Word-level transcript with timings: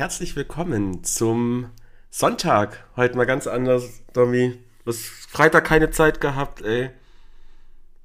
Herzlich 0.00 0.34
willkommen 0.34 1.04
zum 1.04 1.72
Sonntag. 2.08 2.88
Heute 2.96 3.18
mal 3.18 3.26
ganz 3.26 3.46
anders, 3.46 4.02
Domi. 4.14 4.56
Du 4.82 4.92
hast 4.92 5.04
Freitag 5.04 5.66
keine 5.66 5.90
Zeit 5.90 6.22
gehabt, 6.22 6.62
ey. 6.62 6.88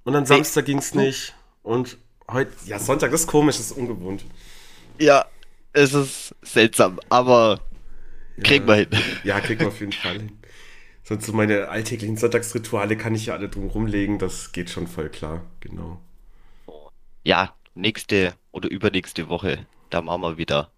Und 0.04 0.12
dann 0.12 0.26
Samstag 0.26 0.66
ging's 0.66 0.94
nicht. 0.94 1.34
Und 1.64 1.98
heute, 2.30 2.52
ja, 2.66 2.80
Sonntag, 2.80 3.12
das 3.12 3.22
ist 3.22 3.28
komisch, 3.28 3.56
das 3.56 3.68
ist 3.68 3.78
ungewohnt. 3.78 4.26
Ja, 5.00 5.26
es 5.72 5.94
ist 5.94 6.36
seltsam, 6.42 7.00
aber 7.08 7.62
kriegen 8.44 8.68
wir 8.68 8.76
hin. 8.76 8.90
Ja, 9.24 9.40
kriegen 9.40 9.62
wir 9.62 9.70
auf 9.70 9.80
jeden 9.80 9.94
Fall 9.94 10.18
hin. 10.18 10.38
Sonst 11.02 11.28
so 11.28 11.32
meine 11.32 11.70
alltäglichen 11.70 12.18
Sonntagsrituale 12.18 12.98
kann 12.98 13.16
ich 13.16 13.28
ja 13.28 13.36
alle 13.36 13.48
drum 13.48 13.70
rumlegen, 13.70 14.20
das 14.20 14.52
geht 14.52 14.70
schon 14.70 14.88
voll 14.88 15.08
klar, 15.08 15.46
genau. 15.62 16.02
Ja, 17.24 17.56
nächste 17.74 18.34
oder 18.52 18.70
übernächste 18.70 19.30
Woche, 19.30 19.66
da 19.92 20.02
machen 20.02 20.24
wir 20.24 20.38
wieder. 20.38 20.75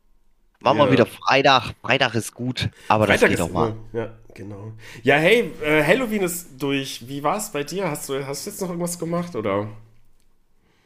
Machen 0.60 0.80
wir 0.80 0.92
wieder 0.92 1.06
Freitag. 1.06 1.74
Freitag 1.82 2.16
ist 2.16 2.34
gut, 2.34 2.70
aber 2.88 3.06
das 3.06 3.20
Freitag 3.20 3.30
geht 3.30 3.40
ist 3.40 3.46
auch 3.46 3.52
mal. 3.52 3.76
Ja, 3.94 4.10
genau. 4.34 4.74
Ja, 5.04 5.16
hey, 5.18 5.52
äh, 5.64 5.84
Halloween 5.84 6.24
ist 6.24 6.62
durch. 6.62 7.08
Wie 7.08 7.24
war's 7.24 7.52
bei 7.52 7.64
dir? 7.64 7.90
Hast 7.90 8.10
du, 8.10 8.26
hast 8.26 8.46
du 8.46 8.50
jetzt 8.50 8.62
noch 8.62 8.70
irgendwas 8.70 8.98
gemacht 8.98 9.36
oder? 9.36 9.68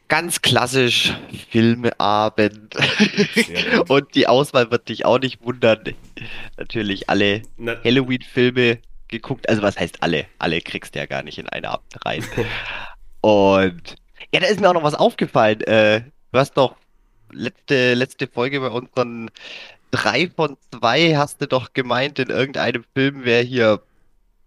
Ganz 0.08 0.42
klassisch 0.42 1.14
Filmeabend. 1.50 2.76
Und 3.88 4.14
die 4.14 4.28
Auswahl 4.28 4.70
wird 4.70 4.90
dich 4.90 5.06
auch 5.06 5.18
nicht 5.18 5.42
wundern. 5.42 5.94
Natürlich 6.58 7.08
alle 7.08 7.40
Na, 7.56 7.76
Halloween-Filme 7.82 8.78
geguckt. 9.08 9.48
Also 9.48 9.62
was 9.62 9.78
heißt 9.78 10.02
alle? 10.02 10.26
Alle 10.38 10.60
kriegst 10.60 10.94
du 10.94 10.98
ja 10.98 11.06
gar 11.06 11.22
nicht 11.22 11.38
in 11.38 11.48
eine 11.48 11.70
Abend 11.70 12.04
rein. 12.04 12.22
Und 13.22 13.96
ja, 14.34 14.40
da 14.40 14.46
ist 14.48 14.60
mir 14.60 14.68
auch 14.68 14.74
noch 14.74 14.82
was 14.82 14.94
aufgefallen. 14.94 15.62
Äh, 15.62 16.02
du 16.32 16.38
hast 16.38 16.58
doch 16.58 16.76
letzte, 17.32 17.94
letzte 17.94 18.26
Folge 18.26 18.60
bei 18.60 18.68
unseren 18.68 19.30
drei 19.90 20.30
von 20.34 20.56
zwei 20.70 21.16
hast 21.16 21.40
du 21.42 21.46
doch 21.46 21.72
gemeint, 21.72 22.18
in 22.18 22.30
irgendeinem 22.30 22.84
Film 22.94 23.24
wäre 23.24 23.42
hier 23.42 23.82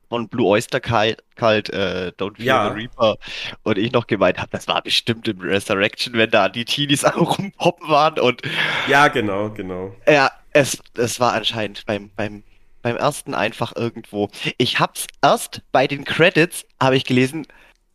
von 0.10 0.28
Blue 0.28 0.48
Oyster 0.48 0.80
Cult, 0.80 1.24
Cult 1.36 1.70
äh, 1.72 2.12
Don't 2.18 2.38
Fear 2.38 2.46
Ja. 2.46 2.70
the 2.70 2.76
Reaper 2.80 3.18
und 3.64 3.78
ich 3.78 3.92
noch 3.92 4.08
gemeint 4.08 4.38
habe, 4.38 4.50
das 4.52 4.68
war 4.68 4.82
bestimmt 4.82 5.28
im 5.28 5.40
Resurrection, 5.40 6.14
wenn 6.14 6.30
da 6.30 6.48
die 6.50 6.66
Teenies 6.66 7.04
am 7.04 7.22
rumpoppen 7.22 7.90
waren 7.90 8.20
und 8.20 8.42
ja, 8.88 9.08
genau, 9.08 9.50
genau. 9.50 9.96
ja, 10.08 10.32
es, 10.52 10.80
es 10.96 11.20
war 11.20 11.34
anscheinend 11.34 11.86
beim, 11.86 12.10
beim, 12.16 12.44
beim 12.82 12.98
ersten 12.98 13.34
einfach 13.34 13.76
irgendwo. 13.76 14.30
Ich 14.58 14.80
hab's 14.80 15.08
erst 15.22 15.62
bei 15.72 15.88
den 15.88 16.06
Credits, 16.06 16.66
habe 16.80 16.96
ich 16.98 17.06
gelesen, 17.06 17.48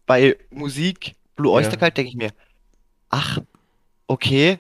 bei 0.07 0.37
Musik 0.51 1.15
Blue 1.37 1.53
Oyster 1.53 1.75
Ja. 1.75 1.79
Cult, 1.79 1.97
denke 1.97 2.11
ich 2.11 2.17
mir, 2.17 2.31
ach, 3.09 3.39
okay. 4.09 4.59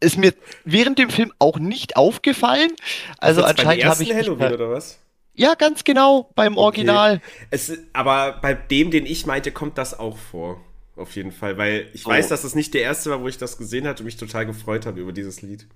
Ist 0.00 0.18
mir 0.18 0.34
während 0.64 0.98
dem 0.98 1.10
Film 1.10 1.32
auch 1.38 1.58
nicht 1.58 1.96
aufgefallen. 1.96 2.70
Also 3.18 3.42
anscheinend 3.42 3.84
habe 3.84 4.02
ich 4.02 4.12
Halloween 4.14 4.52
oder 4.52 4.70
was? 4.70 4.98
Ja, 5.34 5.54
ganz 5.54 5.82
genau, 5.84 6.30
beim 6.36 6.52
Okay. 6.54 6.62
Original. 6.64 7.20
Es, 7.50 7.72
aber 7.92 8.38
bei 8.40 8.54
dem, 8.54 8.90
den 8.90 9.04
ich 9.06 9.26
meinte, 9.26 9.50
kommt 9.52 9.78
das 9.78 9.98
auch 9.98 10.16
vor. 10.16 10.60
Auf 10.96 11.16
jeden 11.16 11.32
Fall, 11.32 11.58
weil 11.58 11.88
ich 11.92 12.06
Oh. 12.06 12.10
weiß, 12.10 12.28
dass 12.28 12.44
es 12.44 12.54
nicht 12.54 12.72
der 12.72 12.82
erste 12.82 13.10
war, 13.10 13.20
wo 13.20 13.26
ich 13.26 13.36
das 13.36 13.58
gesehen 13.58 13.86
hatte 13.88 14.02
und 14.02 14.06
mich 14.06 14.16
total 14.16 14.46
gefreut 14.46 14.86
habe 14.86 15.00
über 15.00 15.12
dieses 15.12 15.42
Lied. 15.42 15.66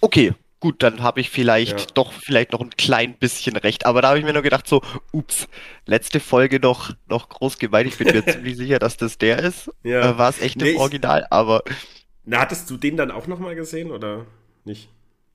Okay, 0.00 0.34
gut, 0.60 0.84
dann 0.84 1.02
habe 1.02 1.20
ich 1.20 1.30
vielleicht 1.30 1.80
Ja. 1.80 1.86
doch 1.94 2.12
vielleicht 2.12 2.52
noch 2.52 2.60
ein 2.60 2.70
klein 2.70 3.14
bisschen 3.14 3.56
recht. 3.56 3.86
Aber 3.86 4.02
da 4.02 4.10
habe 4.10 4.20
ich 4.20 4.24
mir 4.24 4.32
nur 4.32 4.42
gedacht, 4.42 4.68
so, 4.68 4.80
ups, 5.10 5.48
letzte 5.86 6.20
Folge 6.20 6.60
noch, 6.60 6.92
noch 7.08 7.28
groß 7.28 7.58
gemeint. 7.58 7.88
Ich 7.88 7.98
bin 7.98 8.06
mir 8.06 8.24
ziemlich 8.26 8.56
sicher, 8.56 8.78
dass 8.78 8.96
das 8.96 9.18
der 9.18 9.40
ist. 9.40 9.68
Ja. 9.82 10.12
Äh, 10.12 10.18
war 10.18 10.30
es 10.30 10.40
echt 10.40 10.58
Nee, 10.58 10.70
im 10.72 10.76
Original, 10.76 11.26
aber 11.30 11.64
Na, 12.28 12.40
hattest 12.40 12.68
du 12.70 12.76
den 12.76 12.96
dann 12.96 13.10
auch 13.10 13.26
nochmal 13.26 13.54
gesehen 13.56 13.90
oder 13.90 14.26
nicht? 14.64 14.88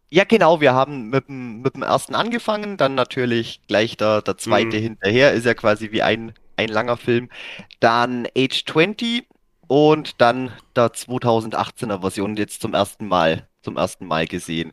ja, 0.10 0.24
genau, 0.26 0.62
wir 0.62 0.74
haben 0.74 1.10
mit 1.10 1.28
dem, 1.28 1.62
mit 1.62 1.76
dem 1.76 1.82
ersten 1.84 2.14
angefangen, 2.16 2.78
dann 2.78 2.94
natürlich 2.96 3.62
gleich 3.68 3.98
der, 3.98 4.22
der 4.22 4.38
zweite 4.38 4.78
Mhm. 4.78 4.82
hinterher, 4.82 5.34
ist 5.34 5.46
ja 5.46 5.54
quasi 5.56 5.92
wie 5.92 6.04
ein, 6.04 6.34
ein 6.56 6.70
langer 6.70 6.98
Film. 6.98 7.30
Dann 7.80 8.28
Age 8.38 8.64
20 8.66 9.28
und 9.68 10.22
dann 10.22 10.52
der 10.76 10.94
2018er 10.94 12.02
Version 12.02 12.36
jetzt 12.38 12.62
zum 12.62 12.74
ersten 12.76 13.08
Mal, 13.08 13.48
zum 13.64 13.78
ersten 13.78 14.06
Mal 14.06 14.28
gesehen. 14.28 14.72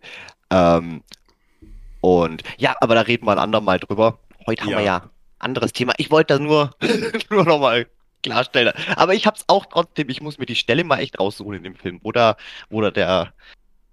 Ähm, 0.51 1.03
und 2.01 2.43
ja, 2.59 2.77
aber 2.81 2.95
da 2.95 3.03
reden 3.03 3.27
wir 3.27 3.33
ein 3.33 3.39
andermal 3.39 3.79
drüber. 3.79 4.21
Heute 4.47 4.65
haben 4.65 4.75
wir 4.77 4.83
Ja. 4.83 5.03
ja 5.03 5.11
anderes 5.39 5.73
Thema. 5.73 5.93
Ich 5.99 6.11
wollte 6.11 6.35
das 6.35 6.41
nur, 6.41 6.71
nur 7.31 7.45
nochmal 7.45 7.87
klarstellen. 8.23 8.73
Aber 8.97 9.15
ich 9.15 9.27
hab's 9.27 9.45
auch 9.47 9.67
trotzdem, 9.67 10.09
ich 10.09 10.21
muss 10.21 10.39
mir 10.39 10.47
die 10.47 10.57
Stelle 10.57 10.85
mal 10.85 10.99
echt 10.99 11.19
raussuchen 11.19 11.55
in 11.55 11.63
dem 11.63 11.75
Film, 11.75 12.01
wo 12.03 12.13
da, 12.13 12.37
wo 12.69 12.81
da 12.81 12.91
der, 12.91 13.33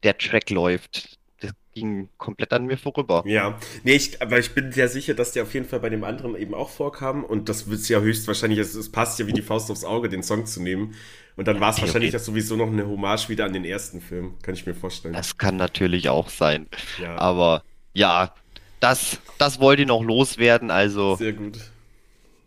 der 0.03 0.17
Track 0.17 0.49
läuft. 0.49 1.17
Das 1.39 1.51
ging 1.73 2.09
komplett 2.17 2.53
an 2.53 2.65
mir 2.65 2.77
vorüber. 2.77 3.23
Ja, 3.25 3.57
nee, 3.83 3.95
ich, 3.95 4.21
aber 4.21 4.39
ich 4.39 4.53
bin 4.53 4.71
sehr 4.71 4.89
sicher, 4.89 5.13
dass 5.13 5.31
der 5.31 5.43
auf 5.43 5.53
jeden 5.53 5.67
Fall 5.67 5.79
bei 5.79 5.89
dem 5.89 6.03
anderen 6.03 6.35
eben 6.35 6.53
auch 6.53 6.69
vorkam 6.69 7.23
und 7.23 7.49
das 7.49 7.69
wird 7.69 7.87
ja 7.89 7.99
höchstwahrscheinlich, 7.99 8.59
es, 8.59 8.75
es 8.75 8.91
passt 8.91 9.19
ja 9.19 9.27
wie 9.27 9.33
die 9.33 9.41
Faust 9.41 9.71
aufs 9.71 9.83
Auge, 9.83 10.09
den 10.09 10.23
Song 10.23 10.45
zu 10.45 10.61
nehmen. 10.61 10.95
Und 11.35 11.47
dann 11.47 11.59
war 11.59 11.69
es 11.69 11.79
wahrscheinlich 11.79 12.15
okay. 12.15 12.23
sowieso 12.23 12.55
noch 12.55 12.67
eine 12.67 12.87
Hommage 12.87 13.29
wieder 13.29 13.45
an 13.45 13.53
den 13.53 13.63
ersten 13.63 14.01
Film, 14.01 14.33
kann 14.41 14.55
ich 14.55 14.65
mir 14.65 14.73
vorstellen. 14.73 15.13
Das 15.13 15.37
kann 15.37 15.55
natürlich 15.55 16.09
auch 16.09 16.29
sein. 16.29 16.65
Ja, 16.99 17.15
Aber 17.19 17.61
ja, 17.93 18.33
das, 18.79 19.19
das 19.37 19.59
wollte 19.59 19.83
ich 19.83 19.87
noch 19.87 20.03
loswerden. 20.03 20.71
Also, 20.71 21.15
sehr 21.15 21.33
gut. 21.33 21.59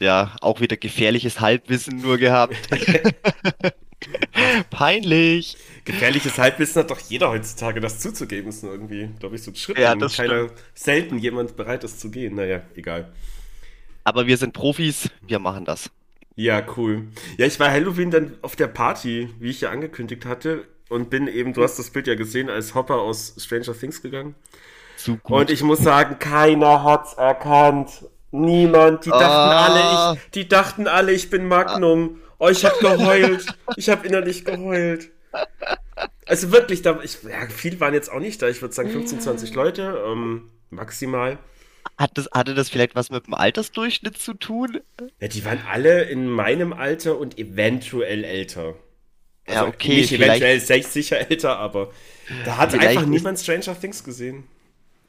Ja, 0.00 0.34
auch 0.40 0.60
wieder 0.60 0.76
gefährliches 0.76 1.40
Halbwissen 1.40 2.00
nur 2.00 2.18
gehabt. 2.18 2.56
Peinlich. 4.70 5.56
Gefährliches 5.84 6.38
Halbwissen 6.38 6.82
hat 6.82 6.90
doch 6.90 7.00
jeder 7.00 7.30
heutzutage, 7.30 7.80
das 7.80 8.00
zuzugeben, 8.00 8.48
ist 8.48 8.62
nur 8.62 8.72
irgendwie, 8.72 9.10
glaube 9.18 9.36
ich, 9.36 9.42
so 9.42 9.50
ein 9.50 9.56
Schritt, 9.56 9.78
Ja, 9.78 9.94
das 9.94 10.16
keiner, 10.16 10.48
selten 10.74 11.18
jemand 11.18 11.56
bereit 11.56 11.84
ist 11.84 12.00
zu 12.00 12.10
gehen. 12.10 12.34
Naja, 12.34 12.62
egal. 12.74 13.12
Aber 14.04 14.26
wir 14.26 14.38
sind 14.38 14.54
Profis, 14.54 15.10
wir 15.26 15.38
machen 15.38 15.66
das. 15.66 15.90
Ja, 16.34 16.62
cool. 16.76 17.08
Ja, 17.36 17.46
ich 17.46 17.60
war 17.60 17.70
Halloween 17.70 18.10
dann 18.10 18.38
auf 18.40 18.56
der 18.56 18.68
Party, 18.68 19.28
wie 19.38 19.50
ich 19.50 19.60
ja 19.60 19.70
angekündigt 19.70 20.24
hatte, 20.24 20.66
und 20.88 21.10
bin 21.10 21.28
eben, 21.28 21.52
du 21.52 21.62
hast 21.62 21.78
das 21.78 21.90
Bild 21.90 22.06
ja 22.06 22.14
gesehen, 22.14 22.48
als 22.48 22.74
Hopper 22.74 22.96
aus 22.96 23.34
Stranger 23.38 23.78
Things 23.78 24.00
gegangen. 24.00 24.34
Zu 24.96 25.18
gut. 25.18 25.38
Und 25.38 25.50
ich 25.50 25.62
muss 25.62 25.80
sagen, 25.80 26.18
keiner 26.18 26.82
hat's 26.82 27.14
erkannt. 27.14 27.90
Niemand. 28.32 29.04
Die 29.06 29.10
dachten 29.10 29.24
Ah. 29.24 29.66
alle, 29.66 30.14
ich, 30.16 30.30
die 30.30 30.48
dachten 30.48 30.86
alle, 30.86 31.12
ich 31.12 31.30
bin 31.30 31.46
Magnum. 31.46 32.20
Oh, 32.38 32.48
ich 32.48 32.64
hab 32.64 32.78
geheult. 32.78 33.46
Ich 33.76 33.88
hab 33.90 34.04
innerlich 34.04 34.44
geheult. 34.44 35.10
Also 36.26 36.52
wirklich, 36.52 36.82
da, 36.82 37.00
ich, 37.02 37.18
ja, 37.24 37.48
viel 37.48 37.80
waren 37.80 37.92
jetzt 37.92 38.10
auch 38.10 38.20
nicht 38.20 38.40
da. 38.40 38.48
Ich 38.48 38.62
würde 38.62 38.72
sagen 38.74 38.90
15, 38.90 39.20
20 39.20 39.54
Leute, 39.54 40.02
ähm, 40.06 40.50
maximal. 40.70 41.38
Hat 41.98 42.12
das, 42.14 42.28
hatte 42.32 42.54
das 42.54 42.70
vielleicht 42.70 42.94
was 42.94 43.10
mit 43.10 43.26
dem 43.26 43.34
Altersdurchschnitt 43.34 44.16
zu 44.16 44.34
tun? 44.34 44.80
Ja, 45.20 45.28
die 45.28 45.44
waren 45.44 45.60
alle 45.70 46.04
in 46.04 46.28
meinem 46.28 46.72
Alter 46.72 47.18
und 47.18 47.38
eventuell 47.38 48.24
älter. 48.24 48.74
Ja, 49.46 49.62
Also 49.62 49.66
okay, 49.66 49.96
Nicht 49.96 50.12
eventuell 50.12 50.60
sicher 50.60 51.30
älter, 51.30 51.58
aber 51.58 51.90
da 52.44 52.56
hat 52.56 52.70
Vielleicht 52.70 52.88
einfach 52.90 53.06
niemand 53.06 53.38
Stranger 53.38 53.78
Things 53.78 54.04
gesehen. 54.04 54.44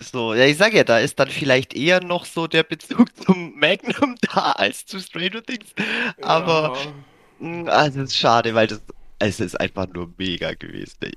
So, 0.01 0.33
ja, 0.33 0.45
ich 0.45 0.57
sag 0.57 0.73
ja, 0.73 0.83
da 0.83 0.99
ist 0.99 1.19
dann 1.19 1.29
vielleicht 1.29 1.73
eher 1.73 2.03
noch 2.03 2.25
so 2.25 2.47
der 2.47 2.63
Bezug 2.63 3.15
zum 3.25 3.57
Magnum 3.57 4.15
da 4.21 4.51
als 4.53 4.85
zu 4.85 4.99
Stranger 4.99 5.43
Things. 5.43 5.73
Aber, 6.21 6.71
Ja. 6.75 6.93
mh, 7.39 7.71
also 7.71 8.01
es 8.01 8.09
ist 8.11 8.17
schade, 8.17 8.53
weil 8.55 8.67
das, 8.67 8.81
es 9.19 9.39
ist 9.39 9.59
einfach 9.59 9.87
nur 9.87 10.13
mega 10.17 10.53
gewesen. 10.53 10.97
ey. 11.01 11.13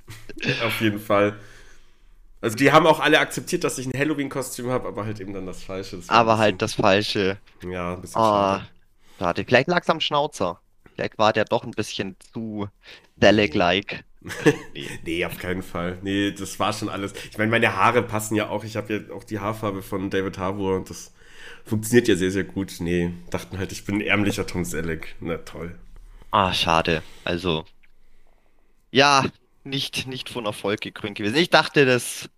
Auf 0.63 0.79
jeden 0.81 0.99
Fall. 0.99 1.39
Also 2.41 2.55
die 2.57 2.71
haben 2.71 2.85
auch 2.85 2.99
alle 2.99 3.19
akzeptiert, 3.19 3.63
dass 3.63 3.77
ich 3.79 3.87
ein 3.87 3.97
Halloween-Kostüm 3.97 4.69
habe, 4.69 4.87
aber 4.87 5.05
halt 5.05 5.19
eben 5.19 5.33
dann 5.33 5.45
das 5.47 5.63
Falsche. 5.63 5.97
Das 5.97 6.09
Aber 6.09 6.37
halt 6.37 6.61
das 6.61 6.75
Falsche. 6.75 7.37
Ja, 7.63 7.93
ein 7.93 8.01
bisschen 8.01 8.21
Ah, 8.21 8.59
schade. 8.59 8.69
schade. 9.17 9.45
Vielleicht 9.45 9.67
lag's 9.67 9.89
am 9.89 9.99
Schnauzer. 9.99 10.59
Vielleicht 10.93 11.17
war 11.17 11.33
der 11.33 11.45
doch 11.45 11.63
ein 11.63 11.71
bisschen 11.71 12.15
zu 12.33 12.67
Dalek-like. 13.17 14.03
Nee. 14.73 14.89
Nee, 15.03 15.25
auf 15.25 15.37
keinen 15.37 15.63
Fall. 15.63 15.97
Nee, 16.01 16.31
das 16.31 16.59
war 16.59 16.73
schon 16.73 16.89
alles. 16.89 17.13
Ich 17.31 17.37
meine, 17.37 17.51
meine 17.51 17.75
Haare 17.75 18.01
passen 18.01 18.35
ja 18.35 18.49
auch. 18.49 18.63
Ich 18.63 18.75
habe 18.75 18.93
ja 18.93 19.15
auch 19.15 19.23
die 19.23 19.39
Haarfarbe 19.39 19.81
von 19.81 20.09
David 20.09 20.37
Harbour 20.37 20.75
und 20.77 20.89
das 20.89 21.13
funktioniert 21.65 22.07
ja 22.07 22.15
sehr, 22.15 22.31
sehr 22.31 22.43
gut. 22.43 22.75
Nee, 22.79 23.13
dachten 23.29 23.57
halt, 23.57 23.71
ich 23.71 23.85
bin 23.85 23.95
ein 23.95 24.01
ärmlicher 24.01 24.47
Tom 24.47 24.65
Selleck. 24.65 25.15
Na 25.19 25.37
toll. 25.37 25.75
Ah, 26.31 26.53
schade. 26.53 27.01
Also, 27.23 27.65
ja, 28.91 29.25
nicht, 29.63 30.07
nicht 30.07 30.29
von 30.29 30.45
Erfolg 30.45 30.81
gekrönt 30.81 31.17
gewesen. 31.17 31.37
Ich 31.37 31.49
dachte, 31.49 31.85
das, 31.85 32.29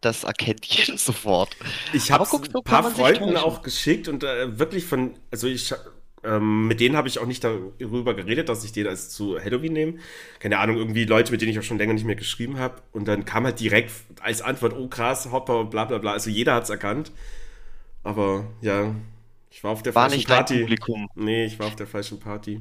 das 0.00 0.24
erkennt 0.24 0.66
jeder 0.66 0.98
sofort. 0.98 1.56
Ich 1.92 2.10
habe 2.10 2.26
ein 2.30 2.62
paar 2.64 2.90
Freunden 2.90 3.36
auch 3.36 3.62
geschickt 3.62 4.08
und 4.08 4.24
äh, 4.24 4.58
wirklich 4.58 4.84
von, 4.84 5.14
also 5.30 5.46
ich, 5.46 5.72
ähm, 6.24 6.68
mit 6.68 6.80
denen 6.80 6.96
habe 6.96 7.08
ich 7.08 7.18
auch 7.18 7.26
nicht 7.26 7.42
darüber 7.44 8.14
geredet, 8.14 8.48
dass 8.48 8.64
ich 8.64 8.72
den 8.72 8.86
als 8.86 9.10
zu 9.10 9.38
Halloween 9.38 9.72
nehme. 9.72 9.94
Keine 10.38 10.58
Ahnung, 10.58 10.76
irgendwie 10.76 11.04
Leute, 11.04 11.32
mit 11.32 11.40
denen 11.40 11.50
ich 11.52 11.58
auch 11.58 11.62
schon 11.64 11.78
länger 11.78 11.94
nicht 11.94 12.04
mehr 12.06 12.14
geschrieben 12.16 12.58
habe. 12.58 12.76
Und 12.92 13.06
dann 13.08 13.24
kam 13.24 13.44
halt 13.44 13.58
direkt 13.60 13.90
als 14.20 14.40
Antwort, 14.42 14.74
oh 14.78 14.88
krass, 14.88 15.30
Hopper, 15.32 15.64
bla 15.64 15.84
bla 15.84 15.98
bla. 15.98 16.12
Also 16.12 16.30
jeder 16.30 16.54
hat's 16.54 16.70
erkannt. 16.70 17.10
Aber 18.04 18.44
ja, 18.60 18.94
ich 19.50 19.62
war 19.64 19.70
auf 19.72 19.82
der 19.82 19.94
War 19.94 20.02
falschen 20.04 20.16
nicht 20.18 20.30
dein 20.30 20.36
Party. 20.38 20.60
Publikum. 20.60 21.08
Nee, 21.14 21.44
ich 21.46 21.58
war 21.58 21.66
auf 21.66 21.76
der 21.76 21.86
falschen 21.86 22.18
Party. 22.20 22.58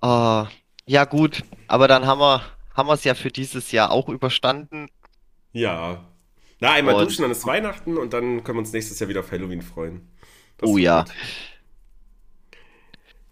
Ah, 0.00 0.48
ja, 0.86 1.04
gut. 1.04 1.44
Aber 1.66 1.88
dann 1.88 2.06
haben 2.06 2.20
wir, 2.20 2.42
haben 2.74 2.88
wir 2.88 2.94
es 2.94 3.04
ja 3.04 3.14
für 3.14 3.30
dieses 3.30 3.72
Jahr 3.72 3.90
auch 3.90 4.08
überstanden. 4.08 4.88
Ja. 5.52 6.04
Na, 6.60 6.72
einmal 6.72 6.94
Und- 6.94 7.04
duschen, 7.04 7.22
dann 7.22 7.30
ist 7.30 7.46
Weihnachten 7.46 7.96
und 7.96 8.12
dann 8.12 8.42
können 8.44 8.56
wir 8.58 8.60
uns 8.60 8.72
nächstes 8.72 8.98
Jahr 8.98 9.08
wieder 9.08 9.20
auf 9.20 9.30
Halloween 9.32 9.62
freuen. 9.62 10.08
Das 10.58 10.68
Oh 10.68 10.76
ja. 10.78 11.02
gut. 11.02 11.12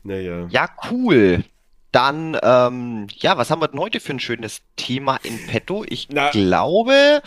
Naja. 0.07 0.47
Ja, 0.51 0.69
cool. 0.91 1.45
Dann, 1.93 2.37
ähm, 2.43 3.07
ja, 3.19 3.39
was 3.39 3.51
haben 3.51 3.63
wir 3.63 3.69
denn 3.69 3.81
heute 3.81 4.01
für 4.01 4.13
ein 4.13 4.21
schönes 4.21 4.63
Thema 4.77 5.17
in 5.23 5.47
petto? 5.47 5.85
Ich 5.89 6.09
Na. 6.11 6.31
glaube, 6.31 7.23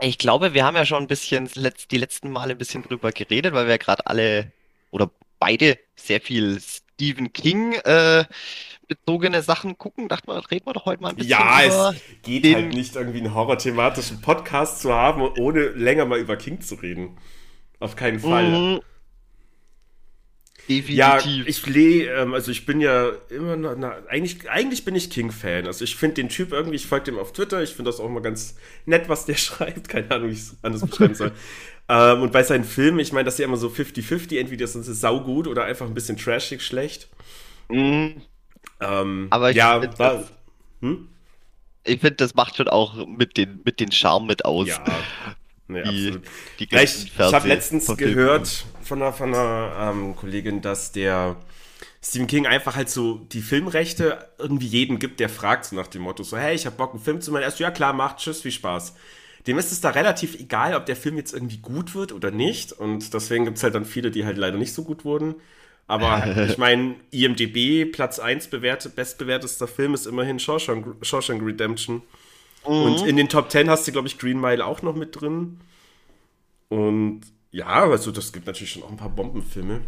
ich 0.00 0.18
glaube, 0.18 0.54
wir 0.54 0.64
haben 0.64 0.76
ja 0.76 0.84
schon 0.84 1.02
ein 1.02 1.06
bisschen 1.06 1.48
die 1.90 1.98
letzten 1.98 2.30
Male 2.30 2.52
ein 2.52 2.58
bisschen 2.58 2.82
drüber 2.82 3.12
geredet, 3.12 3.54
weil 3.54 3.68
wir 3.68 3.78
gerade 3.78 4.06
alle 4.06 4.52
oder 4.90 5.10
beide 5.38 5.78
sehr 5.96 6.20
viel 6.20 6.60
Stephen 6.60 7.32
King 7.32 7.72
äh, 7.84 8.24
bezogene 8.88 9.42
Sachen 9.42 9.78
gucken. 9.78 10.08
Dachte 10.08 10.26
mal, 10.26 10.40
reden 10.40 10.66
wir 10.66 10.72
doch 10.74 10.84
heute 10.84 11.02
mal 11.02 11.10
ein 11.10 11.16
bisschen 11.16 11.30
Ja, 11.30 11.64
über. 11.64 11.94
es 11.94 12.22
geht 12.22 12.44
den- 12.44 12.54
halt 12.56 12.74
nicht 12.74 12.96
irgendwie 12.96 13.20
einen 13.20 13.34
horrorthematischen 13.34 14.20
Podcast 14.20 14.80
zu 14.82 14.92
haben, 14.92 15.22
ohne 15.38 15.68
länger 15.68 16.04
mal 16.04 16.18
über 16.18 16.36
King 16.36 16.60
zu 16.60 16.74
reden. 16.74 17.16
Auf 17.80 17.96
keinen 17.96 18.20
Fall. 18.20 18.80
Mhm. 20.68 20.84
Ja, 20.88 21.16
Definitiv. 21.16 21.48
ich 21.48 21.66
leh, 21.66 22.06
ähm, 22.06 22.34
also 22.34 22.50
ich 22.50 22.64
bin 22.66 22.80
ja 22.80 23.10
immer 23.30 23.56
noch, 23.56 23.74
na, 23.76 23.96
eigentlich, 24.08 24.48
eigentlich 24.48 24.84
bin 24.84 24.94
ich 24.94 25.10
King-Fan. 25.10 25.66
Also 25.66 25.84
ich 25.84 25.96
finde 25.96 26.14
den 26.14 26.28
Typ 26.28 26.52
irgendwie, 26.52 26.76
ich 26.76 26.86
folge 26.86 27.06
dem 27.06 27.18
auf 27.18 27.32
Twitter, 27.32 27.62
ich 27.62 27.70
finde 27.74 27.90
das 27.90 28.00
auch 28.00 28.06
immer 28.06 28.20
ganz 28.20 28.56
nett, 28.86 29.08
was 29.08 29.26
der 29.26 29.34
schreibt. 29.36 29.88
Keine 29.88 30.10
Ahnung, 30.10 30.28
wie 30.28 30.32
ich 30.34 30.38
es 30.38 30.56
anders 30.62 30.82
beschreiben 30.88 31.14
soll. 31.14 31.32
ähm, 31.88 32.22
und 32.22 32.32
bei 32.32 32.42
seinen 32.42 32.64
Filmen, 32.64 33.00
ich 33.00 33.12
meine, 33.12 33.24
das 33.24 33.34
ist 33.34 33.38
ja 33.40 33.46
immer 33.46 33.56
so 33.56 33.68
50-50, 33.68 34.38
entweder 34.38 34.66
sind 34.66 34.84
sie 34.84 34.94
saugut 34.94 35.46
oder 35.48 35.64
einfach 35.64 35.86
ein 35.86 35.94
bisschen 35.94 36.16
trashig 36.16 36.62
schlecht. 36.62 37.08
Mhm. 37.68 38.22
Ähm, 38.80 39.26
Aber 39.30 39.50
ich 39.50 39.56
ja, 39.56 39.80
find 39.80 39.98
da, 39.98 40.14
das- 40.14 40.32
hm? 40.80 41.08
Ich 41.84 42.00
finde, 42.00 42.14
das 42.16 42.34
macht 42.36 42.56
schon 42.56 42.68
auch 42.68 43.06
mit 43.06 43.36
den, 43.36 43.60
mit 43.64 43.80
den 43.80 43.90
Charme 43.90 44.26
mit 44.26 44.44
aus. 44.44 44.68
Ja, 44.68 44.84
nee, 45.66 45.82
Die, 45.82 45.88
absolut. 45.88 46.22
die 46.60 46.66
ganzen 46.68 47.06
ich 47.06 47.12
ich 47.14 47.18
habe 47.32 47.48
letztens 47.48 47.96
gehört 47.96 48.64
von 48.92 49.00
einer, 49.00 49.12
von 49.14 49.34
einer 49.34 49.90
ähm, 49.90 50.16
Kollegin, 50.16 50.60
dass 50.60 50.92
der 50.92 51.36
Stephen 52.02 52.26
King 52.26 52.46
einfach 52.46 52.76
halt 52.76 52.90
so 52.90 53.14
die 53.32 53.40
Filmrechte 53.40 54.28
irgendwie 54.38 54.66
jedem 54.66 54.98
gibt, 54.98 55.18
der 55.18 55.30
fragt, 55.30 55.64
so 55.64 55.76
nach 55.76 55.86
dem 55.86 56.02
Motto, 56.02 56.22
so, 56.22 56.36
hey, 56.36 56.54
ich 56.54 56.66
habe 56.66 56.76
Bock, 56.76 56.92
einen 56.92 57.02
Film 57.02 57.22
zu 57.22 57.32
machen. 57.32 57.42
Erst, 57.42 57.58
ja 57.58 57.70
klar, 57.70 57.94
macht, 57.94 58.18
tschüss, 58.18 58.42
viel 58.42 58.52
Spaß. 58.52 58.94
Dem 59.46 59.58
ist 59.58 59.72
es 59.72 59.80
da 59.80 59.90
relativ 59.90 60.38
egal, 60.38 60.74
ob 60.74 60.84
der 60.84 60.96
Film 60.96 61.16
jetzt 61.16 61.32
irgendwie 61.32 61.56
gut 61.56 61.94
wird 61.94 62.12
oder 62.12 62.30
nicht. 62.30 62.72
Und 62.72 63.14
deswegen 63.14 63.46
gibt 63.46 63.56
es 63.56 63.62
halt 63.62 63.74
dann 63.74 63.86
viele, 63.86 64.10
die 64.10 64.26
halt 64.26 64.36
leider 64.36 64.58
nicht 64.58 64.74
so 64.74 64.84
gut 64.84 65.06
wurden. 65.06 65.36
Aber 65.86 66.46
ich 66.50 66.58
meine, 66.58 66.96
IMDB, 67.12 67.90
Platz 67.90 68.18
1 68.18 68.48
bewertet, 68.48 68.94
bestbewertester 68.94 69.68
Film 69.68 69.94
ist 69.94 70.06
immerhin 70.06 70.38
Shawshank, 70.38 70.96
Shawshank 71.00 71.42
Redemption. 71.42 72.02
Und 72.62 73.06
in 73.06 73.16
den 73.16 73.30
Top 73.30 73.50
10 73.50 73.70
hast 73.70 73.88
du, 73.88 73.92
glaube 73.92 74.08
ich, 74.08 74.18
Green 74.18 74.38
Mile 74.38 74.66
auch 74.66 74.82
noch 74.82 74.94
mit 74.94 75.18
drin. 75.18 75.60
Und 76.68 77.22
ja, 77.52 77.66
also 77.66 78.10
das 78.10 78.32
gibt 78.32 78.46
natürlich 78.46 78.72
schon 78.72 78.82
auch 78.82 78.90
ein 78.90 78.96
paar 78.96 79.10
Bombenfilme. 79.10 79.82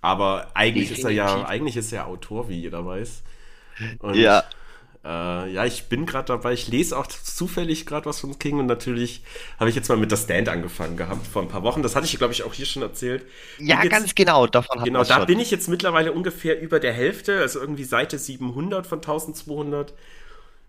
Aber 0.00 0.50
eigentlich 0.54 0.90
ist 0.90 1.04
er 1.04 1.10
ja, 1.10 1.44
eigentlich 1.44 1.76
ist 1.76 1.92
er 1.92 2.06
Autor, 2.08 2.48
wie 2.48 2.60
jeder 2.60 2.84
weiß. 2.86 3.22
Und, 4.00 4.14
Ja. 4.16 4.44
Äh, 5.04 5.52
ja, 5.52 5.64
ich 5.64 5.84
bin 5.88 6.06
gerade 6.06 6.26
dabei. 6.26 6.52
Ich 6.52 6.68
lese 6.68 6.96
auch 6.96 7.08
zufällig 7.08 7.86
gerade 7.86 8.06
was 8.06 8.20
von 8.20 8.38
King 8.38 8.60
und 8.60 8.66
natürlich 8.66 9.24
habe 9.58 9.68
ich 9.68 9.74
jetzt 9.74 9.88
mal 9.88 9.96
mit 9.98 10.10
The 10.10 10.16
Stand 10.16 10.48
angefangen 10.48 10.96
gehabt 10.96 11.26
vor 11.26 11.42
ein 11.42 11.48
paar 11.48 11.64
Wochen. 11.64 11.82
Das 11.82 11.96
hatte 11.96 12.06
ich, 12.06 12.16
glaube 12.18 12.32
ich, 12.32 12.44
auch 12.44 12.54
hier 12.54 12.66
schon 12.66 12.82
erzählt. 12.82 13.26
Ja, 13.58 13.82
jetzt- 13.82 13.90
ganz 13.90 14.14
genau, 14.14 14.46
davon 14.46 14.78
hat 14.78 14.84
Genau, 14.86 15.02
da 15.02 15.16
schon. 15.16 15.26
bin 15.26 15.40
ich 15.40 15.50
jetzt 15.50 15.68
mittlerweile 15.68 16.12
ungefähr 16.12 16.60
über 16.60 16.78
der 16.78 16.92
Hälfte, 16.92 17.40
also 17.40 17.58
irgendwie 17.58 17.82
Seite 17.82 18.16
700 18.16 18.86
von 18.86 19.02
1200. 19.02 19.92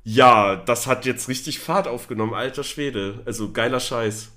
Ja, 0.03 0.55
das 0.55 0.87
hat 0.87 1.05
jetzt 1.05 1.29
richtig 1.29 1.59
Fahrt 1.59 1.87
aufgenommen, 1.87 2.33
alter 2.33 2.63
Schwede. 2.63 3.21
Also 3.25 3.51
geiler 3.51 3.79
Scheiß. 3.79 4.29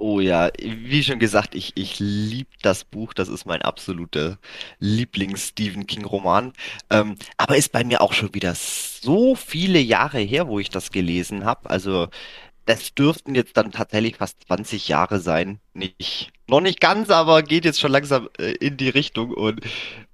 Oh 0.00 0.20
ja, 0.20 0.50
wie 0.60 1.02
schon 1.02 1.18
gesagt, 1.18 1.56
ich, 1.56 1.72
ich 1.74 1.98
liebe 1.98 2.50
das 2.62 2.84
Buch. 2.84 3.12
Das 3.14 3.28
ist 3.28 3.46
mein 3.46 3.62
absoluter 3.62 4.38
Lieblings-Stephen 4.78 5.88
King-Roman. 5.88 6.52
Ähm, 6.88 7.16
aber 7.36 7.56
ist 7.56 7.72
bei 7.72 7.82
mir 7.82 8.00
auch 8.00 8.12
schon 8.12 8.32
wieder 8.32 8.54
so 8.54 9.34
viele 9.34 9.80
Jahre 9.80 10.20
her, 10.20 10.46
wo 10.46 10.60
ich 10.60 10.70
das 10.70 10.92
gelesen 10.92 11.44
habe. 11.44 11.68
Also, 11.68 12.08
das 12.64 12.94
dürften 12.94 13.34
jetzt 13.34 13.56
dann 13.56 13.72
tatsächlich 13.72 14.16
fast 14.16 14.44
20 14.46 14.86
Jahre 14.86 15.18
sein. 15.18 15.58
Nicht, 15.74 16.30
noch 16.46 16.60
nicht 16.60 16.80
ganz, 16.80 17.10
aber 17.10 17.42
geht 17.42 17.64
jetzt 17.64 17.80
schon 17.80 17.92
langsam 17.92 18.28
äh, 18.38 18.52
in 18.52 18.76
die 18.76 18.90
Richtung. 18.90 19.32
Und 19.32 19.62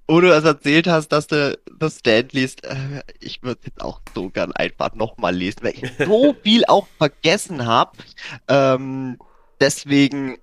wo 0.06 0.20
du 0.20 0.28
das 0.28 0.44
erzählt 0.44 0.86
hast, 0.86 1.08
dass 1.08 1.26
du 1.26 1.58
das 1.78 1.98
Stand 1.98 2.32
liest, 2.32 2.64
äh, 2.64 3.02
ich 3.20 3.42
würde 3.42 3.60
es 3.60 3.66
jetzt 3.66 3.82
auch 3.82 4.00
so 4.14 4.30
gern 4.30 4.52
einfach 4.52 4.94
nochmal 4.94 5.34
lesen, 5.34 5.60
weil 5.62 5.74
ich 5.74 5.92
so 6.06 6.34
viel 6.42 6.64
auch 6.66 6.86
vergessen 6.98 7.66
habe. 7.66 7.92
Ähm, 8.48 9.18
deswegen 9.60 10.38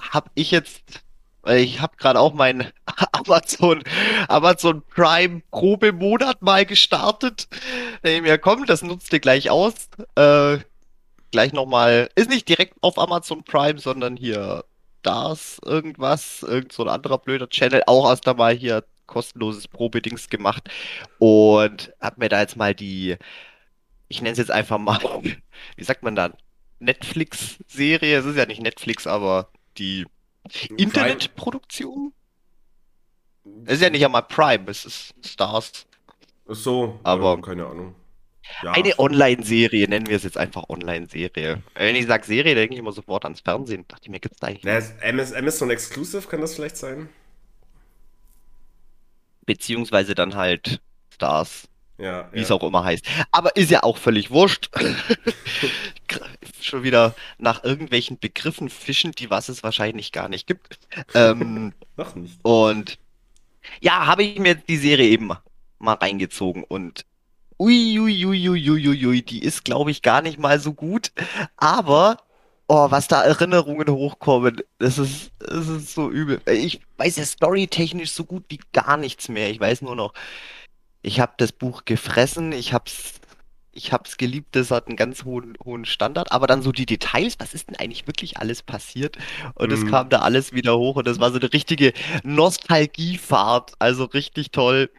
habe 0.00 0.30
ich 0.34 0.50
jetzt, 0.50 1.02
weil 1.42 1.60
ich 1.60 1.80
habe 1.80 1.96
gerade 1.96 2.20
auch 2.20 2.34
meinen 2.34 2.72
Amazon, 3.12 3.82
Amazon 4.28 4.82
Prime 4.82 5.42
Probemonat 5.50 6.42
mal 6.42 6.64
gestartet. 6.64 7.48
Ich 8.02 8.22
mir 8.22 8.38
komm, 8.38 8.66
das 8.66 8.82
nutzt 8.82 9.12
ihr 9.12 9.20
gleich 9.20 9.50
aus. 9.50 9.88
Äh, 10.16 10.58
gleich 11.30 11.52
nochmal, 11.52 12.08
ist 12.14 12.30
nicht 12.30 12.48
direkt 12.48 12.74
auf 12.80 12.98
Amazon 12.98 13.44
Prime, 13.44 13.78
sondern 13.78 14.16
hier 14.16 14.64
das 15.02 15.60
irgendwas, 15.64 16.42
irgend 16.42 16.72
so 16.72 16.82
ein 16.84 16.88
anderer 16.88 17.18
blöder 17.18 17.48
Channel, 17.48 17.82
auch 17.86 18.08
erst 18.08 18.28
einmal 18.28 18.54
hier 18.54 18.84
kostenloses 19.06 19.66
Probedings 19.68 20.28
gemacht 20.28 20.68
und 21.18 21.92
hab 22.00 22.18
mir 22.18 22.28
da 22.28 22.40
jetzt 22.40 22.56
mal 22.56 22.74
die, 22.74 23.16
ich 24.08 24.20
nenne 24.22 24.32
es 24.32 24.38
jetzt 24.38 24.50
einfach 24.50 24.78
mal, 24.78 24.98
wie 25.76 25.84
sagt 25.84 26.02
man 26.02 26.14
da, 26.14 26.32
Netflix-Serie, 26.80 28.18
es 28.18 28.24
ist 28.26 28.36
ja 28.36 28.46
nicht 28.46 28.60
Netflix, 28.62 29.06
aber 29.06 29.50
die 29.78 30.06
Internetproduktion? 30.76 32.12
Es 33.64 33.74
ist 33.74 33.82
ja 33.82 33.90
nicht 33.90 34.04
einmal 34.04 34.22
Prime, 34.22 34.70
es 34.70 34.84
ist 34.84 35.14
Stars. 35.24 35.86
Ach 36.48 36.54
so, 36.54 36.98
Aber- 37.02 37.38
äh, 37.38 37.40
keine 37.40 37.66
Ahnung. 37.66 37.94
Ja, 38.64 38.72
Eine 38.72 38.98
Online-Serie, 38.98 39.86
nennen 39.88 40.08
wir 40.08 40.16
es 40.16 40.24
jetzt 40.24 40.36
einfach 40.36 40.68
Online-Serie. 40.68 41.62
Wenn 41.74 41.94
ich 41.94 42.06
sage 42.06 42.26
Serie, 42.26 42.56
denke 42.56 42.74
ich 42.74 42.80
immer 42.80 42.90
sofort 42.90 43.22
ans 43.24 43.40
Fernsehen. 43.40 43.84
Dachte 43.86 44.02
ich 44.06 44.10
mir, 44.10 44.18
gibt's 44.18 44.40
da 44.40 44.48
eigentlich 44.48 44.64
Na, 44.64 44.78
MS 45.06 45.32
Amazon 45.32 45.70
Exclusive 45.70 46.26
kann 46.26 46.40
das 46.40 46.54
vielleicht 46.56 46.76
sein? 46.76 47.08
beziehungsweise 49.46 50.14
dann 50.14 50.34
halt 50.36 50.80
Stars, 51.12 51.68
Ja, 52.00 52.28
wie 52.32 52.40
es 52.40 52.48
ja. 52.48 52.54
auch 52.54 52.62
immer 52.62 52.84
heißt. 52.84 53.04
Aber 53.30 53.56
ist 53.56 53.70
ja 53.70 53.82
auch 53.82 53.98
völlig 53.98 54.30
wurscht. 54.30 54.70
Schon 56.60 56.82
wieder 56.82 57.14
nach 57.38 57.62
irgendwelchen 57.62 58.18
Begriffen 58.18 58.70
fischen, 58.70 59.12
die 59.12 59.30
was 59.30 59.48
es 59.48 59.62
wahrscheinlich 59.62 60.12
gar 60.12 60.28
nicht 60.28 60.46
gibt. 60.46 60.78
Ähm, 61.14 61.72
Noch 61.96 62.14
nicht. 62.14 62.38
und 62.42 62.98
ja, 63.80 64.06
habe 64.06 64.22
ich 64.22 64.38
mir 64.38 64.54
die 64.54 64.78
Serie 64.78 65.08
eben 65.08 65.30
mal 65.78 65.94
reingezogen 65.94 66.64
und 66.64 67.04
ui, 67.58 67.98
ui, 68.00 68.24
ui, 68.24 68.48
ui, 68.48 68.70
ui, 68.70 68.88
ui, 68.88 69.06
ui, 69.06 69.22
die 69.22 69.42
ist, 69.42 69.64
glaube 69.64 69.90
ich, 69.90 70.00
gar 70.00 70.22
nicht 70.22 70.38
mal 70.38 70.58
so 70.58 70.72
gut. 70.72 71.12
Aber, 71.56 72.16
oh, 72.68 72.90
was 72.90 73.06
da 73.06 73.22
Erinnerungen 73.22 73.88
hochkommen, 73.88 74.62
das 74.78 74.96
ist, 74.98 75.32
das 75.38 75.68
ist 75.68 75.94
so 75.94 76.10
übel. 76.10 76.40
Ich 76.46 76.80
weiß 76.96 77.16
ja 77.16 77.24
storytechnisch 77.24 78.12
so 78.12 78.24
gut 78.24 78.44
wie 78.48 78.60
gar 78.72 78.96
nichts 78.96 79.28
mehr. 79.28 79.50
Ich 79.50 79.60
weiß 79.60 79.82
nur 79.82 79.94
noch, 79.94 80.14
ich 81.02 81.20
habe 81.20 81.32
das 81.38 81.52
Buch 81.52 81.84
gefressen, 81.84 82.52
ich 82.52 82.72
hab's, 82.72 83.20
ich 83.72 83.92
hab's 83.92 84.16
geliebt, 84.18 84.56
das 84.56 84.70
hat 84.70 84.88
einen 84.88 84.96
ganz 84.96 85.24
hohen, 85.24 85.54
hohen 85.64 85.84
Standard, 85.84 86.32
aber 86.32 86.46
dann 86.46 86.62
so 86.62 86.72
die 86.72 86.86
Details, 86.86 87.36
was 87.38 87.54
ist 87.54 87.68
denn 87.70 87.76
eigentlich 87.76 88.06
wirklich 88.06 88.38
alles 88.38 88.62
passiert? 88.62 89.18
Und 89.54 89.72
es 89.72 89.84
Mhm. 89.84 89.86
kam 89.86 90.10
da 90.10 90.20
alles 90.20 90.52
wieder 90.52 90.76
hoch 90.78 90.96
und 90.96 91.06
das 91.06 91.20
war 91.20 91.30
so 91.32 91.38
eine 91.38 91.52
richtige 91.52 91.92
Nostalgiefahrt, 92.24 93.72
also 93.78 94.04
richtig 94.04 94.50
toll. 94.52 94.90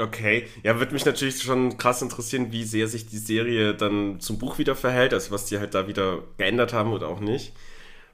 Okay, 0.00 0.46
ja, 0.62 0.78
würde 0.78 0.92
mich 0.92 1.04
natürlich 1.04 1.42
schon 1.42 1.76
krass 1.76 2.02
interessieren, 2.02 2.52
wie 2.52 2.62
sehr 2.62 2.86
sich 2.86 3.06
die 3.06 3.18
Serie 3.18 3.74
dann 3.74 4.20
zum 4.20 4.38
Buch 4.38 4.58
wieder 4.58 4.76
verhält, 4.76 5.12
also 5.12 5.32
was 5.32 5.46
die 5.46 5.58
halt 5.58 5.74
da 5.74 5.88
wieder 5.88 6.22
geändert 6.36 6.72
haben 6.72 6.92
oder 6.92 7.08
auch 7.08 7.18
nicht. 7.18 7.52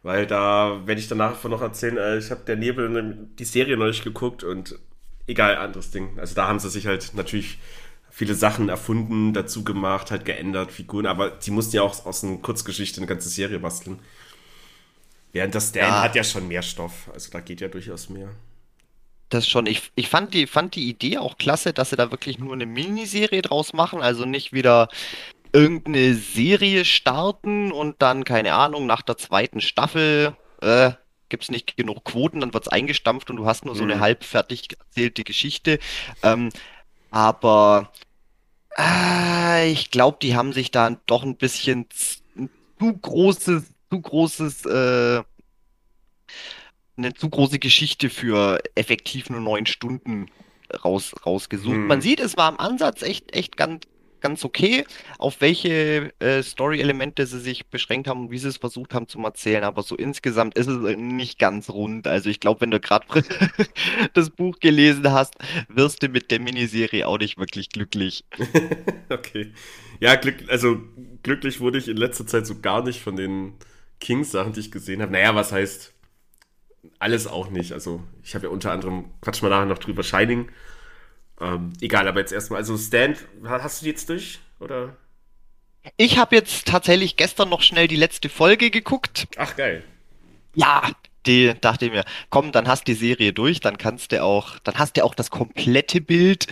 Weil 0.02 0.26
da 0.26 0.82
werde 0.86 1.00
ich 1.00 1.08
danach 1.08 1.42
noch 1.44 1.62
erzählen, 1.62 1.98
äh, 1.98 2.18
ich 2.18 2.30
habe 2.30 2.42
der 2.46 2.56
Nebel 2.56 2.88
ne- 2.90 3.28
die 3.38 3.44
Serie 3.44 3.76
neulich 3.76 4.02
geguckt 4.04 4.44
und 4.44 4.78
egal, 5.26 5.56
anderes 5.56 5.90
Ding. 5.90 6.18
Also 6.18 6.34
da 6.34 6.48
haben 6.48 6.58
sie 6.60 6.70
sich 6.70 6.86
halt 6.86 7.12
natürlich 7.14 7.58
viele 8.10 8.34
Sachen 8.34 8.68
erfunden, 8.68 9.32
dazu 9.34 9.64
gemacht, 9.64 10.10
halt 10.10 10.24
geändert, 10.24 10.72
Figuren, 10.72 11.06
aber 11.06 11.30
die 11.30 11.50
mussten 11.50 11.76
ja 11.76 11.82
auch 11.82 12.06
aus 12.06 12.22
einer 12.24 12.36
Kurzgeschichte 12.38 12.98
eine 13.00 13.06
ganze 13.08 13.28
Serie 13.28 13.58
basteln. 13.58 13.98
Während 15.32 15.54
das 15.54 15.72
Dan 15.72 15.86
Ja. 15.86 16.02
hat 16.02 16.14
ja 16.14 16.24
schon 16.24 16.48
mehr 16.48 16.62
Stoff, 16.62 17.10
also 17.12 17.30
da 17.30 17.40
geht 17.40 17.60
ja 17.60 17.68
durchaus 17.68 18.08
mehr. 18.08 18.30
Das 19.30 19.48
schon. 19.48 19.66
Ich, 19.66 19.90
ich 19.96 20.08
fand 20.08 20.34
die, 20.34 20.46
fand 20.46 20.74
die 20.76 20.88
Idee 20.88 21.18
auch 21.18 21.38
klasse, 21.38 21.72
dass 21.72 21.90
sie 21.90 21.96
da 21.96 22.10
wirklich 22.10 22.38
nur 22.38 22.52
eine 22.52 22.66
Miniserie 22.66 23.42
draus 23.42 23.72
machen, 23.72 24.00
also 24.00 24.24
nicht 24.26 24.52
wieder 24.52 24.88
irgendeine 25.52 26.14
Serie 26.14 26.84
starten 26.84 27.72
und 27.72 28.02
dann, 28.02 28.24
keine 28.24 28.54
Ahnung, 28.54 28.86
nach 28.86 29.02
der 29.02 29.16
zweiten 29.18 29.60
Staffel 29.60 30.36
äh, 30.62 30.92
gibt's 31.34 31.50
nicht 31.50 31.76
genug 31.76 32.04
Quoten, 32.04 32.38
dann 32.38 32.54
wird's 32.54 32.68
eingestampft 32.68 33.28
und 33.28 33.36
du 33.36 33.44
hast 33.44 33.64
nur 33.64 33.74
so 33.74 33.82
eine 33.82 33.96
Mhm. 33.96 34.00
halb 34.00 34.22
fertig 34.22 34.68
erzählte 34.78 35.24
Geschichte. 35.24 35.80
Ähm, 36.22 36.50
aber 37.10 37.90
äh, 38.78 39.68
ich 39.72 39.90
glaube, 39.90 40.18
die 40.22 40.36
haben 40.36 40.52
sich 40.52 40.70
da 40.70 40.90
doch 41.06 41.24
ein 41.24 41.36
bisschen 41.36 41.88
zu 41.90 42.22
großes, 42.78 43.64
zu 43.90 44.00
großes, 44.00 44.64
äh, 44.66 45.22
eine 46.96 47.14
zu 47.14 47.28
große 47.28 47.58
Geschichte 47.58 48.10
für 48.10 48.60
effektiv 48.76 49.28
nur 49.28 49.40
neun 49.40 49.66
Stunden 49.66 50.30
raus, 50.84 51.14
rausgesucht. 51.26 51.74
Hm. 51.74 51.88
Man 51.88 52.00
sieht, 52.00 52.20
es 52.20 52.36
war 52.36 52.46
am 52.46 52.58
Ansatz 52.58 53.02
echt, 53.02 53.34
echt 53.34 53.56
ganz, 53.56 53.86
ganz 54.24 54.42
okay, 54.42 54.86
auf 55.18 55.42
welche 55.42 56.10
äh, 56.18 56.42
Story-Elemente 56.42 57.26
sie 57.26 57.40
sich 57.40 57.66
beschränkt 57.66 58.08
haben 58.08 58.22
und 58.22 58.30
wie 58.30 58.38
sie 58.38 58.48
es 58.48 58.56
versucht 58.56 58.94
haben 58.94 59.06
zu 59.06 59.18
erzählen. 59.20 59.64
Aber 59.64 59.82
so 59.82 59.96
insgesamt 59.96 60.56
ist 60.56 60.66
es 60.66 60.96
nicht 60.96 61.38
ganz 61.38 61.68
rund. 61.68 62.06
Also 62.06 62.30
ich 62.30 62.40
glaube, 62.40 62.62
wenn 62.62 62.70
du 62.70 62.80
gerade 62.80 63.04
das 64.14 64.30
Buch 64.30 64.60
gelesen 64.60 65.12
hast, 65.12 65.34
wirst 65.68 66.02
du 66.02 66.08
mit 66.08 66.30
der 66.30 66.40
Miniserie 66.40 67.06
auch 67.06 67.18
nicht 67.18 67.36
wirklich 67.36 67.68
glücklich. 67.68 68.24
okay. 69.10 69.52
Ja, 70.00 70.14
glück, 70.14 70.36
also 70.48 70.78
glücklich 71.22 71.60
wurde 71.60 71.76
ich 71.76 71.88
in 71.88 71.98
letzter 71.98 72.26
Zeit 72.26 72.46
so 72.46 72.58
gar 72.60 72.82
nicht 72.82 73.02
von 73.02 73.16
den 73.16 73.52
Kings-Sachen, 74.00 74.54
die 74.54 74.60
ich 74.60 74.72
gesehen 74.72 75.02
habe. 75.02 75.12
Naja, 75.12 75.34
was 75.34 75.52
heißt 75.52 75.92
alles 76.98 77.26
auch 77.26 77.50
nicht. 77.50 77.72
Also 77.72 78.02
ich 78.22 78.34
habe 78.34 78.46
ja 78.46 78.52
unter 78.52 78.72
anderem, 78.72 79.10
quatsch 79.20 79.42
mal 79.42 79.50
nachher 79.50 79.66
noch 79.66 79.78
drüber, 79.78 80.02
Shining. 80.02 80.48
Ähm, 81.40 81.72
egal, 81.80 82.08
aber 82.08 82.20
jetzt 82.20 82.32
erstmal, 82.32 82.58
also 82.58 82.76
Stand, 82.76 83.26
hast 83.44 83.80
du 83.80 83.84
die 83.84 83.90
jetzt 83.90 84.08
durch? 84.08 84.40
Oder? 84.60 84.96
Ich 85.96 86.18
habe 86.18 86.36
jetzt 86.36 86.68
tatsächlich 86.68 87.16
gestern 87.16 87.48
noch 87.48 87.60
schnell 87.62 87.88
die 87.88 87.96
letzte 87.96 88.28
Folge 88.28 88.70
geguckt. 88.70 89.26
Ach, 89.36 89.54
geil. 89.56 89.84
Ja, 90.54 90.82
die 91.26 91.54
dachte 91.60 91.86
ich 91.86 91.90
mir, 91.92 92.04
komm, 92.30 92.52
dann 92.52 92.68
hast 92.68 92.86
die 92.86 92.94
Serie 92.94 93.32
durch, 93.32 93.60
dann 93.60 93.78
kannst 93.78 94.12
du 94.12 94.22
auch, 94.22 94.58
dann 94.60 94.74
hast 94.78 94.96
du 94.96 95.04
auch 95.04 95.14
das 95.14 95.30
komplette 95.30 96.00
Bild. 96.00 96.46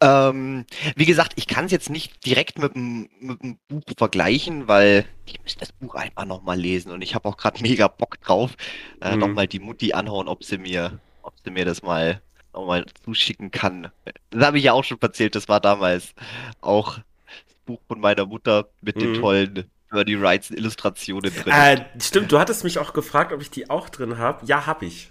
Ähm, 0.00 0.66
wie 0.96 1.04
gesagt, 1.04 1.32
ich 1.36 1.46
kann 1.48 1.66
es 1.66 1.72
jetzt 1.72 1.90
nicht 1.90 2.24
direkt 2.24 2.58
mit 2.58 2.74
dem, 2.74 3.08
mit 3.20 3.42
dem 3.42 3.58
Buch 3.68 3.82
vergleichen, 3.98 4.68
weil 4.68 5.06
ich 5.26 5.40
muss 5.42 5.56
das 5.56 5.72
Buch 5.72 5.94
einfach 5.96 6.26
nochmal 6.26 6.58
lesen 6.58 6.92
und 6.92 7.02
ich 7.02 7.14
habe 7.14 7.28
auch 7.28 7.36
gerade 7.36 7.62
mega 7.62 7.88
Bock 7.88 8.20
drauf, 8.20 8.56
äh, 9.00 9.16
Mhm. 9.16 9.16
nochmal 9.16 9.48
die 9.48 9.60
Mutti 9.60 9.92
anhauen, 9.94 10.28
ob 10.28 10.44
sie 10.44 10.58
mir, 10.58 11.00
ob 11.22 11.34
sie 11.44 11.50
mir 11.50 11.64
das 11.64 11.82
mal 11.82 12.22
nochmal 12.54 12.86
zuschicken 13.04 13.50
kann. 13.50 13.90
Das 14.30 14.44
habe 14.44 14.58
ich 14.58 14.64
ja 14.64 14.72
auch 14.72 14.84
schon 14.84 14.98
erzählt, 15.00 15.34
das 15.34 15.48
war 15.48 15.60
damals 15.60 16.14
auch 16.60 16.96
das 16.96 17.54
Buch 17.66 17.80
von 17.88 18.00
meiner 18.00 18.26
Mutter 18.26 18.68
mit 18.80 19.00
den 19.00 19.12
Mhm. 19.12 19.20
tollen 19.20 19.70
Birdie 19.90 20.20
Wrights 20.20 20.50
Illustrationen 20.50 21.32
drin. 21.34 21.52
Äh, 21.52 21.84
stimmt, 22.00 22.32
du 22.32 22.38
hattest 22.38 22.64
mich 22.64 22.78
auch 22.78 22.92
gefragt, 22.94 23.32
ob 23.32 23.40
ich 23.40 23.50
die 23.50 23.70
auch 23.70 23.88
drin 23.88 24.18
habe. 24.18 24.44
Ja, 24.46 24.66
habe 24.66 24.86
ich. 24.86 25.10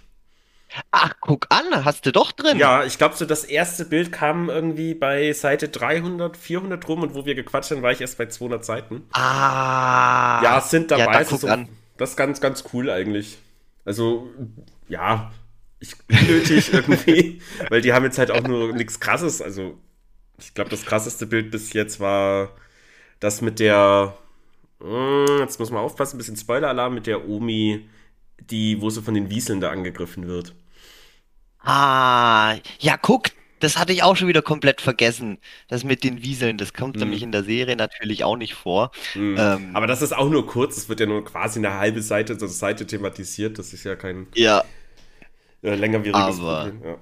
Ach, 0.89 1.13
guck 1.21 1.45
an, 1.49 1.85
hast 1.85 2.05
du 2.07 2.11
doch 2.11 2.31
drin. 2.31 2.57
Ja, 2.57 2.83
ich 2.83 2.97
glaube, 2.97 3.15
so 3.15 3.25
das 3.25 3.43
erste 3.43 3.85
Bild 3.85 4.11
kam 4.11 4.49
irgendwie 4.49 4.95
bei 4.95 5.31
Seite 5.33 5.69
300, 5.69 6.35
400 6.35 6.87
rum 6.87 7.03
und 7.03 7.13
wo 7.13 7.25
wir 7.25 7.35
gequatscht 7.35 7.69
haben, 7.71 7.83
war 7.83 7.91
ich 7.91 8.01
erst 8.01 8.17
bei 8.17 8.25
200 8.25 8.65
Seiten. 8.65 9.03
Ah. 9.11 10.41
Ja, 10.43 10.59
sind 10.61 10.89
Ja, 10.89 10.97
dabei. 10.97 11.13
da 11.13 11.19
es 11.19 11.25
ist 11.27 11.29
guck 11.31 11.39
so, 11.41 11.47
an. 11.47 11.69
Das 11.97 12.11
ist 12.11 12.15
ganz, 12.17 12.41
ganz 12.41 12.63
cool 12.73 12.89
eigentlich. 12.89 13.37
Also, 13.85 14.27
ja, 14.89 15.31
ich 15.83 15.95
unnötig 16.09 16.73
irgendwie, 16.73 17.41
weil 17.69 17.81
die 17.81 17.93
haben 17.93 18.05
jetzt 18.05 18.17
halt 18.19 18.31
auch 18.31 18.43
nur 18.43 18.73
nichts 18.73 18.99
krasses. 18.99 19.41
Also, 19.41 19.77
ich 20.39 20.53
glaube, 20.55 20.69
das 20.71 20.85
krasseste 20.85 21.27
Bild 21.27 21.51
bis 21.51 21.73
jetzt 21.73 21.99
war 21.99 22.51
das 23.19 23.41
mit 23.41 23.59
der, 23.59 24.17
Hm, 24.81 25.39
jetzt 25.39 25.59
muss 25.59 25.71
man 25.71 25.81
aufpassen, 25.83 26.15
ein 26.17 26.19
bisschen 26.19 26.37
Spoiler-Alarm 26.37 26.93
mit 26.95 27.07
der 27.07 27.27
Omi, 27.29 27.89
die, 28.51 28.81
wo 28.81 28.89
sie 28.91 29.01
von 29.03 29.13
den 29.15 29.29
Wieseln 29.31 29.61
da 29.61 29.71
angegriffen 29.71 30.27
wird. 30.27 30.55
Ah, 31.59 32.57
ja, 32.79 32.97
guck, 32.97 33.29
das 33.59 33.77
hatte 33.77 33.93
ich 33.93 34.03
auch 34.03 34.15
schon 34.15 34.27
wieder 34.27 34.41
komplett 34.41 34.81
vergessen. 34.81 35.39
Das 35.67 35.83
mit 35.83 36.03
den 36.03 36.21
Wieseln, 36.23 36.57
das 36.57 36.73
kommt 36.73 36.99
Hm. 36.99 36.99
nämlich 36.99 37.23
in 37.23 37.31
der 37.31 37.43
Serie 37.43 37.75
natürlich 37.75 38.23
auch 38.23 38.35
nicht 38.37 38.53
vor. 38.55 38.91
Hm. 39.13 39.37
Ähm, 39.37 39.63
Aber 39.71 39.87
das 39.87 40.01
ist 40.01 40.13
auch 40.13 40.29
nur 40.29 40.45
kurz, 40.47 40.77
es 40.77 40.89
wird 40.89 40.99
ja 40.99 41.05
nur 41.05 41.23
quasi 41.25 41.59
eine 41.59 41.73
halbe 41.75 42.01
Seite, 42.01 42.37
so 42.39 42.45
eine 42.45 42.53
Seite 42.53 42.85
thematisiert. 42.87 43.57
Das 43.59 43.73
ist 43.73 43.83
ja 43.83 43.95
kein 43.95 44.27
ja, 44.35 44.63
äh, 45.63 45.75
längerwieriges 45.75 46.39
Aber- 46.39 46.65
Problem. 46.65 46.83
Ja. 46.85 46.97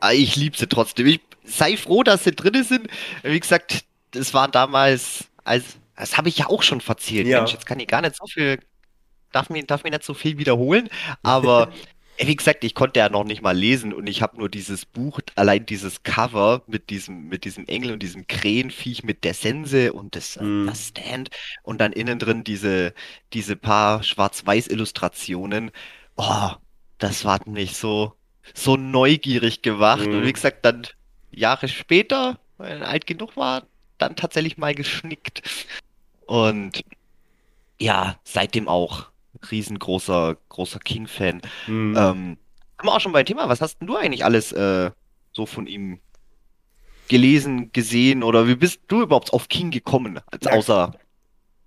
ah, 0.00 0.12
ich 0.12 0.36
liebe 0.36 0.56
sie 0.56 0.66
trotzdem. 0.66 1.06
Ich 1.06 1.20
sei 1.44 1.76
froh, 1.76 2.02
dass 2.02 2.24
sie 2.24 2.32
drin 2.32 2.62
sind. 2.64 2.88
Wie 3.22 3.40
gesagt, 3.40 3.84
das 4.10 4.34
war 4.34 4.48
damals, 4.48 5.24
als, 5.44 5.78
das 5.96 6.16
habe 6.18 6.28
ich 6.28 6.38
ja 6.38 6.46
auch 6.48 6.62
schon 6.62 6.80
verzählt. 6.80 7.26
Ja. 7.26 7.38
Mensch, 7.38 7.52
jetzt 7.52 7.66
kann 7.66 7.80
ich 7.80 7.86
gar 7.88 8.02
nicht 8.02 8.16
so 8.16 8.26
viel, 8.26 8.58
darf 9.32 9.48
mir, 9.50 9.62
darf 9.64 9.84
mir 9.84 9.90
nicht 9.90 10.04
so 10.04 10.14
viel 10.14 10.38
wiederholen. 10.38 10.88
Aber 11.22 11.70
wie 12.18 12.34
gesagt, 12.36 12.64
ich 12.64 12.74
konnte 12.74 12.98
ja 13.00 13.08
noch 13.08 13.24
nicht 13.24 13.42
mal 13.42 13.56
lesen 13.56 13.92
und 13.94 14.08
ich 14.08 14.22
habe 14.22 14.36
nur 14.38 14.48
dieses 14.48 14.84
Buch, 14.84 15.20
allein 15.36 15.64
dieses 15.66 16.02
Cover 16.02 16.62
mit 16.66 16.90
diesem, 16.90 17.28
mit 17.28 17.44
diesem 17.44 17.64
Engel 17.66 17.92
und 17.92 18.02
diesem 18.02 18.26
Krähenviech 18.26 19.04
mit 19.04 19.22
der 19.24 19.34
Sense 19.34 19.92
und 19.92 20.16
das, 20.16 20.36
Mhm. 20.40 20.66
das 20.66 20.88
Stand 20.88 21.30
und 21.62 21.80
dann 21.80 21.92
innen 21.92 22.18
drin 22.18 22.42
diese, 22.44 22.92
diese 23.32 23.54
paar 23.56 24.02
Schwarz-Weiß-Illustrationen. 24.02 25.70
Oh, 26.16 26.50
das 26.98 27.24
hat 27.24 27.46
mich 27.46 27.76
so, 27.76 28.14
so 28.54 28.76
neugierig 28.76 29.62
gemacht. 29.62 30.14
Und 30.14 30.22
Mhm. 30.22 30.24
wie 30.24 30.32
gesagt, 30.32 30.64
dann 30.64 30.86
Jahre 31.30 31.68
später, 31.68 32.38
weil 32.56 32.82
er 32.82 32.88
alt 32.88 33.06
genug 33.06 33.36
war, 33.36 33.66
dann 33.98 34.16
tatsächlich 34.16 34.58
mal 34.58 34.74
geschnickt. 34.74 35.42
Und 36.26 36.82
ja, 37.80 38.18
seitdem 38.24 38.68
auch 38.68 39.10
riesengroßer, 39.50 40.36
großer 40.48 40.80
King-Fan. 40.80 41.42
Hm. 41.66 41.94
Ähm, 41.96 42.38
haben 42.78 42.86
wir 42.88 42.94
auch 42.94 43.00
schon 43.00 43.12
beim 43.12 43.26
Thema, 43.26 43.48
was 43.48 43.60
hast 43.60 43.78
denn 43.80 43.88
du 43.88 43.96
eigentlich 43.96 44.24
alles 44.24 44.52
äh, 44.52 44.90
so 45.32 45.46
von 45.46 45.66
ihm 45.66 46.00
gelesen, 47.08 47.72
gesehen 47.72 48.22
oder 48.22 48.46
wie 48.48 48.54
bist 48.56 48.80
du 48.88 49.02
überhaupt 49.02 49.32
auf 49.32 49.48
King 49.48 49.70
gekommen? 49.70 50.20
Als 50.30 50.46
Ja. 50.46 50.52
außer, 50.52 50.92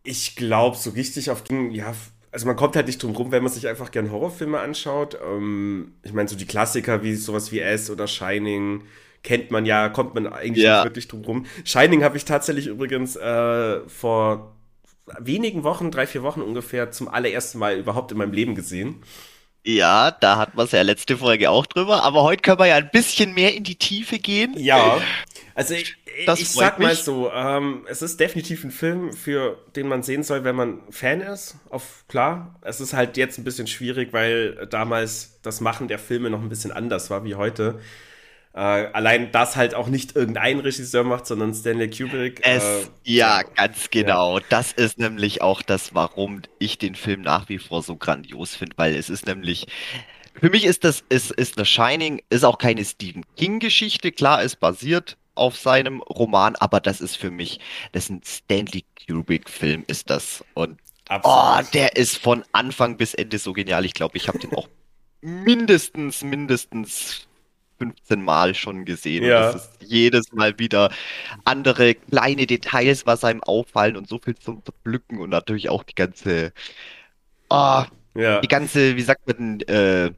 Ich 0.03 0.35
glaube, 0.35 0.77
so 0.77 0.91
richtig 0.91 1.29
auf 1.31 1.43
King, 1.43 1.71
ja, 1.71 1.93
also 2.31 2.45
man 2.47 2.55
kommt 2.55 2.75
halt 2.75 2.87
nicht 2.87 3.01
drum 3.03 3.15
rum, 3.15 3.31
wenn 3.31 3.43
man 3.43 3.51
sich 3.51 3.67
einfach 3.67 3.91
gern 3.91 4.11
Horrorfilme 4.11 4.59
anschaut. 4.59 5.17
Ähm, 5.23 5.93
ich 6.03 6.13
meine, 6.13 6.29
so 6.29 6.35
die 6.35 6.45
Klassiker 6.45 7.03
wie 7.03 7.15
sowas 7.15 7.51
wie 7.51 7.59
S 7.59 7.89
oder 7.89 8.07
Shining 8.07 8.83
kennt 9.23 9.51
man 9.51 9.65
ja, 9.65 9.89
kommt 9.89 10.15
man 10.15 10.27
eigentlich 10.27 10.63
Ja. 10.63 10.77
nicht 10.77 10.85
wirklich 10.85 11.07
drum 11.07 11.23
rum. 11.25 11.45
Shining 11.63 12.03
habe 12.03 12.17
ich 12.17 12.25
tatsächlich 12.25 12.67
übrigens 12.67 13.15
äh, 13.15 13.81
vor 13.87 14.55
wenigen 15.19 15.63
Wochen, 15.63 15.91
drei, 15.91 16.07
vier 16.07 16.23
Wochen 16.23 16.41
ungefähr, 16.41 16.91
zum 16.91 17.07
allerersten 17.07 17.59
Mal 17.59 17.77
überhaupt 17.77 18.11
in 18.11 18.17
meinem 18.17 18.33
Leben 18.33 18.55
gesehen. 18.55 19.03
Ja, 19.65 20.11
da 20.11 20.37
hatten 20.37 20.57
wir 20.57 20.63
es 20.63 20.71
ja 20.71 20.81
letzte 20.81 21.17
Folge 21.17 21.49
auch 21.51 21.65
drüber, 21.67 22.03
aber 22.03 22.23
heute 22.23 22.41
können 22.41 22.59
wir 22.59 22.65
ja 22.67 22.77
ein 22.77 22.89
bisschen 22.91 23.33
mehr 23.33 23.53
in 23.55 23.63
die 23.63 23.75
Tiefe 23.75 24.17
gehen. 24.19 24.55
Ja, 24.57 24.99
also 25.55 25.75
ich, 25.75 25.95
Das 26.25 26.39
ich 26.39 26.49
sag 26.49 26.79
mal 26.79 26.89
mich. 26.91 27.03
so, 27.03 27.31
ähm, 27.31 27.85
es 27.87 28.01
ist 28.01 28.19
definitiv 28.19 28.63
ein 28.63 28.71
Film, 28.71 29.13
für 29.13 29.59
den 29.75 29.87
man 29.87 30.01
sehen 30.03 30.23
soll, 30.23 30.43
wenn 30.43 30.55
man 30.55 30.79
Fan 30.89 31.21
ist. 31.21 31.57
Auf 31.69 32.05
klar, 32.07 32.55
es 32.61 32.81
ist 32.81 32.93
halt 32.93 33.17
jetzt 33.17 33.37
ein 33.37 33.43
bisschen 33.43 33.67
schwierig, 33.67 34.13
weil 34.13 34.67
damals 34.67 35.39
das 35.43 35.61
Machen 35.61 35.87
der 35.87 35.99
Filme 35.99 36.29
noch 36.29 36.41
ein 36.41 36.49
bisschen 36.49 36.71
anders 36.71 37.09
war 37.11 37.23
wie 37.23 37.35
heute. 37.35 37.79
Äh, 38.53 38.59
allein 38.59 39.31
das 39.31 39.55
halt 39.55 39.73
auch 39.73 39.87
nicht 39.87 40.15
irgendein 40.15 40.59
Regisseur 40.59 41.05
macht, 41.05 41.25
sondern 41.25 41.53
Stanley 41.53 41.89
Kubrick. 41.89 42.41
Es, 42.43 42.63
äh, 42.63 42.87
ja, 43.03 43.43
ganz 43.43 43.89
genau. 43.89 44.39
Das 44.49 44.73
ist 44.73 44.97
nämlich 44.97 45.41
auch 45.41 45.61
das, 45.61 45.95
warum 45.95 46.41
ich 46.59 46.77
den 46.77 46.95
Film 46.95 47.21
nach 47.21 47.47
wie 47.47 47.59
vor 47.59 47.81
so 47.81 47.95
grandios 47.95 48.55
finde, 48.55 48.77
weil 48.77 48.95
es 48.95 49.09
ist 49.09 49.25
nämlich, 49.25 49.67
für 50.33 50.49
mich 50.49 50.65
ist 50.65 50.83
das, 50.83 51.03
ist, 51.07 51.31
ist 51.31 51.55
The 51.57 51.65
Shining, 51.65 52.21
ist 52.29 52.43
auch 52.43 52.57
keine 52.57 52.83
Stephen 52.83 53.23
King-Geschichte. 53.37 54.11
Klar, 54.11 54.43
es 54.43 54.57
basiert 54.57 55.17
auf 55.33 55.57
seinem 55.57 56.01
Roman, 56.01 56.57
aber 56.57 56.81
das 56.81 56.99
ist 56.99 57.15
für 57.15 57.31
mich, 57.31 57.61
das 57.93 58.05
ist 58.05 58.09
ein 58.09 58.21
Stanley 58.25 58.83
Kubrick-Film, 59.07 59.85
ist 59.87 60.09
das. 60.09 60.43
Und 60.55 60.77
oh, 61.23 61.59
der 61.73 61.95
ist 61.95 62.17
von 62.17 62.43
Anfang 62.51 62.97
bis 62.97 63.13
Ende 63.13 63.39
so 63.39 63.53
genial. 63.53 63.85
Ich 63.85 63.93
glaube, 63.93 64.17
ich 64.17 64.27
habe 64.27 64.39
den 64.39 64.53
auch 64.53 64.67
mindestens, 65.21 66.21
mindestens 66.21 67.27
15 67.81 68.21
Mal 68.21 68.53
schon 68.53 68.85
gesehen. 68.85 69.23
Ja. 69.23 69.47
Und 69.47 69.55
das 69.55 69.65
ist 69.65 69.77
jedes 69.81 70.31
Mal 70.31 70.59
wieder 70.59 70.91
andere 71.43 71.95
kleine 71.95 72.45
Details, 72.45 73.07
was 73.07 73.23
einem 73.23 73.41
auffallen 73.41 73.97
und 73.97 74.07
so 74.07 74.19
viel 74.19 74.35
zum 74.35 74.63
Zerpflücken 74.63 75.19
und 75.19 75.31
natürlich 75.31 75.69
auch 75.69 75.83
die 75.83 75.95
ganze, 75.95 76.53
ah, 77.49 77.87
ja. 78.13 78.39
die 78.41 78.47
ganze, 78.47 78.95
wie 78.95 79.01
sagt 79.01 79.27
man, 79.27 79.61
äh, 79.61 80.11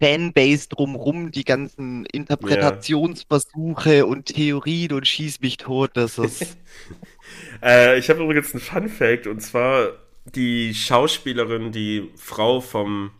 Fanbase 0.00 0.68
drumrum, 0.68 1.32
die 1.32 1.44
ganzen 1.44 2.06
Interpretationsversuche 2.06 4.06
und 4.06 4.26
Theorien 4.26 4.92
und 4.92 5.08
schieß 5.08 5.40
mich 5.40 5.56
tot, 5.56 5.90
das 5.94 6.18
ist, 6.18 6.56
Äh, 7.62 7.98
ich 7.98 8.10
habe 8.10 8.22
übrigens 8.22 8.52
einen 8.52 8.60
Fun 8.60 8.88
Fact 8.88 9.26
und 9.26 9.40
zwar 9.40 9.92
die 10.24 10.74
Schauspielerin, 10.74 11.72
die 11.72 12.10
Frau 12.16 12.60
vom 12.60 13.10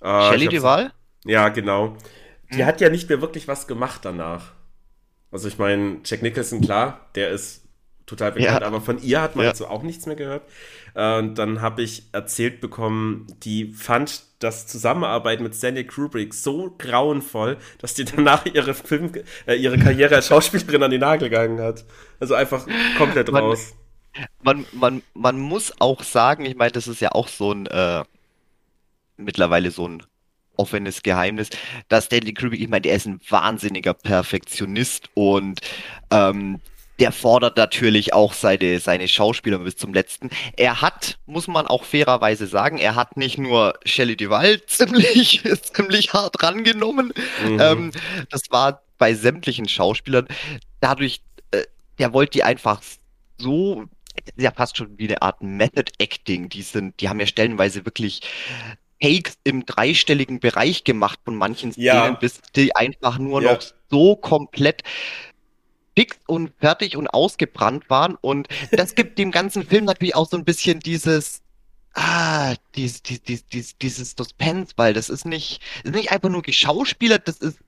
äh, 0.00 0.30
Shelley 0.30 0.48
Duvall? 0.48 0.92
Ja, 1.24 1.48
genau. 1.48 1.96
Die 2.54 2.58
Hm. 2.58 2.66
hat 2.66 2.80
ja 2.80 2.88
nicht 2.88 3.08
mehr 3.08 3.20
wirklich 3.20 3.48
was 3.48 3.66
gemacht 3.66 4.00
danach. 4.04 4.52
Also 5.30 5.48
ich 5.48 5.58
meine, 5.58 5.98
Jack 6.04 6.22
Nicholson, 6.22 6.60
klar, 6.60 7.08
der 7.14 7.30
ist 7.30 7.62
total 8.04 8.32
bekannt, 8.32 8.60
Ja. 8.60 8.66
aber 8.66 8.80
von 8.80 9.00
ihr 9.02 9.22
hat 9.22 9.36
man 9.36 9.46
Ja. 9.46 9.54
so 9.54 9.66
auch 9.68 9.82
nichts 9.82 10.06
mehr 10.06 10.16
gehört. 10.16 10.42
Äh, 10.94 11.18
Und 11.18 11.36
dann 11.36 11.62
habe 11.62 11.82
ich 11.82 12.02
erzählt 12.12 12.60
bekommen, 12.60 13.26
die 13.42 13.72
fand 13.72 14.24
das 14.40 14.66
Zusammenarbeiten 14.66 15.42
mit 15.44 15.54
Stanley 15.54 15.86
Kubrick 15.86 16.34
so 16.34 16.74
grauenvoll, 16.76 17.56
dass 17.78 17.94
die 17.94 18.04
danach 18.04 18.44
ihre 18.44 18.74
Film, 18.74 19.12
äh, 19.46 19.54
ihre 19.54 19.78
Karriere 19.78 20.16
als 20.16 20.26
Schauspielerin 20.26 20.82
an 20.82 20.90
den 20.90 21.00
Nagel 21.00 21.30
gegangen 21.30 21.60
hat. 21.60 21.84
Also 22.20 22.34
einfach 22.34 22.66
komplett 22.98 23.30
Man- 23.30 23.42
raus. 23.44 23.74
man, 24.42 24.66
man, 24.72 25.02
man 25.14 25.38
muss 25.40 25.72
auch 25.80 26.02
sagen, 26.02 26.44
ich 26.44 26.56
meine, 26.56 26.72
das 26.72 26.88
ist 26.88 27.00
ja 27.00 27.12
auch 27.12 27.28
so 27.28 27.52
ein, 27.52 27.66
äh, 27.66 28.02
mittlerweile 29.16 29.70
so 29.70 29.86
ein 29.88 30.02
offenes 30.56 31.02
Geheimnis, 31.02 31.50
dass 31.88 32.06
Stanley 32.06 32.34
Kubrick, 32.34 32.60
ich 32.60 32.68
meine, 32.68 32.82
der 32.82 32.96
ist 32.96 33.06
ein 33.06 33.20
wahnsinniger 33.28 33.94
Perfektionist 33.94 35.10
und 35.14 35.60
ähm, 36.10 36.60
der 36.98 37.10
fordert 37.10 37.56
natürlich 37.56 38.12
auch 38.12 38.32
seine, 38.32 38.78
seine 38.78 39.08
Schauspieler 39.08 39.58
bis 39.58 39.76
zum 39.76 39.92
letzten. 39.92 40.30
Er 40.56 40.82
hat, 40.82 41.18
muss 41.26 41.48
man 41.48 41.66
auch 41.66 41.84
fairerweise 41.84 42.46
sagen, 42.46 42.78
er 42.78 42.94
hat 42.94 43.16
nicht 43.16 43.38
nur 43.38 43.74
Shelley 43.84 44.16
Duvall 44.16 44.64
ziemlich, 44.66 45.42
ziemlich 45.74 46.12
hart 46.12 46.42
rangenommen. 46.42 47.12
Mhm. 47.44 47.60
Ähm, 47.60 47.90
das 48.30 48.42
war 48.50 48.82
bei 48.98 49.14
sämtlichen 49.14 49.68
Schauspielern. 49.68 50.28
Dadurch, 50.80 51.22
äh, 51.50 51.64
der 51.98 52.12
wollte 52.12 52.32
die 52.32 52.44
einfach 52.44 52.80
so, 53.38 53.86
ja 54.36 54.52
fast 54.52 54.76
schon 54.76 54.96
wie 54.98 55.08
eine 55.08 55.22
Art 55.22 55.42
Method 55.42 55.90
Acting. 55.98 56.48
Die 56.50 56.62
sind, 56.62 57.00
die 57.00 57.08
haben 57.08 57.18
ja 57.18 57.26
stellenweise 57.26 57.84
wirklich 57.84 58.20
Takes 59.02 59.36
im 59.42 59.66
dreistelligen 59.66 60.38
Bereich 60.38 60.84
gemacht 60.84 61.18
von 61.24 61.34
manchen 61.34 61.72
Szenen, 61.72 61.86
Ja, 61.86 62.10
bis 62.12 62.40
die 62.54 62.74
einfach 62.76 63.18
nur 63.18 63.42
ja, 63.42 63.54
noch 63.54 63.62
so 63.90 64.14
komplett 64.16 64.82
fix 65.96 66.18
und 66.26 66.52
fertig 66.58 66.96
und 66.96 67.08
ausgebrannt 67.08 67.90
waren. 67.90 68.16
Und 68.20 68.48
das 68.70 68.94
gibt 68.94 69.18
dem 69.18 69.32
ganzen 69.32 69.66
Film 69.66 69.86
natürlich 69.86 70.14
auch 70.14 70.28
so 70.28 70.36
ein 70.36 70.44
bisschen 70.44 70.78
dieses, 70.80 71.42
ah, 71.94 72.54
dies, 72.76 73.02
dies, 73.02 73.22
dies, 73.22 73.46
dies, 73.46 73.76
dieses 73.78 74.14
Suspense, 74.16 74.72
weil 74.76 74.94
das 74.94 75.08
ist 75.08 75.24
nicht, 75.24 75.60
das 75.82 75.92
ist 75.92 75.96
nicht 75.96 76.12
einfach 76.12 76.30
nur 76.30 76.42
geschauspielert, 76.42 77.26
das 77.26 77.38
ist, 77.38 77.58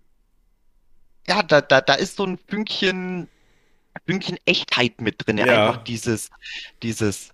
ja, 1.26 1.42
da, 1.42 1.60
da, 1.60 1.80
da 1.80 1.94
ist 1.94 2.16
so 2.16 2.24
ein 2.24 2.38
Fünkchen, 2.46 3.28
Fünkchen 4.06 4.38
Echtheit 4.44 5.00
mit 5.00 5.26
drin. 5.26 5.40
Einfach 5.40 5.76
ja. 5.76 5.82
dieses, 5.82 6.30
dieses 6.82 7.30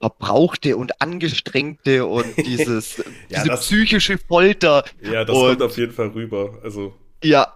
verbrauchte 0.00 0.76
und 0.76 1.00
angestrengte 1.00 2.06
und 2.06 2.26
dieses, 2.36 2.98
Ja, 2.98 3.04
diese 3.42 3.48
das, 3.48 3.60
psychische 3.60 4.18
Folter. 4.18 4.84
ja, 5.02 5.24
das 5.24 5.34
kommt 5.34 5.50
Und 5.50 5.62
auf 5.62 5.76
jeden 5.76 5.92
Fall 5.92 6.08
rüber. 6.08 6.58
Also. 6.62 6.94
ja, 7.22 7.54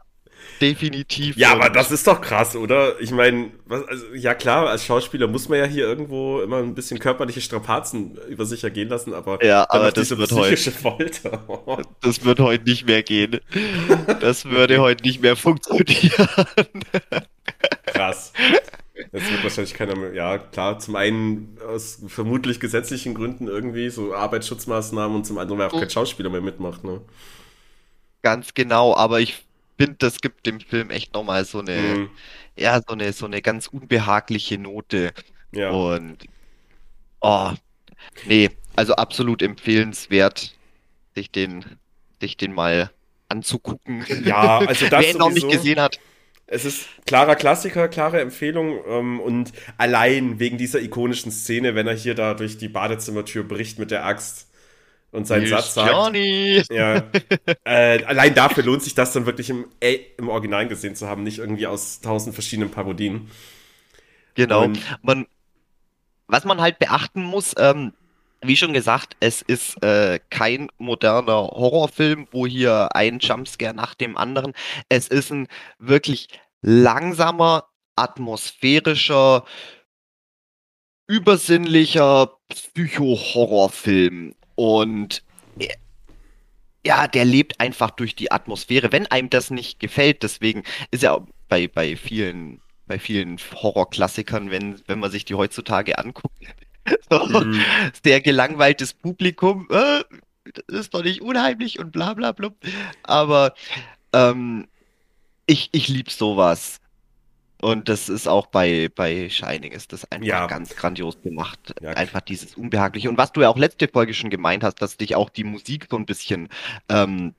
definitiv. 0.60 1.36
Ja, 1.36 1.52
aber 1.52 1.70
das 1.70 1.90
ist 1.90 2.06
doch 2.06 2.20
krass, 2.20 2.54
oder? 2.56 3.00
Ich 3.00 3.10
meine, 3.10 3.50
also, 3.68 4.06
ja 4.14 4.34
klar, 4.34 4.68
als 4.68 4.84
Schauspieler 4.84 5.26
muss 5.28 5.48
man 5.48 5.58
ja 5.58 5.64
hier 5.66 5.84
irgendwo 5.86 6.40
immer 6.40 6.58
ein 6.58 6.74
bisschen 6.74 6.98
körperliche 6.98 7.40
Strapazen 7.40 8.18
über 8.28 8.44
sich 8.44 8.62
ergehen 8.64 8.88
lassen, 8.88 9.14
aber 9.14 9.44
ja, 9.44 9.66
aber 9.68 9.90
das 9.92 10.10
wird 10.10 10.30
heute. 10.32 10.54
psychische 10.56 10.72
Folter. 10.72 11.84
Das 12.00 12.24
wird 12.24 12.40
heute 12.40 12.64
nicht 12.64 12.86
mehr 12.86 13.02
gehen. 13.02 13.40
Das 14.20 14.44
würde 14.44 14.80
heute 14.80 15.04
nicht 15.04 15.20
mehr 15.22 15.36
funktionieren. 15.36 16.28
Krass. 17.86 18.32
Jetzt 19.12 19.30
wird 19.30 19.42
wahrscheinlich 19.42 19.74
keiner 19.74 19.94
mehr, 19.94 20.14
ja 20.14 20.38
klar, 20.38 20.78
zum 20.78 20.96
einen 20.96 21.58
aus 21.68 22.02
vermutlich 22.08 22.60
gesetzlichen 22.60 23.14
Gründen 23.14 23.46
irgendwie, 23.46 23.90
so 23.90 24.14
Arbeitsschutzmaßnahmen 24.14 25.14
und 25.16 25.24
zum 25.26 25.36
anderen, 25.38 25.58
weil 25.60 25.68
auch 25.68 25.78
kein 25.78 25.90
Schauspieler 25.90 26.30
mehr 26.30 26.40
mitmacht, 26.40 26.82
ne? 26.84 27.02
Ganz 28.22 28.54
genau, 28.54 28.94
aber 28.96 29.20
ich 29.20 29.44
finde, 29.78 29.96
das 29.98 30.20
gibt 30.20 30.46
dem 30.46 30.60
Film 30.60 30.90
echt 30.90 31.12
nochmal 31.14 31.44
so 31.44 31.58
eine, 31.60 31.98
Mhm. 31.98 32.10
ja, 32.56 32.80
so 32.86 32.94
eine, 32.94 33.12
so 33.12 33.26
eine 33.26 33.42
ganz 33.42 33.66
unbehagliche 33.66 34.58
Note. 34.58 35.12
Ja. 35.52 35.70
Und, 35.70 36.18
oh, 37.20 37.52
nee, 38.24 38.50
also 38.76 38.94
absolut 38.94 39.42
empfehlenswert, 39.42 40.54
sich 41.14 41.30
den, 41.30 41.64
sich 42.20 42.36
den 42.36 42.52
mal 42.54 42.90
anzugucken. 43.28 44.04
Ja, 44.24 44.58
also 44.60 44.86
das 44.90 45.02
Wer 45.02 45.10
ihn 45.12 45.18
noch 45.18 45.30
nicht 45.30 45.48
gesehen 45.48 45.80
hat, 45.80 46.00
Es 46.52 46.66
ist 46.66 46.86
klarer 47.06 47.34
Klassiker, 47.34 47.88
klare 47.88 48.20
Empfehlung 48.20 48.78
ähm, 48.86 49.20
und 49.20 49.52
allein 49.78 50.38
wegen 50.38 50.58
dieser 50.58 50.82
ikonischen 50.82 51.32
Szene, 51.32 51.74
wenn 51.74 51.86
er 51.86 51.94
hier 51.94 52.14
da 52.14 52.34
durch 52.34 52.58
die 52.58 52.68
Badezimmertür 52.68 53.42
bricht 53.42 53.78
mit 53.78 53.90
der 53.90 54.04
Axt 54.04 54.50
und 55.12 55.26
seinen 55.26 55.46
Satz 55.46 55.72
sagt, 55.72 55.90
Johnny. 55.90 56.62
ja, 56.70 57.04
äh, 57.64 58.04
allein 58.04 58.34
dafür 58.34 58.64
lohnt 58.64 58.82
sich 58.82 58.94
das 58.94 59.14
dann 59.14 59.24
wirklich 59.24 59.48
im, 59.48 59.64
äh, 59.80 59.98
im 60.18 60.28
Original 60.28 60.68
gesehen 60.68 60.94
zu 60.94 61.08
haben, 61.08 61.22
nicht 61.22 61.38
irgendwie 61.38 61.66
aus 61.66 62.02
tausend 62.02 62.34
verschiedenen 62.34 62.70
Parodien. 62.70 63.30
Genau. 64.34 64.64
Und 64.64 64.78
Man, 65.02 65.26
was 66.26 66.44
man 66.44 66.60
halt 66.60 66.78
beachten 66.78 67.22
muss, 67.22 67.54
ähm, 67.56 67.94
wie 68.42 68.56
schon 68.56 68.72
gesagt, 68.72 69.16
es 69.20 69.42
ist 69.42 69.82
äh, 69.82 70.20
kein 70.30 70.68
moderner 70.78 71.48
Horrorfilm, 71.48 72.26
wo 72.30 72.46
hier 72.46 72.94
ein 72.94 73.18
Jumpscare 73.20 73.74
nach 73.74 73.94
dem 73.94 74.16
anderen. 74.16 74.52
Es 74.88 75.08
ist 75.08 75.30
ein 75.30 75.48
wirklich 75.78 76.28
langsamer, 76.60 77.68
atmosphärischer, 77.96 79.44
übersinnlicher 81.06 82.32
Psycho-Horrorfilm. 82.48 84.34
Und 84.54 85.22
äh, 85.58 85.68
ja, 86.84 87.06
der 87.06 87.24
lebt 87.24 87.60
einfach 87.60 87.90
durch 87.90 88.16
die 88.16 88.32
Atmosphäre. 88.32 88.92
Wenn 88.92 89.06
einem 89.06 89.30
das 89.30 89.50
nicht 89.50 89.78
gefällt, 89.78 90.22
deswegen 90.22 90.64
ist 90.90 91.04
ja 91.04 91.24
bei, 91.48 91.68
bei 91.68 91.96
vielen, 91.96 92.60
bei 92.86 92.98
vielen 92.98 93.38
Horrorklassikern, 93.38 94.50
wenn, 94.50 94.80
wenn 94.88 94.98
man 94.98 95.10
sich 95.10 95.24
die 95.24 95.34
heutzutage 95.34 95.98
anguckt, 95.98 96.34
so 97.10 97.26
mh, 97.26 97.64
sehr 98.04 98.20
gelangweiltes 98.20 98.94
Publikum, 98.94 99.68
äh, 99.70 100.02
das 100.66 100.80
ist 100.80 100.94
doch 100.94 101.02
nicht 101.02 101.22
unheimlich 101.22 101.78
und 101.78 101.92
bla 101.92 102.14
bla 102.14 102.32
bla. 102.32 102.50
Aber 103.04 103.54
ähm, 104.12 104.66
ich, 105.46 105.68
ich 105.72 105.88
liebe 105.88 106.10
sowas. 106.10 106.78
Und 107.60 107.88
das 107.88 108.08
ist 108.08 108.26
auch 108.26 108.46
bei, 108.46 108.90
bei 108.92 109.28
Shining 109.28 109.70
ist 109.70 109.92
das 109.92 110.10
einfach 110.10 110.26
ja, 110.26 110.46
ganz 110.48 110.74
grandios 110.74 111.22
gemacht. 111.22 111.72
ja, 111.80 111.90
Einfach 111.90 112.20
dieses 112.20 112.56
Unbehagliche. 112.56 113.08
Und 113.08 113.18
was 113.18 113.30
du 113.30 113.42
ja 113.42 113.48
auch 113.48 113.56
letzte 113.56 113.86
Folge 113.86 114.14
schon 114.14 114.30
gemeint 114.30 114.64
hast, 114.64 114.82
dass 114.82 114.96
dich 114.96 115.14
auch 115.14 115.30
die 115.30 115.44
Musik 115.44 115.86
so 115.88 115.96
ein 115.96 116.04
bisschen, 116.04 116.48
ähm, 116.88 117.34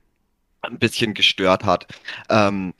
ein 0.62 0.78
bisschen 0.78 1.12
gestört 1.12 1.64
hat. 1.64 1.88
Ähm, 2.30 2.72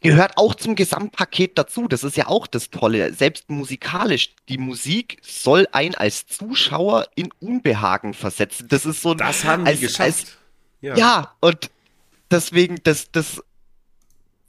gehört 0.00 0.36
auch 0.36 0.54
zum 0.54 0.74
Gesamtpaket 0.74 1.58
dazu. 1.58 1.88
Das 1.88 2.04
ist 2.04 2.16
ja 2.16 2.26
auch 2.26 2.46
das 2.46 2.70
Tolle. 2.70 3.12
Selbst 3.12 3.50
musikalisch, 3.50 4.34
die 4.48 4.58
Musik 4.58 5.18
soll 5.22 5.66
einen 5.72 5.94
als 5.94 6.26
Zuschauer 6.26 7.08
in 7.14 7.30
Unbehagen 7.40 8.14
versetzen. 8.14 8.68
Das 8.68 8.86
ist 8.86 9.02
so 9.02 9.12
ein, 9.12 9.18
das 9.18 9.44
haben 9.44 9.64
die 9.64 9.70
als, 9.70 9.82
als, 9.82 10.20
geschafft. 10.20 10.38
Ja, 10.80 10.96
ja, 10.96 11.34
und 11.40 11.70
deswegen, 12.30 12.76
das, 12.82 13.10
das 13.12 13.42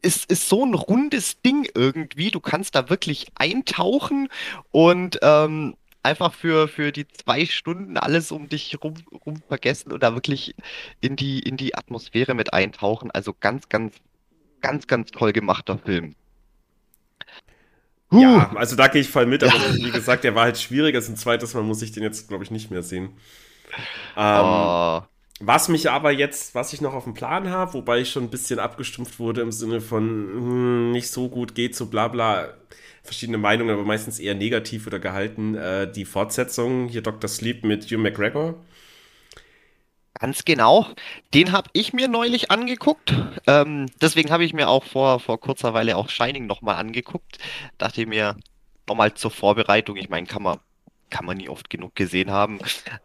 ist, 0.01 0.31
ist 0.31 0.47
so 0.47 0.65
ein 0.65 0.73
rundes 0.73 1.41
Ding 1.41 1.67
irgendwie. 1.75 2.31
Du 2.31 2.39
kannst 2.39 2.75
da 2.75 2.89
wirklich 2.89 3.27
eintauchen 3.35 4.29
und 4.71 5.19
ähm, 5.21 5.75
einfach 6.03 6.33
für, 6.33 6.67
für 6.67 6.91
die 6.91 7.07
zwei 7.07 7.45
Stunden 7.45 7.97
alles 7.97 8.31
um 8.31 8.49
dich 8.49 8.77
rum, 8.83 8.95
rum 9.25 9.41
vergessen 9.47 9.91
und 9.91 10.01
da 10.01 10.13
wirklich 10.13 10.55
in 10.99 11.15
die, 11.15 11.39
in 11.39 11.57
die 11.57 11.75
Atmosphäre 11.75 12.33
mit 12.33 12.53
eintauchen. 12.53 13.11
Also 13.11 13.35
ganz, 13.39 13.69
ganz, 13.69 13.93
ganz, 14.61 14.87
ganz 14.87 15.11
toll 15.11 15.33
gemachter 15.33 15.77
Film. 15.79 16.15
Huh. 18.11 18.41
ja, 18.41 18.51
also 18.55 18.75
da 18.75 18.87
gehe 18.87 19.01
ich 19.01 19.09
voll 19.09 19.25
mit, 19.25 19.43
Ja. 19.43 19.51
aber 19.53 19.73
wie 19.81 19.91
gesagt, 19.91 20.23
der 20.23 20.35
war 20.35 20.43
halt 20.43 20.57
schwierig. 20.59 20.95
Also 20.95 21.11
ein 21.11 21.17
zweites 21.17 21.53
Mal 21.53 21.63
muss 21.63 21.81
ich 21.81 21.91
den 21.91 22.03
jetzt, 22.03 22.27
glaube 22.27 22.43
ich, 22.43 22.51
nicht 22.51 22.69
mehr 22.71 22.83
sehen. 22.83 23.11
Ähm, 24.15 24.75
Oh, 24.75 25.07
Was 25.41 25.69
mich 25.69 25.89
aber 25.91 26.11
jetzt, 26.11 26.55
was 26.55 26.73
ich 26.73 26.81
noch 26.81 26.93
auf 26.93 27.05
dem 27.05 27.13
Plan 27.15 27.49
habe, 27.49 27.73
wobei 27.75 27.99
ich 28.01 28.11
schon 28.11 28.25
ein 28.25 28.29
bisschen 28.31 28.59
abgestumpft 28.59 29.19
wurde 29.19 29.41
im 29.41 29.51
Sinne 29.51 29.81
von 29.81 30.03
hm, 30.05 30.91
nicht 30.91 31.09
so 31.09 31.29
gut 31.29 31.55
geht, 31.55 31.75
so 31.75 31.87
bla 31.87 32.07
bla, 32.09 32.53
verschiedene 33.03 33.39
Meinungen, 33.39 33.73
aber 33.73 33.83
meistens 33.85 34.19
eher 34.19 34.35
negativ 34.35 34.87
oder 34.87 34.99
gehalten, 34.99 35.55
äh, 35.55 35.91
die 35.91 36.05
Fortsetzung, 36.05 36.87
hier 36.89 37.03
Dr. 37.03 37.29
Sleep 37.29 37.65
mit 37.65 37.85
Hugh 37.91 37.97
McGregor. 37.99 38.55
Ganz 40.21 40.45
genau. 40.45 40.87
Den 41.33 41.51
habe 41.51 41.69
ich 41.73 41.93
mir 41.93 42.07
neulich 42.07 42.51
angeguckt. 42.51 43.13
Ähm, 43.47 43.87
deswegen 44.01 44.29
habe 44.29 44.45
ich 44.45 44.53
mir 44.53 44.69
auch 44.69 44.83
vor, 44.83 45.19
vor 45.19 45.39
kurzer 45.39 45.73
Weile 45.73 45.97
auch 45.97 46.09
Shining 46.09 46.45
nochmal 46.45 46.75
angeguckt. 46.75 47.39
Dachte 47.79 48.05
mir 48.05 48.37
nochmal 48.87 49.13
zur 49.15 49.31
Vorbereitung. 49.31 49.97
Ich 49.97 50.09
meine, 50.09 50.27
kann 50.27 50.43
man, 50.43 50.59
kann 51.09 51.25
man 51.25 51.37
nie 51.37 51.49
oft 51.49 51.69
genug 51.69 51.95
gesehen 51.95 52.29
haben. 52.29 52.59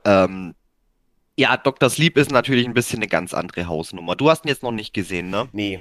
Ähm, 0.05 0.55
ja, 1.37 1.57
Dr. 1.57 1.88
Sleep 1.88 2.16
ist 2.18 2.31
natürlich 2.31 2.66
ein 2.66 2.74
bisschen 2.74 2.98
eine 2.98 3.09
ganz 3.09 3.35
andere 3.35 3.66
Hausnummer. 3.66 4.14
Du 4.14 4.31
hast 4.31 4.44
ihn 4.44 4.48
jetzt 4.48 4.62
noch 4.62 4.72
nicht 4.72 4.92
gesehen, 4.92 5.31
ne? 5.31 5.48
Nee. 5.52 5.81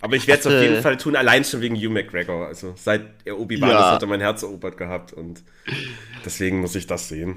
Aber 0.00 0.16
ich 0.16 0.26
werde 0.26 0.40
es 0.40 0.46
auf 0.46 0.60
jeden 0.60 0.82
Fall 0.82 0.96
tun, 0.96 1.14
allein 1.14 1.44
schon 1.44 1.60
wegen 1.60 1.76
Hugh 1.76 1.90
McGregor. 1.90 2.46
Also 2.46 2.74
seit 2.76 3.02
Obi-Wan 3.30 3.70
ja, 3.70 3.92
hat 3.92 4.02
er 4.02 4.08
mein 4.08 4.20
Herz 4.20 4.42
erobert 4.42 4.76
gehabt 4.76 5.12
und 5.12 5.44
deswegen 6.24 6.60
muss 6.60 6.74
ich 6.74 6.86
das 6.86 7.08
sehen. 7.08 7.36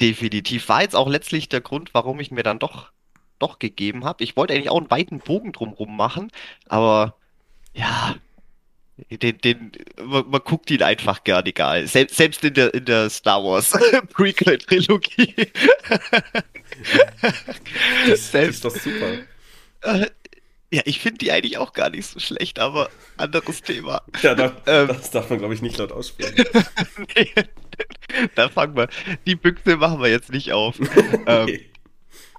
Definitiv. 0.00 0.68
War 0.68 0.82
jetzt 0.82 0.96
auch 0.96 1.08
letztlich 1.08 1.48
der 1.48 1.60
Grund, 1.60 1.94
warum 1.94 2.20
ich 2.20 2.30
mir 2.30 2.42
dann 2.42 2.58
doch, 2.58 2.92
doch 3.38 3.58
gegeben 3.58 4.04
habe. 4.04 4.24
Ich 4.24 4.36
wollte 4.36 4.54
eigentlich 4.54 4.70
auch 4.70 4.78
einen 4.78 4.90
weiten 4.90 5.20
Bogen 5.20 5.52
drumrum 5.52 5.96
machen, 5.96 6.30
aber 6.66 7.16
ja. 7.74 8.16
Den, 9.10 9.38
den, 9.38 9.72
man, 10.02 10.30
man 10.30 10.40
guckt 10.42 10.70
ihn 10.70 10.82
einfach 10.82 11.22
gern, 11.22 11.44
egal. 11.46 11.86
Selbst, 11.86 12.16
selbst 12.16 12.42
in 12.44 12.54
der, 12.54 12.72
in 12.72 12.86
der 12.86 13.10
Star 13.10 13.44
Wars 13.44 13.72
Prequel-Trilogie. 14.14 15.34
Das, 18.04 18.30
das 18.32 18.50
ist 18.52 18.64
Selbst, 18.64 18.64
doch 18.64 18.74
super. 18.76 19.26
äh, 19.82 20.06
Ja, 20.72 20.82
ich 20.86 21.00
finde 21.00 21.18
die 21.18 21.32
eigentlich 21.32 21.58
auch 21.58 21.72
gar 21.74 21.90
nicht 21.90 22.06
so 22.06 22.20
schlecht, 22.20 22.58
aber 22.60 22.90
anderes 23.16 23.62
Thema. 23.62 24.02
Ja, 24.22 24.34
da, 24.34 24.56
Ähm, 24.66 24.88
das 24.98 25.10
darf 25.10 25.30
man, 25.30 25.38
glaube 25.38 25.54
ich, 25.54 25.62
nicht 25.62 25.78
laut 25.78 25.92
aussprechen. 25.92 26.44
nee, 27.16 27.32
da 28.34 28.48
fangen 28.48 28.76
wir. 28.76 28.88
Die 29.26 29.36
Büchse 29.36 29.76
machen 29.76 30.00
wir 30.00 30.08
jetzt 30.10 30.32
nicht 30.32 30.52
auf. 30.52 30.76
Ähm, 31.26 31.60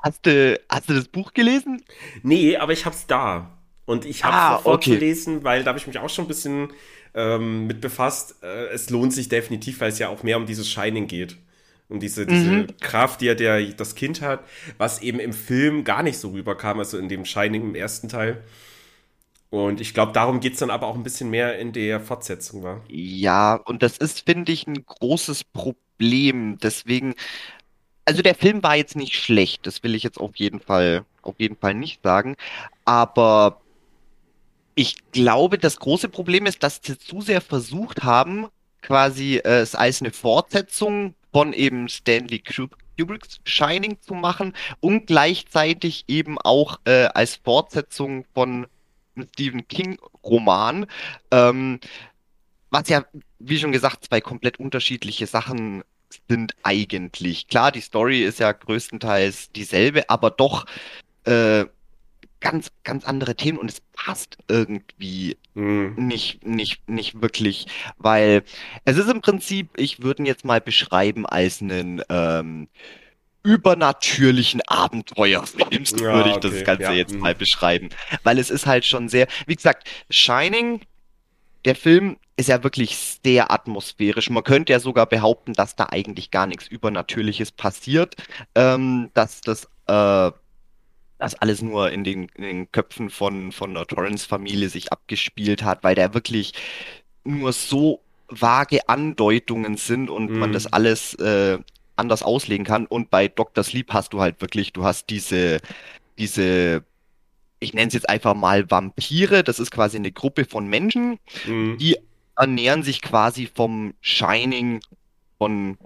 hast 0.04 0.26
du, 0.26 0.60
hast 0.70 0.90
du 0.90 0.94
das 0.96 1.08
Buch 1.10 1.34
gelesen? 1.34 1.84
Nee, 2.24 2.58
aber 2.58 2.74
ich 2.74 2.86
hab's 2.86 3.08
da. 3.08 3.58
Und 3.86 4.06
ich 4.06 4.24
hab's 4.26 4.34
Ah, 4.34 4.50
sofort 4.50 4.84
okay. 4.84 4.90
gelesen, 4.90 5.44
weil 5.44 5.64
da 5.64 5.70
habe 5.70 5.80
ich 5.80 5.88
mich 5.88 5.98
auch 6.00 6.10
schon 6.10 6.26
ein 6.26 6.28
bisschen 6.28 6.74
ähm, 7.14 7.68
mit 7.68 7.80
befasst. 7.82 8.36
Äh, 8.44 8.68
es 8.68 8.90
lohnt 8.90 9.14
sich 9.14 9.30
definitiv, 9.30 9.80
weil 9.80 9.90
es 9.90 10.00
ja 10.00 10.10
auch 10.10 10.24
mehr 10.24 10.38
um 10.38 10.46
dieses 10.46 10.70
Shining 10.70 11.08
geht. 11.08 11.38
Um 11.90 12.02
diese, 12.02 12.28
diese 12.28 12.66
Mhm. 12.66 12.68
Kraft, 12.82 13.22
die 13.22 13.26
ja 13.28 13.34
der, 13.36 13.62
das 13.72 13.96
Kind 13.96 14.22
hat, 14.22 14.44
was 14.78 15.02
eben 15.02 15.20
im 15.20 15.32
Film 15.32 15.86
gar 15.86 16.04
nicht 16.04 16.18
so 16.18 16.32
rüberkam, 16.32 16.80
also 16.80 16.98
in 16.98 17.08
dem 17.08 17.24
Shining 17.24 17.62
im 17.64 17.76
ersten 17.76 18.10
Teil. 18.10 18.44
Und 19.58 19.82
ich 19.82 19.94
glaube, 19.94 20.14
darum 20.14 20.40
geht's 20.40 20.60
dann 20.60 20.70
aber 20.70 20.88
auch 20.88 20.96
ein 20.96 21.04
bisschen 21.04 21.30
mehr 21.30 21.58
in 21.60 21.74
der 21.74 22.00
Fortsetzung, 22.00 22.64
war. 22.64 22.82
Ja, 22.88 23.56
und 23.56 23.84
das 23.84 23.98
ist, 23.98 24.26
finde 24.26 24.52
ich, 24.52 24.68
ein 24.68 24.86
großes 24.86 25.44
Problem. 25.44 26.58
Deswegen, 26.62 27.16
also 28.06 28.22
der 28.22 28.36
Film 28.36 28.64
war 28.64 28.76
jetzt 28.76 28.96
nicht 28.96 29.16
schlecht, 29.16 29.68
das 29.68 29.84
will 29.84 29.96
ich 29.96 30.04
jetzt 30.04 30.20
auf 30.20 30.36
jeden 30.38 30.60
Fall, 30.60 31.06
auf 31.22 31.36
jeden 31.40 31.58
Fall 31.58 31.74
nicht 31.74 32.04
sagen. 32.04 32.36
Aber 32.86 33.62
ich 34.76 34.98
glaube, 35.12 35.58
das 35.58 35.78
große 35.80 36.10
Problem 36.10 36.46
ist, 36.46 36.64
dass 36.64 36.80
sie 36.84 36.98
zu 36.98 37.22
sehr 37.22 37.42
versucht 37.42 38.04
haben, 38.04 38.48
quasi 38.82 39.38
äh, 39.38 39.60
es 39.60 39.76
als 39.76 40.02
eine 40.02 40.12
Fortsetzung 40.12 41.16
von 41.34 41.54
eben 41.54 41.90
Stanley 41.90 42.38
Kub- 42.46 42.76
Kubricks 42.98 43.40
Shining 43.44 44.00
zu 44.02 44.14
machen 44.14 44.54
und 44.80 45.08
gleichzeitig 45.08 46.06
eben 46.08 46.38
auch 46.40 46.80
äh, 46.86 47.06
als 47.14 47.36
Fortsetzung 47.38 48.26
von 48.34 48.68
Stephen 49.34 49.68
King 49.68 49.98
Roman. 50.24 50.86
Ähm, 51.32 51.80
was 52.70 52.90
ja, 52.90 53.06
wie 53.40 53.58
schon 53.58 53.72
gesagt, 53.72 54.06
zwei 54.06 54.22
komplett 54.22 54.60
unterschiedliche 54.60 55.28
Sachen 55.28 55.84
sind 56.30 56.54
eigentlich. 56.64 57.48
Klar, 57.48 57.72
die 57.72 57.82
Story 57.82 58.24
ist 58.24 58.40
ja 58.40 58.52
größtenteils 58.52 59.52
dieselbe, 59.52 60.10
aber 60.10 60.32
doch 60.32 60.66
äh, 61.26 61.66
ganz, 62.40 62.72
ganz 62.84 63.06
andere 63.06 63.36
Themen 63.36 63.58
und 63.58 63.70
es 63.70 63.82
passt 63.94 64.38
irgendwie 64.48 65.38
Hm. 65.56 65.96
nicht, 65.96 66.46
nicht, 66.46 66.88
nicht 66.88 67.22
wirklich, 67.22 67.66
weil 67.98 68.44
es 68.86 68.98
ist 68.98 69.10
im 69.10 69.22
Prinzip, 69.22 69.70
ich 69.76 70.04
würde 70.04 70.22
ihn 70.22 70.28
jetzt 70.28 70.46
mal 70.46 70.62
beschreiben 70.62 71.26
als 71.26 71.62
einen 71.62 72.04
ähm, 72.10 72.68
übernatürlichen 73.48 74.62
Abenteuerfilm, 74.68 75.86
so 75.86 75.98
Ja, 75.98 76.12
würde 76.12 76.30
ich 76.32 76.38
das 76.40 76.64
okay, 76.64 76.64
Ganze 76.64 76.94
ja, 76.94 76.94
jetzt 76.94 77.16
mhm. 77.16 77.22
mal 77.22 77.36
beschreiben, 77.36 77.90
weil 78.24 78.40
es 78.40 78.50
ist 78.50 78.66
halt 78.68 78.86
schon 78.86 79.10
sehr, 79.10 79.28
wie 79.48 79.56
gesagt, 79.56 79.90
Shining, 80.10 80.82
der 81.66 81.76
Film 81.76 82.18
ist 82.38 82.50
ja 82.50 82.64
wirklich 82.64 82.98
sehr 83.24 83.52
atmosphärisch. 83.52 84.30
Man 84.30 84.44
könnte 84.44 84.74
ja 84.74 84.80
sogar 84.80 85.08
behaupten, 85.08 85.54
dass 85.54 85.76
da 85.76 85.88
eigentlich 85.90 86.32
gar 86.32 86.48
nichts 86.48 86.68
Übernatürliches 86.68 87.52
passiert, 87.52 88.16
ähm, 88.56 89.12
dass 89.14 89.42
das 89.42 89.66
äh, 89.88 90.32
das 91.20 91.36
alles 91.36 91.62
nur 91.62 91.92
in 91.92 92.04
den, 92.04 92.30
in 92.36 92.44
den 92.44 92.72
Köpfen 92.72 93.10
von, 93.10 93.52
von 93.52 93.74
der 93.74 93.88
Torrance-Familie 93.88 94.70
sich 94.70 94.92
abgespielt 94.92 95.64
hat, 95.64 95.84
weil 95.84 95.96
da 95.96 96.14
wirklich 96.14 96.54
nur 97.24 97.54
so 97.54 98.02
vage 98.30 98.88
Andeutungen 98.90 99.78
sind 99.78 100.10
und 100.10 100.38
man 100.38 100.52
Mhm. 100.52 100.54
das 100.54 100.68
alles 100.68 101.16
äh, 101.16 101.60
anders 101.98 102.24
auslegen 102.24 102.66
kann. 102.66 102.86
Und 102.88 103.10
bei 103.10 103.28
Dr. 103.28 103.64
Sleep 103.64 103.94
hast 103.94 104.14
du 104.14 104.22
halt 104.22 104.42
wirklich, 104.42 104.74
du 104.74 104.84
hast 104.86 105.10
diese, 105.10 105.60
diese, 106.18 106.84
ich 107.60 107.74
nenne 107.74 107.88
es 107.90 107.94
jetzt 107.94 108.10
einfach 108.10 108.36
mal 108.36 108.70
Vampire, 108.72 109.44
das 109.44 109.60
ist 109.60 109.72
quasi 109.72 109.98
eine 109.98 110.12
Gruppe 110.12 110.46
von 110.46 110.68
Menschen, 110.68 111.20
Hm. 111.44 111.78
die 111.80 111.98
ernähren 112.38 112.84
sich 112.84 113.02
quasi 113.02 113.48
vom 113.54 113.96
Shining, 114.02 114.82
von 115.38 115.78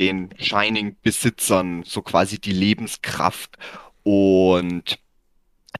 den 0.00 0.30
Shining-Besitzern, 0.38 1.84
so 1.84 2.02
quasi 2.02 2.40
die 2.40 2.52
Lebenskraft. 2.52 3.58
Und 4.04 4.98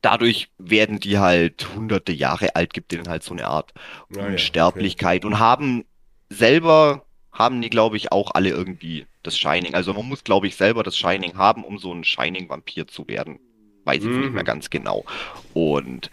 dadurch 0.02 0.50
werden 0.58 1.00
die 1.00 1.18
halt 1.18 1.74
hunderte 1.74 2.12
Jahre 2.12 2.56
alt, 2.56 2.74
gibt 2.74 2.92
denen 2.92 3.08
halt 3.08 3.22
so 3.22 3.32
eine 3.35 3.46
Art 3.46 3.72
Ah, 4.16 4.18
ja, 4.18 4.26
Unsterblichkeit 4.26 5.24
und 5.24 5.38
haben 5.38 5.85
selber, 6.30 7.06
haben 7.32 7.61
die, 7.62 7.70
glaube 7.70 7.96
ich, 7.96 8.12
auch 8.12 8.32
alle 8.35 8.50
irgendwie 8.50 9.06
das 9.22 9.38
Shining. 9.38 9.74
Also 9.74 9.94
man 9.94 10.08
muss, 10.08 10.24
glaube 10.24 10.46
ich, 10.48 10.56
selber 10.56 10.82
das 10.82 10.96
Shining 10.96 11.37
haben, 11.37 11.64
um 11.64 11.78
so 11.78 11.92
ein 11.94 12.04
Shining-Vampir 12.04 12.87
zu 12.88 13.08
werden. 13.08 13.40
Weiß 13.85 14.04
ich 14.04 14.16
nicht 14.16 14.32
Mhm. 14.32 14.35
mehr 14.35 14.44
ganz 14.44 14.70
genau. 14.70 15.04
Und 15.52 16.11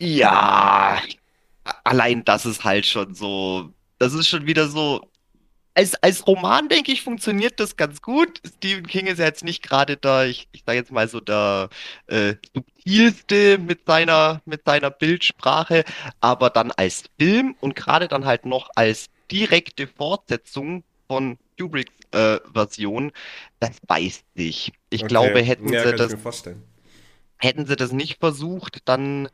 ja, 0.00 1.00
allein 1.84 2.24
das 2.24 2.46
ist 2.46 2.64
halt 2.64 2.86
schon 2.86 3.14
so, 3.14 3.72
das 3.98 4.14
ist 4.14 4.28
schon 4.28 4.46
wieder 4.46 4.68
so. 4.68 5.02
Als, 5.74 5.94
als 6.02 6.26
Roman, 6.26 6.68
denke 6.68 6.92
ich, 6.92 7.02
funktioniert 7.02 7.60
das 7.60 7.76
ganz 7.76 8.02
gut. 8.02 8.40
Stephen 8.46 8.86
King 8.86 9.06
ist 9.08 9.18
ja 9.20 9.26
jetzt 9.26 9.44
nicht 9.44 9.62
gerade 9.62 9.96
da, 9.96 10.24
ich, 10.24 10.48
ich 10.52 10.64
sage 10.66 10.78
jetzt 10.78 10.92
mal 10.92 11.08
so 11.08 11.20
der 11.20 11.70
äh, 12.08 12.34
subtilste 12.54 13.58
mit 13.58 13.86
seiner, 13.86 14.42
mit 14.46 14.64
seiner 14.66 14.90
Bildsprache, 14.90 15.84
aber 16.20 16.50
dann 16.50 16.72
als 16.72 17.04
Film 17.18 17.56
und 17.60 17.76
gerade 17.76 18.08
dann 18.08 18.24
halt 18.26 18.46
noch 18.46 18.70
als 18.76 19.06
direkte 19.30 19.86
Fortsetzung 19.88 20.84
von 21.08 21.38
Kubricks 21.58 21.94
äh, 22.14 22.40
Version, 22.52 23.12
das 23.60 23.80
beißt 23.86 24.24
sich. 24.36 24.72
Ich 24.90 25.02
Okay. 25.02 25.08
glaube, 25.08 25.42
hätten 25.42 25.68
ja, 25.72 25.84
sie 25.84 25.94
das 25.94 26.12
ich. 26.12 26.56
Hätten 27.38 27.66
sie 27.66 27.76
das 27.76 27.92
nicht 27.92 28.20
versucht, 28.20 28.88
dann 28.88 29.28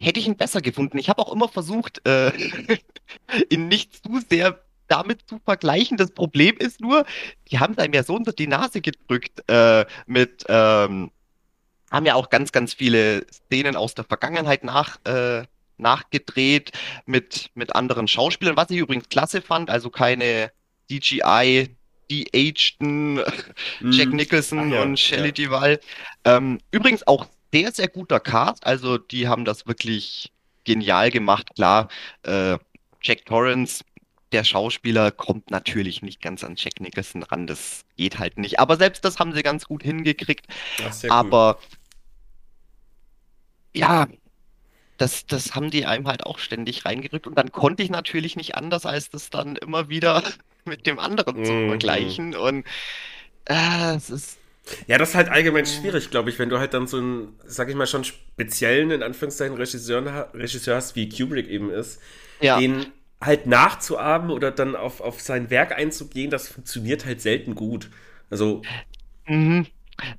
hätte 0.00 0.20
ich 0.20 0.26
ihn 0.26 0.36
besser 0.36 0.60
gefunden. 0.62 0.98
Ich 0.98 1.08
habe 1.08 1.22
auch 1.22 1.32
immer 1.32 1.48
versucht, 1.48 2.06
äh, 2.06 2.32
ihn 3.50 3.68
nicht 3.68 3.94
zu 4.04 4.20
sehr 4.28 4.64
damit 4.88 5.28
zu 5.28 5.40
vergleichen. 5.44 5.96
Das 5.98 6.12
Problem 6.12 6.56
ist 6.58 6.80
nur, 6.80 7.04
die 7.50 7.58
haben 7.58 7.76
einem 7.78 7.94
ja 7.94 8.02
so 8.04 8.14
unter 8.16 8.32
die 8.32 8.46
Nase 8.46 8.80
gedrückt 8.80 9.42
äh, 9.48 9.86
mit, 10.06 10.44
ähm, 10.48 11.10
haben 11.90 12.06
ja 12.06 12.14
auch 12.16 12.30
ganz, 12.30 12.52
ganz 12.52 12.74
viele 12.74 13.26
Szenen 13.32 13.76
aus 13.76 13.94
der 13.94 14.04
Vergangenheit 14.04 14.64
nach, 14.64 14.98
äh, 15.06 15.44
nachgedreht 15.78 16.72
mit, 17.06 17.50
mit 17.54 17.74
anderen 17.76 18.08
Schauspielern, 18.08 18.56
was 18.56 18.70
ich 18.70 18.78
übrigens 18.78 19.08
klasse 19.10 19.42
fand, 19.42 19.70
also 19.70 19.90
keine 19.90 20.52
CGI, 20.88 21.76
de-ageden 22.10 23.16
Jack 23.80 24.08
Hm. 24.08 24.16
Nicholson 24.16 24.72
ja, 24.72 24.82
und 24.82 24.98
Shelley 24.98 25.32
ja. 25.36 25.46
Duvall. 25.46 25.80
Ähm, 26.24 26.58
übrigens 26.70 27.06
auch 27.06 27.26
sehr, 27.52 27.72
sehr 27.72 27.88
guter 27.88 28.20
Cast. 28.20 28.66
Also 28.66 28.98
die 28.98 29.28
haben 29.28 29.44
das 29.44 29.66
wirklich 29.66 30.32
genial 30.64 31.10
gemacht. 31.10 31.54
Klar, 31.54 31.88
äh, 32.22 32.58
Jack 33.02 33.24
Torrance, 33.26 33.84
der 34.32 34.44
Schauspieler, 34.44 35.10
kommt 35.10 35.50
natürlich 35.50 36.02
nicht 36.02 36.20
ganz 36.20 36.44
an 36.44 36.54
Jack 36.56 36.80
Nicholson 36.80 37.22
ran. 37.22 37.46
Das 37.46 37.84
geht 37.96 38.18
halt 38.18 38.38
nicht. 38.38 38.60
Aber 38.60 38.76
selbst 38.76 39.04
das 39.04 39.18
haben 39.18 39.32
sie 39.32 39.42
ganz 39.42 39.66
gut 39.66 39.82
hingekriegt. 39.82 40.46
Sehr 40.90 41.10
cool. 41.10 41.16
Aber 41.16 41.58
ja, 43.74 44.08
das, 44.98 45.26
das 45.26 45.54
haben 45.54 45.70
die 45.70 45.86
einem 45.86 46.06
halt 46.08 46.26
auch 46.26 46.38
ständig 46.38 46.84
reingerückt. 46.84 47.26
Und 47.26 47.36
dann 47.36 47.52
konnte 47.52 47.82
ich 47.82 47.90
natürlich 47.90 48.36
nicht 48.36 48.56
anders, 48.56 48.84
als 48.84 49.10
das 49.10 49.30
dann 49.30 49.56
immer 49.56 49.88
wieder 49.88 50.22
mit 50.68 50.86
dem 50.86 50.98
anderen 50.98 51.42
zu 51.42 51.54
Mhm. 51.54 51.66
vergleichen. 51.66 52.34
Und 52.36 52.66
äh, 53.46 53.96
es 53.96 54.10
ist. 54.10 54.38
Ja, 54.86 54.98
das 54.98 55.10
ist 55.10 55.14
halt 55.14 55.28
allgemein 55.30 55.64
schwierig, 55.66 56.10
glaube 56.10 56.30
ich, 56.30 56.38
wenn 56.38 56.48
du 56.50 56.58
halt 56.58 56.74
dann 56.74 56.86
so 56.86 56.98
einen, 56.98 57.38
sag 57.46 57.68
ich 57.70 57.74
mal, 57.74 57.86
schon 57.86 58.04
speziellen, 58.04 58.90
in 58.90 59.02
Anführungszeichen, 59.02 59.56
Regisseur, 59.56 60.30
Regisseur 60.34 60.76
hast, 60.76 60.94
wie 60.96 61.08
Kubrick 61.08 61.48
eben 61.48 61.70
ist, 61.70 62.00
Ja. 62.40 62.58
den 62.58 62.92
halt 63.20 63.46
nachzuahmen 63.46 64.30
oder 64.30 64.50
dann 64.50 64.76
auf, 64.76 65.00
auf 65.00 65.20
sein 65.20 65.50
Werk 65.50 65.72
einzugehen, 65.72 66.30
das 66.30 66.48
funktioniert 66.48 67.04
halt 67.06 67.20
selten 67.20 67.54
gut. 67.54 67.90
Also, 68.30 68.68
Mhm. 69.26 69.66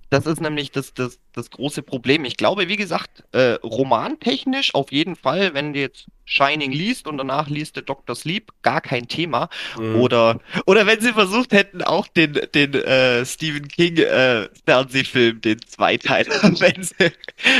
Das 0.09 0.25
ist 0.25 0.41
nämlich 0.41 0.71
das, 0.71 0.93
das, 0.93 1.19
das 1.33 1.51
große 1.51 1.83
Problem. 1.83 2.25
Ich 2.25 2.37
glaube, 2.37 2.67
wie 2.67 2.75
gesagt, 2.75 3.23
äh, 3.31 3.53
romantechnisch 3.63 4.75
auf 4.75 4.91
jeden 4.91 5.15
Fall, 5.15 5.53
wenn 5.53 5.73
du 5.73 5.79
jetzt 5.79 6.07
Shining 6.25 6.71
liest 6.71 7.07
und 7.07 7.17
danach 7.17 7.47
liest 7.49 7.77
du 7.77 7.81
Dr. 7.83 8.15
Sleep, 8.15 8.51
gar 8.61 8.81
kein 8.81 9.07
Thema. 9.07 9.49
mh, 9.75 9.95
Oder, 9.95 10.39
oder 10.65 10.85
wenn 10.85 11.01
sie 11.01 11.13
versucht 11.13 11.53
hätten, 11.53 11.81
auch 11.81 12.07
den, 12.07 12.39
den 12.53 12.73
äh, 12.73 13.25
Stephen 13.25 13.67
King 13.67 13.97
äh, 13.97 14.49
Fernsehfilm, 14.65 15.41
den 15.41 15.59
Zweiteiler, 15.65 16.41
wenn 16.59 16.83
sie, 16.83 17.11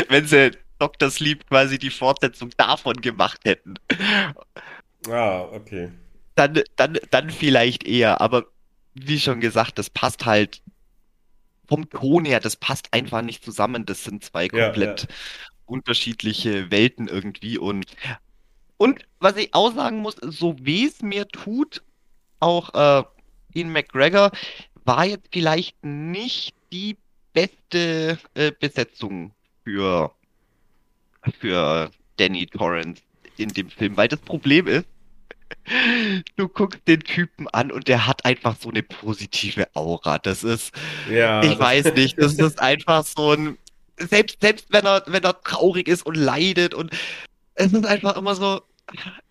wenn 0.10 0.28
sie 0.28 0.52
Dr. 0.80 1.10
Sleep 1.10 1.48
quasi 1.48 1.80
die 1.80 1.90
Fortsetzung 1.90 2.52
davon 2.58 3.02
gemacht 3.02 3.42
hätten, 3.46 3.76
ah, 5.10 5.42
okay. 5.52 5.92
dann, 6.36 6.62
dann, 6.76 6.98
dann 7.12 7.30
vielleicht 7.30 7.86
eher. 7.86 8.22
Aber 8.22 8.46
wie 8.94 9.20
schon 9.20 9.40
gesagt, 9.40 9.78
das 9.78 9.90
passt 9.90 10.26
halt 10.26 10.62
vom 11.70 11.90
Ton 11.90 12.26
her, 12.26 12.40
das 12.42 12.56
passt 12.58 12.94
einfach 12.94 13.22
nicht 13.22 13.44
zusammen. 13.46 13.86
Das 13.86 14.04
sind 14.04 14.24
zwei 14.24 14.50
Ja, 14.52 14.66
komplett 14.66 15.08
unterschiedliche 15.66 16.72
Welten 16.72 17.08
irgendwie. 17.08 17.58
Und, 17.58 17.86
und 18.78 19.06
was 19.20 19.38
ich 19.38 19.54
auch 19.54 19.74
sagen 19.74 20.00
muss, 20.00 20.16
so 20.22 20.56
weh 20.60 20.86
es 20.86 21.02
mir 21.02 21.28
tut, 21.28 21.84
auch 22.40 22.74
äh, 22.74 23.04
Ian 23.54 23.72
McGregor 23.72 24.32
war 24.86 25.06
jetzt 25.06 25.30
vielleicht 25.32 25.84
nicht 25.86 26.56
die 26.72 26.98
beste 27.34 28.20
äh, 28.34 28.52
Besetzung 28.60 29.34
für 29.64 30.12
für 31.40 31.92
Danny 32.18 32.48
Torrance 32.48 33.02
in 33.38 33.50
dem 33.50 33.70
Film, 33.70 33.98
weil 33.98 34.08
das 34.08 34.20
Problem 34.22 34.68
ist, 34.68 34.88
du 36.36 36.48
guckst 36.48 36.82
den 36.88 37.02
Typen 37.02 37.48
an 37.50 37.72
und 37.72 37.88
der 37.88 38.08
hat 38.08 38.26
einfach 38.26 38.56
so 38.60 38.70
eine 38.70 38.84
positive 38.84 39.68
Aura. 39.76 40.20
Das 40.20 40.44
ist, 40.44 40.72
Ja, 41.10 41.44
ich 41.44 41.52
das, 41.52 41.60
weiß 41.60 41.94
nicht, 41.96 42.18
das 42.18 42.34
ist 42.34 42.60
einfach 42.60 43.06
so 43.06 43.32
ein, 43.32 43.58
selbst, 43.98 44.38
selbst 44.42 44.68
wenn 44.70 44.86
er, 44.86 45.04
wenn 45.08 45.24
er 45.24 45.42
traurig 45.42 45.88
ist 45.88 46.06
und 46.06 46.16
leidet 46.16 46.74
und 46.74 46.92
es 47.56 47.74
ist 47.74 47.86
einfach 47.86 48.16
immer 48.18 48.36
so, 48.36 48.62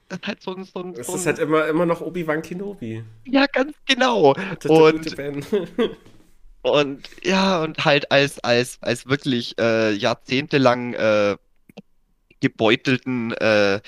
das 0.08 0.18
ist 0.20 0.26
halt 0.26 0.42
so 0.42 0.54
ein, 0.54 0.64
so 0.64 0.80
ein, 0.80 0.94
es 0.94 1.06
so 1.06 1.16
ist 1.16 1.26
halt 1.26 1.38
immer, 1.38 1.66
immer 1.66 1.86
noch 1.86 2.00
Obi-Wan 2.00 2.42
Kenobi. 2.42 3.02
ja, 3.24 3.46
ganz 3.46 3.74
genau. 3.86 4.34
Und. 4.66 5.16
Und 6.62 7.08
ja, 7.22 7.62
und 7.62 7.84
halt 7.84 8.10
als, 8.10 8.40
als, 8.40 8.78
als 8.82 9.06
wirklich 9.06 9.56
äh, 9.58 9.92
jahrzehntelang 9.92 10.92
äh, 10.94 11.36
gebeutelten 12.40 13.32
äh, 13.32 13.80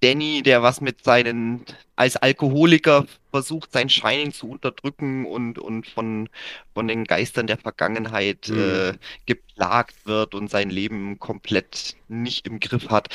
Danny, 0.00 0.42
der 0.42 0.62
was 0.62 0.80
mit 0.80 1.02
seinen, 1.04 1.64
als 1.96 2.16
Alkoholiker 2.16 3.06
versucht, 3.30 3.72
sein 3.72 3.88
Shining 3.88 4.32
zu 4.32 4.48
unterdrücken 4.48 5.26
und, 5.26 5.58
und 5.58 5.86
von, 5.86 6.28
von 6.74 6.86
den 6.86 7.04
Geistern 7.04 7.46
der 7.46 7.58
Vergangenheit 7.58 8.46
Hm. 8.46 8.58
äh, 8.58 8.98
geplagt 9.26 10.06
wird 10.06 10.34
und 10.34 10.50
sein 10.50 10.70
Leben 10.70 11.18
komplett 11.18 11.96
nicht 12.08 12.46
im 12.46 12.60
Griff 12.60 12.88
hat. 12.90 13.08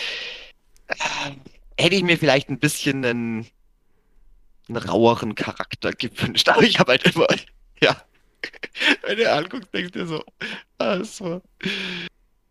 Äh, 0.88 0.96
hätte 1.78 1.96
ich 1.96 2.04
mir 2.04 2.18
vielleicht 2.18 2.50
ein 2.50 2.60
bisschen 2.60 3.06
einen, 3.06 3.48
einen 4.68 4.78
raueren 4.78 5.36
Charakter 5.36 5.92
gewünscht, 5.92 6.50
aber 6.50 6.64
ich 6.64 6.80
habe 6.80 6.92
halt 6.92 7.04
immer, 7.16 7.28
ja. 7.82 8.02
Wenn 9.04 9.18
du 9.18 9.32
anguckst, 9.32 9.74
denkst 9.74 9.94
du 9.94 10.00
dir 10.00 10.08
so, 10.08 10.24
ah, 10.78 11.02
so. 11.04 11.42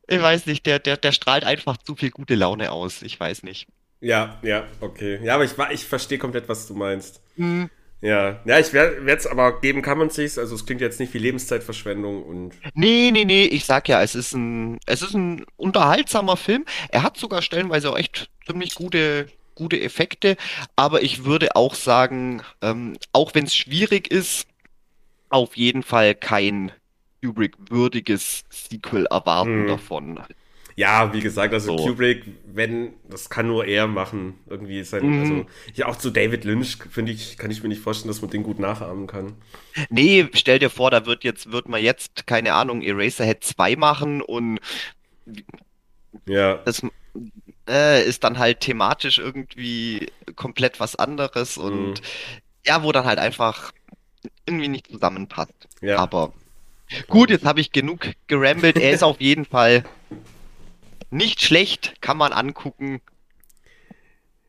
Ich 0.09 0.21
weiß 0.21 0.47
nicht, 0.47 0.65
der, 0.65 0.79
der, 0.79 0.97
der 0.97 1.13
strahlt 1.13 1.45
einfach 1.45 1.77
zu 1.77 1.95
viel 1.95 2.11
gute 2.11 2.35
Laune 2.35 2.73
aus. 2.73 3.03
Ich 3.03 3.19
weiß 3.21 3.43
nicht. 3.43 3.67
Ja, 4.03 4.39
ja, 4.43 4.67
okay. 4.81 5.21
Ja, 5.23 5.37
aber 5.37 5.45
ich, 5.45 5.53
ich 5.71 5.87
verstehe 5.87 6.19
komplett, 6.19 6.49
was 6.49 6.67
du 6.67 6.75
meinst. 6.75 7.23
Hm. 7.37 7.71
Ja, 8.01 8.41
ja, 8.45 8.59
ich 8.59 8.73
werde 8.73 9.01
es 9.07 9.29
aber 9.29 9.61
geben 9.61 9.81
kann 9.81 9.97
man 9.97 10.11
sich's. 10.11 10.37
Also 10.37 10.57
es 10.57 10.67
klingt 10.67 10.81
jetzt 10.81 10.99
nicht 10.99 11.15
wie 11.15 11.19
Lebenszeitverschwendung 11.19 12.25
und 12.25 12.55
Nee, 12.75 13.11
nee, 13.13 13.25
nee, 13.25 13.45
ich 13.45 13.65
sag 13.65 13.89
ja, 13.89 14.03
es 14.03 14.17
ist 14.17 14.33
ein, 14.33 14.81
es 14.87 15.03
ist 15.03 15.15
ein 15.15 15.47
unterhaltsamer 15.57 16.37
Film. 16.37 16.65
Er 16.89 17.05
hat 17.05 17.17
sogar 17.17 17.43
stellenweise 17.43 17.91
auch 17.91 17.97
echt 17.97 18.29
ziemlich 18.45 18.75
gute, 18.75 19.29
gute 19.55 19.81
Effekte, 19.81 20.37
aber 20.75 21.03
ich 21.03 21.25
würde 21.25 21.55
auch 21.55 21.77
sagen, 21.77 22.43
ähm, 22.61 22.97
auch 23.13 23.37
wenn 23.37 23.45
es 23.45 23.55
schwierig 23.55 24.11
ist, 24.11 24.49
auf 25.29 25.57
jeden 25.57 25.85
Fall 25.85 26.17
kein 26.17 26.73
Kubrick-würdiges 27.23 28.43
Sequel 28.51 29.07
erwarten 29.07 29.61
hm. 29.61 29.67
davon. 29.69 30.21
Ja, 30.77 31.13
wie 31.13 31.21
gesagt, 31.21 31.53
also 31.55 31.77
So. 31.77 31.77
Kubrick, 31.77 32.25
wenn, 32.47 32.95
das 33.09 33.31
kann 33.31 33.47
nur 33.47 33.67
er 33.67 33.87
machen. 33.87 34.35
Irgendwie 34.49 34.81
ist 34.81 34.91
sein, 34.91 35.05
Mhm. 35.05 35.21
also 35.21 35.47
ja, 35.75 35.87
auch 35.87 35.97
zu 35.97 36.11
David 36.11 36.45
Lynch, 36.45 36.79
finde 36.91 37.13
ich, 37.13 37.37
kann 37.39 37.51
ich 37.51 37.63
mir 37.63 37.69
nicht 37.69 37.83
vorstellen, 37.83 38.09
dass 38.09 38.23
man 38.23 38.31
den 38.31 38.43
gut 38.43 38.59
nachahmen 38.59 39.07
kann. 39.07 39.35
Nee, 39.91 40.29
stell 40.35 40.59
dir 40.59 40.71
vor, 40.71 40.91
da 40.91 41.07
wird 41.07 41.25
jetzt, 41.25 41.51
wird 41.53 41.69
man 41.69 41.83
jetzt, 41.83 42.27
keine 42.27 42.55
Ahnung, 42.55 42.83
Eraserhead 42.83 43.43
2 43.45 43.77
machen 43.77 44.21
und 44.21 44.61
Ja, 46.27 46.61
das 46.65 46.83
äh, 47.69 48.05
ist 48.07 48.25
dann 48.25 48.39
halt 48.39 48.61
thematisch 48.61 49.19
irgendwie 49.19 50.09
komplett 50.37 50.81
was 50.81 50.97
anderes 50.97 51.57
mhm. 51.69 51.97
und 51.97 52.03
ja, 52.67 52.83
wo 52.83 52.93
dann 52.93 53.05
halt 53.07 53.19
einfach 53.19 53.73
irgendwie 54.47 54.69
nicht 54.69 54.89
zusammenpasst. 54.89 55.69
ja, 55.81 55.97
Aber 55.97 56.33
gut, 57.09 57.31
jetzt 57.31 57.45
habe 57.47 57.61
ich 57.61 57.73
genug 57.73 58.13
gerambelt. 58.29 58.79
Er 58.79 58.93
ist 58.93 59.05
auf 59.05 59.21
jeden 59.21 59.45
Fall 59.47 59.85
nicht 61.13 61.43
schlecht, 61.43 62.01
kann 62.01 62.17
man 62.17 62.33
angucken. 62.33 63.01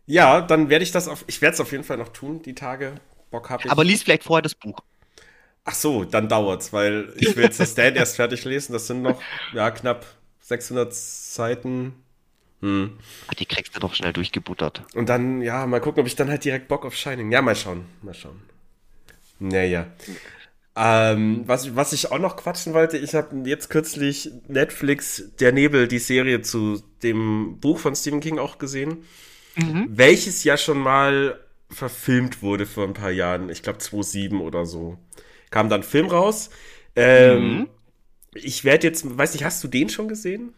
Ja, 0.06 0.42
dann 0.42 0.70
werde 0.70 0.84
ich 0.84 0.92
das 0.92 1.08
auf, 1.08 1.24
ich 1.28 1.42
werde 1.42 1.54
es 1.56 1.62
auf 1.62 1.72
jeden 1.72 1.84
Fall 1.84 1.98
noch 1.98 2.10
tun, 2.10 2.42
die 2.42 2.56
Tage. 2.56 2.96
Bock 3.32 3.50
habe 3.50 3.70
Aber 3.70 3.84
ich. 3.84 3.90
lies 3.90 4.04
vielleicht 4.04 4.24
vorher 4.24 4.42
das 4.42 4.56
Buch. 4.56 4.80
Ach 5.66 5.76
so, 5.76 6.04
dann 6.04 6.28
dauert's, 6.28 6.74
weil 6.74 7.14
ich 7.18 7.36
will 7.36 7.44
jetzt 7.46 7.60
das 7.60 7.72
Stand 7.72 7.96
erst 7.96 8.18
fertig 8.18 8.44
lesen. 8.44 8.74
Das 8.74 8.88
sind 8.88 9.02
noch, 9.02 9.22
ja, 9.54 9.72
knapp 9.72 10.06
600 10.42 10.94
Seiten. 10.94 11.94
Hm. 12.62 12.98
Ach, 13.28 13.34
die 13.34 13.46
kriegst 13.46 13.76
du 13.76 13.80
doch 13.80 13.94
schnell 13.94 14.14
durchgebuttert. 14.14 14.84
Und 14.94 15.08
dann, 15.08 15.42
ja, 15.42 15.66
mal 15.66 15.80
gucken, 15.80 16.02
ob 16.02 16.08
ich 16.08 16.16
dann 16.16 16.30
halt 16.30 16.44
direkt 16.44 16.68
Bock 16.68 16.86
auf 16.86 16.96
Shining. 16.96 17.32
Ja, 17.32 17.42
mal 17.42 17.56
schauen, 17.56 17.86
mal 18.02 18.14
schauen. 18.14 18.42
Naja. 19.40 19.88
Ähm, 20.76 21.44
was, 21.46 21.76
was 21.76 21.94
ich 21.94 22.12
auch 22.12 22.18
noch 22.20 22.36
quatschen 22.36 22.74
wollte, 22.74 22.98
ich 22.98 23.14
habe 23.14 23.48
jetzt 23.48 23.70
kürzlich 23.70 24.32
Netflix 24.48 25.24
Der 25.40 25.52
Nebel, 25.52 25.88
die 25.88 26.00
Serie 26.00 26.42
zu 26.42 26.82
dem 27.04 27.60
Buch 27.60 27.78
von 27.80 27.96
Stephen 27.96 28.22
King 28.22 28.40
auch 28.40 28.58
gesehen, 28.58 29.04
Mhm. 29.58 29.86
welches 29.86 30.44
ja 30.44 30.58
schon 30.58 30.80
mal 30.80 31.40
verfilmt 31.72 32.42
wurde 32.44 32.66
vor 32.66 32.86
ein 32.86 32.94
paar 32.94 33.12
Jahren. 33.12 33.50
Ich 33.50 33.64
glaube 33.64 33.80
2007 33.80 34.42
oder 34.42 34.66
so. 34.66 34.98
Kam 35.52 35.70
dann 35.70 35.82
ein 35.82 35.84
Film 35.84 36.08
raus. 36.08 36.50
Ähm, 36.96 37.64
Mhm. 37.64 37.70
ich 38.36 38.64
werde 38.66 38.88
jetzt, 38.88 39.18
weiß 39.18 39.34
nicht, 39.34 39.46
hast 39.46 39.64
du 39.64 39.68
den 39.70 39.90
schon 39.90 40.08
gesehen? 40.10 40.54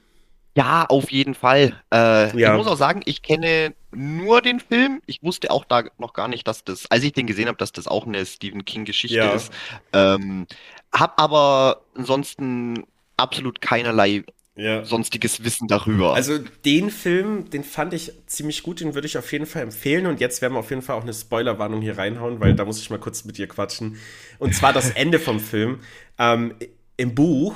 Ja, 0.57 0.85
auf 0.85 1.11
jeden 1.11 1.33
Fall. 1.35 1.83
Äh, 1.93 2.29
ich 2.29 2.39
Ja. 2.39 2.55
muss 2.55 2.67
auch 2.67 2.77
sagen, 2.77 3.01
ich 3.05 3.21
kenne 3.21 3.73
nur 3.95 4.41
den 4.41 4.59
Film. 4.59 5.01
Ich 5.05 5.23
wusste 5.23 5.51
auch 5.51 5.65
da 5.65 5.83
noch 5.97 6.13
gar 6.13 6.27
nicht, 6.27 6.47
dass 6.47 6.63
das, 6.63 6.89
als 6.91 7.03
ich 7.03 7.13
den 7.13 7.27
gesehen 7.27 7.47
habe, 7.47 7.57
dass 7.57 7.71
das 7.71 7.87
auch 7.87 8.05
eine 8.05 8.25
Stephen 8.25 8.65
King-Geschichte 8.65 9.17
Ja. 9.17 9.33
ist. 9.35 9.51
Ähm, 9.93 10.47
hab 10.93 11.19
aber 11.21 11.81
ansonsten 11.95 12.83
absolut 13.17 13.61
keinerlei 13.61 14.23
Ja. 14.57 14.85
sonstiges 14.85 15.43
Wissen 15.43 15.67
darüber. 15.67 16.13
Also 16.13 16.37
den 16.37 16.89
Film, 16.89 17.49
den 17.49 17.63
fand 17.65 17.93
ich 17.93 18.13
ziemlich 18.25 18.63
gut, 18.63 18.79
den 18.79 18.93
würde 18.93 19.05
ich 19.07 19.17
auf 19.17 19.31
jeden 19.33 19.45
Fall 19.45 19.63
empfehlen. 19.63 20.05
Und 20.05 20.21
jetzt 20.21 20.41
werden 20.41 20.53
wir 20.53 20.59
auf 20.59 20.69
jeden 20.69 20.81
Fall 20.81 20.95
auch 20.97 21.03
eine 21.03 21.13
Spoilerwarnung 21.13 21.81
hier 21.81 21.97
reinhauen, 21.97 22.39
weil 22.39 22.55
da 22.55 22.63
muss 22.63 22.79
ich 22.79 22.89
mal 22.89 22.99
kurz 22.99 23.25
mit 23.25 23.37
dir 23.37 23.47
quatschen. 23.47 23.97
Und 24.39 24.55
zwar 24.55 24.71
das 24.71 24.91
Ende 24.91 25.19
vom 25.19 25.39
Film. 25.41 25.79
Ähm, 26.17 26.55
Im 26.97 27.13
Buch 27.15 27.55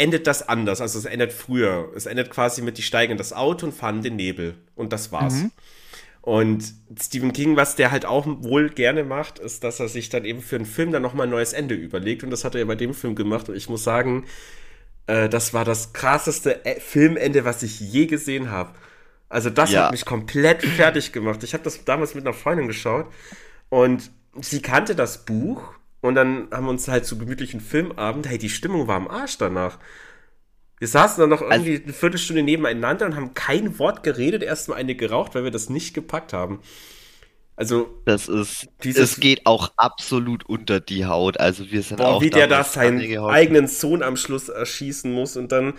endet 0.00 0.26
das 0.26 0.48
anders, 0.48 0.80
also 0.80 0.98
es 0.98 1.04
endet 1.04 1.32
früher. 1.32 1.92
Es 1.94 2.06
endet 2.06 2.30
quasi 2.30 2.62
mit, 2.62 2.78
die 2.78 2.82
steigen 2.82 3.12
in 3.12 3.18
das 3.18 3.32
Auto 3.32 3.66
und 3.66 3.72
fahren 3.72 3.98
in 3.98 4.02
den 4.02 4.16
Nebel. 4.16 4.54
Und 4.74 4.92
das 4.92 5.12
war's. 5.12 5.34
Mhm. 5.34 5.50
Und 6.22 6.64
Stephen 7.00 7.32
King, 7.32 7.56
was 7.56 7.76
der 7.76 7.90
halt 7.90 8.06
auch 8.06 8.26
wohl 8.26 8.70
gerne 8.70 9.04
macht, 9.04 9.38
ist, 9.38 9.62
dass 9.62 9.78
er 9.80 9.88
sich 9.88 10.08
dann 10.08 10.24
eben 10.24 10.40
für 10.40 10.56
einen 10.56 10.66
Film 10.66 10.90
dann 10.90 11.02
nochmal 11.02 11.26
ein 11.26 11.30
neues 11.30 11.52
Ende 11.52 11.74
überlegt. 11.74 12.24
Und 12.24 12.30
das 12.30 12.44
hat 12.44 12.54
er 12.54 12.60
ja 12.60 12.66
bei 12.66 12.74
dem 12.76 12.94
Film 12.94 13.14
gemacht. 13.14 13.48
Und 13.48 13.56
ich 13.56 13.68
muss 13.68 13.84
sagen, 13.84 14.24
äh, 15.06 15.28
das 15.28 15.52
war 15.54 15.64
das 15.64 15.92
krasseste 15.92 16.64
äh, 16.64 16.80
Filmende, 16.80 17.44
was 17.44 17.62
ich 17.62 17.80
je 17.80 18.06
gesehen 18.06 18.50
habe. 18.50 18.72
Also 19.28 19.50
das 19.50 19.70
Ja. 19.70 19.84
hat 19.84 19.92
mich 19.92 20.04
komplett 20.06 20.62
fertig 20.64 21.12
gemacht. 21.12 21.42
Ich 21.44 21.52
habe 21.52 21.62
das 21.64 21.84
damals 21.84 22.14
mit 22.14 22.26
einer 22.26 22.34
Freundin 22.34 22.66
geschaut 22.68 23.06
und 23.68 24.10
sie 24.40 24.60
kannte 24.62 24.94
das 24.94 25.24
Buch 25.24 25.62
und 26.00 26.14
dann 26.14 26.48
haben 26.50 26.64
wir 26.66 26.70
uns 26.70 26.88
halt 26.88 27.04
zu 27.06 27.18
gemütlichen 27.18 27.60
Filmabend, 27.60 28.28
hey, 28.28 28.38
die 28.38 28.48
Stimmung 28.50 28.86
war 28.86 28.96
am 28.96 29.08
Arsch 29.08 29.38
danach. 29.38 29.78
Wir 30.78 30.88
saßen 30.88 31.20
dann 31.20 31.28
noch 31.30 31.42
Also- 31.42 31.64
irgendwie 31.66 31.84
eine 31.84 31.92
Viertelstunde 31.92 32.42
nebeneinander 32.42 33.06
und 33.06 33.14
haben 33.16 33.34
kein 33.34 33.78
Wort 33.78 34.02
geredet, 34.02 34.42
erstmal 34.42 34.78
eine 34.78 34.94
geraucht, 34.94 35.34
weil 35.34 35.44
wir 35.44 35.50
das 35.50 35.68
nicht 35.68 35.92
gepackt 35.94 36.32
haben. 36.32 36.60
Also, 37.56 38.00
Das 38.06 38.26
ist, 38.28 38.68
Dieses- 38.84 39.12
es 39.12 39.20
geht 39.20 39.44
auch 39.44 39.72
absolut 39.76 40.46
unter 40.46 40.80
die 40.80 41.04
Haut. 41.04 41.38
Also 41.38 41.70
wir 41.70 41.82
sind 41.82 41.98
boah, 41.98 42.06
auch 42.14 42.22
wie 42.22 42.30
der 42.30 42.46
da 42.46 42.64
seinen 42.64 43.18
eigenen 43.18 43.66
Sohn 43.66 44.02
am 44.02 44.16
Schluss 44.16 44.48
erschießen 44.48 45.12
muss 45.12 45.36
und 45.36 45.52
dann 45.52 45.74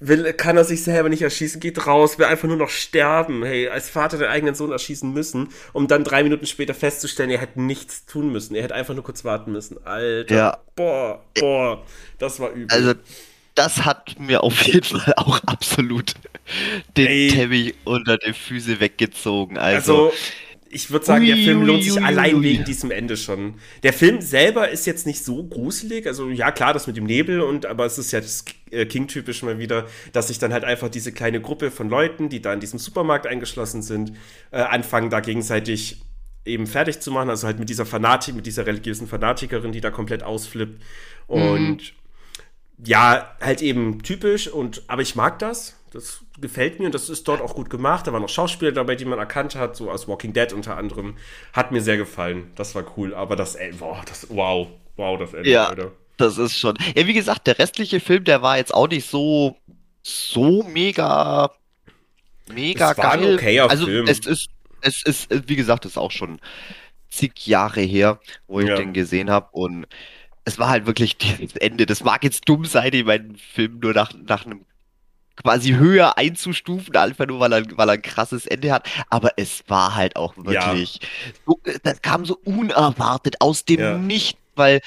will, 0.00 0.32
kann 0.32 0.56
er 0.56 0.64
sich 0.64 0.82
selber 0.82 1.08
nicht 1.08 1.22
erschießen, 1.22 1.60
geht 1.60 1.86
raus, 1.86 2.18
will 2.18 2.26
einfach 2.26 2.48
nur 2.48 2.56
noch 2.56 2.70
sterben. 2.70 3.44
Hey, 3.44 3.68
als 3.68 3.90
Vater 3.90 4.18
den 4.18 4.28
eigenen 4.28 4.54
Sohn 4.54 4.72
erschießen 4.72 5.12
müssen, 5.12 5.48
um 5.72 5.88
dann 5.88 6.04
drei 6.04 6.22
Minuten 6.22 6.46
später 6.46 6.74
festzustellen, 6.74 7.30
er 7.30 7.38
hätte 7.38 7.60
nichts 7.60 8.06
tun 8.06 8.30
müssen. 8.32 8.54
Er 8.54 8.62
hätte 8.62 8.74
einfach 8.74 8.94
nur 8.94 9.04
kurz 9.04 9.24
warten 9.24 9.52
müssen. 9.52 9.84
Alter. 9.84 10.34
Ja. 10.34 10.58
Boah, 10.76 11.24
boah, 11.34 11.84
das 12.18 12.40
war 12.40 12.50
übel. 12.50 12.76
Also 12.76 12.94
das 13.54 13.84
hat 13.84 14.18
mir 14.18 14.42
auf 14.42 14.62
jeden 14.62 14.98
Fall 14.98 15.14
auch 15.16 15.40
absolut 15.44 16.14
den 16.96 17.06
Ey. 17.06 17.28
Teppich 17.28 17.74
unter 17.84 18.18
die 18.18 18.32
Füße 18.32 18.80
weggezogen. 18.80 19.58
Also, 19.58 20.10
Also, 20.10 20.12
ich 20.74 20.90
würde 20.90 21.06
sagen, 21.06 21.24
der 21.24 21.36
Ui, 21.36 21.44
Film 21.44 21.60
ui, 21.60 21.66
lohnt 21.66 21.84
sich 21.84 21.96
ui, 21.96 22.02
allein 22.02 22.42
wegen 22.42 22.64
diesem 22.64 22.90
Ende 22.90 23.16
schon. 23.16 23.54
Der 23.82 23.92
Film 23.92 24.20
selber 24.20 24.68
ist 24.68 24.86
jetzt 24.86 25.06
nicht 25.06 25.24
so 25.24 25.44
gruselig, 25.44 26.06
also 26.06 26.28
ja 26.28 26.50
klar, 26.50 26.72
das 26.74 26.86
mit 26.86 26.96
dem 26.96 27.04
Nebel 27.04 27.40
und 27.40 27.64
aber 27.64 27.86
es 27.86 27.96
ist 27.96 28.12
ja 28.12 28.20
das 28.20 28.44
äh, 28.70 28.84
King-typisch 28.84 29.42
mal 29.42 29.58
wieder, 29.58 29.86
dass 30.12 30.28
sich 30.28 30.38
dann 30.38 30.52
halt 30.52 30.64
einfach 30.64 30.88
diese 30.88 31.12
kleine 31.12 31.40
Gruppe 31.40 31.70
von 31.70 31.88
Leuten, 31.88 32.28
die 32.28 32.42
da 32.42 32.52
in 32.52 32.60
diesem 32.60 32.78
Supermarkt 32.78 33.26
eingeschlossen 33.26 33.82
sind, 33.82 34.12
äh, 34.50 34.58
anfangen 34.58 35.10
da 35.10 35.20
gegenseitig 35.20 36.02
eben 36.44 36.66
fertig 36.66 37.00
zu 37.00 37.10
machen, 37.10 37.30
also 37.30 37.46
halt 37.46 37.58
mit 37.58 37.68
dieser 37.68 37.86
Fanatik, 37.86 38.34
mit 38.34 38.46
dieser 38.46 38.66
religiösen 38.66 39.06
Fanatikerin, 39.06 39.72
die 39.72 39.80
da 39.80 39.90
komplett 39.90 40.22
ausflippt. 40.22 40.82
Und 41.26 41.94
ja, 42.84 43.34
halt 43.40 43.62
eben 43.62 44.02
typisch 44.02 44.48
und 44.48 44.82
aber 44.88 45.02
ich 45.02 45.14
mag 45.14 45.38
das. 45.38 45.76
Das 45.94 46.20
gefällt 46.40 46.80
mir 46.80 46.86
und 46.86 46.94
das 46.94 47.08
ist 47.08 47.26
dort 47.28 47.40
auch 47.40 47.54
gut 47.54 47.70
gemacht. 47.70 48.06
Da 48.06 48.12
waren 48.12 48.20
noch 48.22 48.28
Schauspieler 48.28 48.72
dabei, 48.72 48.96
die 48.96 49.04
man 49.04 49.18
erkannt 49.18 49.54
hat, 49.54 49.76
so 49.76 49.90
aus 49.90 50.08
Walking 50.08 50.32
Dead 50.32 50.52
unter 50.52 50.76
anderem. 50.76 51.16
Hat 51.52 51.70
mir 51.72 51.80
sehr 51.80 51.96
gefallen. 51.96 52.50
Das 52.56 52.74
war 52.74 52.84
cool. 52.96 53.14
Aber 53.14 53.36
das, 53.36 53.54
ey, 53.54 53.72
boah, 53.72 54.02
das, 54.06 54.26
wow, 54.28 54.66
wow, 54.96 55.18
das 55.18 55.32
Ende, 55.34 55.48
Ja. 55.48 55.68
Alter. 55.68 55.92
das 56.16 56.36
ist 56.36 56.58
schon. 56.58 56.76
Ja, 56.96 57.06
wie 57.06 57.12
gesagt, 57.14 57.46
der 57.46 57.58
restliche 57.58 58.00
Film, 58.00 58.24
der 58.24 58.42
war 58.42 58.56
jetzt 58.58 58.74
auch 58.74 58.88
nicht 58.88 59.08
so, 59.08 59.56
so 60.02 60.64
mega 60.64 61.50
mega 62.52 62.90
Es 62.92 62.98
war 62.98 63.12
ein 63.12 63.20
geil. 63.22 63.34
okayer 63.36 63.70
also 63.70 63.86
Film. 63.86 64.06
es 64.06 64.18
ist, 64.26 64.48
es 64.82 65.02
ist, 65.02 65.48
wie 65.48 65.56
gesagt, 65.56 65.84
es 65.86 65.92
ist 65.92 65.96
auch 65.98 66.10
schon 66.10 66.40
zig 67.08 67.46
Jahre 67.46 67.80
her, 67.80 68.20
wo 68.48 68.60
ich 68.60 68.68
Ja. 68.68 68.76
den 68.76 68.92
gesehen 68.92 69.30
habe 69.30 69.48
und 69.52 69.86
es 70.44 70.58
war 70.58 70.68
halt 70.68 70.86
wirklich 70.86 71.16
dieses 71.16 71.56
Ende. 71.56 71.86
Das 71.86 72.04
mag 72.04 72.22
jetzt 72.24 72.48
dumm 72.48 72.64
sein, 72.64 72.92
in 72.92 73.06
meinen 73.06 73.36
Film 73.36 73.78
nur 73.80 73.94
nach, 73.94 74.12
nach 74.26 74.44
einem 74.44 74.64
quasi 75.36 75.72
höher 75.72 76.16
einzustufen, 76.18 76.94
einfach 76.96 77.26
nur 77.26 77.40
weil 77.40 77.52
er, 77.52 77.64
weil 77.76 77.88
er 77.88 77.94
ein 77.94 78.02
krasses 78.02 78.46
Ende 78.46 78.72
hat. 78.72 78.88
Aber 79.10 79.32
es 79.36 79.64
war 79.68 79.94
halt 79.94 80.16
auch 80.16 80.36
Ja. 80.36 80.44
wirklich, 80.44 81.00
so, 81.46 81.60
äh, 81.64 81.78
das 81.82 82.02
kam 82.02 82.24
so 82.24 82.38
unerwartet 82.44 83.40
aus 83.40 83.64
dem 83.64 83.80
Ja. 83.80 83.98
Nichts, 83.98 84.40
weil 84.54 84.80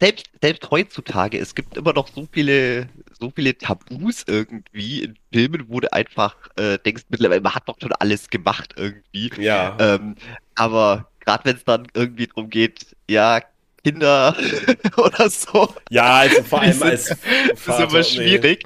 selbst, 0.00 0.26
selbst 0.42 0.70
heutzutage, 0.70 1.38
es 1.38 1.54
gibt 1.54 1.76
immer 1.76 1.92
noch 1.92 2.08
so 2.08 2.28
viele, 2.30 2.88
so 3.18 3.32
viele 3.34 3.56
Tabus 3.56 4.24
irgendwie 4.26 5.02
in 5.04 5.16
Filmen, 5.32 5.64
wo 5.68 5.80
du 5.80 5.92
einfach 5.92 6.36
äh, 6.56 6.78
denkst, 6.78 7.04
mittlerweile, 7.08 7.40
man 7.40 7.54
hat 7.54 7.68
doch 7.68 7.76
schon 7.80 7.92
alles 7.94 8.28
gemacht 8.28 8.74
irgendwie. 8.76 9.30
Ja. 9.38 9.76
Ähm, 9.78 10.16
aber 10.56 11.08
gerade 11.20 11.44
wenn 11.46 11.56
es 11.56 11.64
dann 11.64 11.86
irgendwie 11.94 12.26
darum 12.26 12.50
geht, 12.50 12.94
ja, 13.08 13.40
Kinder 13.84 14.34
oder 14.96 15.28
so, 15.30 15.74
ja, 15.90 16.14
also 16.20 16.42
vor 16.42 16.60
allem 16.62 16.72
sind- 16.72 16.82
als 16.84 17.10
ist 17.10 17.18
Vater, 17.56 17.84
immer 17.84 17.98
nee. 17.98 18.02
schwierig. 18.04 18.64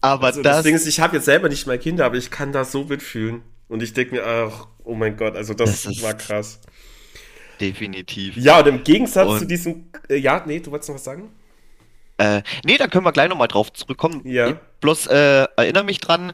Aber 0.00 0.26
Also 0.26 0.42
das 0.42 0.56
das, 0.58 0.64
Ding 0.64 0.74
ist, 0.74 0.86
ich 0.86 1.00
habe 1.00 1.16
jetzt 1.16 1.24
selber 1.24 1.48
nicht 1.48 1.66
mal 1.66 1.78
Kinder, 1.78 2.04
aber 2.04 2.16
ich 2.16 2.30
kann 2.30 2.52
das 2.52 2.70
so 2.72 2.84
mitfühlen. 2.84 3.42
Und 3.68 3.82
ich 3.82 3.94
denke 3.94 4.16
mir, 4.16 4.26
ach, 4.26 4.68
oh 4.84 4.94
mein 4.94 5.16
Gott, 5.16 5.34
also 5.36 5.54
das, 5.54 5.82
Das 5.84 5.86
ist- 5.96 6.02
war 6.02 6.14
krass. 6.14 6.60
definitiv. 7.60 8.36
Ja, 8.36 8.60
und 8.60 8.66
im 8.68 8.84
Gegensatz 8.84 9.28
Und- 9.28 9.38
zu 9.40 9.46
diesem, 9.46 9.86
äh, 10.08 10.16
ja, 10.16 10.42
nee, 10.46 10.60
du 10.60 10.70
wolltest 10.70 10.88
noch 10.90 10.96
was 10.96 11.04
sagen? 11.04 11.30
Äh, 12.18 12.42
nee, 12.64 12.76
da 12.76 12.88
können 12.88 13.04
wir 13.04 13.12
gleich 13.12 13.28
nochmal 13.28 13.48
drauf 13.48 13.72
zurückkommen. 13.72 14.20
Ja. 14.26 14.48
Ich 14.50 14.54
bloß 14.80 15.06
äh, 15.08 15.46
erinnere 15.56 15.84
mich 15.84 15.98
dran, 16.00 16.32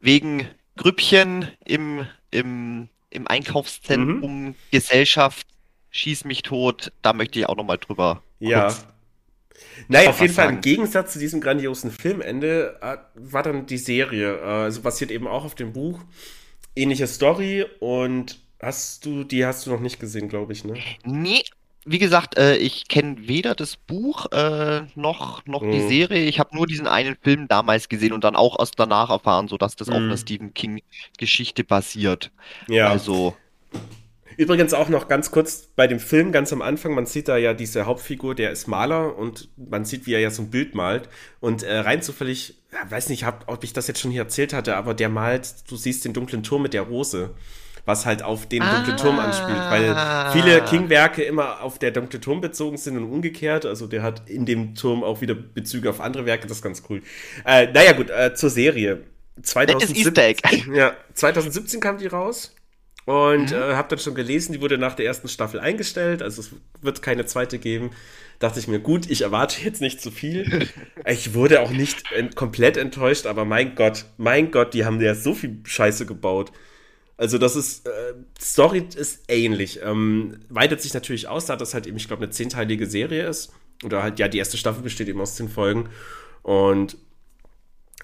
wegen 0.00 0.46
Grüppchen 0.76 1.48
im, 1.64 2.06
im, 2.30 2.88
im 3.10 3.26
Einkaufszentrum, 3.26 4.44
Mhm. 4.44 4.54
Gesellschaft, 4.70 5.46
schieß 5.94 6.24
mich 6.26 6.42
tot, 6.42 6.92
da 7.02 7.14
möchte 7.14 7.38
ich 7.38 7.46
auch 7.48 7.56
nochmal 7.56 7.78
drüber 7.78 8.22
Ja. 8.38 8.66
kurz 8.66 8.86
Naja, 9.88 10.10
auf 10.10 10.20
jeden 10.20 10.34
Fall 10.34 10.46
sagen. 10.46 10.56
im 10.56 10.60
Gegensatz 10.60 11.12
zu 11.12 11.18
diesem 11.18 11.40
grandiosen 11.40 11.90
Filmende 11.90 12.78
äh, 12.82 12.96
war 13.14 13.42
dann 13.42 13.66
die 13.66 13.78
Serie. 13.78 14.38
Äh, 14.38 14.42
also 14.44 14.82
basiert 14.82 15.10
eben 15.10 15.26
auch 15.26 15.44
auf 15.44 15.54
dem 15.54 15.72
Buch. 15.72 16.00
Ähnliche 16.76 17.06
Story 17.06 17.66
und 17.80 18.40
hast 18.60 19.06
du, 19.06 19.24
die 19.24 19.44
hast 19.46 19.66
du 19.66 19.70
noch 19.70 19.80
nicht 19.80 20.00
gesehen, 20.00 20.28
glaube 20.28 20.52
ich, 20.52 20.64
ne? 20.64 20.84
Nee, 21.04 21.42
wie 21.84 21.98
gesagt, 21.98 22.38
äh, 22.38 22.56
ich 22.56 22.88
kenne 22.88 23.28
weder 23.28 23.54
das 23.54 23.76
Buch 23.76 24.26
äh, 24.32 24.86
noch, 24.94 25.44
noch 25.46 25.66
die 25.66 25.80
Mhm. 25.80 25.80
Serie. 25.80 26.24
Ich 26.24 26.38
habe 26.38 26.54
nur 26.56 26.66
diesen 26.66 26.86
einen 26.86 27.16
Film 27.22 27.46
damals 27.48 27.88
gesehen 27.88 28.12
und 28.12 28.24
dann 28.24 28.36
auch 28.36 28.58
erst 28.58 28.78
danach 28.78 29.10
erfahren, 29.10 29.48
sodass 29.48 29.76
das 29.76 29.90
auf 29.90 30.04
Mhm. 30.04 30.08
einer 30.08 30.16
Stephen 30.16 30.54
King-Geschichte 30.54 31.64
basiert. 31.64 32.32
Ja. 32.68 32.90
Also, 32.90 33.36
Übrigens 34.36 34.74
auch 34.74 34.88
noch 34.88 35.08
ganz 35.08 35.30
kurz 35.30 35.68
bei 35.76 35.86
dem 35.86 36.00
Film, 36.00 36.32
ganz 36.32 36.52
am 36.52 36.62
Anfang, 36.62 36.94
man 36.94 37.06
sieht 37.06 37.28
da 37.28 37.36
ja 37.36 37.54
diese 37.54 37.86
Hauptfigur, 37.86 38.34
der 38.34 38.50
ist 38.50 38.66
Maler 38.68 39.16
und 39.16 39.48
man 39.56 39.84
sieht, 39.84 40.06
wie 40.06 40.14
er 40.14 40.20
ja 40.20 40.30
so 40.30 40.42
ein 40.42 40.50
Bild 40.50 40.74
malt. 40.74 41.08
Und 41.40 41.62
äh, 41.62 41.78
rein 41.78 42.02
zufällig, 42.02 42.58
ja, 42.72 42.90
weiß 42.90 43.08
nicht, 43.08 43.24
hab, 43.24 43.44
ob 43.50 43.64
ich 43.64 43.72
das 43.72 43.86
jetzt 43.88 44.00
schon 44.00 44.10
hier 44.10 44.22
erzählt 44.22 44.52
hatte, 44.52 44.76
aber 44.76 44.94
der 44.94 45.08
malt, 45.08 45.54
du 45.68 45.76
siehst 45.76 46.04
den 46.04 46.12
dunklen 46.12 46.42
Turm 46.42 46.62
mit 46.62 46.74
der 46.74 46.82
Rose, 46.82 47.30
was 47.86 48.06
halt 48.06 48.22
auf 48.22 48.46
den 48.48 48.62
dunklen 48.62 48.96
Turm 48.96 49.18
anspielt, 49.18 49.58
weil 49.58 49.90
Ah. 49.90 50.32
viele 50.32 50.62
King-Werke 50.64 51.22
immer 51.22 51.60
auf 51.62 51.78
der 51.78 51.90
dunkle 51.90 52.18
Turm 52.18 52.40
bezogen 52.40 52.78
sind 52.78 52.96
und 52.96 53.04
umgekehrt. 53.04 53.66
Also 53.66 53.86
der 53.86 54.02
hat 54.02 54.28
in 54.28 54.46
dem 54.46 54.74
Turm 54.74 55.04
auch 55.04 55.20
wieder 55.20 55.34
Bezüge 55.34 55.90
auf 55.90 56.00
andere 56.00 56.24
Werke, 56.24 56.46
das 56.46 56.56
ist 56.58 56.62
ganz 56.62 56.82
cool. 56.88 57.02
Äh, 57.44 57.66
naja, 57.72 57.92
gut, 57.92 58.08
äh, 58.10 58.34
zur 58.34 58.48
Serie. 58.50 59.02
Nettes 59.74 59.90
Easter 60.06 60.22
Egg. 60.24 60.40
Ja, 60.72 60.94
2017 61.12 61.80
kam 61.80 61.98
die 61.98 62.06
raus. 62.06 62.54
Und 63.06 63.52
äh, 63.52 63.74
habe 63.74 63.88
dann 63.88 63.98
schon 63.98 64.14
gelesen, 64.14 64.54
die 64.54 64.62
wurde 64.62 64.78
nach 64.78 64.94
der 64.94 65.04
ersten 65.04 65.28
Staffel 65.28 65.60
eingestellt, 65.60 66.22
also 66.22 66.40
es 66.40 66.50
wird 66.80 67.02
keine 67.02 67.26
zweite 67.26 67.58
geben. 67.58 67.90
Dachte 68.38 68.58
ich 68.58 68.66
mir, 68.66 68.80
gut, 68.80 69.10
ich 69.10 69.22
erwarte 69.22 69.62
jetzt 69.62 69.80
nicht 69.80 70.00
zu 70.00 70.10
viel. 70.10 70.68
Ich 71.06 71.34
wurde 71.34 71.60
auch 71.60 71.70
nicht 71.70 72.10
ent 72.12 72.34
komplett 72.34 72.78
enttäuscht, 72.78 73.26
aber 73.26 73.44
mein 73.44 73.74
Gott, 73.74 74.06
mein 74.16 74.50
Gott, 74.50 74.72
die 74.72 74.86
haben 74.86 75.00
ja 75.02 75.14
so 75.14 75.34
viel 75.34 75.58
Scheiße 75.64 76.06
gebaut. 76.06 76.50
Also 77.18 77.36
das 77.36 77.56
ist, 77.56 77.86
äh, 77.86 78.14
Story 78.40 78.88
ist 78.96 79.24
ähnlich. 79.28 79.80
Ähm, 79.82 80.38
weitet 80.48 80.80
sich 80.80 80.94
natürlich 80.94 81.28
aus, 81.28 81.44
da 81.44 81.56
das 81.56 81.74
halt 81.74 81.86
eben, 81.86 81.98
ich 81.98 82.08
glaube, 82.08 82.22
eine 82.22 82.32
zehnteilige 82.32 82.86
Serie 82.86 83.28
ist. 83.28 83.52
Oder 83.84 84.02
halt, 84.02 84.18
ja, 84.18 84.28
die 84.28 84.38
erste 84.38 84.56
Staffel 84.56 84.82
besteht 84.82 85.08
eben 85.08 85.20
aus 85.20 85.36
zehn 85.36 85.50
Folgen. 85.50 85.90
Und 86.42 86.96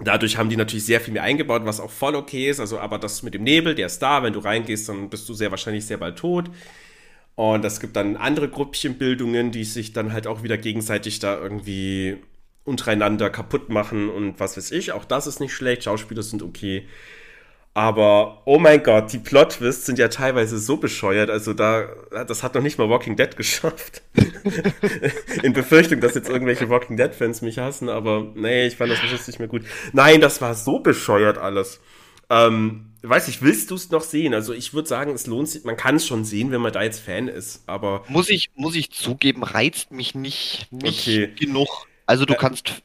Dadurch 0.03 0.39
haben 0.39 0.49
die 0.49 0.57
natürlich 0.57 0.87
sehr 0.87 1.01
viel 1.01 1.13
mehr 1.13 1.23
eingebaut, 1.23 1.63
was 1.65 1.81
auch 1.81 1.91
voll 1.91 2.15
okay 2.15 2.49
ist. 2.49 2.59
Also, 2.61 2.79
aber 2.79 2.99
das 2.99 3.23
mit 3.23 3.35
dem 3.35 3.43
Nebel, 3.43 3.75
der 3.75 3.87
ist 3.87 3.99
da. 4.01 4.23
Wenn 4.23 4.33
du 4.33 4.41
reingehst, 4.41 4.89
dann 4.89 5.11
bist 5.11 5.29
du 5.29 5.35
sehr 5.35 5.51
wahrscheinlich 5.51 5.85
sehr 5.85 5.99
bald 5.99 6.17
tot. 6.19 6.51
Und 7.35 7.65
es 7.65 7.81
gibt 7.81 7.97
dann 7.97 8.17
andere 8.17 8.49
Gruppchenbildungen, 8.49 9.51
die 9.51 9.65
sich 9.65 9.93
dann 9.93 10.13
halt 10.13 10.27
auch 10.27 10.43
wieder 10.43 10.59
gegenseitig 10.59 11.19
da 11.19 11.39
irgendwie 11.39 12.19
untereinander 12.65 13.31
kaputt 13.31 13.69
machen 13.69 14.09
und 14.09 14.39
was 14.41 14.57
weiß 14.57 14.71
ich. 14.73 14.93
Auch 14.93 15.05
das 15.05 15.27
ist 15.27 15.41
nicht 15.41 15.53
schlecht. 15.53 15.85
Schauspieler 15.85 16.23
sind 16.23 16.43
okay. 16.43 16.87
Aber, 17.73 18.43
oh 18.47 18.59
mein 18.59 18.83
Gott, 18.83 19.13
die 19.13 19.19
Plot-Twists 19.19 19.87
sind 19.87 19.99
ja 19.99 20.09
teilweise 20.09 20.59
so 20.59 20.77
bescheuert. 20.79 21.31
Also 21.31 21.55
da, 21.55 21.89
das 22.27 22.43
hat 22.43 22.55
noch 22.55 22.63
nicht 22.63 22.79
mal 22.79 22.89
Walking 22.91 23.17
Dead 23.17 23.37
geschafft. 23.37 24.03
In 25.43 25.53
Befürchtung, 25.53 26.01
dass 26.01 26.15
jetzt 26.15 26.29
irgendwelche 26.29 26.69
Walking 26.69 26.97
Dead-Fans 26.97 27.43
mich 27.43 27.59
hassen, 27.59 27.89
aber 27.89 28.33
nee, 28.35 28.67
ich 28.67 28.77
fand 28.77 28.91
das 28.93 29.01
bestimmt 29.01 29.27
nicht 29.27 29.39
mehr 29.39 29.49
gut. 29.49 29.63
Nein, 29.93 30.21
das 30.21 30.41
war 30.41 30.55
so 30.55 30.81
bescheuert 30.81 31.39
alles. 31.39 31.81
Ähm, 32.29 32.93
weiß 33.03 33.29
ich, 33.29 33.43
willst 33.43 33.71
du 33.71 33.75
es 33.75 33.91
noch 33.91 34.03
sehen? 34.03 34.35
Also 34.35 34.53
ich 34.53 34.75
würde 34.75 34.89
sagen, 34.89 35.13
es 35.13 35.27
lohnt 35.27 35.49
sich, 35.49 35.65
man 35.65 35.77
kann 35.77 35.97
es 35.97 36.07
schon 36.07 36.25
sehen, 36.25 36.51
wenn 36.53 36.61
man 36.61 36.73
da 36.73 36.83
jetzt 36.83 37.01
Fan 37.01 37.29
ist, 37.29 37.63
aber 37.69 38.05
muss 38.07 38.29
ich, 38.29 38.51
muss 38.55 38.75
ich 38.77 38.91
zugeben, 38.91 39.43
reizt 39.45 39.91
mich 39.91 40.15
nicht, 40.15 40.69
nicht 40.71 41.09
Okay. 41.09 41.35
genug. 41.35 41.87
Also 42.07 42.25
du 42.25 42.35
Äh, 42.35 42.37
kannst 42.37 42.83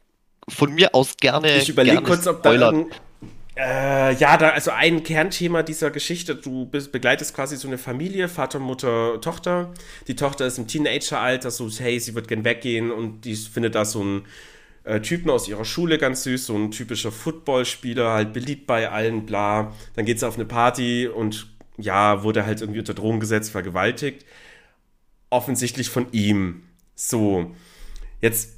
von 0.48 0.74
mir 0.74 0.94
aus 0.96 1.18
gerne, 1.18 1.58
ich 1.58 1.70
überlege 1.70 2.04
kurz, 2.04 2.28
ob 2.28 2.44
da 2.44 2.54
irgend, 2.54 2.94
äh, 3.58 4.14
ja, 4.16 4.38
da, 4.38 4.50
also 4.50 4.72
ein 4.72 5.04
Kernthema 5.04 5.64
dieser 5.64 5.90
Geschichte, 5.90 6.36
du 6.36 6.66
bist, 6.66 6.92
begleitest 6.92 7.34
quasi 7.34 7.56
so 7.56 7.68
eine 7.68 7.78
Familie, 7.78 8.28
Vater, 8.28 8.60
Mutter, 8.60 9.22
Tochter. 9.22 9.74
Die 10.08 10.16
Tochter 10.16 10.46
ist 10.46 10.58
im 10.58 10.68
Teenageralter, 10.68 11.52
so, 11.52 11.70
hey, 11.70 12.00
sie 12.00 12.16
wird 12.16 12.28
gern 12.28 12.44
weggehen 12.44 12.92
und 12.92 13.22
die 13.22 13.36
findet 13.36 13.76
da 13.76 13.86
so 13.86 14.02
einen 14.02 14.26
äh, 14.84 15.00
Typen 15.00 15.30
aus 15.30 15.48
ihrer 15.48 15.66
Schule 15.66 15.98
ganz 15.98 16.24
süß, 16.24 16.48
so 16.48 16.56
ein 16.56 16.72
typischer 16.72 17.12
Footballspieler, 17.12 18.12
halt 18.12 18.34
beliebt 18.34 18.68
bei 18.68 18.90
allen, 18.90 19.26
bla. 19.26 19.74
Dann 19.96 20.06
geht 20.06 20.20
sie 20.20 20.28
auf 20.28 20.36
eine 20.36 20.46
Party 20.46 21.08
und 21.08 21.48
ja, 21.78 22.24
wurde 22.24 22.46
halt 22.46 22.62
irgendwie 22.62 22.80
unter 22.80 22.94
Drogen 22.94 23.20
gesetzt, 23.20 23.52
vergewaltigt. 23.52 24.26
Offensichtlich 25.30 25.90
von 25.90 26.08
ihm. 26.12 26.64
So. 26.96 27.56
Jetzt 28.22 28.55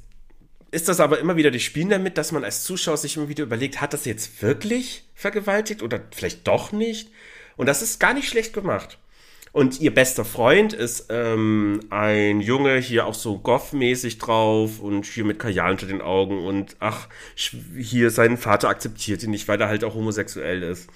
ist 0.70 0.88
das 0.88 1.00
aber 1.00 1.18
immer 1.18 1.36
wieder, 1.36 1.50
die 1.50 1.60
spielen 1.60 1.88
damit, 1.88 2.18
dass 2.18 2.32
man 2.32 2.44
als 2.44 2.64
Zuschauer 2.64 2.96
sich 2.96 3.16
immer 3.16 3.28
wieder 3.28 3.44
überlegt, 3.44 3.80
hat 3.80 3.92
das 3.92 4.04
jetzt 4.04 4.42
wirklich 4.42 5.04
vergewaltigt 5.14 5.82
oder 5.82 6.00
vielleicht 6.10 6.46
doch 6.46 6.72
nicht? 6.72 7.10
Und 7.56 7.66
das 7.66 7.82
ist 7.82 7.98
gar 7.98 8.14
nicht 8.14 8.28
schlecht 8.28 8.52
gemacht. 8.52 8.98
Und 9.52 9.80
ihr 9.80 9.94
bester 9.94 10.24
Freund 10.24 10.74
ist 10.74 11.06
ähm, 11.08 11.80
ein 11.90 12.40
Junge, 12.40 12.76
hier 12.78 13.06
auch 13.06 13.14
so 13.14 13.38
goth-mäßig 13.38 14.18
drauf 14.18 14.78
und 14.78 15.06
hier 15.06 15.24
mit 15.24 15.38
Kajal 15.38 15.72
unter 15.72 15.86
den 15.86 16.02
Augen 16.02 16.44
und 16.46 16.76
ach, 16.80 17.08
hier 17.34 18.10
sein 18.10 18.36
Vater 18.36 18.68
akzeptiert 18.68 19.22
ihn 19.22 19.30
nicht, 19.30 19.48
weil 19.48 19.60
er 19.60 19.68
halt 19.68 19.84
auch 19.84 19.94
homosexuell 19.94 20.62
ist. 20.62 20.90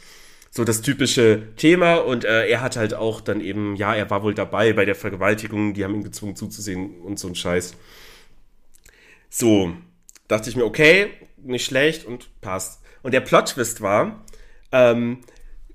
So 0.51 0.65
das 0.65 0.83
typische 0.83 1.43
Thema 1.57 1.95
und 1.95 2.27
äh, 2.27 2.47
er 2.47 2.61
hat 2.61 2.77
halt 2.77 2.93
auch 2.93 3.23
dann 3.23 3.41
eben, 3.41 3.75
ja, 3.75 3.95
er 3.95 4.11
war 4.11 4.23
wohl 4.23 4.35
dabei 4.35 4.75
bei 4.75 4.85
der 4.85 4.95
Vergewaltigung, 4.95 5.73
die 5.73 5.83
haben 5.83 5.95
ihn 5.95 6.05
gezwungen 6.05 6.37
zuzusehen 6.37 7.01
und 7.01 7.19
so 7.19 7.29
ein 7.29 7.35
Scheiß. 7.35 7.75
So, 9.35 9.73
dachte 10.29 10.51
ich 10.51 10.57
mir, 10.57 10.67
okay, 10.67 11.11
nicht 11.39 11.65
schlecht 11.65 12.05
und 12.05 12.29
passt. 12.43 12.83
Und 13.03 13.15
der 13.15 13.23
Plot-Twist 13.23 13.81
war, 13.81 14.23
ähm, 14.73 15.23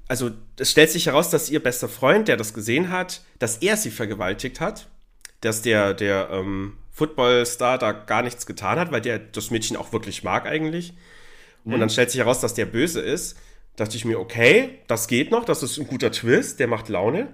also 0.08 0.30
es 0.60 0.70
stellt 0.70 0.92
sich 0.92 1.08
heraus, 1.08 1.32
dass 1.32 1.50
ihr 1.50 1.62
bester 1.62 1.90
Freund, 1.90 2.28
der 2.28 2.38
das 2.38 2.54
gesehen 2.54 2.92
hat, 2.92 3.24
dass 3.40 3.58
er 3.58 3.76
sie 3.76 3.90
vergewaltigt 3.90 4.62
hat, 4.62 4.90
dass 5.42 5.64
der, 5.64 5.96
der 5.96 6.30
ähm, 6.32 6.78
Footballstar 6.92 7.80
da 7.80 7.94
gar 7.94 8.22
nichts 8.22 8.46
getan 8.46 8.80
hat, 8.80 8.92
weil 8.92 9.02
der 9.02 9.18
das 9.18 9.50
Mädchen 9.50 9.76
auch 9.76 9.92
wirklich 9.92 10.24
mag 10.24 10.46
eigentlich. 10.46 10.94
Und 11.66 11.80
dann 11.80 11.90
stellt 11.90 12.12
sich 12.12 12.20
heraus, 12.22 12.40
dass 12.40 12.54
der 12.54 12.66
böse 12.66 13.02
ist. 13.02 13.38
Dachte 13.76 13.98
ich 13.98 14.06
mir, 14.06 14.20
okay, 14.20 14.80
das 14.88 15.08
geht 15.08 15.32
noch, 15.32 15.44
das 15.44 15.64
ist 15.64 15.78
ein 15.78 15.88
guter 15.88 16.12
Twist, 16.12 16.60
der 16.60 16.68
macht 16.68 16.90
Laune. 16.90 17.34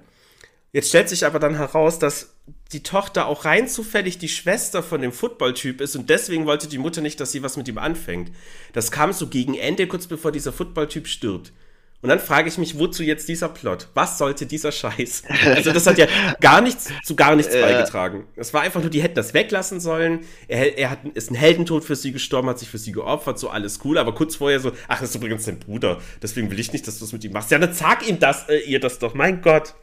Jetzt 0.72 0.90
stellt 0.90 1.10
sich 1.10 1.26
aber 1.26 1.38
dann 1.38 1.56
heraus, 1.56 2.00
dass 2.00 2.33
die 2.74 2.84
Tochter 2.84 3.28
auch 3.28 3.46
rein 3.46 3.68
zufällig 3.68 4.18
die 4.18 4.30
Schwester 4.30 4.84
von 4.84 5.02
dem 5.02 5.12
Footballtyp 5.12 5.80
ist 5.80 5.96
und 5.96 6.10
deswegen 6.10 6.46
wollte 6.46 6.68
die 6.68 6.78
Mutter 6.78 7.02
nicht, 7.02 7.20
dass 7.20 7.32
sie 7.32 7.44
was 7.44 7.56
mit 7.56 7.68
ihm 7.68 7.78
anfängt. 7.78 8.32
Das 8.74 8.92
kam 8.92 9.14
so 9.14 9.28
gegen 9.28 9.56
Ende, 9.56 9.88
kurz 9.88 10.08
bevor 10.08 10.32
dieser 10.32 10.52
Footballtyp 10.52 11.08
stirbt. 11.08 11.54
Und 12.04 12.10
dann 12.10 12.20
frage 12.20 12.50
ich 12.50 12.58
mich, 12.58 12.78
wozu 12.78 13.02
jetzt 13.02 13.30
dieser 13.30 13.48
Plot? 13.48 13.88
Was 13.94 14.18
sollte 14.18 14.46
dieser 14.46 14.74
Scheiß? 14.74 15.24
Also 15.46 15.72
das 15.72 15.88
hat 15.88 15.98
ja 15.98 16.06
gar 16.42 16.60
nichts 16.60 16.92
zu 17.02 17.16
gar 17.16 17.34
nichts 17.38 17.54
beigetragen. 17.62 18.26
Es 18.36 18.54
war 18.54 18.62
einfach 18.62 18.82
nur, 18.82 18.90
die 18.90 19.02
hätten 19.02 19.16
das 19.16 19.34
weglassen 19.34 19.80
sollen. 19.80 20.26
Er, 20.50 20.78
er 20.78 20.90
hat, 20.90 21.00
ist 21.14 21.32
ein 21.32 21.36
Heldentod 21.36 21.86
für 21.86 21.96
sie 21.96 22.12
gestorben, 22.12 22.50
hat 22.50 22.60
sich 22.60 22.68
für 22.68 22.78
sie 22.78 22.92
geopfert, 22.92 23.40
so 23.40 23.50
alles 23.50 23.80
cool. 23.86 23.98
Aber 23.98 24.14
kurz 24.14 24.36
vorher 24.36 24.60
so, 24.60 24.74
ach, 24.90 25.00
das 25.00 25.12
ist 25.12 25.16
übrigens 25.16 25.46
dein 25.46 25.60
Bruder. 25.60 26.02
Deswegen 26.22 26.52
will 26.52 26.60
ich 26.60 26.74
nicht, 26.74 26.86
dass 26.88 27.00
du 27.00 27.06
es 27.06 27.14
mit 27.14 27.24
ihm 27.24 27.32
machst. 27.32 27.52
Ja, 27.52 27.58
dann 27.58 27.74
sag 27.74 28.06
ihm 28.06 28.20
das, 28.20 28.50
äh, 28.50 28.58
ihr 28.58 28.82
das 28.82 29.00
doch. 29.00 29.14
Mein 29.14 29.42
Gott. 29.42 29.74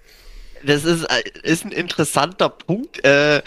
Das 0.65 0.85
ist, 0.85 1.05
äh, 1.05 1.23
ist 1.43 1.65
ein 1.65 1.73
interessanter 1.73 2.49
Punkt. 2.49 3.05
Äh, 3.05 3.43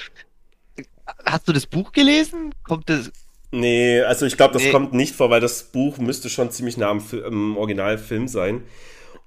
hast 1.25 1.47
du 1.47 1.53
das 1.53 1.65
Buch 1.65 1.91
gelesen? 1.91 2.53
Kommt 2.63 2.89
das, 2.89 3.11
Nee, 3.51 4.01
also 4.01 4.25
ich 4.25 4.35
glaube, 4.35 4.53
das 4.53 4.63
Nee. 4.63 4.71
kommt 4.71 4.93
nicht 4.93 5.13
vor, 5.15 5.29
weil 5.29 5.39
das 5.39 5.65
Buch 5.65 5.99
müsste 5.99 6.27
schon 6.29 6.49
ziemlich 6.49 6.75
nah 6.77 6.89
am, 6.89 7.03
am 7.23 7.55
Originalfilm 7.57 8.27
sein. 8.27 8.63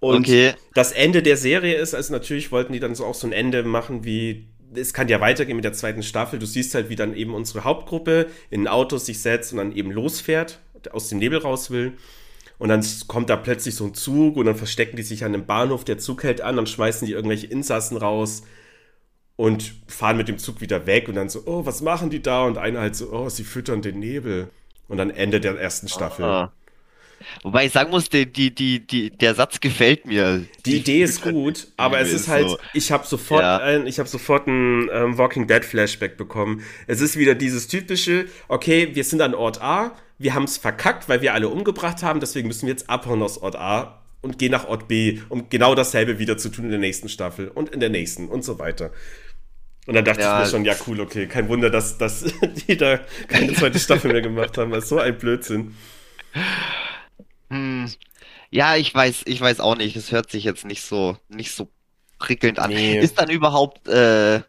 Und 0.00 0.22
Okay. 0.22 0.54
das 0.74 0.92
Ende 0.92 1.22
der 1.22 1.36
Serie 1.36 1.76
ist, 1.76 1.94
also 1.94 2.12
natürlich 2.12 2.50
wollten 2.52 2.72
die 2.72 2.80
dann 2.80 2.94
so 2.96 3.04
auch 3.06 3.14
so 3.14 3.26
ein 3.28 3.32
Ende 3.32 3.62
machen 3.62 4.04
wie, 4.04 4.48
es 4.74 4.92
kann 4.92 5.08
ja 5.08 5.20
weitergehen 5.20 5.56
mit 5.56 5.64
der 5.64 5.74
zweiten 5.74 6.02
Staffel. 6.02 6.38
Du 6.40 6.46
siehst 6.46 6.74
halt, 6.74 6.88
wie 6.88 6.96
dann 6.96 7.14
eben 7.14 7.34
unsere 7.34 7.64
Hauptgruppe 7.64 8.26
in 8.50 8.62
ein 8.62 8.68
Auto 8.68 8.96
sich 8.98 9.22
setzt 9.22 9.52
und 9.52 9.58
dann 9.58 9.72
eben 9.76 9.92
losfährt, 9.92 10.58
aus 10.92 11.08
dem 11.08 11.18
Nebel 11.18 11.38
raus 11.38 11.70
will. 11.70 11.92
Und 12.58 12.70
dann 12.70 12.84
kommt 13.06 13.28
da 13.28 13.36
plötzlich 13.36 13.74
so 13.74 13.84
ein 13.84 13.94
Zug 13.94 14.36
und 14.36 14.46
dann 14.46 14.56
verstecken 14.56 14.96
die 14.96 15.02
sich 15.02 15.24
an 15.24 15.34
einem 15.34 15.46
Bahnhof, 15.46 15.84
der 15.84 15.98
Zug 15.98 16.22
hält 16.22 16.40
an, 16.40 16.56
dann 16.56 16.66
schmeißen 16.66 17.06
die 17.06 17.12
irgendwelche 17.12 17.46
Insassen 17.46 17.96
raus 17.96 18.42
und 19.36 19.74
fahren 19.86 20.16
mit 20.16 20.28
dem 20.28 20.38
Zug 20.38 20.62
wieder 20.62 20.86
weg 20.86 21.08
und 21.08 21.14
dann 21.14 21.28
so, 21.28 21.42
oh, 21.44 21.66
was 21.66 21.82
machen 21.82 22.08
die 22.08 22.22
da? 22.22 22.44
Und 22.44 22.56
einer 22.56 22.80
halt 22.80 22.96
so, 22.96 23.12
oh, 23.12 23.28
sie 23.28 23.44
füttern 23.44 23.82
den 23.82 23.98
Nebel. 23.98 24.48
Und 24.88 24.98
dann 24.98 25.10
Ende 25.10 25.40
der 25.40 25.58
ersten 25.58 25.88
Staffel. 25.88 26.24
Ah. 26.24 26.52
Wobei 27.42 27.66
ich 27.66 27.72
sagen 27.72 27.90
muss, 27.90 28.08
die, 28.08 28.26
die, 28.30 28.54
die, 28.54 28.86
die, 28.86 29.10
der 29.10 29.34
Satz 29.34 29.60
gefällt 29.60 30.06
mir. 30.06 30.44
Die 30.64 30.76
Idee 30.76 31.02
ist 31.02 31.22
gut, 31.22 31.68
aber 31.76 32.00
es 32.00 32.12
ist 32.12 32.28
halt, 32.28 32.48
so- 32.48 32.58
ich 32.74 32.92
habe 32.92 33.06
sofort, 33.06 33.42
Ja. 33.42 33.58
ein, 33.58 33.86
ich 33.86 33.98
habe 33.98 34.08
sofort 34.08 34.46
ein 34.46 34.88
ähm, 34.92 35.18
Walking 35.18 35.46
Dead 35.46 35.64
Flashback 35.64 36.16
bekommen. 36.16 36.62
Es 36.86 37.00
ist 37.00 37.16
wieder 37.16 37.34
dieses 37.34 37.68
typische, 37.68 38.26
okay, 38.48 38.90
wir 38.94 39.04
sind 39.04 39.20
an 39.20 39.34
Ort 39.34 39.60
A, 39.62 39.92
wir 40.18 40.34
haben 40.34 40.44
es 40.44 40.56
verkackt, 40.56 41.08
weil 41.08 41.20
wir 41.22 41.34
alle 41.34 41.48
umgebracht 41.48 42.02
haben, 42.02 42.20
deswegen 42.20 42.48
müssen 42.48 42.62
wir 42.66 42.72
jetzt 42.72 42.88
abhauen 42.88 43.22
aus 43.22 43.38
Ort 43.38 43.56
A 43.56 44.02
und 44.22 44.38
gehen 44.38 44.50
nach 44.52 44.66
Ort 44.66 44.88
B, 44.88 45.20
um 45.28 45.48
genau 45.50 45.74
dasselbe 45.74 46.18
wieder 46.18 46.38
zu 46.38 46.48
tun 46.48 46.64
in 46.64 46.70
der 46.70 46.80
nächsten 46.80 47.08
Staffel 47.08 47.48
und 47.48 47.68
in 47.70 47.80
der 47.80 47.90
nächsten 47.90 48.28
und 48.28 48.42
so 48.44 48.58
weiter. 48.58 48.90
Und 49.86 49.94
dann 49.94 50.04
dachte 50.04 50.22
Ja. 50.22 50.38
ich 50.40 50.46
mir 50.46 50.50
schon, 50.50 50.64
ja 50.64 50.74
cool, 50.88 51.00
okay, 51.00 51.26
kein 51.26 51.48
Wunder, 51.48 51.70
dass, 51.70 51.96
dass 51.98 52.24
die 52.68 52.76
da 52.76 52.98
keine 53.28 53.52
zweite 53.52 53.78
Staffel 53.78 54.10
mehr 54.12 54.22
gemacht 54.22 54.56
haben, 54.58 54.72
ist 54.74 54.88
so 54.88 54.98
ein 54.98 55.16
Blödsinn. 55.18 55.74
Hm. 57.50 57.90
Ja, 58.50 58.76
ich 58.76 58.94
weiß, 58.94 59.22
ich 59.26 59.40
weiß 59.40 59.60
auch 59.60 59.76
nicht. 59.76 59.96
Es 59.96 60.12
hört 60.12 60.30
sich 60.30 60.44
jetzt 60.44 60.64
nicht 60.64 60.82
so, 60.82 61.16
nicht 61.28 61.52
so 61.52 61.68
prickelnd 62.18 62.58
an. 62.58 62.70
Nee. 62.70 62.98
Ist 62.98 63.18
dann 63.18 63.30
überhaupt, 63.30 63.86
äh, 63.88 64.40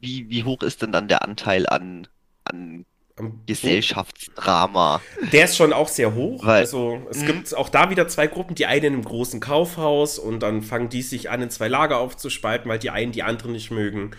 wie, 0.00 0.28
wie 0.28 0.44
hoch 0.44 0.62
ist 0.62 0.82
denn 0.82 0.92
dann 0.92 1.08
der 1.08 1.22
Anteil 1.22 1.66
an, 1.68 2.08
an 2.44 2.84
Am- 3.16 3.42
Gesellschaftsdrama? 3.46 5.00
Der 5.32 5.44
ist 5.44 5.56
schon 5.56 5.72
auch 5.72 5.88
sehr 5.88 6.14
hoch. 6.14 6.44
Weil- 6.44 6.60
also 6.60 7.00
es 7.10 7.18
Mhm. 7.22 7.26
gibt 7.26 7.54
auch 7.54 7.68
da 7.68 7.90
wieder 7.90 8.08
zwei 8.08 8.26
Gruppen, 8.26 8.54
die 8.54 8.66
eine 8.66 8.86
in 8.86 8.92
einem 8.94 9.04
großen 9.04 9.40
Kaufhaus 9.40 10.18
und 10.18 10.40
dann 10.40 10.62
fangen 10.62 10.88
die 10.88 11.02
sich 11.02 11.30
an, 11.30 11.42
in 11.42 11.50
zwei 11.50 11.68
Lager 11.68 11.98
aufzuspalten, 11.98 12.68
weil 12.68 12.78
die 12.78 12.90
einen 12.90 13.12
die 13.12 13.22
anderen 13.22 13.52
nicht 13.52 13.70
mögen. 13.70 14.10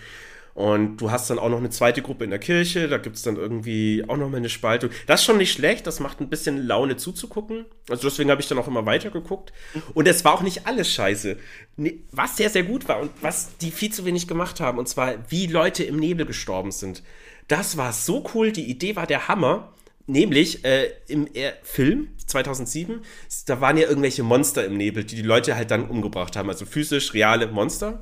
Und 0.56 0.96
du 1.02 1.10
hast 1.10 1.28
dann 1.28 1.38
auch 1.38 1.50
noch 1.50 1.58
eine 1.58 1.68
zweite 1.68 2.00
Gruppe 2.00 2.24
in 2.24 2.30
der 2.30 2.38
Kirche, 2.38 2.88
da 2.88 2.96
gibt 2.96 3.16
es 3.16 3.22
dann 3.22 3.36
irgendwie 3.36 4.02
auch 4.08 4.16
noch 4.16 4.30
mal 4.30 4.38
eine 4.38 4.48
Spaltung. 4.48 4.88
Das 5.06 5.20
ist 5.20 5.26
schon 5.26 5.36
nicht 5.36 5.52
schlecht, 5.52 5.86
das 5.86 6.00
macht 6.00 6.22
ein 6.22 6.30
bisschen 6.30 6.66
Laune 6.66 6.96
zuzugucken. 6.96 7.66
Also 7.90 8.08
deswegen 8.08 8.30
habe 8.30 8.40
ich 8.40 8.48
dann 8.48 8.56
auch 8.56 8.66
immer 8.66 8.86
weitergeguckt. 8.86 9.52
Und 9.92 10.08
es 10.08 10.24
war 10.24 10.32
auch 10.32 10.40
nicht 10.40 10.66
alles 10.66 10.90
scheiße. 10.90 11.36
Was 12.10 12.38
sehr, 12.38 12.48
sehr 12.48 12.62
gut 12.62 12.88
war 12.88 13.00
und 13.00 13.10
was 13.20 13.58
die 13.58 13.70
viel 13.70 13.92
zu 13.92 14.06
wenig 14.06 14.28
gemacht 14.28 14.58
haben, 14.58 14.78
und 14.78 14.88
zwar 14.88 15.16
wie 15.28 15.46
Leute 15.46 15.84
im 15.84 15.98
Nebel 15.98 16.24
gestorben 16.24 16.72
sind. 16.72 17.02
Das 17.48 17.76
war 17.76 17.92
so 17.92 18.24
cool, 18.32 18.50
die 18.50 18.64
Idee 18.64 18.96
war 18.96 19.06
der 19.06 19.28
Hammer. 19.28 19.74
Nämlich 20.06 20.64
äh, 20.64 20.90
im 21.08 21.26
äh, 21.34 21.52
Film 21.64 22.08
2007, 22.26 23.02
da 23.46 23.60
waren 23.60 23.76
ja 23.76 23.88
irgendwelche 23.88 24.22
Monster 24.22 24.64
im 24.64 24.78
Nebel, 24.78 25.04
die 25.04 25.16
die 25.16 25.22
Leute 25.22 25.54
halt 25.54 25.70
dann 25.70 25.90
umgebracht 25.90 26.34
haben. 26.34 26.48
Also 26.48 26.64
physisch 26.64 27.12
reale 27.12 27.48
Monster. 27.48 28.00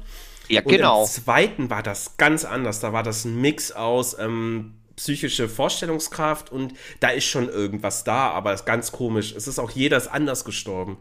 Ja, 0.49 0.63
Und 0.63 0.69
genau. 0.69 1.03
im 1.03 1.05
zweiten 1.05 1.71
war 1.71 1.83
das 1.83 2.17
ganz 2.17 2.45
anders. 2.45 2.81
Da 2.81 2.93
war 2.93 3.03
das 3.03 3.25
ein 3.25 3.41
Mix 3.41 3.73
aus 3.73 4.19
ähm, 4.19 4.75
psychische 4.97 5.49
Vorstellungskraft 5.49 6.53
und 6.53 6.75
da 7.01 7.09
ist 7.11 7.25
schon 7.25 7.49
irgendwas 7.49 8.05
da, 8.05 8.31
aber 8.31 8.53
es 8.53 8.61
ist 8.61 8.67
ganz 8.67 8.93
komisch. 8.93 9.35
Es 9.37 9.49
ist 9.49 9.59
auch 9.59 9.71
jeder 9.71 9.97
ist 9.97 10.09
anders 10.09 10.45
gestorben. 10.45 10.99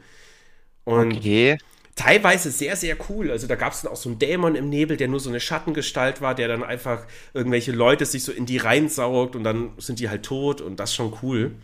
Und 0.85 1.21
Okay. 1.21 1.57
teilweise 1.95 2.51
sehr, 2.51 2.75
sehr 2.77 2.97
cool. 3.09 3.31
Also 3.31 3.47
da 3.47 3.55
gab 3.55 3.73
es 3.73 3.81
dann 3.81 3.91
auch 3.91 3.97
so 3.97 4.09
einen 4.09 4.19
Dämon 4.19 4.55
im 4.55 4.69
Nebel, 4.69 4.97
der 4.97 5.07
nur 5.09 5.19
so 5.19 5.29
eine 5.29 5.39
Schattengestalt 5.41 6.21
war, 6.21 6.35
der 6.35 6.47
dann 6.49 6.63
einfach 6.63 7.05
irgendwelche 7.33 7.71
Leute 7.73 8.05
sich 8.05 8.23
so 8.23 8.31
in 8.31 8.45
die 8.45 8.57
reinsaugt 8.57 9.35
und 9.35 9.43
dann 9.43 9.71
sind 9.79 9.99
die 9.99 10.09
halt 10.09 10.23
tot 10.25 10.61
und 10.61 10.77
das 10.79 10.91
ist 10.91 10.95
schon 10.97 11.15
cool. 11.23 11.55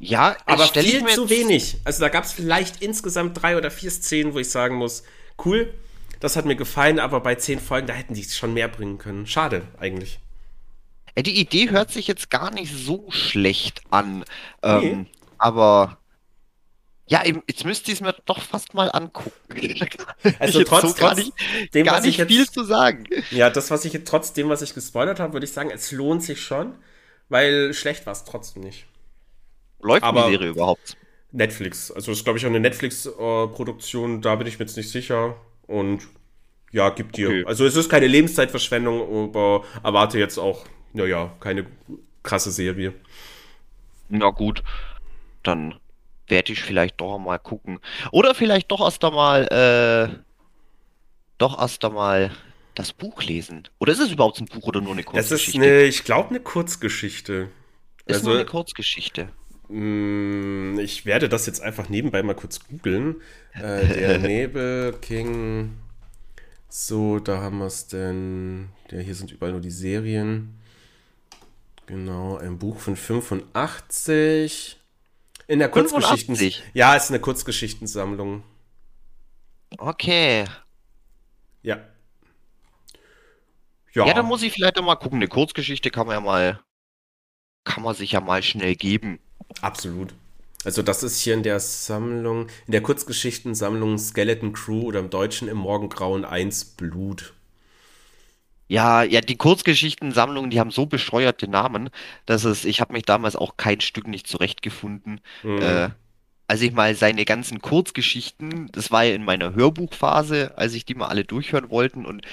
Ja, 0.00 0.36
Aber 0.46 0.68
viel 0.68 1.06
zu 1.06 1.28
wenig. 1.28 1.80
Also 1.84 2.00
da 2.00 2.08
gab 2.08 2.24
es 2.24 2.32
vielleicht 2.32 2.82
insgesamt 2.82 3.40
drei 3.42 3.56
oder 3.56 3.70
vier 3.70 3.90
Szenen, 3.90 4.32
wo 4.32 4.38
ich 4.38 4.50
sagen 4.50 4.76
muss, 4.76 5.02
cool, 5.44 5.74
das 6.20 6.36
hat 6.36 6.44
mir 6.44 6.56
gefallen, 6.56 6.98
aber 6.98 7.20
bei 7.20 7.34
zehn 7.36 7.58
Folgen, 7.60 7.86
da 7.86 7.94
hätten 7.94 8.14
die 8.14 8.24
schon 8.24 8.54
mehr 8.54 8.68
bringen 8.68 8.98
können. 8.98 9.26
Schade, 9.26 9.62
eigentlich. 9.78 10.20
Die 11.16 11.40
Idee 11.40 11.70
hört 11.70 11.90
sich 11.90 12.06
jetzt 12.06 12.30
gar 12.30 12.50
nicht 12.52 12.72
so 12.72 13.06
schlecht 13.10 13.82
an. 13.90 14.24
Ähm, 14.62 14.80
Nee. 14.80 15.06
aber 15.38 15.98
ja, 17.08 17.22
jetzt 17.24 17.64
müsste 17.64 17.90
ich 17.90 17.98
es 17.98 18.00
mir 18.02 18.14
doch 18.26 18.40
fast 18.42 18.74
mal 18.74 18.90
angucken. 18.92 19.32
Also 20.38 20.62
trotz, 20.62 20.82
so 20.82 20.94
gar 20.94 21.14
trotz 21.14 21.24
nicht, 21.24 21.74
dem, 21.74 21.86
was 21.86 22.04
ich 22.04 22.16
viel 22.22 22.40
jetzt, 22.40 22.52
zu 22.54 22.62
sagen. 22.64 23.04
ja, 23.30 23.48
das, 23.50 23.70
was 23.70 23.84
ich 23.84 23.92
jetzt 23.94 24.08
trotzdem, 24.08 24.48
was 24.48 24.62
ich 24.62 24.74
gespoilert 24.74 25.18
habe, 25.18 25.32
würde 25.32 25.46
ich 25.46 25.52
sagen, 25.52 25.70
es 25.70 25.90
lohnt 25.90 26.22
sich 26.22 26.40
schon, 26.40 26.74
weil 27.28 27.72
schlecht 27.74 28.04
war 28.06 28.12
es 28.12 28.24
trotzdem 28.24 28.62
nicht. 28.62 28.86
Läuft 29.80 30.02
Aber- 30.04 30.26
die 30.26 30.32
Serie 30.32 30.48
überhaupt? 30.50 30.96
Netflix. 31.32 31.90
Also 31.90 32.10
das 32.12 32.18
ist, 32.18 32.24
glaube 32.24 32.38
ich, 32.38 32.44
auch 32.44 32.50
eine 32.50 32.60
Netflix-Produktion, 32.60 34.22
da 34.22 34.34
bin 34.36 34.46
ich 34.46 34.58
mir 34.58 34.64
jetzt 34.66 34.76
nicht 34.76 34.90
sicher. 34.90 35.36
Und 35.68 36.08
ja, 36.72 36.90
gibt 36.90 37.16
dir. 37.16 37.28
Okay. 37.28 37.44
Also 37.46 37.64
es 37.64 37.76
ist 37.76 37.88
keine 37.88 38.08
Lebenszeitverschwendung, 38.08 39.28
aber 39.30 39.64
erwarte 39.84 40.18
jetzt 40.18 40.38
auch, 40.38 40.66
naja, 40.92 41.32
keine 41.40 41.66
krasse 42.24 42.50
Serie. 42.50 42.94
Na 44.08 44.30
gut, 44.30 44.62
dann 45.42 45.74
werde 46.26 46.52
ich 46.52 46.62
vielleicht 46.62 47.00
doch 47.00 47.18
mal 47.18 47.38
gucken. 47.38 47.78
Oder 48.12 48.34
vielleicht 48.34 48.70
doch 48.70 48.80
erst 48.80 49.04
einmal, 49.04 49.44
äh, 49.46 50.18
doch 51.38 51.58
erst 51.60 51.84
einmal 51.84 52.32
das 52.74 52.92
Buch 52.92 53.22
lesen. 53.22 53.68
Oder 53.78 53.92
ist 53.92 54.00
es 54.00 54.10
überhaupt 54.12 54.40
ein 54.40 54.46
Buch 54.46 54.66
oder 54.66 54.80
nur 54.80 54.92
eine 54.92 55.02
Das 55.04 55.26
ist 55.26 55.28
Kurzgeschichte? 55.30 55.62
eine, 55.62 55.82
ich 55.82 56.04
glaube, 56.04 56.30
eine 56.30 56.40
Kurzgeschichte. 56.40 57.48
Ist 58.06 58.16
also- 58.16 58.30
nur 58.30 58.38
eine 58.38 58.46
Kurzgeschichte. 58.46 59.28
Mm, 59.68 60.78
Ich 60.78 61.04
werde 61.06 61.28
das 61.28 61.46
jetzt 61.46 61.60
einfach 61.60 61.88
nebenbei 61.88 62.22
mal 62.22 62.34
kurz 62.34 62.60
googeln. 62.66 63.16
Äh, 63.54 63.86
der 63.86 64.18
Nebel 64.18 64.94
King. 65.00 65.74
So, 66.68 67.18
da 67.18 67.40
haben 67.40 67.58
wir 67.58 67.66
es 67.66 67.86
denn. 67.86 68.68
Ja, 68.90 68.98
hier 69.00 69.14
sind 69.14 69.32
überall 69.32 69.52
nur 69.52 69.60
die 69.60 69.70
Serien. 69.70 70.54
Genau, 71.86 72.36
ein 72.36 72.58
Buch 72.58 72.78
von 72.78 72.96
85. 72.96 74.78
In 75.46 75.58
der 75.58 75.70
Kurzgeschichten. 75.70 76.36
85? 76.36 76.62
Ja, 76.74 76.94
ist 76.94 77.08
eine 77.10 77.20
Kurzgeschichtensammlung. 77.20 78.42
Okay. 79.78 80.44
Ja. 81.62 81.78
Ja, 83.94 84.06
Ja, 84.06 84.14
dann 84.14 84.26
muss 84.26 84.42
ich 84.42 84.52
vielleicht 84.52 84.80
mal 84.80 84.96
gucken. 84.96 85.18
Eine 85.18 85.28
Kurzgeschichte 85.28 85.90
kann 85.90 86.06
man 86.06 86.16
ja 86.16 86.20
mal, 86.20 86.60
kann 87.64 87.82
man 87.82 87.94
sich 87.94 88.12
ja 88.12 88.20
mal 88.20 88.42
schnell 88.42 88.76
geben. 88.76 89.18
Absolut. 89.60 90.14
Also, 90.64 90.82
das 90.82 91.02
ist 91.02 91.20
hier 91.20 91.34
in 91.34 91.42
der 91.42 91.60
Sammlung, 91.60 92.48
in 92.66 92.72
der 92.72 92.82
Kurzgeschichtensammlung 92.82 93.98
Skeleton 93.98 94.52
Crew 94.52 94.82
oder 94.82 95.00
im 95.00 95.10
Deutschen 95.10 95.48
im 95.48 95.56
Morgengrauen 95.56 96.24
1 96.24 96.76
Blut. 96.76 97.32
Ja, 98.68 99.02
ja, 99.02 99.20
die 99.22 99.36
Kurzgeschichtensammlungen, 99.36 100.50
die 100.50 100.60
haben 100.60 100.70
so 100.70 100.84
bescheuerte 100.84 101.48
Namen, 101.48 101.88
dass 102.26 102.44
es, 102.44 102.66
ich 102.66 102.82
habe 102.82 102.92
mich 102.92 103.04
damals 103.04 103.34
auch 103.34 103.56
kein 103.56 103.80
Stück 103.80 104.06
nicht 104.06 104.26
zurechtgefunden. 104.26 105.22
Mhm. 105.42 105.62
Äh, 105.62 105.88
als 106.48 106.60
ich 106.60 106.72
mal 106.72 106.94
seine 106.94 107.24
ganzen 107.24 107.62
Kurzgeschichten, 107.62 108.70
das 108.72 108.90
war 108.90 109.04
ja 109.04 109.14
in 109.14 109.24
meiner 109.24 109.54
Hörbuchphase, 109.54 110.58
als 110.58 110.74
ich 110.74 110.84
die 110.84 110.94
mal 110.94 111.08
alle 111.08 111.24
durchhören 111.24 111.70
wollten 111.70 112.04
und 112.04 112.26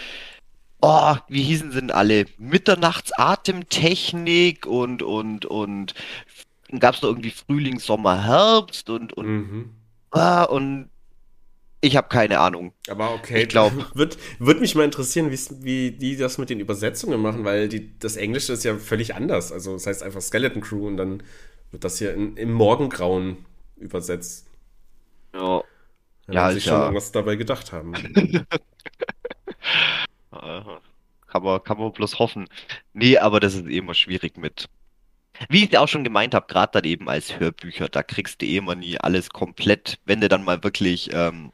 oh, 0.81 1.15
wie 1.29 1.43
hießen 1.43 1.71
sie 1.71 1.79
denn 1.81 1.91
alle? 1.91 2.25
Mitternachtsatemtechnik 2.37 4.65
und 4.65 5.03
und 5.03 5.45
und 5.45 5.93
dann 6.69 6.79
gab 6.79 6.95
es 6.95 7.01
noch 7.01 7.09
irgendwie 7.09 7.31
Frühling, 7.31 7.79
Sommer, 7.79 8.23
Herbst 8.23 8.89
und 8.89 9.13
und 9.13 9.25
Mhm. 9.27 9.69
ah, 10.11 10.43
und 10.43 10.89
ich 11.81 11.95
habe 11.97 12.07
keine 12.07 12.39
Ahnung. 12.39 12.73
Aber 12.89 13.13
okay, 13.13 13.43
Ich 13.43 13.49
glaub- 13.49 13.71
Wird, 13.95 14.17
wird 14.39 14.59
mich 14.59 14.73
mal 14.75 14.83
interessieren, 14.85 15.29
wie 15.31 15.91
die 15.91 16.17
das 16.17 16.37
mit 16.39 16.49
den 16.49 16.59
Übersetzungen 16.59 17.21
machen, 17.21 17.43
weil 17.45 17.69
die, 17.69 17.97
das 17.99 18.15
Englische 18.15 18.53
ist 18.53 18.63
ja 18.63 18.77
völlig 18.77 19.13
anders. 19.13 19.51
Also, 19.51 19.73
das 19.73 19.85
heißt 19.85 20.01
einfach 20.03 20.21
Skeleton 20.21 20.61
Crew 20.61 20.87
und 20.87 20.97
dann 20.97 21.21
wird 21.71 21.83
das 21.83 21.99
hier 21.99 22.13
in, 22.13 22.37
im 22.37 22.53
Morgengrauen 22.53 23.45
übersetzt. 23.77 24.47
Ja, 25.35 25.61
Wenn 26.25 26.35
Ja, 26.35 26.51
sich 26.51 26.63
schon 26.63 26.73
ja- 26.73 26.81
irgendwas 26.83 27.11
dabei 27.11 27.35
gedacht 27.35 27.71
haben. 27.71 27.93
kann 31.27 31.43
man, 31.43 31.63
kann 31.63 31.77
man 31.77 31.91
bloß 31.91 32.17
hoffen. 32.19 32.47
Nee, 32.93 33.17
aber 33.17 33.39
das 33.39 33.53
ist 33.55 33.67
eh 33.67 33.77
immer 33.77 33.93
schwierig 33.93 34.37
mit. 34.37 34.67
Wie 35.49 35.63
ich 35.65 35.71
ja 35.71 35.79
auch 35.81 35.87
schon 35.87 36.03
gemeint 36.03 36.33
habe, 36.35 36.47
gerade 36.47 36.71
dann 36.73 36.83
eben 36.85 37.09
als 37.09 37.39
Hörbücher, 37.39 37.89
da 37.89 38.03
kriegst 38.03 38.41
du 38.41 38.45
eh 38.45 38.57
immer 38.57 38.75
nie 38.75 38.97
alles 38.99 39.29
komplett, 39.29 39.99
wenn 40.05 40.21
du 40.21 40.29
dann 40.29 40.43
mal 40.43 40.63
wirklich 40.63 41.09
ähm, 41.13 41.51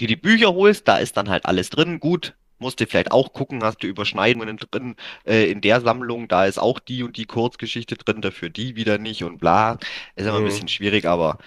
dir 0.00 0.08
die 0.08 0.16
Bücher 0.16 0.54
holst, 0.54 0.88
da 0.88 0.96
ist 0.98 1.16
dann 1.16 1.28
halt 1.28 1.46
alles 1.46 1.70
drin, 1.70 2.00
gut. 2.00 2.34
Musst 2.60 2.80
du 2.80 2.86
vielleicht 2.86 3.12
auch 3.12 3.32
gucken, 3.32 3.62
hast 3.62 3.82
du 3.82 3.86
Überschneidungen 3.86 4.56
drin 4.56 4.96
äh, 5.24 5.48
in 5.50 5.60
der 5.60 5.80
Sammlung, 5.80 6.26
da 6.26 6.44
ist 6.46 6.58
auch 6.58 6.80
die 6.80 7.04
und 7.04 7.16
die 7.16 7.26
Kurzgeschichte 7.26 7.96
drin, 7.96 8.20
dafür 8.20 8.50
die 8.50 8.74
wieder 8.76 8.98
nicht 8.98 9.22
und 9.24 9.38
bla. 9.38 9.78
Ist 10.16 10.26
immer 10.26 10.38
ein 10.38 10.42
Mhm. 10.42 10.44
bisschen 10.44 10.66
schwierig, 10.68 11.04
aber 11.06 11.38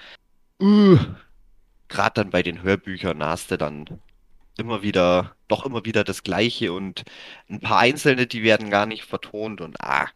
uh, 0.61 0.97
gerade 1.89 2.13
dann 2.15 2.29
bei 2.31 2.43
den 2.43 2.61
Hörbüchern 2.63 3.23
hast 3.23 3.51
du 3.51 3.57
dann 3.57 4.01
immer 4.57 4.83
wieder, 4.83 5.35
doch 5.49 5.65
immer 5.65 5.85
wieder 5.85 6.03
das 6.05 6.23
Gleiche 6.23 6.73
und 6.73 7.03
ein 7.49 7.61
paar 7.61 7.79
einzelne, 7.79 8.27
die 8.27 8.43
werden 8.43 8.69
gar 8.71 8.85
nicht 8.87 9.05
vertont 9.05 9.61
und 9.61 9.81
ah. 9.81 10.09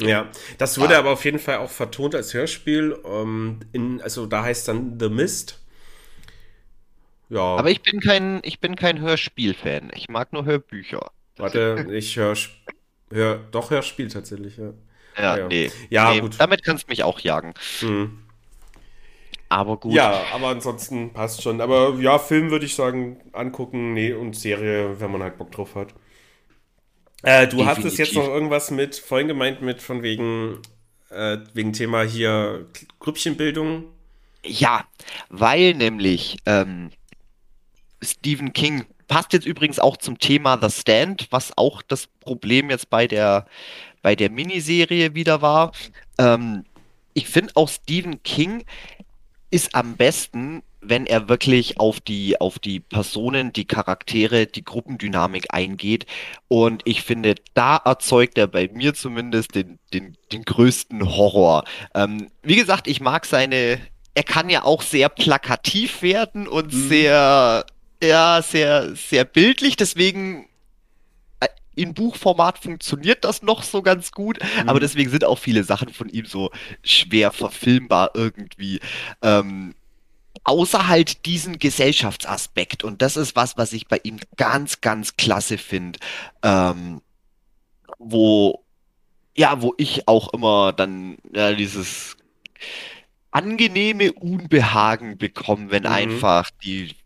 Ja, 0.00 0.30
das 0.58 0.78
wurde 0.80 0.96
Ah. 0.96 1.00
aber 1.00 1.10
auf 1.12 1.24
jeden 1.24 1.38
Fall 1.38 1.58
auch 1.58 1.70
vertont 1.70 2.14
als 2.14 2.34
Hörspiel. 2.34 2.98
Ähm, 3.04 3.60
in, 3.72 4.00
also 4.02 4.26
da 4.26 4.42
heißt 4.42 4.68
dann 4.68 4.98
The 4.98 5.08
Mist. 5.08 5.60
Ja, 7.28 7.40
Aber 7.40 7.70
ich 7.70 7.82
bin 7.82 8.00
kein, 8.00 8.40
ich 8.44 8.60
bin 8.60 8.76
kein 8.76 9.00
Hörspiel-Fan. 9.00 9.90
Ich 9.94 10.08
mag 10.08 10.32
nur 10.32 10.44
Hörbücher. 10.44 11.10
warte, 11.36 11.86
ich 11.92 12.16
höre 12.16 12.34
hör, 13.10 13.36
doch 13.50 13.70
Hörspiel 13.70 14.08
tatsächlich, 14.08 14.56
ja. 14.56 14.72
Ja, 15.18 15.38
Ja. 15.38 15.48
nee. 15.48 15.70
Ja, 15.90 16.12
Nee, 16.12 16.20
gut. 16.20 16.36
damit 16.38 16.62
kannst 16.64 16.84
du 16.84 16.90
mich 16.90 17.02
auch 17.02 17.18
jagen. 17.20 17.54
Hm. 17.80 18.18
Aber 19.48 19.76
gut. 19.76 19.92
Ja, 19.94 20.24
aber 20.34 20.48
ansonsten 20.48 21.12
passt 21.12 21.42
schon. 21.42 21.60
Aber 21.60 21.94
ja, 22.00 22.18
Film 22.18 22.50
würde 22.50 22.66
ich 22.66 22.74
sagen, 22.74 23.20
angucken, 23.32 23.92
nee, 23.94 24.12
und 24.12 24.34
Serie, 24.36 25.00
wenn 25.00 25.10
man 25.12 25.22
halt 25.22 25.38
Bock 25.38 25.52
drauf 25.52 25.74
hat. 25.76 25.94
Äh, 27.22 27.48
du 27.48 27.64
hattest 27.66 27.98
jetzt 27.98 28.10
Definitiv. 28.10 28.16
noch 28.16 28.28
irgendwas 28.28 28.70
mit, 28.70 28.96
vorhin 28.96 29.28
gemeint 29.28 29.62
mit 29.62 29.80
von 29.82 30.02
wegen, 30.02 30.58
äh, 31.10 31.38
wegen 31.54 31.72
Thema 31.72 32.02
hier 32.02 32.66
Grüppchenbildung. 33.00 33.84
Ja, 34.44 34.84
weil 35.28 35.74
nämlich 35.74 36.38
ähm, 36.46 36.90
Stephen 38.02 38.52
King 38.52 38.84
passt 39.08 39.32
jetzt 39.32 39.46
übrigens 39.46 39.78
auch 39.78 39.96
zum 39.96 40.18
Thema 40.18 40.58
The 40.60 40.70
Stand, 40.70 41.28
was 41.30 41.56
auch 41.56 41.82
das 41.82 42.06
Problem 42.20 42.70
jetzt 42.70 42.90
bei 42.90 43.06
der 43.06 43.46
bei 44.02 44.14
der 44.14 44.30
Miniserie 44.30 45.14
wieder 45.14 45.42
war. 45.42 45.72
Ähm, 46.18 46.64
ich 47.12 47.26
finde 47.26 47.52
auch 47.56 47.68
Stephen 47.68 48.22
King 48.22 48.64
ist 49.50 49.74
am 49.74 49.96
besten, 49.96 50.62
wenn 50.88 51.06
er 51.06 51.28
wirklich 51.28 51.78
auf 51.80 52.00
die 52.00 52.40
auf 52.40 52.58
die 52.58 52.80
Personen, 52.80 53.52
die 53.52 53.66
Charaktere, 53.66 54.46
die 54.46 54.64
Gruppendynamik 54.64 55.46
eingeht. 55.50 56.06
Und 56.48 56.82
ich 56.84 57.02
finde, 57.02 57.34
da 57.54 57.76
erzeugt 57.76 58.38
er 58.38 58.46
bei 58.46 58.68
mir 58.72 58.94
zumindest 58.94 59.54
den 59.54 59.78
den 59.92 60.16
den 60.32 60.42
größten 60.44 61.16
Horror. 61.16 61.64
Ähm, 61.94 62.28
wie 62.42 62.56
gesagt, 62.56 62.88
ich 62.88 63.00
mag 63.00 63.26
seine 63.26 63.78
er 64.16 64.22
kann 64.22 64.48
ja 64.48 64.64
auch 64.64 64.80
sehr 64.80 65.10
plakativ 65.10 66.00
werden 66.00 66.48
und 66.48 66.72
Mhm. 66.72 66.88
sehr, 66.88 67.66
ja, 68.02 68.40
sehr, 68.42 68.96
sehr 68.96 69.24
bildlich. 69.26 69.76
Deswegen 69.76 70.46
äh, 71.40 71.48
in 71.74 71.92
Buchformat 71.92 72.58
funktioniert 72.58 73.24
das 73.24 73.42
noch 73.42 73.62
so 73.62 73.82
ganz 73.82 74.12
gut. 74.12 74.38
Aber 74.66 74.80
deswegen 74.80 75.10
sind 75.10 75.24
auch 75.24 75.38
viele 75.38 75.64
Sachen 75.64 75.90
von 75.90 76.08
ihm 76.08 76.24
so 76.24 76.50
schwer 76.82 77.30
verfilmbar 77.30 78.12
irgendwie. 78.14 78.80
Ähm, 79.20 79.74
außer 80.46 80.88
halt 80.88 81.26
diesen 81.26 81.58
Gesellschaftsaspekt. 81.58 82.84
Und 82.84 83.02
das 83.02 83.16
ist 83.16 83.36
was, 83.36 83.56
was 83.58 83.72
ich 83.74 83.88
bei 83.88 84.00
ihm 84.04 84.20
ganz, 84.36 84.80
ganz 84.80 85.16
klasse 85.16 85.58
finde. 85.58 85.98
Ähm, 86.42 87.02
wo, 87.98 88.64
ja, 89.36 89.62
wo 89.62 89.74
ich 89.78 90.08
auch 90.08 90.32
immer 90.34 90.72
dann 90.72 91.18
ja, 91.34 91.52
dieses 91.54 92.16
angenehme 93.30 94.12
Unbehagen 94.14 95.18
bekomme, 95.18 95.70
wenn 95.70 95.84
Mhm. 95.84 95.90
einfach 95.90 96.50
die 96.64 96.96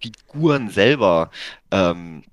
Figuren 0.00 0.70
selber 0.70 1.30
ähm, 1.70 2.24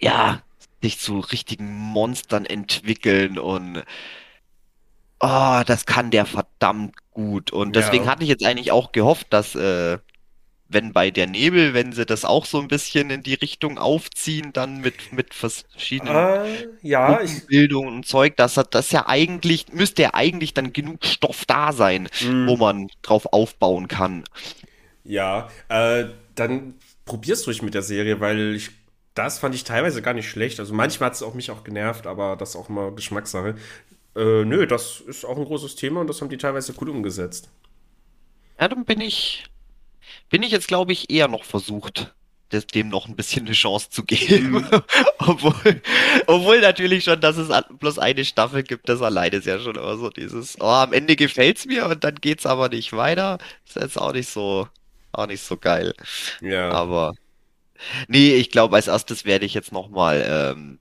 ja 0.00 0.42
sich 0.82 0.98
zu 0.98 1.20
richtigen 1.20 1.74
Monstern 1.76 2.46
entwickeln 2.46 3.38
und 3.38 3.84
oh, 5.20 5.62
das 5.66 5.86
kann 5.86 6.10
der 6.10 6.26
verdammt 6.26 6.94
gut. 7.10 7.52
Und 7.52 7.76
deswegen 7.76 8.06
Ja. 8.06 8.10
hatte 8.10 8.22
ich 8.22 8.28
jetzt 8.28 8.44
eigentlich 8.44 8.72
auch 8.72 8.92
gehofft, 8.92 9.28
dass 9.32 9.54
äh, 9.54 9.98
wenn 10.68 10.92
bei 10.94 11.10
der 11.12 11.26
Nebel, 11.28 11.74
wenn 11.74 11.92
sie 11.92 12.06
das 12.06 12.24
auch 12.24 12.46
so 12.46 12.60
ein 12.60 12.68
bisschen 12.68 13.10
in 13.10 13.22
die 13.22 13.34
Richtung 13.34 13.78
aufziehen, 13.78 14.52
dann 14.52 14.80
mit, 14.80 15.12
mit 15.12 15.34
verschiedenen 15.34 16.28
Ah, 16.28 16.62
ja, 16.82 17.20
ich, 17.22 17.42
Gruppenbildung 17.48 17.88
und 17.88 18.06
Zeug, 18.06 18.36
dass 18.36 18.56
er 18.58 18.64
das 18.64 18.92
ja 18.92 19.08
eigentlich, 19.08 19.68
müsste 19.72 20.02
ja 20.02 20.14
eigentlich 20.14 20.54
dann 20.54 20.72
genug 20.72 21.04
Stoff 21.06 21.44
da 21.46 21.72
sein, 21.72 22.08
Hm. 22.20 22.46
wo 22.46 22.56
man 22.56 22.88
drauf 23.02 23.26
aufbauen 23.32 23.88
kann. 23.88 24.24
ja, 25.04 25.48
äh, 25.68 26.06
dann 26.34 26.74
probier's 27.04 27.46
ruhig 27.46 27.62
mit 27.62 27.74
der 27.74 27.82
Serie, 27.82 28.20
weil 28.20 28.54
ich, 28.54 28.70
das 29.14 29.38
fand 29.38 29.54
ich 29.54 29.64
teilweise 29.64 30.02
gar 30.02 30.14
nicht 30.14 30.28
schlecht. 30.28 30.60
Also 30.60 30.74
manchmal 30.74 31.08
hat 31.08 31.14
es 31.16 31.22
auch 31.22 31.34
mich 31.34 31.50
auch 31.50 31.64
genervt, 31.64 32.06
aber 32.06 32.36
das 32.36 32.50
ist 32.50 32.56
auch 32.56 32.68
immer 32.68 32.92
Geschmackssache. 32.92 33.56
Äh, 34.20 34.44
nö, 34.44 34.66
das 34.66 35.00
ist 35.00 35.24
auch 35.24 35.38
ein 35.38 35.46
großes 35.46 35.76
Thema 35.76 36.02
und 36.02 36.06
das 36.06 36.20
haben 36.20 36.28
die 36.28 36.36
teilweise 36.36 36.74
gut 36.74 36.90
umgesetzt. 36.90 37.48
Ja, 38.60 38.68
dann 38.68 38.84
bin 38.84 39.00
ich, 39.00 39.46
bin 40.28 40.42
ich 40.42 40.52
jetzt, 40.52 40.68
glaube 40.68 40.92
ich, 40.92 41.10
eher 41.10 41.26
noch 41.26 41.44
versucht, 41.44 42.14
des, 42.52 42.66
dem 42.66 42.90
noch 42.90 43.08
ein 43.08 43.16
bisschen 43.16 43.46
eine 43.46 43.54
Chance 43.54 43.88
zu 43.88 44.04
geben. 44.04 44.66
Obwohl, 45.18 45.80
obwohl 46.26 46.60
natürlich 46.60 47.04
schon, 47.04 47.20
dass 47.20 47.38
es 47.38 47.48
bloß 47.78 47.98
eine 47.98 48.26
Staffel 48.26 48.62
gibt, 48.62 48.90
das 48.90 49.00
alleine 49.00 49.36
ist 49.36 49.46
ja 49.46 49.58
schon 49.58 49.76
immer 49.76 49.96
so 49.96 50.10
dieses, 50.10 50.60
oh, 50.60 50.64
am 50.64 50.92
Ende 50.92 51.16
gefällt's 51.16 51.64
mir 51.64 51.86
und 51.86 52.04
dann 52.04 52.16
geht's 52.16 52.44
aber 52.44 52.68
nicht 52.68 52.92
weiter. 52.92 53.38
Ist 53.66 53.76
jetzt 53.76 53.98
auch 53.98 54.12
nicht 54.12 54.28
so, 54.28 54.68
auch 55.12 55.28
nicht 55.28 55.42
so 55.42 55.56
geil. 55.56 55.94
Ja. 56.42 56.70
Aber 56.72 57.14
nee, 58.08 58.34
ich 58.34 58.50
glaube, 58.50 58.76
als 58.76 58.88
erstes 58.88 59.24
werde 59.24 59.46
ich 59.46 59.54
jetzt 59.54 59.72
nochmal, 59.72 60.24
ähm, 60.28 60.79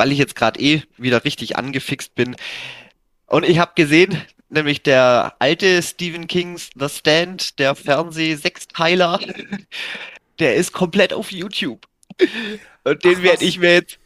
weil 0.00 0.12
ich 0.12 0.18
jetzt 0.18 0.34
gerade 0.34 0.58
eh 0.58 0.82
wieder 0.96 1.24
richtig 1.26 1.56
angefixt 1.58 2.14
bin. 2.14 2.34
Und 3.26 3.46
ich 3.46 3.58
habe 3.58 3.72
gesehen, 3.74 4.18
nämlich 4.48 4.82
der 4.82 5.34
alte 5.40 5.82
Stephen 5.82 6.26
Kings 6.26 6.70
The 6.74 6.88
Stand, 6.88 7.58
der 7.58 7.74
Fernseh-Sechsteiler, 7.74 9.20
der 10.38 10.54
ist 10.56 10.72
komplett 10.72 11.12
auf 11.12 11.30
YouTube. 11.30 11.86
Und 12.84 13.04
den 13.04 13.22
werde 13.22 13.44
ich 13.44 13.58
mir 13.58 13.74
jetzt. 13.74 13.98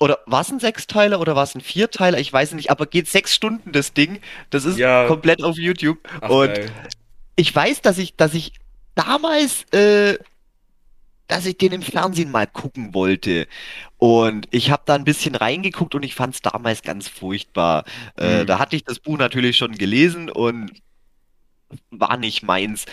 Oder 0.00 0.20
war 0.24 0.40
es 0.40 0.50
ein 0.50 0.60
Sechsteiler 0.60 1.20
oder 1.20 1.36
war 1.36 1.44
es 1.44 1.54
ein 1.54 1.60
Vierteiler? 1.60 2.18
Ich 2.18 2.32
weiß 2.32 2.52
nicht, 2.54 2.70
aber 2.70 2.86
geht 2.86 3.06
sechs 3.06 3.34
Stunden 3.34 3.70
das 3.72 3.92
Ding. 3.92 4.20
Das 4.48 4.64
ist 4.64 4.78
Ja. 4.78 5.06
komplett 5.06 5.42
auf 5.44 5.58
YouTube. 5.58 5.98
Ach, 6.22 6.30
Und 6.30 6.54
geil. 6.54 6.70
ich 7.36 7.54
weiß, 7.54 7.82
dass 7.82 7.98
ich, 7.98 8.16
dass 8.16 8.32
ich 8.32 8.54
damals, 8.94 9.64
äh, 9.74 10.16
dass 11.28 11.46
ich 11.46 11.58
den 11.58 11.72
im 11.72 11.82
Fernsehen 11.82 12.30
mal 12.30 12.46
gucken 12.46 12.94
wollte. 12.94 13.46
Und 13.98 14.46
ich 14.50 14.70
habe 14.70 14.82
da 14.86 14.94
ein 14.94 15.04
bisschen 15.04 15.34
reingeguckt 15.34 15.94
und 15.94 16.02
ich 16.04 16.14
fand 16.14 16.34
es 16.34 16.42
damals 16.42 16.82
ganz 16.82 17.08
furchtbar. 17.08 17.84
Äh, 18.16 18.40
Hm. 18.40 18.46
da 18.46 18.58
hatte 18.58 18.76
ich 18.76 18.84
das 18.84 19.00
Buch 19.00 19.18
natürlich 19.18 19.56
schon 19.56 19.72
gelesen 19.74 20.30
und 20.30 20.72
war 21.90 22.16
nicht 22.16 22.42
meins. 22.42 22.86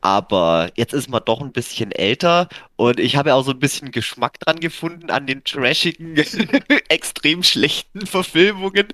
Aber 0.00 0.70
jetzt 0.76 0.92
ist 0.92 1.08
man 1.08 1.22
doch 1.24 1.40
ein 1.40 1.52
bisschen 1.52 1.90
älter 1.90 2.48
und 2.76 3.00
ich 3.00 3.16
habe 3.16 3.30
ja 3.30 3.36
auch 3.36 3.44
so 3.44 3.52
ein 3.52 3.58
bisschen 3.58 3.90
Geschmack 3.90 4.38
dran 4.40 4.60
gefunden 4.60 5.10
an 5.10 5.26
den 5.26 5.44
trashigen, 5.44 6.14
extrem 6.88 7.42
schlechten 7.42 8.06
Verfilmungen. 8.06 8.88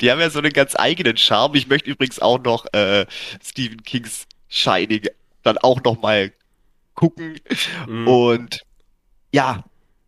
Die 0.00 0.10
haben 0.12 0.20
ja 0.20 0.30
so 0.30 0.38
einen 0.38 0.52
ganz 0.52 0.76
eigenen 0.76 1.16
Charme. 1.16 1.56
Ich 1.56 1.66
möchte 1.68 1.90
übrigens 1.90 2.20
auch 2.20 2.38
noch 2.42 2.66
äh, 2.72 3.04
Stephen 3.44 3.82
Kings 3.82 4.26
Shining 4.48 5.02
dann 5.42 5.58
auch 5.58 5.82
noch 5.82 6.00
mal 6.00 6.32
gucken. 6.94 7.40
Mhm. 7.86 8.08
Und 8.08 8.62
ja, 9.34 9.64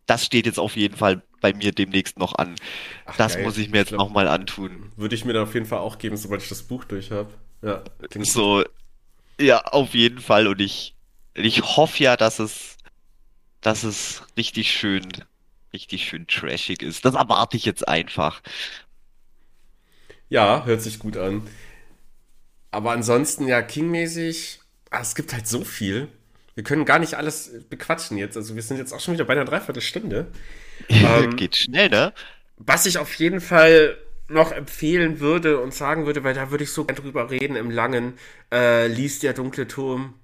das 0.07 0.25
steht 0.25 0.45
jetzt 0.47 0.59
auf 0.59 0.75
jeden 0.77 0.97
Fall 0.97 1.23
bei 1.41 1.53
mir 1.53 1.71
demnächst 1.73 2.19
noch 2.19 2.35
an. 2.35 2.55
Ach, 3.05 3.17
Das 3.17 3.33
geil. 3.33 3.43
muss 3.43 3.57
ich 3.57 3.69
mir 3.71 3.79
jetzt 3.79 3.89
glaub, 3.89 3.99
noch 3.99 4.09
mal 4.09 4.27
antun. 4.27 4.91
Würde 4.95 5.15
ich 5.15 5.25
mir 5.25 5.33
da 5.33 5.43
auf 5.43 5.53
jeden 5.53 5.65
Fall 5.65 5.79
auch 5.79 5.97
geben, 5.97 6.17
sobald 6.17 6.41
ich 6.43 6.49
das 6.49 6.63
Buch 6.63 6.83
durch 6.85 7.11
habe. 7.11 7.33
Ja, 7.61 7.83
So, 8.21 8.63
ja, 9.39 9.61
auf 9.65 9.93
jeden 9.95 10.19
Fall. 10.21 10.47
Und 10.47 10.61
ich, 10.61 10.95
ich 11.35 11.63
hoffe 11.63 12.03
ja, 12.03 12.17
dass 12.17 12.39
es, 12.39 12.77
dass 13.61 13.83
es 13.83 14.23
richtig 14.37 14.71
schön, 14.73 15.07
richtig 15.73 16.05
schön 16.07 16.27
trashig 16.27 16.83
ist. 16.83 17.05
Das 17.05 17.15
erwarte 17.15 17.57
ich 17.57 17.65
jetzt 17.65 17.87
einfach. 17.87 18.41
Ja, 20.29 20.63
hört 20.65 20.81
sich 20.81 20.99
gut 20.99 21.17
an. 21.17 21.43
Aber 22.71 22.91
ansonsten, 22.91 23.47
ja, 23.47 23.61
King-mäßig, 23.61 24.59
ah, 24.89 25.01
es 25.01 25.15
gibt 25.15 25.33
halt 25.33 25.47
so 25.47 25.63
viel. 25.63 26.09
Wir 26.57 26.63
können 26.63 26.85
gar 26.85 26.97
nicht 26.97 27.13
alles 27.13 27.51
bequatschen 27.69 28.17
jetzt. 28.17 28.35
Also 28.35 28.55
wir 28.55 28.63
sind 28.63 28.77
jetzt 28.77 28.91
auch 28.91 28.99
schon 28.99 29.13
wieder 29.13 29.25
bei 29.25 29.33
einer 29.33 29.45
Dreiviertelstunde. 29.45 30.27
Ähm, 30.89 31.35
Geht 31.35 31.55
schnell, 31.55 31.89
ne? 31.89 32.13
Was 32.57 32.85
ich 32.87 32.97
auf 32.97 33.13
jeden 33.15 33.41
Fall 33.41 33.95
noch 34.27 34.51
empfehlen 34.51 35.19
würde 35.19 35.59
und 35.59 35.73
sagen 35.73 36.05
würde, 36.05 36.23
weil 36.23 36.33
da 36.33 36.49
würde 36.51 36.63
ich 36.63 36.71
so 36.71 36.85
gern 36.85 36.95
drüber 36.97 37.29
reden 37.31 37.55
im 37.55 37.69
Langen, 37.71 38.13
äh, 38.51 38.87
liest 38.87 39.21
der 39.23 39.33
dunkle 39.33 39.67
Turm. 39.67 40.15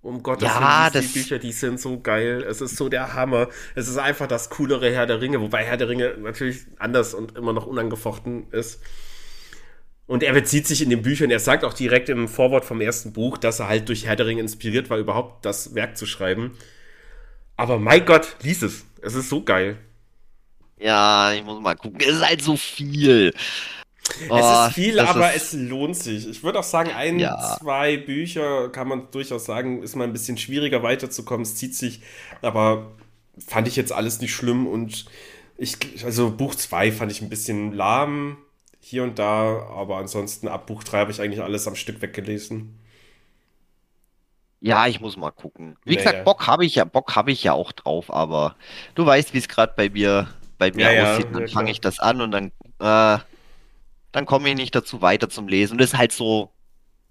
Um 0.00 0.22
Gottes 0.22 0.48
Ja, 0.48 0.90
Willen, 0.92 1.02
die 1.02 1.06
das- 1.08 1.12
Bücher, 1.14 1.38
die 1.38 1.52
sind 1.52 1.80
so 1.80 2.00
geil. 2.00 2.42
Es 2.48 2.60
ist 2.60 2.76
so 2.76 2.88
der 2.88 3.14
Hammer. 3.14 3.48
Es 3.74 3.88
ist 3.88 3.96
einfach 3.98 4.26
das 4.28 4.48
coolere 4.50 4.90
Herr 4.92 5.06
der 5.06 5.20
Ringe, 5.20 5.40
wobei 5.40 5.64
Herr 5.64 5.76
der 5.76 5.88
Ringe 5.88 6.14
natürlich 6.18 6.66
anders 6.78 7.14
und 7.14 7.36
immer 7.36 7.52
noch 7.52 7.66
unangefochten 7.66 8.50
ist. 8.52 8.80
Und 10.08 10.22
er 10.24 10.32
bezieht 10.32 10.66
sich 10.66 10.82
in 10.82 10.90
den 10.90 11.02
Büchern, 11.02 11.30
er 11.30 11.38
sagt 11.38 11.64
auch 11.64 11.74
direkt 11.74 12.08
im 12.08 12.26
Vorwort 12.28 12.64
vom 12.64 12.80
ersten 12.80 13.12
Buch, 13.12 13.38
dass 13.38 13.60
er 13.60 13.68
halt 13.68 13.88
durch 13.88 14.06
Herr 14.06 14.16
der 14.16 14.26
Ringe 14.26 14.40
inspiriert 14.40 14.88
war, 14.90 14.98
überhaupt 14.98 15.44
das 15.44 15.74
Werk 15.76 15.96
zu 15.96 16.06
schreiben. 16.06 16.56
Aber 17.56 17.78
mein 17.78 18.04
Gott, 18.06 18.36
lies 18.42 18.62
es. 18.62 18.84
Es 19.02 19.14
ist 19.14 19.28
so 19.28 19.42
geil. 19.44 19.76
Ja, 20.80 21.32
ich 21.32 21.44
muss 21.44 21.60
mal 21.60 21.74
gucken. 21.76 21.98
Es 22.00 22.16
ist 22.16 22.26
halt 22.26 22.40
so 22.42 22.56
viel. 22.56 23.34
es 24.08 24.30
Oh, 24.30 24.38
ist 24.66 24.74
viel, 24.74 24.94
das 24.96 25.10
aber 25.10 25.34
ist- 25.34 25.52
es 25.52 25.60
lohnt 25.60 25.96
sich. 25.96 26.26
Ich 26.26 26.42
würde 26.42 26.58
auch 26.60 26.64
sagen, 26.64 26.90
ein, 26.90 27.18
Ja. 27.18 27.58
zwei 27.60 27.98
Bücher 27.98 28.70
kann 28.70 28.88
man 28.88 29.10
durchaus 29.10 29.44
sagen, 29.44 29.82
ist 29.82 29.94
mal 29.94 30.04
ein 30.04 30.12
bisschen 30.14 30.38
schwieriger 30.38 30.82
weiterzukommen. 30.82 31.42
Es 31.42 31.56
zieht 31.56 31.74
sich, 31.74 32.00
aber 32.40 32.92
fand 33.46 33.68
ich 33.68 33.76
jetzt 33.76 33.92
alles 33.92 34.20
nicht 34.20 34.34
schlimm 34.34 34.66
und 34.66 35.04
ich, 35.58 35.76
also 36.04 36.30
Buch 36.30 36.54
2 36.54 36.92
fand 36.92 37.12
ich 37.12 37.20
ein 37.20 37.28
bisschen 37.28 37.72
lahm 37.72 38.38
hier 38.88 39.02
und 39.02 39.18
da, 39.18 39.62
aber 39.68 39.96
ansonsten 39.98 40.48
ab 40.48 40.66
Buch 40.66 40.82
3 40.82 40.98
habe 41.00 41.10
ich 41.10 41.20
eigentlich 41.20 41.42
alles 41.42 41.66
am 41.68 41.74
Stück 41.76 42.00
weggelesen. 42.00 42.78
Ja, 44.60 44.86
ich 44.88 45.00
muss 45.00 45.16
mal 45.16 45.30
gucken. 45.30 45.76
Wie 45.84 45.92
Ja, 45.92 45.98
gesagt, 45.98 46.16
ja. 46.18 46.22
Bock 46.24 46.46
habe 46.46 46.64
ich 46.64 46.74
ja, 46.74 46.84
Bock 46.84 47.14
habe 47.14 47.30
ich 47.30 47.44
ja 47.44 47.52
auch 47.52 47.70
drauf, 47.72 48.12
aber 48.12 48.56
du 48.96 49.06
weißt, 49.06 49.32
wie 49.32 49.38
es 49.38 49.48
gerade 49.48 49.72
bei 49.76 49.88
mir, 49.88 50.28
bei 50.58 50.72
mir 50.72 50.86
Ja, 50.86 50.92
ja, 50.92 51.12
aussieht. 51.12 51.26
ja, 51.26 51.32
Dann 51.32 51.44
klar. 51.44 51.54
fange 51.60 51.70
ich 51.70 51.80
das 51.80 52.00
an 52.00 52.20
und 52.20 52.32
dann, 52.32 52.46
äh, 52.80 53.18
dann 54.10 54.26
komme 54.26 54.48
ich 54.48 54.56
nicht 54.56 54.74
dazu 54.74 55.00
weiter 55.00 55.28
zum 55.28 55.46
Lesen. 55.46 55.72
Und 55.74 55.80
das 55.80 55.92
ist 55.92 55.98
halt 55.98 56.10
so, 56.12 56.50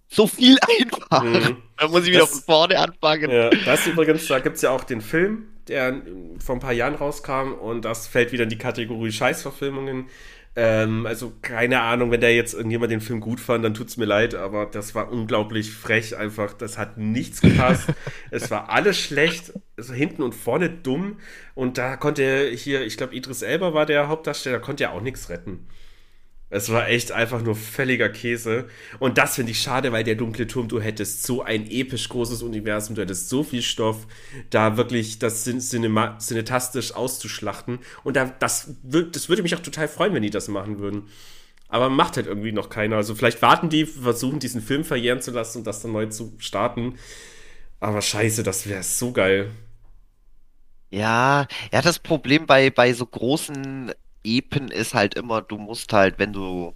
so 0.09 0.27
viel 0.27 0.57
einfach. 0.79 1.23
Mhm. 1.23 1.61
Da 1.77 1.87
muss 1.87 2.01
ich 2.03 2.09
wieder 2.09 2.21
Das- 2.21 2.31
von 2.31 2.41
vorne 2.41 2.79
anfangen. 2.79 3.31
Ja, 3.31 3.49
das 3.49 3.87
übrigens, 3.87 4.27
da 4.27 4.39
gibt 4.39 4.57
es 4.57 4.61
ja 4.63 4.71
auch 4.71 4.83
den 4.83 4.99
Film, 4.99 5.45
der 5.69 6.01
vor 6.43 6.55
ein 6.55 6.59
paar 6.59 6.73
Jahren 6.73 6.95
rauskam 6.95 7.53
und 7.53 7.83
das 7.85 8.07
fällt 8.07 8.33
wieder 8.33 8.43
in 8.43 8.49
die 8.49 8.57
Kategorie 8.57 9.11
Scheißverfilmungen. 9.11 10.07
Ähm, 10.59 11.05
also 11.05 11.33
keine 11.43 11.81
Ahnung, 11.81 12.09
wenn 12.09 12.19
der 12.19 12.35
jetzt 12.35 12.55
irgendjemand 12.55 12.91
den 12.91 12.99
Film 12.99 13.19
gut 13.19 13.39
fand, 13.39 13.63
dann 13.63 13.75
tut's 13.75 13.95
mir 13.95 14.05
leid, 14.05 14.33
aber 14.33 14.65
das 14.65 14.95
war 14.95 15.11
unglaublich 15.11 15.71
frech 15.71 16.17
einfach. 16.17 16.53
Das 16.53 16.79
hat 16.79 16.97
nichts 16.97 17.41
gepasst. 17.41 17.89
es 18.31 18.49
war 18.49 18.71
alles 18.71 18.97
schlecht, 18.99 19.53
also 19.77 19.93
hinten 19.93 20.23
und 20.23 20.33
vorne 20.33 20.71
dumm 20.71 21.19
und 21.53 21.77
da 21.77 21.95
konnte 21.95 22.49
hier, 22.49 22.83
ich 22.83 22.97
glaube 22.97 23.13
Idris 23.15 23.43
Elba 23.43 23.75
war 23.75 23.85
der 23.85 24.07
Hauptdarsteller, 24.07 24.57
konnte 24.57 24.85
ja 24.85 24.91
auch 24.93 25.01
nichts 25.01 25.29
retten. 25.29 25.67
Es 26.49 26.71
war 26.71 26.87
echt 26.87 27.11
einfach 27.11 27.41
nur 27.41 27.55
völliger 27.55 28.07
Käse. 28.07 28.67
Und 28.99 29.17
das 29.17 29.35
finde 29.35 29.51
ich 29.51 29.61
schade, 29.61 29.91
weil 29.91 30.05
der 30.05 30.15
dunkle 30.15 30.47
Turm, 30.47 30.69
du 30.69 30.79
hättest 30.79 31.23
so 31.23 31.41
ein 31.43 31.69
episch 31.69 32.07
großes 32.07 32.41
Universum, 32.41 32.95
du 32.95 33.01
hättest 33.01 33.27
so 33.27 33.43
viel 33.43 33.61
Stoff, 33.61 34.07
da 34.49 34.77
wirklich 34.77 35.19
das 35.19 35.43
cinetastisch 35.43 36.93
auszuschlachten. 36.93 37.79
Und 38.05 38.15
da, 38.15 38.25
das, 38.39 38.73
das 38.83 39.27
würde 39.27 39.43
mich 39.43 39.55
auch 39.55 39.59
total 39.61 39.89
freuen, 39.89 40.13
wenn 40.13 40.23
die 40.23 40.29
das 40.29 40.47
machen 40.47 40.79
würden. 40.79 41.09
Aber 41.67 41.89
macht 41.89 42.15
halt 42.15 42.27
irgendwie 42.27 42.53
noch 42.53 42.69
keiner. 42.69 42.95
Also 42.95 43.13
vielleicht 43.13 43.41
warten 43.41 43.67
die, 43.67 43.85
versuchen 43.85 44.39
diesen 44.39 44.61
Film 44.61 44.85
verjähren 44.85 45.21
zu 45.21 45.31
lassen 45.31 45.59
und 45.59 45.67
das 45.67 45.81
dann 45.81 45.91
neu 45.91 46.05
zu 46.05 46.33
starten. 46.37 46.97
Aber 47.81 48.01
scheiße, 48.01 48.43
das 48.43 48.67
wäre 48.67 48.83
so 48.83 49.11
geil. 49.11 49.51
Ja, 50.89 51.47
ja, 51.73 51.81
das 51.81 51.99
Problem 51.99 52.45
bei, 52.45 52.69
bei 52.69 52.93
so 52.93 53.05
großen 53.05 53.91
Epen 54.27 54.69
ist 54.69 54.93
halt 54.93 55.15
immer, 55.15 55.41
du 55.41 55.57
musst 55.57 55.93
halt, 55.93 56.19
wenn 56.19 56.33
du, 56.33 56.73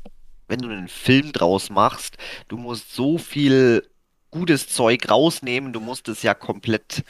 wenn 0.47 0.59
du 0.59 0.69
einen 0.69 0.87
Film 0.87 1.31
draus 1.33 1.69
machst, 1.69 2.17
du 2.47 2.57
musst 2.57 2.93
so 2.95 3.17
viel 3.17 3.87
gutes 4.31 4.69
Zeug 4.69 5.09
rausnehmen, 5.09 5.73
du 5.73 5.79
musst 5.79 6.07
es 6.07 6.23
ja 6.23 6.33
komplett 6.33 7.03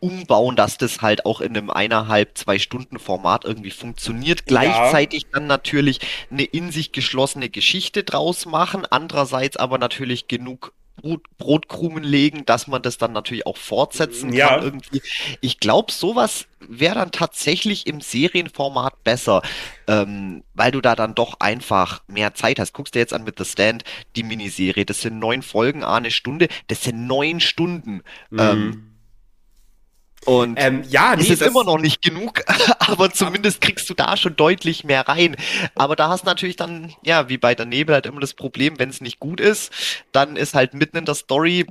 umbauen, 0.00 0.56
dass 0.56 0.78
das 0.78 1.02
halt 1.02 1.26
auch 1.26 1.40
in 1.40 1.56
einem 1.56 1.70
eineinhalb, 1.70 2.36
zwei 2.36 2.58
Stunden 2.58 2.98
Format 2.98 3.44
irgendwie 3.44 3.70
funktioniert. 3.70 4.46
Gleichzeitig 4.46 5.26
dann 5.30 5.46
natürlich 5.46 6.00
eine 6.30 6.44
in 6.44 6.72
sich 6.72 6.92
geschlossene 6.92 7.50
Geschichte 7.50 8.02
draus 8.02 8.46
machen, 8.46 8.86
andererseits 8.88 9.56
aber 9.56 9.78
natürlich 9.78 10.26
genug 10.26 10.72
Brot, 11.00 11.22
Brotkrumen 11.38 12.04
legen, 12.04 12.44
dass 12.46 12.66
man 12.66 12.82
das 12.82 12.98
dann 12.98 13.12
natürlich 13.12 13.46
auch 13.46 13.56
fortsetzen 13.56 14.32
Ja. 14.32 14.48
kann 14.48 14.62
irgendwie. 14.62 15.02
Ich 15.40 15.58
glaube, 15.60 15.92
sowas 15.92 16.46
wäre 16.60 16.96
dann 16.96 17.10
tatsächlich 17.12 17.86
im 17.86 18.00
Serienformat 18.00 19.02
besser, 19.02 19.42
ähm, 19.86 20.44
weil 20.54 20.70
du 20.72 20.80
da 20.80 20.94
dann 20.94 21.14
doch 21.14 21.40
einfach 21.40 22.02
mehr 22.06 22.34
Zeit 22.34 22.58
hast. 22.58 22.72
Guckst 22.74 22.94
dir 22.94 22.98
jetzt 23.00 23.14
an 23.14 23.24
mit 23.24 23.38
The 23.38 23.44
Stand, 23.44 23.84
die 24.16 24.22
Miniserie, 24.22 24.84
das 24.84 25.00
sind 25.00 25.18
neun 25.18 25.42
Folgen, 25.42 25.82
ah, 25.82 25.96
eine 25.96 26.10
Stunde, 26.10 26.48
das 26.68 26.82
sind 26.84 27.06
neun 27.06 27.40
Stunden. 27.40 28.02
Ähm, 28.36 28.89
und 30.26 30.56
Ähm, 30.58 30.84
ja, 30.88 31.14
es 31.14 31.26
nee, 31.26 31.32
ist 31.32 31.42
das- 31.42 31.48
immer 31.48 31.64
noch 31.64 31.78
nicht 31.78 32.02
genug, 32.02 32.42
aber 32.78 33.10
zumindest 33.12 33.60
kriegst 33.60 33.88
du 33.88 33.94
da 33.94 34.16
schon 34.16 34.36
deutlich 34.36 34.84
mehr 34.84 35.08
rein. 35.08 35.36
Aber 35.74 35.96
da 35.96 36.08
hast 36.08 36.22
du 36.22 36.26
natürlich 36.26 36.56
dann, 36.56 36.92
ja, 37.02 37.28
wie 37.28 37.38
bei 37.38 37.54
der 37.54 37.66
Nebel 37.66 37.94
halt 37.94 38.06
immer 38.06 38.20
das 38.20 38.34
Problem, 38.34 38.78
wenn 38.78 38.90
es 38.90 39.00
nicht 39.00 39.18
gut 39.20 39.40
ist, 39.40 39.72
dann 40.12 40.36
ist 40.36 40.54
halt 40.54 40.74
mitten 40.74 40.98
in 40.98 41.04
der 41.06 41.14
Story, 41.14 41.66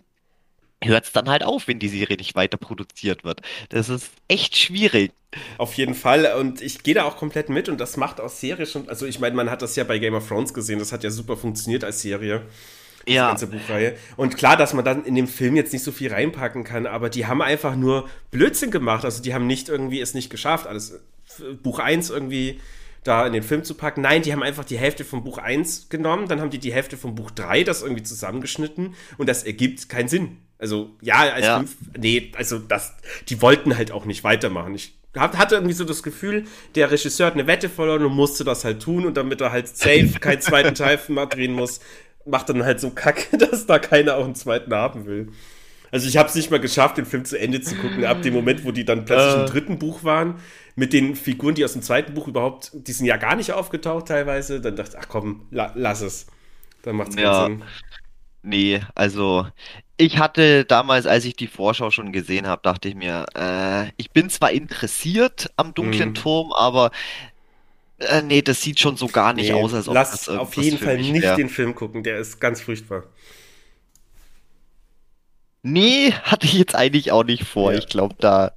hört 0.82 1.06
es 1.06 1.12
dann 1.12 1.30
halt 1.30 1.43
auf, 1.43 1.68
wenn 1.68 1.78
die 1.80 1.89
Serie 1.89 2.16
nicht 2.18 2.36
weiter 2.36 2.58
produziert 2.58 3.24
wird. 3.24 3.41
Das 3.70 3.89
ist 3.89 4.10
echt 4.30 4.56
schwierig. 4.58 5.12
Auf 5.58 5.74
jeden 5.76 5.93
Fall. 5.93 6.34
Und 6.39 6.62
ich 6.62 6.82
gehe 6.84 6.93
da 6.95 7.04
auch 7.04 7.18
komplett 7.18 7.50
mit 7.50 7.70
und 7.70 7.78
das 7.80 7.97
macht 7.97 8.20
aus 8.20 8.39
Serie 8.39 8.66
schon. 8.66 8.89
Also, 8.89 9.06
ich 9.06 9.20
meine, 9.20 9.36
man 9.36 9.50
hat 9.52 9.62
das 9.62 9.76
ja 9.76 9.84
bei 9.84 10.00
Game 10.00 10.16
of 10.16 10.28
Thrones 10.28 10.54
gesehen. 10.54 10.80
Das 10.80 10.91
hat 10.91 11.04
ja 11.04 11.12
super 11.12 11.38
funktioniert 11.38 11.84
als 11.84 12.02
Serie. 12.02 12.41
Ja, 13.08 13.30
ganze 13.30 13.47
Buchreihe. 13.47 13.95
Und 14.18 14.38
klar, 14.38 14.58
dass 14.58 14.74
man 14.74 14.86
dann 14.86 15.06
in 15.06 15.16
dem 15.16 15.28
Film 15.28 15.56
jetzt 15.56 15.74
nicht 15.74 15.84
so 15.84 15.91
viel 15.91 16.12
reinpacken 16.12 16.64
kann, 16.64 16.86
aber 16.86 17.10
die 17.10 17.26
haben 17.26 17.41
einfach 17.41 17.76
nur 17.76 18.08
Blödsinn 18.32 18.72
gemacht. 18.72 19.06
Also, 19.06 19.22
die 19.22 19.34
haben 19.34 19.47
nicht 19.47 19.70
irgendwie 19.70 20.00
es 20.02 20.14
nicht 20.14 20.30
geschafft, 20.30 20.68
alles 20.68 20.91
äh, 21.39 21.54
Buch 21.62 21.80
1 21.80 22.10
irgendwie 22.10 22.60
da 23.04 23.26
in 23.26 23.34
den 23.34 23.43
Film 23.43 23.64
zu 23.64 23.76
packen. 23.76 24.02
Nein, 24.02 24.22
die 24.22 24.34
haben 24.34 24.43
einfach 24.43 24.66
die 24.66 24.78
Hälfte 24.78 25.06
vom 25.06 25.24
Buch 25.24 25.38
1 25.38 25.88
genommen, 25.89 26.28
dann 26.28 26.41
haben 26.41 26.50
die 26.50 26.60
die 26.60 26.74
Hälfte 26.74 26.97
vom 26.97 27.16
Buch 27.16 27.32
3 27.32 27.64
das 27.64 27.82
irgendwie 27.82 28.04
zusammengeschnitten 28.04 28.93
und 29.18 29.30
das 29.30 29.43
ergibt 29.43 29.88
keinen 29.89 30.10
Sinn. 30.10 30.38
Also, 30.58 30.91
ja, 31.02 31.20
als 31.20 31.45
Ja. 31.45 31.58
fünf, 31.60 31.78
nee, 31.97 32.32
also 32.36 32.60
das, 32.60 32.93
die 33.30 33.41
wollten 33.41 33.78
halt 33.78 33.91
auch 33.91 34.04
nicht 34.04 34.26
weitermachen. 34.26 34.76
Ich 34.76 34.93
hatte 35.16 35.56
irgendwie 35.56 35.74
so 35.74 35.86
das 35.86 36.04
Gefühl, 36.04 36.43
der 36.76 36.91
Regisseur 36.91 37.28
hat 37.28 37.34
eine 37.34 37.47
Wette 37.47 37.70
verloren 37.70 38.04
und 38.06 38.14
musste 38.14 38.43
das 38.43 38.66
halt 38.66 38.82
tun 38.82 39.06
und 39.06 39.16
damit 39.16 39.39
er 39.41 39.52
halt 39.54 39.70
safe 39.70 40.20
keinen 40.20 40.41
zweiten 40.41 40.76
Teil 40.76 41.00
drehen 41.30 41.54
muss, 41.54 41.80
macht 42.30 42.50
dann 42.50 42.64
halt 42.64 42.80
so 42.80 42.92
Kacke, 42.92 43.38
dass 43.40 43.66
da 43.66 43.80
keiner 43.80 44.18
auch 44.18 44.26
einen 44.26 44.36
zweiten 44.36 44.74
haben 44.74 45.06
will. 45.06 45.32
Also 45.92 46.08
ich 46.08 46.18
habe 46.18 46.30
es 46.30 46.36
nicht 46.36 46.52
mal 46.52 46.60
geschafft, 46.60 46.98
den 46.98 47.06
Film 47.06 47.26
zu 47.26 47.40
Ende 47.40 47.62
zu 47.62 47.76
gucken, 47.76 48.06
ab 48.06 48.22
dem 48.22 48.34
Moment, 48.34 48.64
wo 48.66 48.72
die 48.72 48.86
dann 48.86 49.06
plötzlich 49.06 49.36
Äh. 49.36 49.40
im 49.40 49.46
dritten 49.46 49.80
Buch 49.80 50.04
waren, 50.04 50.36
mit 50.76 50.94
den 50.94 51.16
Figuren, 51.16 51.56
die 51.56 51.66
aus 51.66 51.74
dem 51.74 51.82
zweiten 51.82 52.14
Buch 52.14 52.28
überhaupt, 52.28 52.72
die 52.74 52.92
sind 52.92 53.08
ja 53.08 53.18
gar 53.18 53.36
nicht 53.36 53.54
aufgetaucht 53.54 54.08
teilweise, 54.08 54.62
dann 54.62 54.76
dachte 54.76 54.98
ich, 54.98 55.04
ach 55.04 55.10
komm, 55.10 55.48
la 55.52 55.72
lass 55.76 56.02
es. 56.02 56.28
Dann 56.84 56.96
macht's 56.98 57.18
keinen 57.18 57.34
Ja. 57.34 57.34
Sinn. 57.34 57.64
nee, 58.42 58.82
also 58.96 59.48
ich 59.98 60.18
hatte 60.20 60.66
damals, 60.66 61.06
als 61.08 61.26
ich 61.26 61.36
die 61.36 61.48
Vorschau 61.48 61.92
schon 61.92 62.14
gesehen 62.14 62.48
habe, 62.48 62.62
dachte 62.64 62.88
ich 62.90 62.96
mir, 62.96 63.26
äh, 63.36 63.92
ich 63.98 64.12
bin 64.12 64.30
zwar 64.30 64.52
interessiert 64.52 65.52
am 65.58 65.74
dunklen 65.74 66.12
Mhm. 66.12 66.14
Turm, 66.14 66.54
aber 66.54 66.92
äh, 68.00 68.22
nee, 68.22 68.41
das 68.41 68.62
sieht 68.62 68.80
schon 68.80 68.95
so 68.97 69.08
gar 69.08 69.34
nicht 69.34 69.50
Nee, 69.52 69.54
aus, 69.54 69.74
als 69.74 69.88
ob 69.88 69.93
lass 69.95 70.12
das 70.12 70.30
auf 70.30 70.56
irgendwas 70.56 70.66
jeden 70.66 70.78
Fall 70.78 70.97
nicht 70.97 71.22
wär. 71.22 71.36
den 71.36 71.50
Film 71.50 71.76
gucken, 71.76 72.04
der 72.04 72.18
ist 72.20 72.39
ganz 72.39 72.62
furchtbar. 72.62 73.04
Nee, 75.62 76.14
hatte 76.24 76.45
ich 76.45 76.53
jetzt 76.53 76.74
eigentlich 76.74 77.12
auch 77.12 77.26
nicht 77.26 77.43
vor. 77.43 77.74
Ja. 77.74 77.80
Ich 77.80 77.88
glaube, 77.88 78.16
da, 78.20 78.53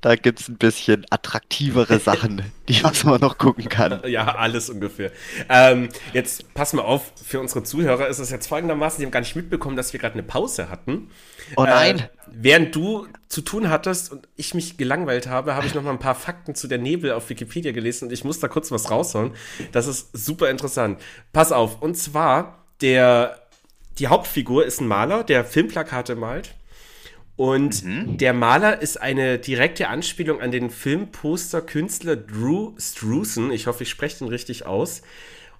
da 0.00 0.16
gibt 0.16 0.40
es 0.40 0.48
ein 0.48 0.56
bisschen 0.56 1.04
attraktivere 1.10 1.98
Sachen, 2.00 2.42
die 2.68 2.82
was 2.82 3.04
man 3.04 3.20
noch 3.20 3.36
gucken 3.38 3.68
kann. 3.68 4.02
Ja, 4.08 4.36
alles 4.36 4.70
ungefähr. 4.70 5.12
Ähm, 5.50 5.90
jetzt 6.14 6.54
pass 6.54 6.72
mal 6.72 6.82
auf, 6.82 7.12
für 7.22 7.40
unsere 7.40 7.62
Zuhörer 7.62 8.08
ist 8.08 8.20
es 8.20 8.30
jetzt 8.30 8.46
folgendermaßen, 8.46 8.98
die 8.98 9.04
haben 9.04 9.10
gar 9.10 9.20
nicht 9.20 9.36
mitbekommen, 9.36 9.76
dass 9.76 9.92
wir 9.92 10.00
gerade 10.00 10.14
eine 10.14 10.22
Pause 10.22 10.70
hatten. 10.70 11.10
Oh 11.56 11.64
nein. 11.64 11.98
Äh, 11.98 12.08
während 12.26 12.74
du 12.74 13.06
zu 13.28 13.42
tun 13.42 13.68
hattest 13.68 14.10
und 14.10 14.28
ich 14.36 14.54
mich 14.54 14.78
gelangweilt 14.78 15.26
habe, 15.26 15.54
habe 15.54 15.66
ich 15.66 15.74
noch 15.74 15.82
mal 15.82 15.90
ein 15.90 15.98
paar 15.98 16.14
Fakten 16.14 16.54
zu 16.54 16.68
der 16.68 16.78
Nebel 16.78 17.12
auf 17.12 17.28
Wikipedia 17.28 17.72
gelesen 17.72 18.06
und 18.06 18.12
ich 18.12 18.24
muss 18.24 18.40
da 18.40 18.48
kurz 18.48 18.70
was 18.70 18.90
raushauen. 18.90 19.32
Das 19.72 19.86
ist 19.86 20.16
super 20.16 20.48
interessant. 20.48 20.98
Pass 21.32 21.52
auf, 21.52 21.82
und 21.82 21.96
zwar 21.96 22.64
der 22.80 23.47
die 23.98 24.08
Hauptfigur 24.08 24.64
ist 24.64 24.80
ein 24.80 24.88
Maler, 24.88 25.24
der 25.24 25.44
Filmplakate 25.44 26.14
malt. 26.14 26.54
Und 27.36 27.84
der 28.20 28.32
Maler 28.32 28.82
ist 28.82 29.00
eine 29.00 29.38
direkte 29.38 29.86
Anspielung 29.88 30.40
an 30.40 30.50
den 30.50 30.70
Filmposter-Künstler 30.70 32.16
Drew 32.16 32.72
Struzan. 32.78 33.52
Ich 33.52 33.68
hoffe, 33.68 33.84
ich 33.84 33.90
spreche 33.90 34.18
den 34.18 34.28
richtig 34.28 34.66
aus. 34.66 35.02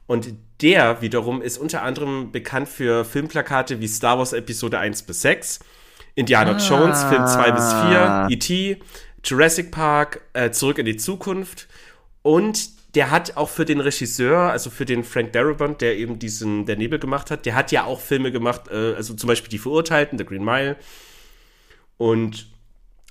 Und 0.09 0.35
der 0.61 1.03
wiederum 1.03 1.41
ist 1.41 1.57
unter 1.59 1.83
anderem 1.83 2.33
bekannt 2.33 2.69
für 2.69 3.05
Filmplakate 3.05 3.81
wie 3.81 3.87
Star 3.87 4.19
Wars 4.19 4.33
Episode 4.33 4.79
1 4.81 5.03
bis 5.03 5.23
6, 5.23 5.61
Indiana 6.17 6.57
Ah. 6.57 6.59
Jones 6.59 7.05
Film 7.05 7.27
2 7.27 7.51
bis 7.53 7.73
4, 7.73 8.27
E.T., 8.31 8.81
Jurassic 9.23 9.71
Park, 9.71 10.23
äh, 10.33 10.51
Zurück 10.51 10.79
in 10.79 10.87
die 10.87 10.97
Zukunft. 10.97 11.69
Und 12.23 12.71
der 12.95 13.11
hat 13.11 13.37
auch 13.37 13.49
für 13.49 13.65
den 13.65 13.81
Regisseur, 13.81 14.39
also 14.39 14.71
für 14.71 14.85
den 14.85 15.05
Frank 15.05 15.33
Darabont, 15.33 15.81
der 15.81 15.99
eben 15.99 16.19
diesen 16.19 16.65
Der 16.67 16.77
Nebel 16.77 16.99
gemacht 16.99 17.31
hat, 17.31 17.45
der 17.45 17.55
hat 17.55 17.71
ja 17.71 17.85
auch 17.85 18.01
Filme 18.01 18.33
gemacht, 18.33 18.63
äh, 18.71 18.95
also 18.95 19.15
zum 19.15 19.29
Beispiel 19.29 19.51
Die 19.51 19.59
Verurteilten, 19.59 20.19
The 20.19 20.25
Green 20.25 20.45
Mile. 20.45 20.77
Und 21.99 22.49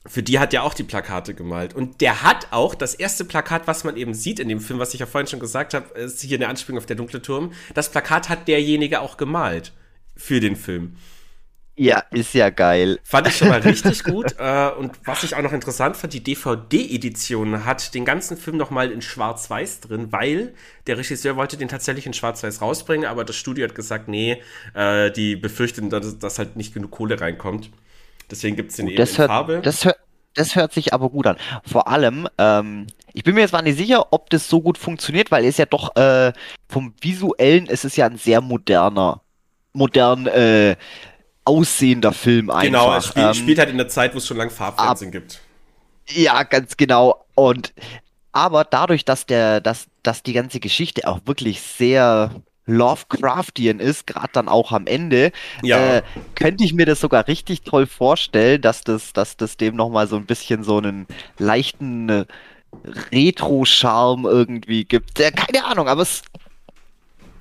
für 0.07 0.23
die 0.23 0.39
hat 0.39 0.53
er 0.53 0.63
auch 0.63 0.73
die 0.73 0.84
Plakate 0.84 1.34
gemalt. 1.34 1.75
Und 1.75 2.01
der 2.01 2.23
hat 2.23 2.47
auch 2.51 2.75
das 2.75 2.95
erste 2.95 3.25
Plakat, 3.25 3.67
was 3.67 3.84
man 3.84 3.97
eben 3.97 4.13
sieht 4.13 4.39
in 4.39 4.47
dem 4.47 4.61
Film, 4.61 4.80
was 4.80 4.93
ich 4.93 5.01
ja 5.01 5.05
vorhin 5.05 5.28
schon 5.28 5.39
gesagt 5.39 5.73
habe, 5.73 5.93
ist 5.99 6.21
hier 6.21 6.38
eine 6.38 6.47
Anspielung 6.47 6.80
auf 6.80 6.86
der 6.86 6.95
dunkle 6.95 7.21
Turm. 7.21 7.51
Das 7.73 7.91
Plakat 7.91 8.30
hat 8.30 8.47
derjenige 8.47 9.01
auch 9.01 9.17
gemalt 9.17 9.73
für 10.15 10.39
den 10.39 10.55
Film. 10.55 10.95
Ja, 11.80 12.03
ist 12.09 12.34
ja 12.34 12.49
geil. 12.49 12.99
Fand 13.03 13.28
ich 13.28 13.38
schon 13.38 13.49
mal 13.49 13.59
richtig 13.61 14.03
gut. 14.03 14.36
Äh, 14.39 14.69
und 14.71 14.93
was 15.05 15.23
ich 15.23 15.36
auch 15.36 15.43
noch 15.43 15.53
interessant 15.53 15.95
fand, 15.95 16.11
die 16.11 16.23
DVD-Edition 16.23 17.65
hat 17.65 17.93
den 17.93 18.03
ganzen 18.03 18.36
Film 18.36 18.57
noch 18.57 18.71
mal 18.71 18.91
in 18.91 19.03
Schwarz-Weiß 19.03 19.82
drin, 19.82 20.11
weil 20.11 20.55
der 20.88 20.97
Regisseur 20.97 21.36
wollte 21.36 21.55
den 21.55 21.67
tatsächlich 21.67 22.07
in 22.07 22.13
Schwarz-Weiß 22.13 22.61
rausbringen, 22.61 23.07
aber 23.07 23.23
das 23.23 23.36
Studio 23.36 23.67
hat 23.67 23.75
gesagt, 23.75 24.07
nee, 24.07 24.41
äh, 24.73 25.11
die 25.11 25.36
befürchten, 25.36 25.91
dass, 25.91 26.17
dass 26.17 26.39
halt 26.39 26.55
nicht 26.55 26.73
genug 26.73 26.89
Kohle 26.89 27.21
reinkommt. 27.21 27.69
Deswegen 28.32 28.55
gibt 28.55 28.71
es 28.71 28.78
den 28.78 28.88
eben 28.88 28.97
das 28.97 29.11
in 29.11 29.17
hört, 29.19 29.30
Farbe. 29.30 29.61
Das 29.63 29.86
hört, 29.86 29.97
das 30.34 30.55
hört 30.55 30.73
sich 30.73 30.93
aber 30.93 31.11
gut 31.11 31.28
an. 31.28 31.38
Vor 31.63 31.88
allem, 31.88 32.28
ähm, 32.39 32.88
ich 33.13 33.23
bin 33.23 33.36
mir 33.36 33.41
jetzt 33.41 33.53
mal 33.53 33.61
nicht 33.61 33.78
sicher, 33.78 34.11
ob 34.11 34.32
das 34.32 34.49
so 34.49 34.61
gut 34.61 34.80
funktioniert, 34.80 35.30
weil 35.30 35.45
es 35.45 35.57
ja 35.57 35.65
doch 35.67 35.95
äh, 35.95 36.34
vom 36.67 36.95
visuellen, 37.01 37.67
es 37.69 37.86
ist 37.86 37.97
ja 37.97 38.07
ein 38.07 38.17
sehr 38.17 38.41
moderner, 38.41 39.21
modern 39.73 40.25
äh, 40.25 40.75
aussehender 41.48 42.14
Film 42.14 42.50
einfach. 42.50 42.64
Genau, 42.64 42.95
es 42.95 43.08
spiel, 43.08 43.24
ähm, 43.24 43.34
spielt 43.34 43.60
halt 43.60 43.70
in 43.70 43.78
der 43.78 43.88
Zeit, 43.88 44.14
wo 44.14 44.18
es 44.18 44.28
schon 44.28 44.38
lange 44.38 44.52
Farbfernsehen 44.52 45.10
ab, 45.10 45.14
gibt. 45.14 45.41
Ja, 46.10 46.43
ganz 46.43 46.78
genau. 46.78 47.26
Und 47.36 47.74
aber 48.32 48.64
dadurch, 48.64 49.04
dass 49.04 49.26
der, 49.26 49.62
dass, 49.62 49.88
dass 50.04 50.22
die 50.22 50.34
ganze 50.34 50.60
Geschichte 50.60 51.08
auch 51.08 51.22
wirklich 51.26 51.62
sehr 51.62 52.32
Lovecraftian 52.68 53.80
ist, 53.80 54.06
gerade 54.06 54.30
dann 54.34 54.48
auch 54.50 54.72
am 54.72 54.86
Ende, 54.86 55.32
ja. 55.64 55.98
äh, 55.98 56.04
könnte 56.36 56.64
ich 56.64 56.74
mir 56.74 56.86
das 56.86 57.00
sogar 57.00 57.28
richtig 57.28 57.62
toll 57.62 57.88
vorstellen, 57.88 58.62
dass 58.62 58.84
das, 58.84 59.14
dass 59.14 59.38
das 59.38 59.58
dem 59.58 59.76
nochmal 59.76 60.08
so 60.08 60.18
ein 60.18 60.26
bisschen 60.26 60.64
so 60.64 60.78
einen 60.78 61.08
leichten 61.39 62.10
äh, 62.10 62.26
Retro-Charme 63.12 64.26
irgendwie 64.26 64.86
gibt. 64.86 65.20
Äh, 65.20 65.32
keine 65.32 65.66
Ahnung, 65.66 65.88
aber 65.88 66.02
es 66.02 66.22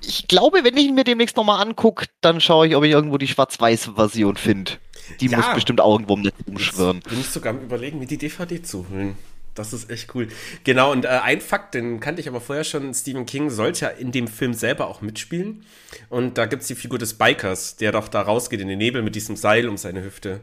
ich 0.01 0.27
glaube, 0.27 0.63
wenn 0.63 0.77
ich 0.77 0.85
ihn 0.85 0.95
mir 0.95 1.03
demnächst 1.03 1.37
nochmal 1.37 1.61
angucke, 1.65 2.05
dann 2.21 2.41
schaue 2.41 2.67
ich, 2.67 2.75
ob 2.75 2.83
ich 2.83 2.91
irgendwo 2.91 3.17
die 3.17 3.27
Schwarz-Weiß-Version 3.27 4.35
finde. 4.35 4.73
Die 5.19 5.27
ja, 5.27 5.37
muss 5.37 5.53
bestimmt 5.53 5.81
auch 5.81 5.93
irgendwo 5.93 6.15
im 6.15 6.21
Netz 6.21 6.35
umschwirren. 6.45 6.99
Bin 7.01 7.19
ich 7.19 7.29
sogar 7.29 7.53
am 7.53 7.61
überlegen, 7.61 7.99
mir 7.99 8.07
die 8.07 8.17
DVD 8.17 8.61
zu 8.61 8.87
holen. 8.89 9.17
Das 9.55 9.73
ist 9.73 9.89
echt 9.89 10.13
cool. 10.13 10.27
Genau, 10.63 10.91
und 10.91 11.05
äh, 11.05 11.07
ein 11.07 11.41
Fakt, 11.41 11.73
den 11.73 11.99
kannte 11.99 12.21
ich 12.21 12.27
aber 12.27 12.41
vorher 12.41 12.63
schon, 12.63 12.93
Stephen 12.93 13.25
King 13.25 13.49
sollte 13.49 13.85
ja 13.85 13.87
in 13.89 14.11
dem 14.11 14.27
Film 14.27 14.53
selber 14.53 14.87
auch 14.87 15.01
mitspielen. 15.01 15.65
Und 16.09 16.37
da 16.37 16.45
gibt 16.45 16.61
es 16.61 16.67
die 16.67 16.75
Figur 16.75 16.99
des 16.99 17.15
Bikers, 17.15 17.75
der 17.75 17.91
doch 17.91 18.07
da 18.07 18.21
rausgeht 18.21 18.61
in 18.61 18.67
den 18.67 18.77
Nebel 18.77 19.01
mit 19.01 19.15
diesem 19.15 19.35
Seil 19.35 19.67
um 19.67 19.77
seine 19.77 20.03
Hüfte. 20.03 20.41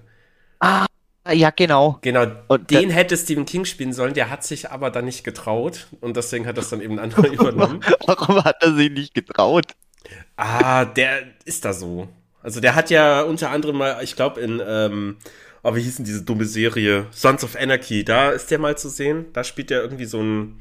Ah, 0.59 0.86
ja, 1.33 1.51
genau. 1.51 1.99
Genau, 2.03 2.27
und 2.49 2.70
den 2.70 2.91
hätte 2.91 3.16
Stephen 3.16 3.47
King 3.47 3.64
spielen 3.64 3.93
sollen, 3.93 4.14
der 4.14 4.31
hat 4.31 4.45
sich 4.45 4.70
aber 4.70 4.91
dann 4.91 5.07
nicht 5.07 5.25
getraut 5.25 5.87
und 6.01 6.16
deswegen 6.16 6.47
hat 6.47 6.59
das 6.59 6.70
dann 6.70 6.81
eben 6.81 6.99
ein 6.99 7.05
anderer 7.05 7.29
übernommen. 7.33 7.81
Warum 8.07 8.45
hat 8.45 8.62
er 8.62 8.75
sich 8.75 8.91
nicht 8.91 9.14
getraut? 9.14 9.66
Ah, 10.37 10.85
der 10.85 11.22
ist 11.45 11.64
da 11.64 11.72
so. 11.72 12.09
Also 12.43 12.61
der 12.61 12.75
hat 12.75 12.91
ja 12.91 13.22
unter 13.22 13.51
anderem 13.51 13.79
mal, 13.79 14.03
ich 14.03 14.16
glaube 14.16 14.41
in 14.41 14.61
ähm, 14.66 15.16
oh, 15.64 15.75
wie 15.75 15.81
hieß 15.81 15.97
denn 15.97 16.05
diese 16.05 16.22
dumme 16.22 16.45
Serie? 16.45 17.07
Sons 17.11 17.43
of 17.43 17.57
Anarchy, 17.57 18.05
da 18.05 18.31
ist 18.31 18.51
der 18.51 18.59
mal 18.61 18.79
zu 18.79 18.89
sehen. 18.89 19.27
Da 19.33 19.43
spielt 19.43 19.70
der 19.70 19.83
irgendwie 19.83 20.05
so 20.05 20.20
ein, 20.20 20.61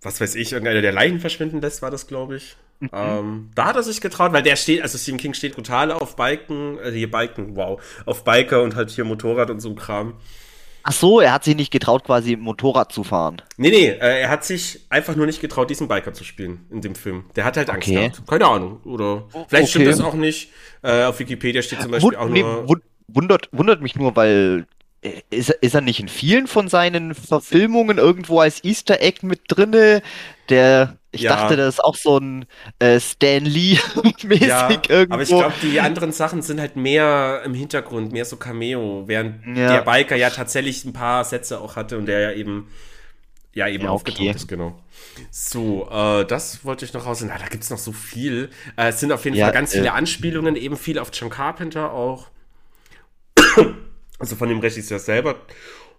was 0.00 0.20
weiß 0.20 0.34
ich, 0.34 0.52
irgendeiner, 0.52 0.80
der 0.80 0.92
Leichen 0.92 1.20
verschwinden 1.20 1.60
lässt, 1.60 1.82
war 1.82 1.90
das, 1.90 2.06
glaube 2.06 2.36
ich. 2.36 2.56
Mhm. 2.82 2.90
Ähm, 3.02 3.50
da 3.54 3.66
hat 3.66 3.76
er 3.76 3.82
sich 3.82 4.00
getraut, 4.00 4.32
weil 4.32 4.42
der 4.42 4.56
steht, 4.56 4.82
also 4.82 4.98
Stephen 4.98 5.18
King 5.18 5.34
steht 5.34 5.54
brutal 5.54 5.92
auf 5.92 6.16
Biken, 6.16 6.78
also 6.78 6.96
hier 6.96 7.10
Biken, 7.10 7.56
wow, 7.56 7.80
auf 8.06 8.24
Biker 8.24 8.62
und 8.62 8.74
halt 8.74 8.90
hier 8.90 9.04
Motorrad 9.04 9.50
und 9.50 9.60
so 9.60 9.68
ein 9.68 9.76
Kram. 9.76 10.14
Ach 10.84 10.92
so, 10.92 11.20
er 11.20 11.32
hat 11.32 11.44
sich 11.44 11.54
nicht 11.54 11.70
getraut, 11.70 12.04
quasi 12.04 12.36
Motorrad 12.36 12.92
zu 12.92 13.04
fahren. 13.04 13.40
Nee, 13.56 13.70
nee, 13.70 13.88
äh, 13.88 14.22
er 14.22 14.28
hat 14.30 14.44
sich 14.44 14.80
einfach 14.90 15.14
nur 15.14 15.26
nicht 15.26 15.40
getraut, 15.40 15.70
diesen 15.70 15.86
Biker 15.86 16.12
zu 16.12 16.24
spielen 16.24 16.66
in 16.70 16.80
dem 16.80 16.96
Film. 16.96 17.24
Der 17.36 17.44
hat 17.44 17.56
halt 17.56 17.70
Angst 17.70 17.88
okay. 17.88 18.08
gehabt. 18.08 18.26
Keine 18.26 18.46
Ahnung. 18.46 18.80
Oder 18.84 19.24
vielleicht 19.30 19.52
okay. 19.52 19.66
stimmt 19.66 19.86
das 19.86 20.00
auch 20.00 20.14
nicht. 20.14 20.50
Äh, 20.82 21.04
auf 21.04 21.20
Wikipedia 21.20 21.62
steht 21.62 21.82
zum 21.82 21.92
Beispiel 21.92 22.08
Wund, 22.08 22.16
auch 22.16 22.28
nur. 22.28 22.66
Nee, 22.66 22.76
wundert, 23.06 23.48
wundert 23.52 23.80
mich 23.80 23.94
nur, 23.94 24.16
weil 24.16 24.66
äh, 25.02 25.20
ist, 25.30 25.50
ist 25.50 25.74
er 25.74 25.82
nicht 25.82 26.00
in 26.00 26.08
vielen 26.08 26.48
von 26.48 26.68
seinen 26.68 27.14
Verfilmungen 27.14 27.98
irgendwo 27.98 28.40
als 28.40 28.64
Easter 28.64 29.00
Egg 29.00 29.24
mit 29.24 29.42
drinne? 29.48 30.02
Der, 30.48 30.96
ich 31.12 31.22
ja. 31.22 31.36
dachte, 31.36 31.56
das 31.56 31.74
ist 31.74 31.80
auch 31.84 31.94
so 31.94 32.18
ein 32.18 32.46
äh, 32.78 32.98
Stan 32.98 33.44
Lee-mäßig 33.44 34.40
ja, 34.48 34.70
irgendwo. 34.70 35.14
Aber 35.14 35.22
ich 35.22 35.28
glaube, 35.28 35.54
die 35.62 35.78
anderen 35.78 36.10
Sachen 36.10 36.40
sind 36.40 36.58
halt 36.58 36.76
mehr 36.76 37.42
im 37.44 37.52
Hintergrund, 37.52 38.12
mehr 38.12 38.24
so 38.24 38.36
Cameo, 38.36 39.04
während 39.06 39.46
ja. 39.56 39.74
der 39.74 39.80
Biker 39.82 40.16
ja 40.16 40.30
tatsächlich 40.30 40.84
ein 40.86 40.94
paar 40.94 41.24
Sätze 41.24 41.60
auch 41.60 41.76
hatte 41.76 41.98
und 41.98 42.06
der 42.06 42.20
ja 42.20 42.32
eben 42.32 42.68
ja 43.54 43.68
eben 43.68 43.84
ja, 43.84 43.90
aufgetaucht 43.90 44.20
okay. 44.20 44.30
ist, 44.30 44.48
genau. 44.48 44.82
So, 45.30 45.86
äh, 45.90 46.24
das 46.24 46.64
wollte 46.64 46.86
ich 46.86 46.94
noch 46.94 47.04
raus. 47.04 47.22
Na, 47.26 47.36
da 47.36 47.46
gibt 47.48 47.62
es 47.62 47.70
noch 47.70 47.78
so 47.78 47.92
viel. 47.92 48.48
Äh, 48.76 48.88
es 48.88 49.00
sind 49.00 49.12
auf 49.12 49.24
jeden 49.24 49.38
Fall 49.38 49.52
ganz 49.52 49.74
äh, 49.74 49.78
viele 49.78 49.92
Anspielungen, 49.92 50.56
eben 50.56 50.76
viel 50.76 50.98
auf 50.98 51.10
John 51.12 51.28
Carpenter 51.28 51.92
auch. 51.92 52.28
also 54.18 54.36
von 54.36 54.48
dem 54.48 54.60
Regisseur 54.60 54.98
selber. 54.98 55.36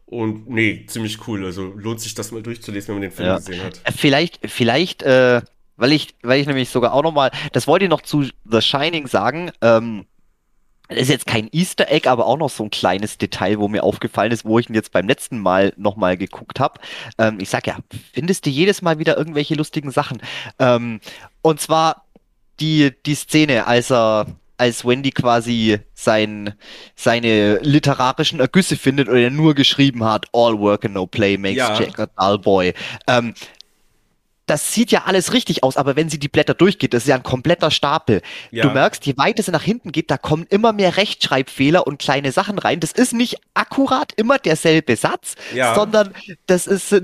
Und 0.05 0.49
nee, 0.49 0.85
ziemlich 0.87 1.27
cool. 1.27 1.45
Also 1.45 1.73
lohnt 1.75 1.99
sich 1.99 2.13
das 2.13 2.31
mal 2.31 2.43
durchzulesen, 2.43 2.89
wenn 2.89 2.95
man 2.95 3.01
den 3.03 3.11
Film 3.11 3.27
ja. 3.27 3.37
gesehen 3.37 3.63
hat. 3.63 3.81
Äh, 3.83 3.91
vielleicht, 3.91 4.39
vielleicht, 4.49 5.03
äh, 5.03 5.41
weil 5.75 5.91
ich, 5.91 6.15
weil 6.21 6.39
ich 6.39 6.47
nämlich 6.47 6.69
sogar 6.69 6.93
auch 6.93 7.03
nochmal, 7.03 7.31
das 7.51 7.67
wollte 7.67 7.85
ich 7.85 7.89
noch 7.89 8.01
zu 8.01 8.25
The 8.45 8.61
Shining 8.61 9.07
sagen, 9.07 9.51
ähm, 9.61 10.05
das 10.89 11.03
ist 11.03 11.09
jetzt 11.09 11.27
kein 11.27 11.49
Easter 11.51 11.89
Egg, 11.89 12.07
aber 12.07 12.27
auch 12.27 12.37
noch 12.37 12.49
so 12.49 12.63
ein 12.63 12.69
kleines 12.69 13.17
Detail, 13.17 13.59
wo 13.59 13.67
mir 13.67 13.83
aufgefallen 13.83 14.31
ist, 14.31 14.45
wo 14.45 14.59
ich 14.59 14.69
ihn 14.69 14.75
jetzt 14.75 14.91
beim 14.91 15.07
letzten 15.07 15.39
Mal 15.39 15.73
nochmal 15.77 16.17
geguckt 16.17 16.59
habe. 16.59 16.79
Ähm, 17.17 17.39
ich 17.39 17.49
sag 17.49 17.67
ja, 17.67 17.77
findest 18.11 18.45
du 18.45 18.49
jedes 18.49 18.81
Mal 18.81 18.99
wieder 18.99 19.17
irgendwelche 19.17 19.55
lustigen 19.55 19.91
Sachen. 19.91 20.21
Ähm, 20.59 20.99
und 21.41 21.61
zwar 21.61 22.05
die, 22.59 22.91
die 23.05 23.15
Szene, 23.15 23.65
als 23.65 23.91
er, 23.91 24.27
als 24.63 24.85
Wendy 24.85 25.11
quasi 25.11 25.79
sein, 25.93 26.53
seine 26.95 27.59
literarischen 27.59 28.39
Ergüsse 28.39 28.77
findet 28.77 29.09
oder 29.09 29.19
er 29.19 29.29
nur 29.29 29.55
geschrieben 29.55 30.05
hat, 30.05 30.25
All 30.31 30.57
work 30.57 30.85
and 30.85 30.93
no 30.93 31.05
play 31.05 31.37
makes 31.37 31.57
ja. 31.57 31.77
Jack 31.77 31.99
a 31.99 32.05
dull 32.05 32.39
boy. 32.39 32.73
Ähm, 33.07 33.33
das 34.45 34.73
sieht 34.73 34.91
ja 34.91 35.03
alles 35.05 35.33
richtig 35.33 35.63
aus, 35.63 35.75
aber 35.75 35.97
wenn 35.97 36.09
sie 36.09 36.19
die 36.19 36.29
Blätter 36.29 36.53
durchgeht, 36.53 36.93
das 36.93 37.03
ist 37.03 37.09
ja 37.09 37.15
ein 37.15 37.23
kompletter 37.23 37.71
Stapel. 37.71 38.21
Ja. 38.51 38.63
Du 38.63 38.69
merkst, 38.71 39.05
je 39.05 39.17
weiter 39.17 39.43
sie 39.43 39.51
nach 39.51 39.63
hinten 39.63 39.91
geht, 39.91 40.11
da 40.11 40.17
kommen 40.17 40.45
immer 40.49 40.71
mehr 40.71 40.95
Rechtschreibfehler 40.95 41.85
und 41.85 41.99
kleine 41.99 42.31
Sachen 42.31 42.57
rein. 42.57 42.79
Das 42.79 42.93
ist 42.93 43.13
nicht 43.13 43.37
akkurat 43.53 44.13
immer 44.15 44.39
derselbe 44.39 44.95
Satz, 44.95 45.35
ja. 45.53 45.75
sondern 45.75 46.13
das 46.45 46.67
ist 46.67 46.95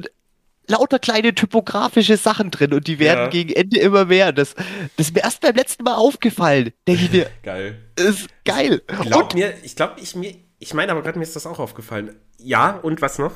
lauter 0.70 0.99
kleine 0.99 1.36
typografische 1.36 2.15
Sachen 2.17 2.51
drin 2.51 2.74
und 2.74 2.88
die 2.88 2.99
werden 2.99 3.26
ja. 3.26 3.28
gegen 3.28 3.51
Ende 3.51 3.80
immer 3.80 4.05
mehr. 4.05 4.32
Das, 4.32 4.55
das 4.95 5.07
ist 5.07 5.15
mir 5.15 5.24
erst 5.24 5.41
beim 5.41 5.55
letzten 5.55 5.84
Mal 5.84 5.95
aufgefallen. 5.95 6.72
Denke 6.88 7.03
ich 7.03 7.11
mir. 7.11 7.30
geil. 7.43 7.91
Ist 7.97 8.28
geil. 8.45 8.82
Glaub 9.01 9.24
und, 9.24 9.34
mir, 9.34 9.53
ich 9.63 9.76
glaube, 9.76 9.99
ich 10.01 10.15
mir, 10.15 10.36
ich 10.59 10.74
meine 10.74 10.91
aber 10.91 11.01
gerade 11.01 11.17
mir 11.17 11.24
ist 11.24 11.36
das 11.36 11.45
auch 11.45 11.59
aufgefallen. 11.59 12.15
Ja, 12.38 12.78
und 12.78 13.01
was 13.01 13.20
noch? 13.20 13.34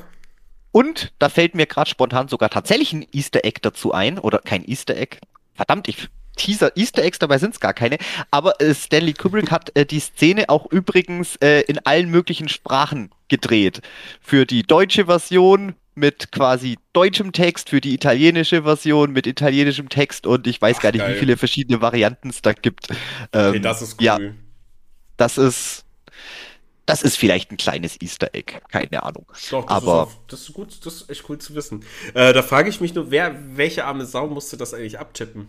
Und 0.72 1.12
da 1.18 1.28
fällt 1.28 1.54
mir 1.54 1.66
gerade 1.66 1.90
spontan 1.90 2.28
sogar 2.28 2.50
tatsächlich 2.50 2.92
ein 2.92 3.06
Easter 3.12 3.44
Egg 3.44 3.60
dazu 3.62 3.92
ein. 3.92 4.18
Oder 4.18 4.38
kein 4.38 4.64
Easter 4.64 4.96
Egg. 4.96 5.18
Verdammt, 5.54 5.88
ich 5.88 6.08
Teaser, 6.36 6.76
Easter 6.76 7.04
Eggs, 7.04 7.20
dabei 7.20 7.38
sind 7.38 7.54
es 7.54 7.60
gar 7.60 7.74
keine. 7.74 7.98
Aber 8.30 8.60
äh, 8.60 8.74
Stanley 8.74 9.12
Kubrick 9.12 9.50
hat 9.50 9.76
äh, 9.76 9.86
die 9.86 10.00
Szene 10.00 10.48
auch 10.48 10.66
übrigens 10.70 11.36
äh, 11.36 11.60
in 11.62 11.78
allen 11.86 12.10
möglichen 12.10 12.48
Sprachen 12.48 13.10
gedreht. 13.28 13.82
Für 14.20 14.46
die 14.46 14.62
deutsche 14.62 15.06
Version 15.06 15.74
mit 15.94 16.32
quasi 16.32 16.78
deutschem 16.92 17.32
Text, 17.32 17.70
für 17.70 17.80
die 17.80 17.94
italienische 17.94 18.62
Version 18.64 19.12
mit 19.12 19.26
italienischem 19.26 19.88
Text 19.88 20.26
und 20.26 20.46
ich 20.46 20.60
weiß 20.60 20.76
Ach, 20.78 20.82
gar 20.82 20.92
nicht, 20.92 21.00
geil. 21.00 21.14
wie 21.14 21.18
viele 21.18 21.36
verschiedene 21.36 21.80
Varianten 21.80 22.30
es 22.30 22.42
da 22.42 22.52
gibt. 22.52 22.88
Ähm, 23.32 23.50
okay, 23.50 23.60
das 23.60 23.82
ist 23.82 24.00
cool. 24.00 24.04
Ja, 24.04 24.18
das 25.16 25.38
ist 25.38 25.84
das 26.86 27.02
ist 27.02 27.16
vielleicht 27.16 27.50
ein 27.50 27.56
kleines 27.56 28.00
Easter 28.00 28.34
Egg, 28.34 28.60
keine 28.68 29.02
Ahnung. 29.02 29.24
Doch, 29.50 29.64
das, 29.64 29.70
Aber, 29.70 30.08
ist, 30.10 30.18
das 30.28 30.40
ist 30.42 30.52
gut, 30.52 30.84
das 30.84 30.94
ist 30.96 31.10
echt 31.10 31.28
cool 31.28 31.38
zu 31.38 31.54
wissen. 31.54 31.82
Äh, 32.12 32.32
da 32.34 32.42
frage 32.42 32.68
ich 32.68 32.80
mich 32.80 32.94
nur, 32.94 33.10
wer, 33.10 33.56
welche 33.56 33.86
arme 33.86 34.04
Sau 34.04 34.26
musste 34.26 34.56
das 34.56 34.74
eigentlich 34.74 34.98
abtippen? 34.98 35.48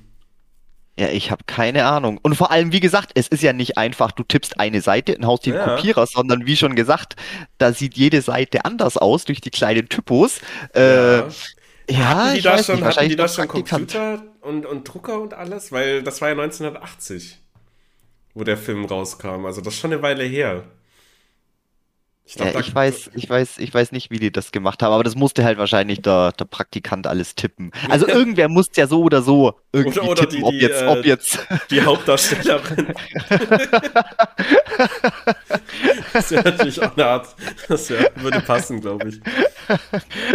Ja, 0.98 1.10
ich 1.10 1.30
habe 1.30 1.44
keine 1.46 1.86
Ahnung. 1.86 2.20
Und 2.22 2.36
vor 2.36 2.52
allem, 2.52 2.72
wie 2.72 2.80
gesagt, 2.80 3.12
es 3.16 3.28
ist 3.28 3.44
ja 3.44 3.52
nicht 3.52 3.78
einfach, 3.78 4.12
du 4.12 4.24
tippst 4.24 4.60
eine 4.60 4.80
Seite 4.80 5.18
und 5.18 5.26
haust 5.26 5.46
den 5.46 5.56
ja. 5.56 5.76
Kopierer, 5.76 6.08
sondern 6.08 6.46
wie 6.46 6.56
schon 6.56 6.76
gesagt, 6.76 7.16
da 7.58 7.74
sieht 7.74 7.98
jede 7.98 8.22
Seite 8.22 8.64
anders 8.64 8.98
aus 8.98 9.26
durch 9.26 9.42
die 9.42 9.50
kleinen 9.50 9.90
Typos. 9.90 10.40
Äh, 10.74 11.18
ja. 11.18 11.28
Ja, 11.88 12.34
die 12.34 12.42
da 12.42 12.64
schon, 12.64 12.78
nicht, 12.78 12.86
hatten 12.86 13.10
die 13.10 13.16
da 13.16 13.28
schon 13.28 13.48
Computer 13.48 14.24
und, 14.42 14.66
und 14.66 14.84
Drucker 14.86 15.22
und 15.22 15.34
alles? 15.34 15.72
Weil 15.72 16.02
das 16.02 16.22
war 16.22 16.30
ja 16.30 16.34
1980, 16.34 17.40
wo 18.34 18.44
der 18.44 18.58
Film 18.58 18.86
rauskam. 18.86 19.46
Also 19.46 19.62
das 19.62 19.76
ist 19.76 19.80
schon 19.82 19.94
eine 19.94 20.02
Weile 20.02 20.24
her. 20.24 20.64
Ich, 22.28 22.34
glaub, 22.34 22.56
ja, 22.56 22.60
ich 22.60 22.74
weiß, 22.74 23.12
ich 23.14 23.30
weiß, 23.30 23.60
ich 23.60 23.72
weiß 23.72 23.92
nicht, 23.92 24.10
wie 24.10 24.18
die 24.18 24.32
das 24.32 24.52
gemacht 24.52 24.82
haben, 24.82 24.92
aber 24.92 25.04
das 25.04 25.14
musste 25.14 25.44
halt 25.44 25.60
wahrscheinlich 25.60 26.02
der, 26.02 26.32
der 26.32 26.46
Praktikant 26.46 27.06
alles 27.06 27.36
tippen. 27.36 27.70
Also 27.88 28.08
irgendwer 28.08 28.50
muss 28.50 28.66
ja 28.76 28.88
so 28.88 29.04
oder 29.04 29.22
so 29.22 29.54
irgendwie 29.72 30.00
oder, 30.00 30.10
oder 30.10 30.28
tippen, 30.28 30.40
die, 30.40 30.44
ob 30.44 30.54
jetzt, 30.56 30.82
die, 30.82 30.88
ob 30.88 31.06
jetzt. 31.06 31.38
Die 31.70 31.84
Hauptdarstellerin. 31.84 32.88
das 36.14 36.32
wäre 36.32 36.50
natürlich 36.50 36.82
auch 36.82 36.98
eine 36.98 37.06
Art, 37.06 37.28
das 37.68 37.92
wär, 37.92 38.10
würde 38.16 38.42
passen, 38.42 38.82
glaube 38.82 39.10
ich. 39.10 39.22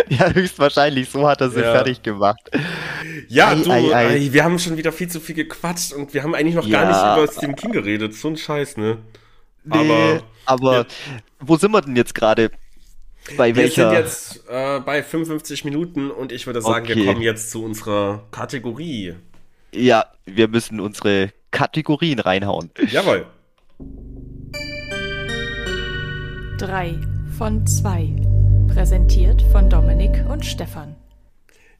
Ja, 0.09 0.32
höchstwahrscheinlich, 0.32 1.11
so 1.11 1.26
hat 1.26 1.41
er 1.41 1.51
sie 1.51 1.59
ja. 1.61 1.72
fertig 1.72 2.03
gemacht. 2.03 2.53
Ja, 3.26 3.49
ei, 3.49 3.57
du, 3.57 3.68
ei, 3.68 3.97
ei. 3.97 4.28
wir 4.30 4.45
haben 4.45 4.61
schon 4.61 4.76
wieder 4.76 4.93
viel 4.93 5.09
zu 5.09 5.18
viel 5.18 5.34
gequatscht 5.34 5.93
und 5.93 6.14
wir 6.14 6.22
haben 6.22 6.36
eigentlich 6.36 6.55
noch 6.55 6.68
ja. 6.68 6.84
gar 6.84 6.88
nicht 6.88 7.01
über 7.24 7.32
Stephen 7.32 7.57
King 7.57 7.72
geredet. 7.72 8.14
So 8.14 8.28
ein 8.28 8.36
Scheiß, 8.36 8.76
ne? 8.76 8.99
Nee, 9.64 9.76
aber, 9.76 10.22
aber 10.46 10.76
ja. 10.78 10.86
wo 11.40 11.56
sind 11.56 11.72
wir 11.72 11.80
denn 11.80 11.96
jetzt 11.96 12.14
gerade? 12.14 12.50
Bei 13.36 13.54
wir 13.54 13.62
welcher? 13.62 13.90
sind 13.90 13.98
jetzt 13.98 14.48
äh, 14.48 14.80
bei 14.80 15.02
55 15.02 15.64
Minuten 15.64 16.11
und 16.11 16.32
ich 16.32 16.46
würde 16.46 16.62
sagen, 16.62 16.86
okay. 16.86 16.96
wir 16.96 17.06
kommen 17.06 17.22
jetzt 17.22 17.50
zu 17.50 17.62
unserer 17.62 18.26
Kategorie. 18.30 19.14
Ja, 19.72 20.06
wir 20.24 20.48
müssen 20.48 20.80
unsere 20.80 21.32
Kategorien 21.50 22.18
reinhauen. 22.18 22.70
Jawohl. 22.90 23.26
Drei 26.58 26.98
von 27.36 27.66
zwei. 27.66 28.16
Präsentiert 28.72 29.42
von 29.52 29.68
Dominik 29.68 30.24
und 30.28 30.44
Stefan. 30.44 30.96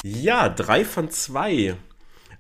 Ja, 0.03 0.49
drei 0.49 0.85
von 0.85 1.11
zwei. 1.11 1.75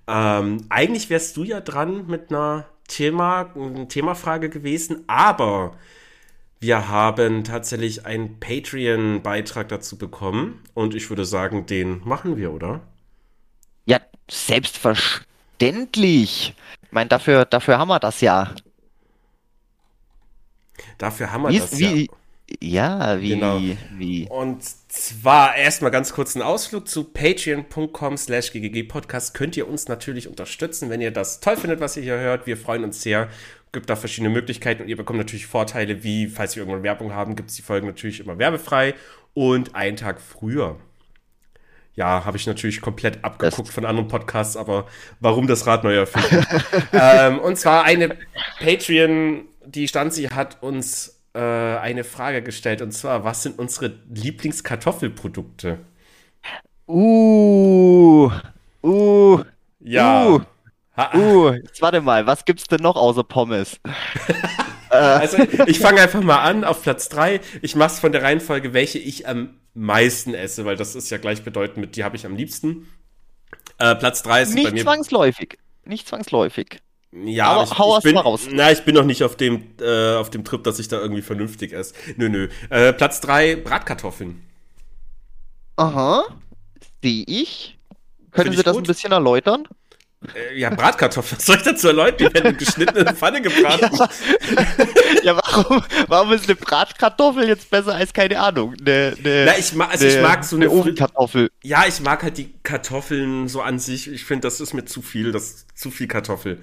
Ähm, 0.06 0.66
eigentlich 0.68 1.10
wärst 1.10 1.36
du 1.36 1.44
ja 1.44 1.60
dran 1.60 2.06
mit 2.06 2.30
einer 2.30 2.66
Thema, 2.90 3.50
eine 3.54 3.88
Themafrage 3.88 4.50
gewesen, 4.50 5.04
aber 5.06 5.76
wir 6.60 6.88
haben 6.88 7.44
tatsächlich 7.44 8.04
einen 8.04 8.38
Patreon-Beitrag 8.38 9.68
dazu 9.68 9.96
bekommen 9.96 10.62
und 10.74 10.94
ich 10.94 11.08
würde 11.08 11.24
sagen, 11.24 11.64
den 11.64 12.06
machen 12.06 12.36
wir, 12.36 12.52
oder? 12.52 12.82
Ja, 13.86 14.00
selbstverständlich. 14.30 16.54
Ich 16.82 16.92
meine, 16.92 17.08
dafür, 17.08 17.46
dafür 17.46 17.78
haben 17.78 17.88
wir 17.88 18.00
das 18.00 18.20
ja. 18.20 18.54
Dafür 20.98 21.32
haben 21.32 21.44
wir 21.44 21.50
wie, 21.50 21.58
das 21.58 21.78
wie, 21.78 22.06
ja. 22.06 22.12
Ja, 22.58 23.20
wie, 23.20 23.28
genau. 23.30 23.60
wie. 23.96 24.26
Und 24.28 24.62
zwar 24.88 25.56
erstmal 25.56 25.90
ganz 25.90 26.12
kurz 26.12 26.34
ein 26.34 26.42
Ausflug 26.42 26.88
zu 26.88 27.04
patreon.com 27.04 28.16
slash 28.16 28.52
ggg-podcast. 28.52 29.34
Könnt 29.34 29.56
ihr 29.56 29.68
uns 29.68 29.88
natürlich 29.88 30.26
unterstützen, 30.26 30.90
wenn 30.90 31.00
ihr 31.00 31.12
das 31.12 31.40
toll 31.40 31.56
findet, 31.56 31.80
was 31.80 31.96
ihr 31.96 32.02
hier 32.02 32.18
hört. 32.18 32.46
Wir 32.46 32.56
freuen 32.56 32.84
uns 32.84 33.02
sehr. 33.02 33.28
Gibt 33.72 33.88
da 33.88 33.94
verschiedene 33.94 34.30
Möglichkeiten 34.30 34.82
und 34.82 34.88
ihr 34.88 34.96
bekommt 34.96 35.18
natürlich 35.18 35.46
Vorteile, 35.46 36.02
wie, 36.02 36.26
falls 36.26 36.56
wir 36.56 36.62
irgendwann 36.62 36.82
Werbung 36.82 37.14
haben, 37.14 37.36
gibt 37.36 37.50
es 37.50 37.56
die 37.56 37.62
Folgen 37.62 37.86
natürlich 37.86 38.18
immer 38.18 38.36
werbefrei 38.36 38.94
und 39.32 39.76
einen 39.76 39.96
Tag 39.96 40.20
früher. 40.20 40.76
Ja, 41.94 42.24
habe 42.24 42.36
ich 42.36 42.46
natürlich 42.46 42.80
komplett 42.80 43.24
abgeguckt 43.24 43.68
das 43.68 43.74
von 43.74 43.84
anderen 43.84 44.08
Podcasts, 44.08 44.56
aber 44.56 44.86
warum 45.20 45.46
das 45.46 45.66
Rad 45.66 45.84
neu 45.84 45.94
erfinden? 45.94 46.44
ähm, 46.92 47.38
und 47.38 47.56
zwar 47.56 47.84
eine 47.84 48.16
Patreon, 48.58 49.44
die 49.66 49.86
Stanzi 49.86 50.24
hat 50.24 50.62
uns 50.62 51.19
äh, 51.34 51.40
eine 51.40 52.04
Frage 52.04 52.42
gestellt 52.42 52.82
und 52.82 52.92
zwar: 52.92 53.24
Was 53.24 53.42
sind 53.42 53.58
unsere 53.58 53.94
Lieblingskartoffelprodukte? 54.12 55.78
Uh, 56.86 58.30
uh, 58.82 59.44
ja. 59.78 60.26
Uh, 60.26 60.40
uh, 61.14 61.52
jetzt 61.52 61.80
warte 61.80 62.00
mal, 62.00 62.26
was 62.26 62.44
gibt's 62.44 62.64
denn 62.64 62.82
noch 62.82 62.96
außer 62.96 63.22
Pommes? 63.22 63.80
also, 64.90 65.38
ich 65.66 65.78
fange 65.78 66.00
einfach 66.00 66.22
mal 66.22 66.40
an 66.40 66.64
auf 66.64 66.82
Platz 66.82 67.08
3. 67.08 67.40
Ich 67.62 67.76
mache 67.76 67.92
es 67.92 68.00
von 68.00 68.12
der 68.12 68.22
Reihenfolge, 68.22 68.72
welche 68.74 68.98
ich 68.98 69.28
am 69.28 69.60
meisten 69.74 70.34
esse, 70.34 70.64
weil 70.64 70.76
das 70.76 70.94
ist 70.94 71.10
ja 71.10 71.18
gleichbedeutend 71.18 71.78
mit, 71.78 71.96
die 71.96 72.04
habe 72.04 72.16
ich 72.16 72.26
am 72.26 72.34
liebsten. 72.34 72.88
Äh, 73.78 73.94
Platz 73.94 74.22
3 74.22 74.42
ist 74.42 74.54
Nicht 74.54 74.64
bei 74.64 74.70
mir. 74.70 74.74
Nicht 74.74 74.82
zwangsläufig. 74.82 75.58
Nicht 75.84 76.08
zwangsläufig. 76.08 76.80
Ja, 77.12 77.46
aber 77.46 77.64
ich, 77.64 77.78
hau 77.78 77.98
ich 77.98 78.04
bin, 78.04 78.14
mal 78.14 78.20
raus. 78.20 78.46
Na, 78.50 78.70
ich 78.70 78.84
bin 78.84 78.94
noch 78.94 79.04
nicht 79.04 79.24
auf 79.24 79.36
dem, 79.36 79.64
äh, 79.80 80.14
auf 80.14 80.30
dem 80.30 80.44
Trip, 80.44 80.62
dass 80.62 80.78
ich 80.78 80.88
da 80.88 81.00
irgendwie 81.00 81.22
vernünftig 81.22 81.72
esse. 81.72 81.94
Nö, 82.16 82.28
nö. 82.28 82.48
Äh, 82.70 82.92
Platz 82.92 83.20
3, 83.20 83.56
Bratkartoffeln. 83.56 84.40
Aha. 85.76 86.24
Sehe 87.02 87.24
ich. 87.26 87.78
Können 88.30 88.52
Sie 88.52 88.62
das 88.62 88.74
gut? 88.74 88.84
ein 88.84 88.86
bisschen 88.86 89.10
erläutern? 89.10 89.66
Äh, 90.34 90.58
ja, 90.58 90.70
Bratkartoffeln. 90.70 91.38
Was 91.38 91.46
soll 91.46 91.56
ich 91.56 91.62
dazu 91.62 91.88
erläutern? 91.88 92.28
Die 92.28 92.34
werden 92.34 92.56
geschnitten 92.56 92.96
in 92.98 93.08
Pfanne 93.16 93.42
gebraten. 93.42 93.90
Ja, 93.92 94.08
ja, 95.24 95.36
warum, 95.36 95.82
warum 96.06 96.32
ist 96.32 96.44
eine 96.44 96.54
Bratkartoffel 96.54 97.48
jetzt 97.48 97.70
besser 97.70 97.94
als, 97.94 98.12
keine 98.12 98.38
Ahnung, 98.38 98.74
eine, 98.80 99.16
eine, 99.18 99.44
Na, 99.46 99.58
ich, 99.58 99.72
ma 99.72 99.86
also 99.86 100.04
eine, 100.04 100.14
ich 100.14 100.22
mag 100.22 100.44
so 100.44 100.56
eine, 100.56 100.66
eine 100.66 100.74
Ofenkartoffel. 100.74 101.50
Ja, 101.64 101.86
ich 101.88 102.00
mag 102.00 102.22
halt 102.22 102.38
die 102.38 102.52
Kartoffeln 102.62 103.48
so 103.48 103.62
an 103.62 103.80
sich. 103.80 104.08
Ich 104.12 104.24
finde, 104.24 104.42
das 104.42 104.60
ist 104.60 104.74
mir 104.74 104.84
zu 104.84 105.02
viel, 105.02 105.32
das 105.32 105.50
ist 105.50 105.78
zu 105.78 105.90
viel 105.90 106.06
Kartoffel. 106.06 106.60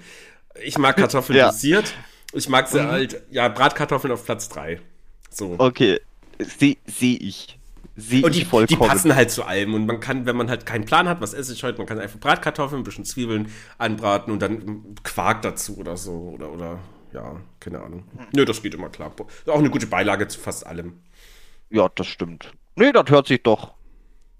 Ich 0.64 0.78
mag 0.78 0.96
Kartoffeln 0.96 1.38
ja. 1.38 1.50
dosiert. 1.50 1.94
Ich 2.32 2.48
mag 2.48 2.68
sie 2.68 2.80
mhm. 2.80 2.88
halt, 2.88 3.22
ja, 3.30 3.48
Bratkartoffeln 3.48 4.12
auf 4.12 4.24
Platz 4.24 4.48
3. 4.48 4.80
So. 5.30 5.54
Okay, 5.58 6.00
sehe 6.38 6.76
seh 6.86 7.14
ich. 7.14 7.58
Sehe 7.96 8.24
und 8.24 8.34
die, 8.34 8.46
die 8.66 8.76
passen 8.76 9.14
halt 9.14 9.30
zu 9.30 9.44
allem. 9.44 9.74
Und 9.74 9.86
man 9.86 9.98
kann, 9.98 10.24
wenn 10.24 10.36
man 10.36 10.48
halt 10.48 10.66
keinen 10.66 10.84
Plan 10.84 11.08
hat, 11.08 11.20
was 11.20 11.34
esse 11.34 11.52
ich 11.52 11.64
heute, 11.64 11.78
man 11.78 11.86
kann 11.86 11.98
einfach 11.98 12.20
Bratkartoffeln, 12.20 12.82
ein 12.82 12.84
bisschen 12.84 13.04
Zwiebeln 13.04 13.50
anbraten 13.76 14.32
und 14.32 14.40
dann 14.40 14.94
Quark 15.02 15.42
dazu 15.42 15.78
oder 15.78 15.96
so. 15.96 16.12
Oder, 16.12 16.52
oder 16.52 16.78
ja, 17.12 17.40
keine 17.58 17.80
Ahnung. 17.80 18.04
Nö, 18.32 18.44
das 18.44 18.62
geht 18.62 18.74
immer 18.74 18.88
klar. 18.88 19.12
Auch 19.46 19.58
eine 19.58 19.70
gute 19.70 19.86
Beilage 19.86 20.28
zu 20.28 20.38
fast 20.38 20.66
allem. 20.66 21.00
Ja, 21.70 21.88
das 21.94 22.06
stimmt. 22.06 22.52
Nee, 22.76 22.92
das 22.92 23.10
hört 23.10 23.26
sich 23.26 23.42
doch. 23.42 23.74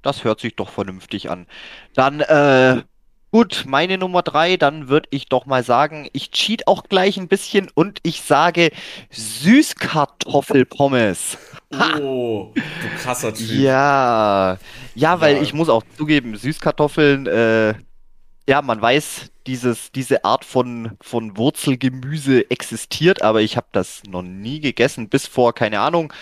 Das 0.02 0.22
hört 0.22 0.40
sich 0.40 0.54
doch 0.54 0.70
vernünftig 0.70 1.28
an. 1.28 1.46
Dann, 1.94 2.20
äh, 2.20 2.82
Gut, 3.30 3.64
meine 3.66 3.98
Nummer 3.98 4.22
drei, 4.22 4.56
dann 4.56 4.88
würde 4.88 5.10
ich 5.10 5.28
doch 5.28 5.44
mal 5.44 5.62
sagen, 5.62 6.08
ich 6.14 6.30
cheat 6.30 6.66
auch 6.66 6.84
gleich 6.84 7.18
ein 7.18 7.28
bisschen 7.28 7.68
und 7.74 7.98
ich 8.02 8.22
sage 8.22 8.70
Süßkartoffelpommes. 9.10 11.36
Oh, 12.00 12.54
du 12.54 12.62
krasser 13.02 13.34
Typ. 13.34 13.50
Ja, 13.50 14.56
ja, 14.94 15.20
weil 15.20 15.36
ja. 15.36 15.42
ich 15.42 15.52
muss 15.52 15.68
auch 15.68 15.82
zugeben, 15.98 16.36
Süßkartoffeln, 16.36 17.26
äh, 17.26 17.74
ja, 18.48 18.62
man 18.62 18.80
weiß, 18.80 19.30
dieses, 19.46 19.92
diese 19.92 20.24
Art 20.24 20.46
von, 20.46 20.92
von 21.02 21.36
Wurzelgemüse 21.36 22.50
existiert, 22.50 23.20
aber 23.20 23.42
ich 23.42 23.58
habe 23.58 23.66
das 23.72 24.04
noch 24.08 24.22
nie 24.22 24.60
gegessen, 24.60 25.10
bis 25.10 25.26
vor, 25.26 25.54
keine 25.54 25.80
Ahnung, 25.80 26.14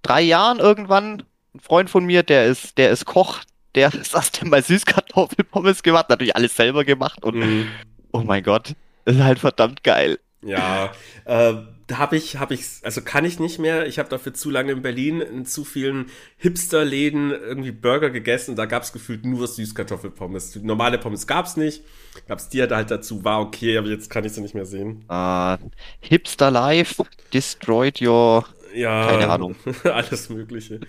drei 0.00 0.22
Jahren 0.22 0.58
irgendwann. 0.58 1.24
Ein 1.54 1.60
Freund 1.60 1.90
von 1.90 2.06
mir, 2.06 2.22
der 2.22 2.46
ist, 2.46 2.78
der 2.78 2.88
ist 2.90 3.04
Koch, 3.04 3.40
der 3.78 3.90
das 3.98 4.12
erste 4.12 4.46
Mal 4.46 4.62
Süßkartoffelpommes 4.62 5.82
gemacht, 5.82 6.08
natürlich 6.08 6.36
alles 6.36 6.56
selber 6.56 6.84
gemacht 6.84 7.24
und 7.24 7.36
mhm. 7.36 7.68
oh 8.12 8.20
mein 8.20 8.42
Gott, 8.42 8.74
das 9.04 9.16
ist 9.16 9.22
halt 9.22 9.38
verdammt 9.38 9.84
geil. 9.84 10.18
Ja, 10.42 10.92
äh, 11.24 11.54
habe 11.92 12.16
ich, 12.16 12.36
habe 12.36 12.54
ich, 12.54 12.64
also 12.82 13.00
kann 13.00 13.24
ich 13.24 13.40
nicht 13.40 13.58
mehr. 13.58 13.86
Ich 13.86 13.98
habe 13.98 14.08
dafür 14.08 14.34
zu 14.34 14.50
lange 14.50 14.72
in 14.72 14.82
Berlin 14.82 15.20
in 15.20 15.46
zu 15.46 15.64
vielen 15.64 16.06
Hipster-Läden 16.36 17.30
irgendwie 17.30 17.72
Burger 17.72 18.10
gegessen. 18.10 18.54
Da 18.54 18.66
gab 18.66 18.84
es 18.84 18.92
gefühlt 18.92 19.24
nur 19.24 19.48
Süßkartoffelpommes. 19.48 20.56
Normale 20.56 20.98
Pommes 20.98 21.26
gab 21.26 21.46
es 21.46 21.56
nicht. 21.56 21.82
Gab 22.28 22.38
es 22.38 22.48
die 22.50 22.62
halt 22.62 22.90
dazu, 22.90 23.24
war 23.24 23.40
okay, 23.40 23.78
aber 23.78 23.88
jetzt 23.88 24.10
kann 24.10 24.24
ich 24.24 24.32
sie 24.32 24.42
nicht 24.42 24.54
mehr 24.54 24.66
sehen. 24.66 25.04
Uh, 25.10 25.56
Hipster 26.00 26.50
Life 26.50 27.02
destroyed 27.32 28.00
your. 28.00 28.44
Ja, 28.74 29.08
keine 29.08 29.28
Ahnung. 29.28 29.56
alles 29.84 30.28
Mögliche. 30.28 30.80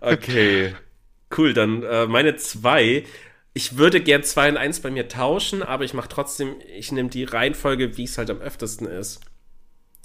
Okay. 0.00 0.74
Cool, 1.36 1.54
dann 1.54 1.82
äh, 1.82 2.06
meine 2.06 2.36
zwei. 2.36 3.04
Ich 3.54 3.76
würde 3.76 4.00
gern 4.00 4.22
zwei 4.24 4.48
und 4.48 4.56
eins 4.56 4.80
bei 4.80 4.90
mir 4.90 5.08
tauschen, 5.08 5.62
aber 5.62 5.84
ich 5.84 5.94
mache 5.94 6.08
trotzdem, 6.08 6.56
ich 6.76 6.90
nehme 6.92 7.08
die 7.08 7.24
Reihenfolge, 7.24 7.96
wie 7.96 8.04
es 8.04 8.18
halt 8.18 8.30
am 8.30 8.38
öftesten 8.38 8.86
ist. 8.86 9.20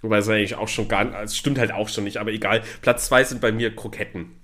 Wobei 0.02 0.20
es 0.20 0.30
eigentlich 0.30 0.56
auch 0.56 0.68
schon 0.68 0.88
gar 0.88 1.04
nicht, 1.04 1.16
es 1.16 1.38
stimmt 1.38 1.58
halt 1.60 1.72
auch 1.72 1.90
schon 1.90 2.04
nicht, 2.04 2.18
aber 2.18 2.32
egal. 2.32 2.64
Platz 2.82 3.08
zwei 3.08 3.24
sind 3.24 3.42
bei 3.42 3.52
mir 3.52 3.76
Kroketten. 3.76 4.40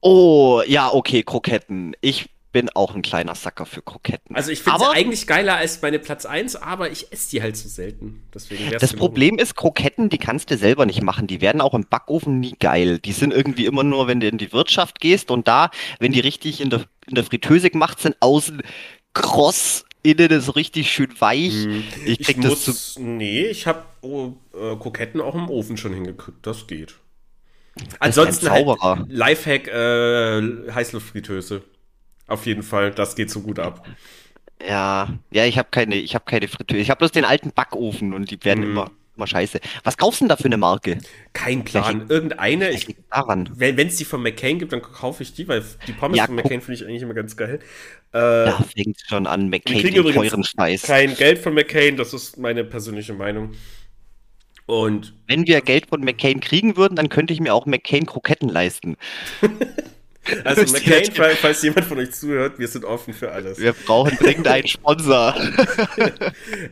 Oh, 0.00 0.62
ja, 0.66 0.92
okay, 0.92 1.22
Kroketten. 1.22 1.96
Ich 2.00 2.28
bin 2.56 2.70
auch 2.70 2.94
ein 2.94 3.02
kleiner 3.02 3.34
Sacker 3.34 3.66
für 3.66 3.82
Kroketten. 3.82 4.34
Also 4.34 4.50
ich 4.50 4.62
finde 4.62 4.78
sie 4.78 4.86
eigentlich 4.86 5.26
geiler 5.26 5.56
als 5.56 5.82
meine 5.82 5.98
Platz 5.98 6.24
1, 6.24 6.56
aber 6.56 6.90
ich 6.90 7.12
esse 7.12 7.28
die 7.28 7.42
halt 7.42 7.54
so 7.54 7.68
selten. 7.68 8.22
Deswegen 8.32 8.70
das 8.70 8.94
Problem 8.94 9.36
ist, 9.36 9.56
Kroketten, 9.56 10.08
die 10.08 10.16
kannst 10.16 10.50
du 10.50 10.56
selber 10.56 10.86
nicht 10.86 11.02
machen. 11.02 11.26
Die 11.26 11.42
werden 11.42 11.60
auch 11.60 11.74
im 11.74 11.84
Backofen 11.84 12.40
nie 12.40 12.54
geil. 12.58 12.98
Die 12.98 13.12
sind 13.12 13.34
irgendwie 13.34 13.66
immer 13.66 13.84
nur, 13.84 14.06
wenn 14.06 14.20
du 14.20 14.28
in 14.28 14.38
die 14.38 14.54
Wirtschaft 14.54 15.00
gehst 15.00 15.30
und 15.30 15.46
da, 15.46 15.68
wenn 15.98 16.12
die 16.12 16.20
richtig 16.20 16.62
in 16.62 16.70
der, 16.70 16.86
in 17.06 17.14
der 17.14 17.24
Fritteuse 17.24 17.68
gemacht 17.68 18.00
sind, 18.00 18.16
außen 18.20 18.62
kross, 19.12 19.84
innen 20.02 20.30
ist 20.30 20.56
richtig 20.56 20.90
schön 20.90 21.12
weich. 21.20 21.52
Hm. 21.52 21.84
Ich 22.06 22.20
krieg 22.20 22.38
ich 22.38 22.42
das 22.42 22.66
muss, 22.66 22.94
zu. 22.94 23.02
Nee, 23.02 23.48
ich 23.48 23.66
habe 23.66 23.82
oh, 24.00 24.32
äh, 24.54 24.76
Kroketten 24.76 25.20
auch 25.20 25.34
im 25.34 25.50
Ofen 25.50 25.76
schon 25.76 25.92
hingekriegt. 25.92 26.38
Das 26.40 26.66
geht. 26.66 26.94
Ansonsten 27.98 28.48
halt 28.48 28.66
Lifehack 29.10 29.68
äh, 29.68 30.72
Heißluftfritteuse. 30.72 31.62
Auf 32.26 32.46
jeden 32.46 32.62
Fall, 32.62 32.90
das 32.90 33.14
geht 33.14 33.30
so 33.30 33.40
gut 33.40 33.58
ab. 33.58 33.86
Ja, 34.66 35.08
ja, 35.30 35.44
ich 35.44 35.58
habe 35.58 35.68
keine, 35.70 35.96
ich 35.96 36.14
habe 36.14 36.24
keine 36.24 36.48
Fritteuse. 36.48 36.80
Ich 36.80 36.90
habe 36.90 36.98
bloß 36.98 37.12
den 37.12 37.24
alten 37.24 37.52
Backofen 37.52 38.14
und 38.14 38.30
die 38.30 38.42
werden 38.42 38.64
mm. 38.64 38.70
immer 38.70 38.90
immer 39.16 39.26
scheiße. 39.26 39.60
Was 39.84 39.96
kaufst 39.96 40.20
du 40.20 40.24
denn 40.24 40.28
da 40.28 40.36
für 40.36 40.44
eine 40.44 40.56
Marke? 40.56 40.98
Kein 41.32 41.64
Plan. 41.64 42.06
Irgendeine. 42.08 42.70
Ich, 42.70 42.94
daran. 43.10 43.50
wenn 43.54 43.78
es 43.78 43.96
die 43.96 44.04
von 44.04 44.22
McCain 44.22 44.58
gibt, 44.58 44.72
dann 44.72 44.82
kaufe 44.82 45.22
ich 45.22 45.34
die, 45.34 45.48
weil 45.48 45.64
die 45.86 45.92
Pommes 45.92 46.18
Ja, 46.18 46.26
von. 46.26 46.36
McCain 46.36 46.60
finde 46.60 46.74
ich 46.74 46.84
eigentlich 46.84 47.02
immer 47.02 47.14
ganz 47.14 47.36
geil. 47.36 47.60
Äh, 48.12 48.18
Da 48.18 48.64
fängt 48.74 49.00
schon 49.06 49.26
an, 49.26 49.48
McCain 49.48 49.82
den 49.82 49.94
übrigens 49.94 50.30
teuren 50.30 50.44
Scheiß. 50.44 50.82
kein 50.82 51.14
Geld 51.16 51.38
von 51.38 51.54
McCain, 51.54 51.96
das 51.96 52.12
ist 52.12 52.38
meine 52.38 52.64
persönliche 52.64 53.14
Meinung. 53.14 53.54
Und 54.66 55.14
Wenn 55.28 55.46
wir 55.46 55.60
Geld 55.60 55.86
von 55.88 56.00
McCain 56.00 56.40
kriegen 56.40 56.76
würden, 56.76 56.96
dann 56.96 57.08
könnte 57.08 57.32
ich 57.32 57.40
mir 57.40 57.54
auch 57.54 57.66
McCain 57.66 58.04
Kroketten 58.04 58.48
leisten. 58.48 58.96
also 60.44 60.72
McCain, 60.72 61.36
falls, 61.40 61.62
jemand 61.62 61.86
von 61.86 61.98
euch 61.98 62.12
zuhört, 62.12 62.58
wir 62.58 62.68
sind 62.68 62.84
offen 62.84 63.14
für 63.14 63.32
alles. 63.32 63.58
Wir 63.58 63.72
brauchen 63.72 64.16
dringend 64.16 64.48
einen 64.48 64.68
Sponsor. 64.68 65.34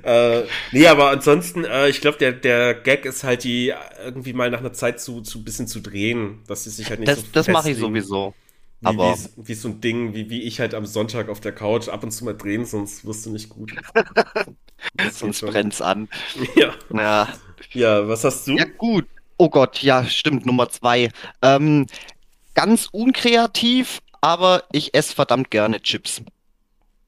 Äh, 0.02 0.42
nee, 0.72 0.86
aber 0.86 1.10
ansonsten, 1.10 1.64
äh, 1.64 1.88
ich 1.88 2.00
glaube, 2.00 2.18
der, 2.18 2.32
der 2.32 2.74
Gag 2.74 3.04
ist 3.04 3.24
halt 3.24 3.44
die 3.44 3.72
irgendwie 4.04 4.32
mal 4.32 4.50
nach 4.50 4.60
einer 4.60 4.72
Zeit 4.72 5.00
zu, 5.00 5.20
zu 5.22 5.42
bisschen 5.42 5.66
zu 5.66 5.80
drehen, 5.80 6.42
dass 6.46 6.64
sie 6.64 6.70
sich 6.70 6.90
halt 6.90 7.00
nicht 7.00 7.10
Das, 7.10 7.20
so 7.20 7.26
das 7.32 7.48
mache 7.48 7.70
ich 7.70 7.78
sowieso. 7.78 8.34
Wie, 8.80 8.86
Aber 8.86 9.14
wie, 9.14 9.48
wie 9.48 9.54
so 9.54 9.68
ein 9.68 9.80
Ding, 9.80 10.14
wie, 10.14 10.28
wie 10.28 10.42
ich 10.42 10.60
halt 10.60 10.74
am 10.74 10.84
Sonntag 10.84 11.28
auf 11.28 11.40
der 11.40 11.52
Couch 11.52 11.88
ab 11.88 12.02
und 12.02 12.10
zu 12.10 12.24
mal 12.24 12.34
drehen, 12.34 12.66
sonst 12.66 13.06
wirst 13.06 13.24
du 13.24 13.30
nicht 13.30 13.48
gut. 13.48 13.74
Sonst 15.12 15.40
brennt's 15.40 15.80
an. 15.80 16.08
Ja. 16.56 16.74
Ja. 16.92 17.28
ja, 17.72 18.06
was 18.06 18.24
hast 18.24 18.46
du? 18.46 18.56
ja, 18.56 18.64
gut. 18.64 19.06
Oh 19.38 19.48
Gott, 19.48 19.82
ja, 19.82 20.04
stimmt, 20.04 20.44
Nummer 20.44 20.68
zwei. 20.68 21.08
Ähm, 21.40 21.86
ganz 22.54 22.88
unkreativ, 22.90 24.00
aber 24.20 24.64
ich 24.72 24.94
esse 24.94 25.14
verdammt 25.14 25.50
gerne 25.50 25.80
Chips. 25.80 26.22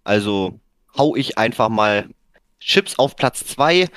Also 0.05 0.61
hau 0.97 1.16
ich 1.16 1.38
einfach 1.38 1.68
mal 1.68 2.09
Chips 2.61 2.99
auf 2.99 3.16
Platz 3.16 3.47
zwei. 3.47 3.88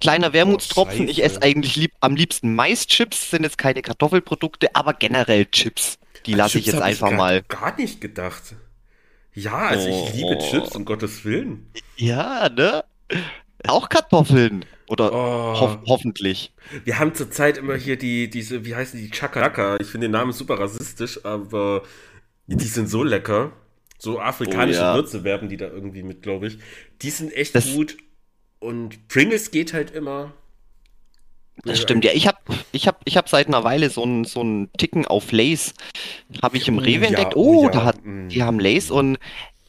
Kleiner 0.00 0.34
Wermutstropfen, 0.34 1.08
ich 1.08 1.24
esse 1.24 1.40
eigentlich 1.40 1.76
lieb, 1.76 1.92
am 2.00 2.16
liebsten 2.16 2.54
Mais-Chips, 2.54 3.30
sind 3.30 3.44
jetzt 3.44 3.56
keine 3.56 3.80
Kartoffelprodukte, 3.80 4.74
aber 4.74 4.92
generell 4.92 5.46
Chips. 5.46 5.98
Die 6.26 6.34
lasse 6.34 6.58
ich 6.58 6.66
jetzt 6.66 6.82
einfach 6.82 7.08
gar, 7.10 7.16
mal. 7.16 7.42
Gar 7.44 7.76
nicht 7.76 8.00
gedacht. 8.02 8.56
Ja, 9.32 9.56
also 9.68 9.88
ich 9.88 10.14
liebe 10.14 10.36
Oh. 10.38 10.50
Chips, 10.50 10.76
um 10.76 10.84
Gottes 10.84 11.24
Willen. 11.24 11.70
Ja, 11.96 12.48
ne? 12.50 12.84
Auch 13.66 13.88
Kartoffeln. 13.88 14.66
Oder 14.88 15.12
Oh. 15.12 15.60
hoff 15.60 15.78
hoffentlich. 15.86 16.52
Wir 16.84 16.98
haben 16.98 17.14
zurzeit 17.14 17.58
immer 17.58 17.74
hier 17.76 17.96
die, 17.96 18.30
diese, 18.30 18.64
wie 18.64 18.74
heißen 18.76 19.00
die, 19.00 19.10
Chakalaka. 19.10 19.76
Ich 19.80 19.88
finde 19.88 20.06
den 20.06 20.12
Namen 20.12 20.32
super 20.32 20.58
rassistisch, 20.58 21.24
aber 21.24 21.82
die 22.46 22.64
sind 22.66 22.88
so 22.88 23.02
lecker. 23.02 23.52
So 23.98 24.20
afrikanische 24.20 24.80
Oh, 24.80 24.82
ja. 24.82 24.94
Würze 24.94 25.24
werben 25.24 25.48
die 25.48 25.56
da 25.56 25.66
irgendwie 25.68 26.02
mit, 26.02 26.22
glaube 26.22 26.46
ich. 26.48 26.58
Die 27.02 27.10
sind 27.10 27.32
echt 27.34 27.54
Das- 27.54 27.72
gut. 27.72 27.96
Und 28.58 29.08
Pringles 29.08 29.50
geht 29.50 29.72
halt 29.72 29.90
immer. 29.90 30.32
Das 31.64 31.80
stimmt, 31.80 32.04
ja. 32.04 32.12
Ich 32.12 32.26
habe 32.26 32.38
ich 32.72 32.86
hab, 32.86 33.00
ich 33.04 33.16
hab 33.16 33.28
seit 33.28 33.46
einer 33.48 33.64
Weile 33.64 33.88
so 33.90 34.02
einen 34.02 34.24
so 34.24 34.40
einen 34.40 34.70
Ticken 34.74 35.06
auf 35.06 35.32
Lays. 35.32 35.72
Habe 36.42 36.58
ich 36.58 36.68
im 36.68 36.78
Oh, 36.78 36.82
Rewe 36.82 37.04
ja, 37.04 37.08
entdeckt. 37.08 37.34
oh, 37.36 37.60
Oh, 37.60 37.64
ja, 37.64 37.70
da 37.70 37.84
hat, 37.84 38.04
mm. 38.04 38.28
die 38.28 38.42
haben 38.42 38.60
Lays 38.60 38.90
und 38.90 39.18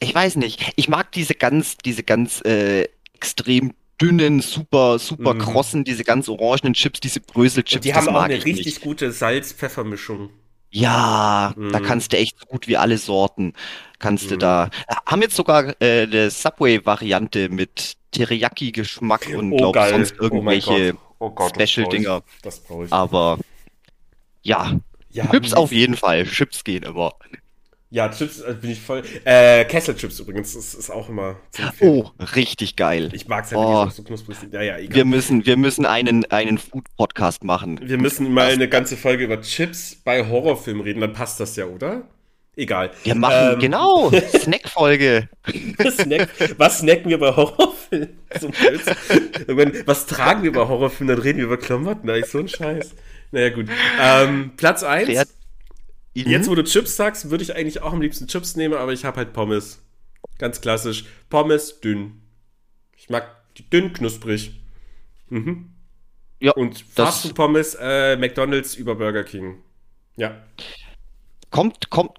ich 0.00 0.14
weiß 0.14 0.36
nicht. 0.36 0.72
Ich 0.76 0.88
mag 0.88 1.10
diese 1.12 1.34
ganz, 1.34 1.76
diese 1.78 2.02
ganz 2.02 2.42
äh, 2.44 2.86
extrem 3.14 3.72
dünnen, 4.00 4.40
super, 4.40 4.98
super 4.98 5.34
Mhm. 5.34 5.38
krossen, 5.40 5.84
diese 5.84 6.04
ganz 6.04 6.28
orangenen 6.28 6.74
Chips, 6.74 7.00
diese 7.00 7.20
Bröselchips. 7.20 7.76
Und 7.76 7.84
die 7.84 7.92
das 7.92 8.06
haben 8.06 8.16
auch 8.16 8.22
eine 8.22 8.36
ich 8.36 8.44
richtig 8.44 8.66
nicht. 8.66 8.80
gute 8.82 9.12
Salz-Pfeffer-Mischung. 9.12 10.30
Ja, 10.70 11.54
da 11.56 11.80
Mhm. 11.80 11.82
kannst 11.82 12.12
du 12.12 12.18
echt 12.18 12.38
so 12.38 12.46
gut 12.46 12.68
wie 12.68 12.76
alle 12.76 12.98
Sorten. 12.98 13.54
Kannst 13.98 14.30
du 14.30 14.34
Mhm. 14.34 14.38
da. 14.40 14.70
Haben 15.06 15.22
jetzt 15.22 15.34
sogar 15.36 15.74
äh, 15.80 16.02
eine 16.02 16.30
Subway-Variante 16.30 17.48
mit 17.48 17.94
Teriyaki-Geschmack 18.12 19.28
und 19.34 19.56
glaub 19.56 19.76
sonst 19.76 20.14
irgendwelche 20.18 20.94
Oh 21.20 21.30
das 21.30 21.52
brauch 21.52 21.58
ich. 21.58 21.70
Special-Dinger. 21.70 22.22
Aber 22.90 23.38
ja, 24.42 24.78
ja, 25.10 25.26
Chips 25.30 25.52
auf 25.54 25.72
jeden 25.72 25.96
Fall. 25.96 26.24
Chips 26.26 26.62
gehen 26.62 26.84
immer. 26.84 27.14
Ja, 27.90 28.10
Chips 28.10 28.40
äh, 28.40 28.54
bin 28.60 28.70
ich 28.70 28.80
voll. 28.80 29.02
Äh, 29.24 29.64
Kesselchips 29.64 30.20
übrigens, 30.20 30.52
das 30.52 30.74
ist 30.74 30.90
auch 30.90 31.08
immer 31.08 31.36
empfehlen. 31.56 32.02
Oh, 32.04 32.10
richtig 32.36 32.76
geil. 32.76 33.08
Ich 33.14 33.28
mag 33.28 33.44
es 33.46 33.52
halt, 33.52 33.60
Oh. 33.64 33.88
so 33.88 34.02
knusprig 34.02 34.36
sind. 34.36 34.52
Ja, 34.52 34.60
ja, 34.60 34.76
egal. 34.76 34.94
Wir 34.94 35.04
müssen, 35.06 35.46
wir 35.46 35.56
müssen 35.56 35.86
einen, 35.86 36.26
einen 36.26 36.58
Food-Podcast 36.58 37.44
machen. 37.44 37.80
Wir 37.82 37.96
müssen 37.96 38.30
mal 38.32 38.50
eine 38.50 38.68
ganze 38.68 38.96
Folge 38.98 39.24
über 39.24 39.40
Chips 39.40 39.96
bei 40.04 40.28
Horrorfilmen 40.28 40.82
reden, 40.82 41.00
dann 41.00 41.14
passt 41.14 41.40
das 41.40 41.56
ja, 41.56 41.64
oder? 41.64 42.02
Egal. 42.56 42.90
Wir 43.04 43.14
machen, 43.14 43.52
Ähm, 43.54 43.58
genau, 43.60 44.10
Snack-Folge. 44.38 45.28
Snack, 45.90 46.28
was 46.58 46.80
snacken 46.80 47.08
wir 47.08 47.18
bei 47.18 47.34
Horrorfilmen? 47.34 48.18
So 48.38 48.48
was 49.86 50.06
tragen 50.06 50.42
wir 50.42 50.52
bei 50.52 50.66
Horrorfilmen? 50.68 51.14
Dann 51.16 51.22
reden 51.22 51.38
wir 51.38 51.44
über 51.46 51.56
Klamotten. 51.56 52.10
Eigentlich 52.10 52.26
so 52.26 52.38
ein 52.40 52.48
Scheiß. 52.48 52.94
Naja, 53.30 53.50
gut. 53.50 53.66
Ähm, 54.02 54.52
Platz 54.56 54.82
1. 54.82 55.37
Kreat- 56.24 56.30
Jetzt, 56.32 56.48
wo 56.50 56.54
du 56.54 56.64
Chips 56.64 56.96
sagst, 56.96 57.30
würde 57.30 57.42
ich 57.44 57.54
eigentlich 57.54 57.82
auch 57.82 57.92
am 57.92 58.00
liebsten 58.00 58.26
Chips 58.26 58.56
nehmen, 58.56 58.74
aber 58.74 58.92
ich 58.92 59.04
habe 59.04 59.16
halt 59.18 59.32
Pommes. 59.32 59.82
Ganz 60.38 60.60
klassisch. 60.60 61.04
Pommes 61.30 61.80
dünn. 61.80 62.20
Ich 62.96 63.08
mag 63.10 63.28
die 63.56 63.68
dünn 63.68 63.92
knusprig. 63.92 64.60
Mhm. 65.28 65.70
Ja, 66.40 66.52
Und 66.52 66.80
Fast 66.80 67.34
Pommes, 67.34 67.76
äh, 67.80 68.16
McDonalds 68.16 68.74
über 68.76 68.94
Burger 68.94 69.24
King. 69.24 69.58
Ja. 70.16 70.42
kommt, 71.50 71.90
kommt, 71.90 72.18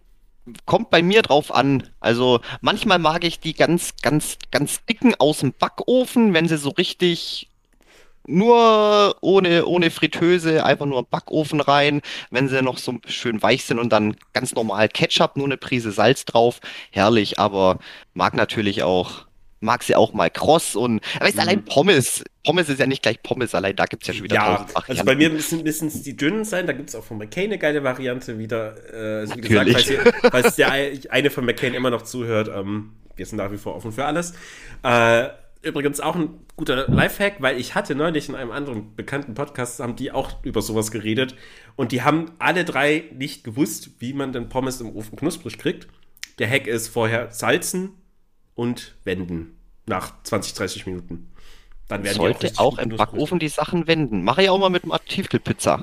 kommt 0.65 0.89
bei 0.89 1.01
mir 1.01 1.21
drauf 1.21 1.53
an. 1.53 1.89
Also 1.99 2.41
manchmal 2.61 2.99
mag 2.99 3.23
ich 3.23 3.39
die 3.39 3.53
ganz, 3.53 3.93
ganz, 4.01 4.37
ganz 4.51 4.83
dicken 4.85 5.15
aus 5.15 5.39
dem 5.39 5.53
Backofen, 5.53 6.33
wenn 6.33 6.47
sie 6.47 6.57
so 6.57 6.69
richtig 6.69 7.48
nur 8.29 9.15
ohne, 9.21 9.65
ohne 9.65 9.91
Fritteuse, 9.91 10.63
einfach 10.63 10.85
nur 10.85 10.99
im 10.99 11.05
Backofen 11.09 11.61
rein, 11.61 12.01
wenn 12.31 12.47
sie 12.47 12.61
noch 12.61 12.77
so 12.77 12.97
schön 13.07 13.41
weich 13.41 13.65
sind 13.65 13.79
und 13.79 13.89
dann 13.91 14.15
ganz 14.33 14.53
normal 14.53 14.87
Ketchup, 14.89 15.35
nur 15.37 15.47
eine 15.47 15.57
Prise 15.57 15.91
Salz 15.91 16.25
drauf. 16.25 16.59
Herrlich, 16.91 17.39
aber 17.39 17.79
mag 18.13 18.35
natürlich 18.35 18.83
auch, 18.83 19.25
mag 19.61 19.83
sie 19.83 19.95
auch 19.95 20.13
mal 20.13 20.29
kross 20.29 20.75
und, 20.75 21.01
weißt 21.19 21.35
Mhm. 21.35 21.41
allein 21.41 21.65
Pommes. 21.65 22.23
Pommes 22.45 22.69
ist 22.69 22.79
ja 22.79 22.85
nicht 22.85 23.01
gleich 23.03 23.21
Pommes, 23.21 23.53
allein 23.53 23.75
da 23.75 23.85
gibt's 23.85 24.07
ja 24.07 24.13
schon 24.13 24.23
wieder 24.23 24.35
Ja, 24.35 24.57
tausend 24.57 24.89
also 24.89 25.03
bei 25.03 25.15
mir 25.15 25.29
müssen 25.29 25.65
es 25.65 26.01
die 26.03 26.15
dünnen 26.15 26.45
sein. 26.45 26.65
Da 26.67 26.73
gibt 26.73 26.89
es 26.89 26.95
auch 26.95 27.03
von 27.03 27.17
McCain 27.17 27.45
eine 27.45 27.57
geile 27.57 27.83
Variante 27.83 28.39
wieder. 28.39 28.75
Äh, 28.93 29.19
also 29.21 29.35
wie 29.35 29.41
Natürlich. 29.41 29.87
gesagt, 29.87 30.15
falls, 30.21 30.23
ihr, 30.23 30.31
falls 30.31 30.55
der 30.55 31.11
eine 31.11 31.29
von 31.29 31.45
McCain 31.45 31.73
immer 31.73 31.89
noch 31.89 32.03
zuhört, 32.03 32.49
ähm, 32.55 32.93
wir 33.17 33.25
sind 33.25 33.37
nach 33.37 33.51
wie 33.51 33.57
vor 33.57 33.75
offen 33.75 33.91
für 33.91 34.05
alles. 34.05 34.33
Äh, 34.83 35.27
übrigens 35.61 35.99
auch 35.99 36.15
ein 36.15 36.45
guter 36.55 36.87
Lifehack, 36.87 37.41
weil 37.41 37.59
ich 37.59 37.75
hatte 37.75 37.95
neulich 37.95 38.29
in 38.29 38.35
einem 38.35 38.51
anderen 38.51 38.95
bekannten 38.95 39.33
Podcast, 39.33 39.79
haben 39.79 39.95
die 39.95 40.11
auch 40.11 40.43
über 40.43 40.61
sowas 40.61 40.91
geredet. 40.91 41.35
Und 41.75 41.91
die 41.91 42.01
haben 42.01 42.31
alle 42.39 42.65
drei 42.65 43.05
nicht 43.13 43.43
gewusst, 43.43 43.91
wie 43.99 44.13
man 44.13 44.31
den 44.31 44.49
Pommes 44.49 44.81
im 44.81 44.95
Ofen 44.95 45.17
knusprig 45.17 45.57
kriegt. 45.57 45.87
Der 46.39 46.49
Hack 46.49 46.67
ist 46.67 46.87
vorher 46.87 47.31
salzen 47.31 47.91
und 48.55 48.95
wenden. 49.03 49.57
Nach 49.85 50.23
20, 50.23 50.53
30 50.53 50.85
Minuten. 50.85 51.31
Dann 51.89 52.03
werden 52.03 52.13
die 52.13 52.17
Sollte 52.17 52.43
richtig 52.43 52.59
auch 52.59 52.77
gut 52.77 52.91
im. 52.91 52.97
Backofen 52.97 53.39
die 53.39 53.49
Sachen 53.49 53.87
wenden. 53.87 54.23
Mache 54.23 54.43
ich 54.43 54.49
auch 54.49 54.59
mal 54.59 54.69
mit 54.69 54.83
dem 54.83 54.93
Tiefkühlpizza. 55.07 55.81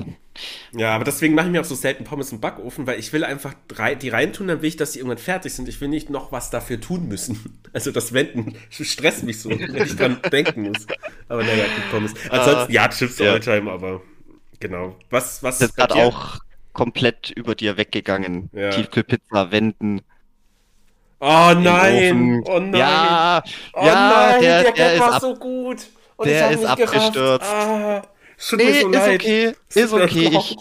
Ja, 0.72 0.94
aber 0.94 1.04
deswegen 1.04 1.34
mache 1.34 1.46
ich 1.46 1.52
mir 1.52 1.60
auch 1.60 1.66
so 1.66 1.74
selten 1.74 2.04
Pommes 2.04 2.30
im 2.30 2.40
Backofen, 2.40 2.86
weil 2.86 3.00
ich 3.00 3.12
will 3.12 3.24
einfach 3.24 3.54
drei, 3.66 3.96
die 3.96 4.10
reintun, 4.10 4.46
dann 4.46 4.62
will 4.62 4.68
ich, 4.68 4.76
dass 4.76 4.92
die 4.92 5.00
irgendwann 5.00 5.18
fertig 5.18 5.52
sind. 5.52 5.68
Ich 5.68 5.80
will 5.80 5.88
nicht 5.88 6.08
noch 6.08 6.30
was 6.30 6.50
dafür 6.50 6.80
tun 6.80 7.08
müssen. 7.08 7.60
Also 7.72 7.90
das 7.90 8.14
Wenden 8.14 8.54
stresst 8.70 9.24
mich 9.24 9.42
so, 9.42 9.50
wenn 9.50 9.76
ich 9.76 9.96
dran 9.96 10.18
denken 10.32 10.62
muss. 10.62 10.86
Aber 11.28 11.42
naja, 11.42 11.64
gut, 11.64 11.90
Pommes. 11.90 12.14
Ansonsten, 12.30 12.72
ja, 12.72 12.88
Chips 12.88 13.18
ja. 13.18 13.32
Alltime, 13.32 13.70
aber 13.70 14.00
genau. 14.60 14.96
Was, 15.10 15.42
was 15.42 15.58
Das 15.58 15.70
ist 15.70 15.76
gerade 15.76 15.96
auch 15.96 16.38
komplett 16.72 17.32
über 17.32 17.54
dir 17.54 17.76
weggegangen. 17.76 18.48
Ja. 18.54 18.70
Tiefkühlpizza 18.70 19.50
wenden. 19.50 20.00
Oh 21.28 21.54
nein! 21.58 22.42
Oh 22.46 22.58
nein! 22.60 22.74
Ja, 22.74 23.42
oh 23.74 23.84
ja, 23.84 24.10
nein, 24.30 24.40
der, 24.42 24.62
der, 24.62 24.62
der 24.62 24.72
Gag 24.72 24.94
ist 24.94 25.00
war 25.00 25.14
ab, 25.14 25.20
so 25.20 25.34
gut! 25.34 25.78
Und 26.16 26.28
der 26.28 26.50
ist 26.52 26.64
abgestürzt. 26.64 27.44
Ah, 27.44 28.02
Nee, 28.52 28.80
so 28.82 28.88
ist 28.90 28.94
leid. 28.94 29.20
okay, 29.20 29.52
ist 29.74 29.92
okay. 29.92 30.30
Ich, 30.38 30.56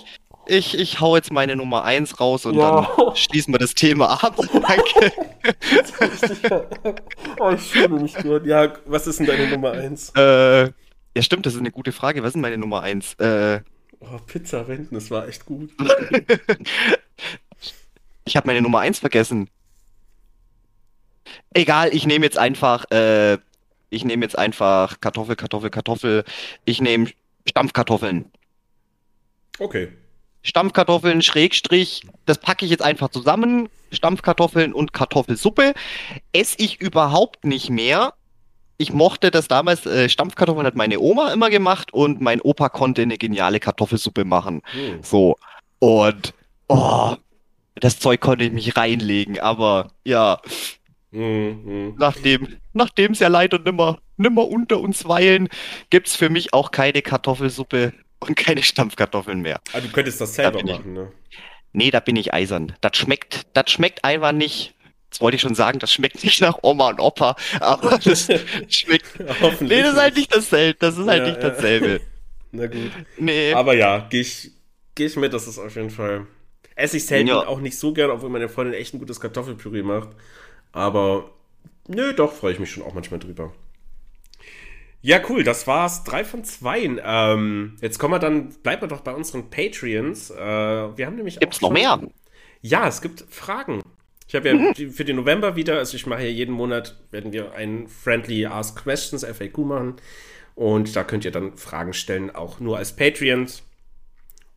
ich, 0.48 0.80
ich 0.80 1.00
hau 1.02 1.16
jetzt 1.16 1.32
meine 1.32 1.56
Nummer 1.56 1.84
1 1.84 2.20
raus 2.20 2.46
und 2.46 2.56
Ja. 2.56 2.88
dann 2.98 3.16
schließen 3.16 3.54
wir 3.54 3.60
das 3.60 3.76
Thema 3.76 4.24
ab. 4.24 4.36
Danke. 4.54 5.12
oh, 7.40 7.52
ich 7.52 7.62
fühle 7.62 7.90
mich 7.90 8.16
gut. 8.16 8.46
Ja, 8.46 8.74
was 8.86 9.08
ist 9.08 9.20
denn 9.20 9.28
deine 9.28 9.48
Nummer 9.50 9.72
1? 9.72 10.14
äh, 10.16 10.64
ja, 10.64 10.72
stimmt, 11.22 11.46
das 11.46 11.54
ist 11.54 11.60
eine 11.60 11.72
gute 11.72 11.92
Frage. 11.92 12.22
Was 12.24 12.30
ist 12.30 12.34
denn 12.34 12.42
meine 12.42 12.58
Nummer 12.58 12.82
1? 12.82 13.14
Äh, 13.16 13.60
Oh, 14.02 14.20
Pizza 14.28 14.68
wenden, 14.68 14.94
das 14.96 15.10
war 15.10 15.28
echt 15.28 15.46
gut. 15.46 15.72
ich 18.26 18.36
habe 18.36 18.48
meine 18.48 18.62
Nummer 18.62 18.80
1 18.80 19.00
vergessen. 19.00 19.50
Egal, 21.54 21.94
ich 21.94 22.06
nehme 22.06 22.26
jetzt 22.26 22.38
einfach, 22.38 22.90
äh, 22.92 23.38
ich 23.90 24.06
nehme 24.06 24.24
jetzt 24.26 24.38
einfach 24.38 25.00
Kartoffel, 25.00 25.36
Kartoffel, 25.36 25.70
Kartoffel. 25.70 26.24
Ich 26.66 26.82
nehme 26.82 27.10
Stampfkartoffeln. 27.48 28.32
Okay. 29.60 29.90
Stampfkartoffeln, 30.44 31.22
Schrägstrich, 31.22 32.04
das 32.26 32.38
packe 32.38 32.66
ich 32.66 32.72
jetzt 32.72 32.84
einfach 32.84 33.10
zusammen. 33.10 33.70
Stampfkartoffeln 33.92 34.74
und 34.74 34.94
Kartoffelsuppe. 34.94 35.74
Esse 36.34 36.58
ich 36.60 36.82
überhaupt 36.82 37.46
nicht 37.46 37.70
mehr. 37.70 38.14
ich 38.78 38.92
mochte 38.92 39.32
das 39.32 39.48
damals, 39.48 39.86
äh, 39.86 40.10
Stampfkartoffeln 40.10 40.68
hat 40.68 40.76
meine 40.76 41.00
Oma 41.00 41.32
immer 41.32 41.50
gemacht 41.50 41.94
und 41.94 42.22
mein 42.22 42.42
Opa 42.42 42.70
konnte 42.70 43.04
eine 43.04 43.18
geniale 43.18 43.60
Kartoffelsuppe 43.60 44.26
machen. 44.26 44.62
Hm. 44.72 45.02
So. 45.02 45.38
Und, 45.80 46.34
oh, 46.68 47.16
das 47.76 48.00
Zeug 48.00 48.22
konnte 48.22 48.46
ich 48.46 48.52
mich 48.52 48.76
reinlegen, 48.76 49.40
aber 49.40 49.92
ja, 50.04 50.40
Hm, 51.16 51.62
hm. 51.66 51.96
nachdem, 51.98 52.48
nachdem 52.74 53.14
es 53.14 53.20
ja 53.20 53.30
leider 53.30 53.58
nimmer, 53.60 54.00
nimmer 54.18 54.48
unter 54.48 54.80
uns 54.80 55.08
weilen, 55.08 55.48
gibt's 55.90 56.16
für 56.16 56.30
mich 56.30 56.54
auch 56.54 56.72
keine 56.72 57.02
Kartoffelsuppe 57.02 57.94
und 58.20 58.36
keine 58.36 58.64
Stampfkartoffeln 58.64 59.42
mehr. 59.42 59.62
Ah, 59.74 59.80
du 59.80 59.88
könntest 59.90 60.20
das 60.20 60.36
selber 60.36 60.60
ich- 60.60 60.66
machen, 60.66 60.94
ne? 60.94 61.12
Nee, 61.72 61.92
da 61.92 62.00
bin 62.00 62.16
ich 62.16 62.34
eisern. 62.34 62.74
Das 62.82 62.96
schmeckt, 62.98 63.48
das 63.54 63.70
schmeckt 63.70 64.04
einfach 64.06 64.32
nicht. 64.32 64.74
Jetzt 65.12 65.20
wollte 65.22 65.36
ich 65.36 65.42
schon 65.42 65.56
sagen, 65.56 65.80
das 65.80 65.92
schmeckt 65.94 66.24
nicht 66.24 66.42
nach 66.42 66.60
Oma 66.62 66.90
und 66.90 67.00
Opa, 67.00 67.36
aber 67.60 67.98
das 68.04 68.28
schmeckt. 68.70 69.06
Hoffentlich. 69.42 69.78
Nee, 69.80 69.84
das 69.84 69.94
ist 69.94 70.00
halt 70.02 70.16
nicht 70.18 70.36
dasselbe. 70.36 70.78
Das 70.80 70.98
ist 70.98 71.08
halt 71.08 71.24
Ja, 71.24 71.30
nicht 71.32 71.44
ja. 71.44 71.50
dasselbe. 71.50 72.02
Na 72.52 72.68
gut. 72.68 72.92
Nee. 73.18 73.54
Aber 73.54 73.74
ja, 73.76 74.00
gehe 74.10 74.22
ich, 74.22 74.52
geh 74.96 75.06
ich 75.06 75.16
mit, 75.18 75.34
das 75.34 75.48
ist 75.48 75.60
auf 75.60 75.76
jeden 75.76 75.90
Fall. 75.90 76.28
Esse 76.76 76.98
ich 76.98 77.06
selten 77.06 77.28
Ja. 77.28 77.46
auch 77.48 77.60
nicht 77.60 77.78
so 77.78 77.94
gern, 77.94 78.10
obwohl 78.10 78.30
meine 78.30 78.50
Freundin 78.50 78.74
echt 78.74 78.94
ein 78.94 79.00
gutes 79.00 79.20
Kartoffelpüree 79.20 79.84
macht. 79.84 80.10
Aber 80.76 81.32
nö, 81.88 82.14
doch, 82.14 82.34
freue 82.34 82.52
ich 82.52 82.60
mich 82.60 82.70
schon 82.70 82.84
auch 82.84 82.94
manchmal 82.94 83.20
drüber. 83.20 83.54
Ja, 85.02 85.22
cool, 85.30 85.44
das 85.44 85.68
war's. 85.68 86.04
Drei 86.04 86.26
von 86.26 86.44
zwei. 86.44 86.82
Ähm, 87.04 87.78
jetzt 87.80 87.98
kommen 87.98 88.14
wir 88.14 88.20
dann, 88.20 88.50
bleiben 88.62 88.82
wir 88.82 88.88
doch 88.90 89.02
bei 89.02 89.14
unseren 89.14 89.50
Patreons. 89.50 90.32
Äh, 90.32 90.36
wir 90.38 91.06
haben 91.06 91.16
nämlich 91.16 91.40
Gibt's 91.40 91.58
auch 91.60 91.70
noch 91.70 91.72
mehr? 91.72 92.02
Ja, 92.62 92.88
es 92.88 93.02
gibt 93.02 93.24
Fragen. 93.30 93.82
Ich 94.28 94.36
habe 94.36 94.50
ja 94.50 94.74
die- 94.74 94.88
für 94.90 95.06
den 95.06 95.16
November 95.16 95.56
wieder, 95.56 95.78
also 95.78 95.96
ich 95.96 96.08
mache 96.08 96.24
ja 96.24 96.30
jeden 96.30 96.54
Monat, 96.54 96.98
werden 97.12 97.32
wir 97.32 97.54
ein 97.54 97.88
Friendly 97.88 98.48
Ask 98.48 98.82
Questions, 98.84 99.24
FAQ 99.24 99.60
machen. 99.60 99.96
Und 100.56 100.96
da 100.96 101.04
könnt 101.06 101.24
ihr 101.24 101.32
dann 101.32 101.56
Fragen 101.56 101.94
stellen, 101.94 102.36
auch 102.36 102.60
nur 102.60 102.78
als 102.78 102.96
Patreons. 102.96 103.64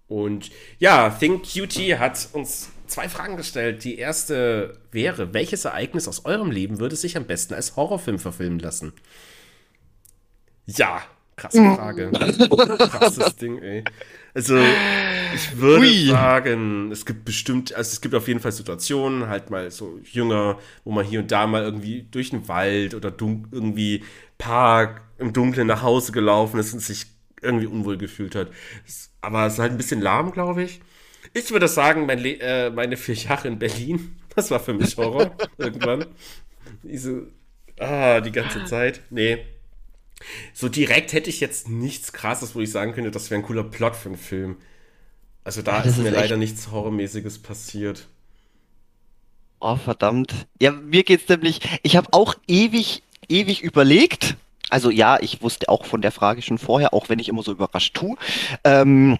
Und 0.09 0.51
ja, 0.79 1.11
Think 1.11 1.43
Cutie 1.53 1.97
hat 1.97 2.29
uns 2.33 2.71
zwei 2.89 3.09
Fragen 3.09 3.37
gestellt. 3.37 3.85
Die 3.85 3.99
erste 3.99 4.79
wäre, 4.91 5.35
welches 5.35 5.65
Ereignis 5.65 6.09
aus 6.09 6.25
eurem 6.25 6.51
Leben 6.51 6.81
würde 6.81 6.97
sich 6.97 7.17
am 7.17 7.25
besten 7.25 7.55
als 7.55 7.77
Horrorfilm 7.77 8.19
verfilmen 8.19 8.59
lassen? 8.59 8.93
Ja, 10.67 11.03
krasse 11.37 11.63
Frage. 11.75 12.11
Krasses 12.11 13.37
Ding, 13.37 13.59
ey. 13.63 13.85
Also, 14.35 14.59
ich 15.35 15.57
würde 15.57 15.87
Ui. 15.87 16.09
sagen, 16.09 16.93
es 16.93 17.07
gibt 17.07 17.25
bestimmt, 17.25 17.75
also 17.75 17.91
es 17.91 18.01
gibt 18.01 18.15
auf 18.15 18.29
jeden 18.29 18.41
Fall 18.41 18.53
Situationen, 18.53 19.29
halt 19.29 19.51
mal 19.51 19.71
so 19.71 19.99
jünger, 20.05 20.59
wo 20.85 20.93
man 20.93 21.05
hier 21.05 21.21
und 21.21 21.33
da 21.33 21.47
mal 21.47 21.63
irgendwie 21.63 22.07
durch 22.11 22.31
den 22.31 22.49
Wald 22.49 22.95
oder 22.95 23.13
irgendwie 23.19 24.05
Park 24.37 25.03
im 25.19 25.33
Dunkeln 25.33 25.67
nach 25.67 25.83
Hause 25.83 26.13
gelaufen 26.13 26.61
ist 26.61 26.73
und 26.75 26.81
sich 26.81 27.07
irgendwie 27.41 27.67
unwohl 27.67 27.97
gefühlt 27.99 28.35
hat. 28.35 28.49
Aber 29.21 29.47
es 29.47 29.55
ist 29.55 29.59
halt 29.59 29.73
ein 29.73 29.79
bisschen 29.79 30.01
lahm, 30.01 30.33
glaube 30.33 30.63
ich. 30.63 30.81
Ich 31.35 31.51
würde 31.51 31.69
sagen, 31.69 32.07
mein 32.07 32.25
äh, 32.25 32.71
meine 32.71 32.97
vier 32.97 33.15
Jahre 33.15 33.49
in 33.49 33.59
Berlin, 33.59 34.17
das 34.35 34.51
war 34.51 34.61
für 34.61 34.75
mich 34.75 34.97
Horror 34.97 35.37
irgendwann. 35.59 36.07
Diese, 36.83 37.29
ah, 37.79 38.21
die 38.21 38.33
ganze 38.33 38.65
Zeit. 38.65 39.03
Nee. 39.11 39.45
So 40.53 40.69
direkt 40.69 41.13
hätte 41.13 41.31
ich 41.31 41.41
jetzt 41.41 41.69
nichts 41.69 42.13
krasses, 42.13 42.55
wo 42.55 42.61
ich 42.61 42.71
sagen 42.71 42.93
könnte, 42.93 43.11
das 43.11 43.31
wäre 43.31 43.41
ein 43.41 43.45
cooler 43.47 43.65
Plot 43.65 43.97
für 43.97 44.09
einen 44.11 44.19
Film. 44.19 44.57
Also 45.45 45.63
da 45.63 45.83
Ja, 45.83 45.85
ist 45.85 45.99
mir 45.99 46.11
ist 46.11 46.13
leider 46.13 46.37
nichts 46.37 46.71
Horrormäßiges 46.71 47.41
passiert. 47.41 48.09
Oh, 49.61 49.77
verdammt. 49.77 50.47
Ja, 50.61 50.71
mir 50.73 51.03
geht's 51.03 51.29
nämlich, 51.29 51.61
ich 51.83 51.97
habe 51.97 52.09
auch 52.13 52.35
ewig, 52.47 53.03
ewig 53.29 53.63
überlegt. 53.63 54.37
Also 54.71 54.91
ja, 54.91 55.19
ich 55.21 55.43
wusste 55.43 55.69
auch 55.69 55.85
von 55.87 56.03
der 56.03 56.13
Frage 56.13 56.43
schon 56.43 56.59
vorher, 56.59 56.93
auch 56.95 57.09
wenn 57.09 57.19
ich 57.19 57.29
immer 57.29 57.43
so 57.43 57.53
überrascht 57.53 57.95
tue. 57.95 58.17
Ähm, 58.65 59.19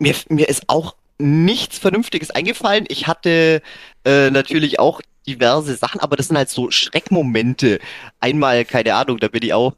mir, 0.00 0.14
mir 0.28 0.48
ist 0.48 0.64
auch 0.68 0.96
nichts 1.18 1.78
Vernünftiges 1.78 2.30
eingefallen. 2.30 2.86
Ich 2.88 3.06
hatte 3.06 3.62
äh, 4.04 4.30
natürlich 4.30 4.80
auch 4.80 5.00
diverse 5.26 5.76
Sachen, 5.76 6.00
aber 6.00 6.16
das 6.16 6.28
sind 6.28 6.36
halt 6.36 6.48
so 6.48 6.70
Schreckmomente. 6.70 7.78
Einmal, 8.18 8.64
keine 8.64 8.94
Ahnung, 8.94 9.18
da 9.18 9.28
bin 9.28 9.42
ich 9.42 9.52
auch, 9.52 9.74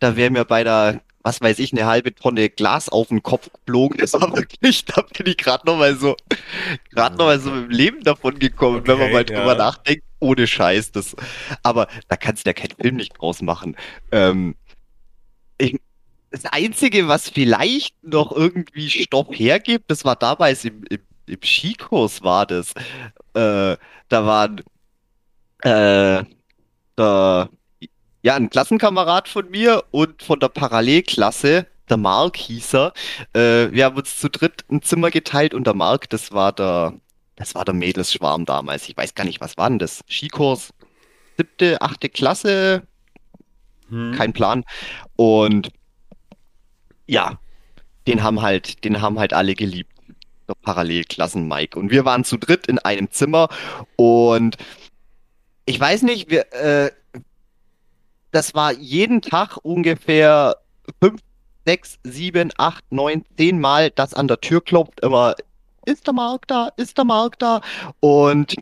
da 0.00 0.16
wäre 0.16 0.30
mir 0.30 0.44
bei 0.44 0.64
der, 0.64 1.00
was 1.22 1.40
weiß 1.40 1.60
ich, 1.60 1.72
eine 1.72 1.86
halbe 1.86 2.12
Tonne 2.14 2.50
Glas 2.50 2.88
auf 2.88 3.08
den 3.08 3.22
Kopf 3.22 3.48
geflogen. 3.52 3.98
Das 3.98 4.12
war 4.14 4.36
wirklich, 4.36 4.84
da 4.84 5.02
bin 5.02 5.28
ich 5.28 5.36
gerade 5.36 5.64
noch 5.66 5.78
mal 5.78 5.96
so, 5.96 6.16
gerade 6.90 7.16
noch 7.16 7.26
mal 7.26 7.38
so 7.38 7.52
im 7.52 7.70
Leben 7.70 8.02
davon 8.02 8.38
gekommen, 8.38 8.82
wenn 8.86 8.98
man 8.98 9.06
Okay, 9.06 9.12
mal 9.12 9.24
drüber 9.24 9.52
ja. 9.52 9.54
nachdenkt. 9.54 10.04
Ohne 10.18 10.46
Scheiß, 10.46 10.92
das, 10.92 11.16
aber 11.64 11.88
da 12.08 12.16
kannst 12.16 12.44
du 12.44 12.50
ja 12.50 12.54
keinen 12.54 12.76
Film 12.80 12.96
nicht 12.96 13.12
draus 13.18 13.42
machen. 13.42 13.76
Ähm, 14.12 14.54
ich, 15.58 15.80
das 16.32 16.46
Einzige, 16.46 17.08
was 17.08 17.28
vielleicht 17.28 18.02
noch 18.02 18.32
irgendwie 18.32 18.88
Stoff 18.90 19.28
hergibt, 19.30 19.90
das 19.90 20.04
war 20.04 20.16
damals 20.16 20.64
im, 20.64 20.84
im, 20.90 21.00
im 21.26 21.42
Skikurs 21.42 22.22
war 22.22 22.46
das. 22.46 22.72
Äh, 23.34 23.76
da 24.08 24.26
waren 24.26 24.62
äh, 25.62 26.24
da, 26.96 27.48
ja, 28.22 28.34
ein 28.36 28.50
Klassenkamerad 28.50 29.28
von 29.28 29.50
mir 29.50 29.84
und 29.90 30.22
von 30.22 30.40
der 30.40 30.48
Parallelklasse, 30.48 31.66
der 31.88 31.96
Mark 31.96 32.36
hieß 32.36 32.74
er. 32.74 32.92
Äh, 33.34 33.72
wir 33.72 33.84
haben 33.86 33.96
uns 33.96 34.18
zu 34.18 34.30
dritt 34.30 34.64
ein 34.70 34.82
Zimmer 34.82 35.10
geteilt 35.10 35.54
und 35.54 35.66
der 35.66 35.74
Mark, 35.74 36.08
das 36.10 36.32
war 36.32 36.52
der, 36.52 36.94
das 37.36 37.54
war 37.54 37.64
der 37.64 37.74
Mädelsschwarm 37.74 38.44
damals. 38.46 38.88
Ich 38.88 38.96
weiß 38.96 39.14
gar 39.14 39.24
nicht, 39.24 39.40
was 39.40 39.56
war 39.56 39.68
denn 39.68 39.78
das? 39.78 40.02
Skikurs, 40.08 40.72
siebte, 41.36 41.80
achte 41.82 42.08
Klasse, 42.08 42.82
Hm. 43.92 44.14
kein 44.16 44.32
Plan. 44.32 44.64
Und 45.16 45.70
ja, 47.12 47.38
den 48.06 48.22
haben 48.22 48.40
halt, 48.40 48.84
den 48.84 49.00
haben 49.02 49.18
halt 49.18 49.32
alle 49.34 49.54
geliebt. 49.54 49.90
Parallelklassen 50.62 51.46
Mike. 51.46 51.78
Und 51.78 51.90
wir 51.90 52.04
waren 52.04 52.24
zu 52.24 52.36
dritt 52.36 52.66
in 52.66 52.78
einem 52.78 53.10
Zimmer 53.10 53.48
und 53.96 54.56
ich 55.64 55.78
weiß 55.78 56.02
nicht, 56.02 56.30
wir, 56.30 56.52
äh, 56.52 56.90
das 58.32 58.54
war 58.54 58.72
jeden 58.72 59.22
Tag 59.22 59.58
ungefähr 59.62 60.56
fünf, 61.00 61.20
sechs, 61.64 61.98
sieben, 62.02 62.52
acht, 62.58 62.84
neun, 62.90 63.24
zehn 63.38 63.60
Mal, 63.60 63.90
das 63.90 64.14
an 64.14 64.28
der 64.28 64.40
Tür 64.40 64.62
klopft, 64.62 65.00
immer, 65.00 65.36
ist 65.86 66.06
der 66.06 66.14
Mark 66.14 66.48
da, 66.48 66.70
ist 66.76 66.98
der 66.98 67.04
Mark 67.04 67.38
da? 67.38 67.60
Und 68.00 68.56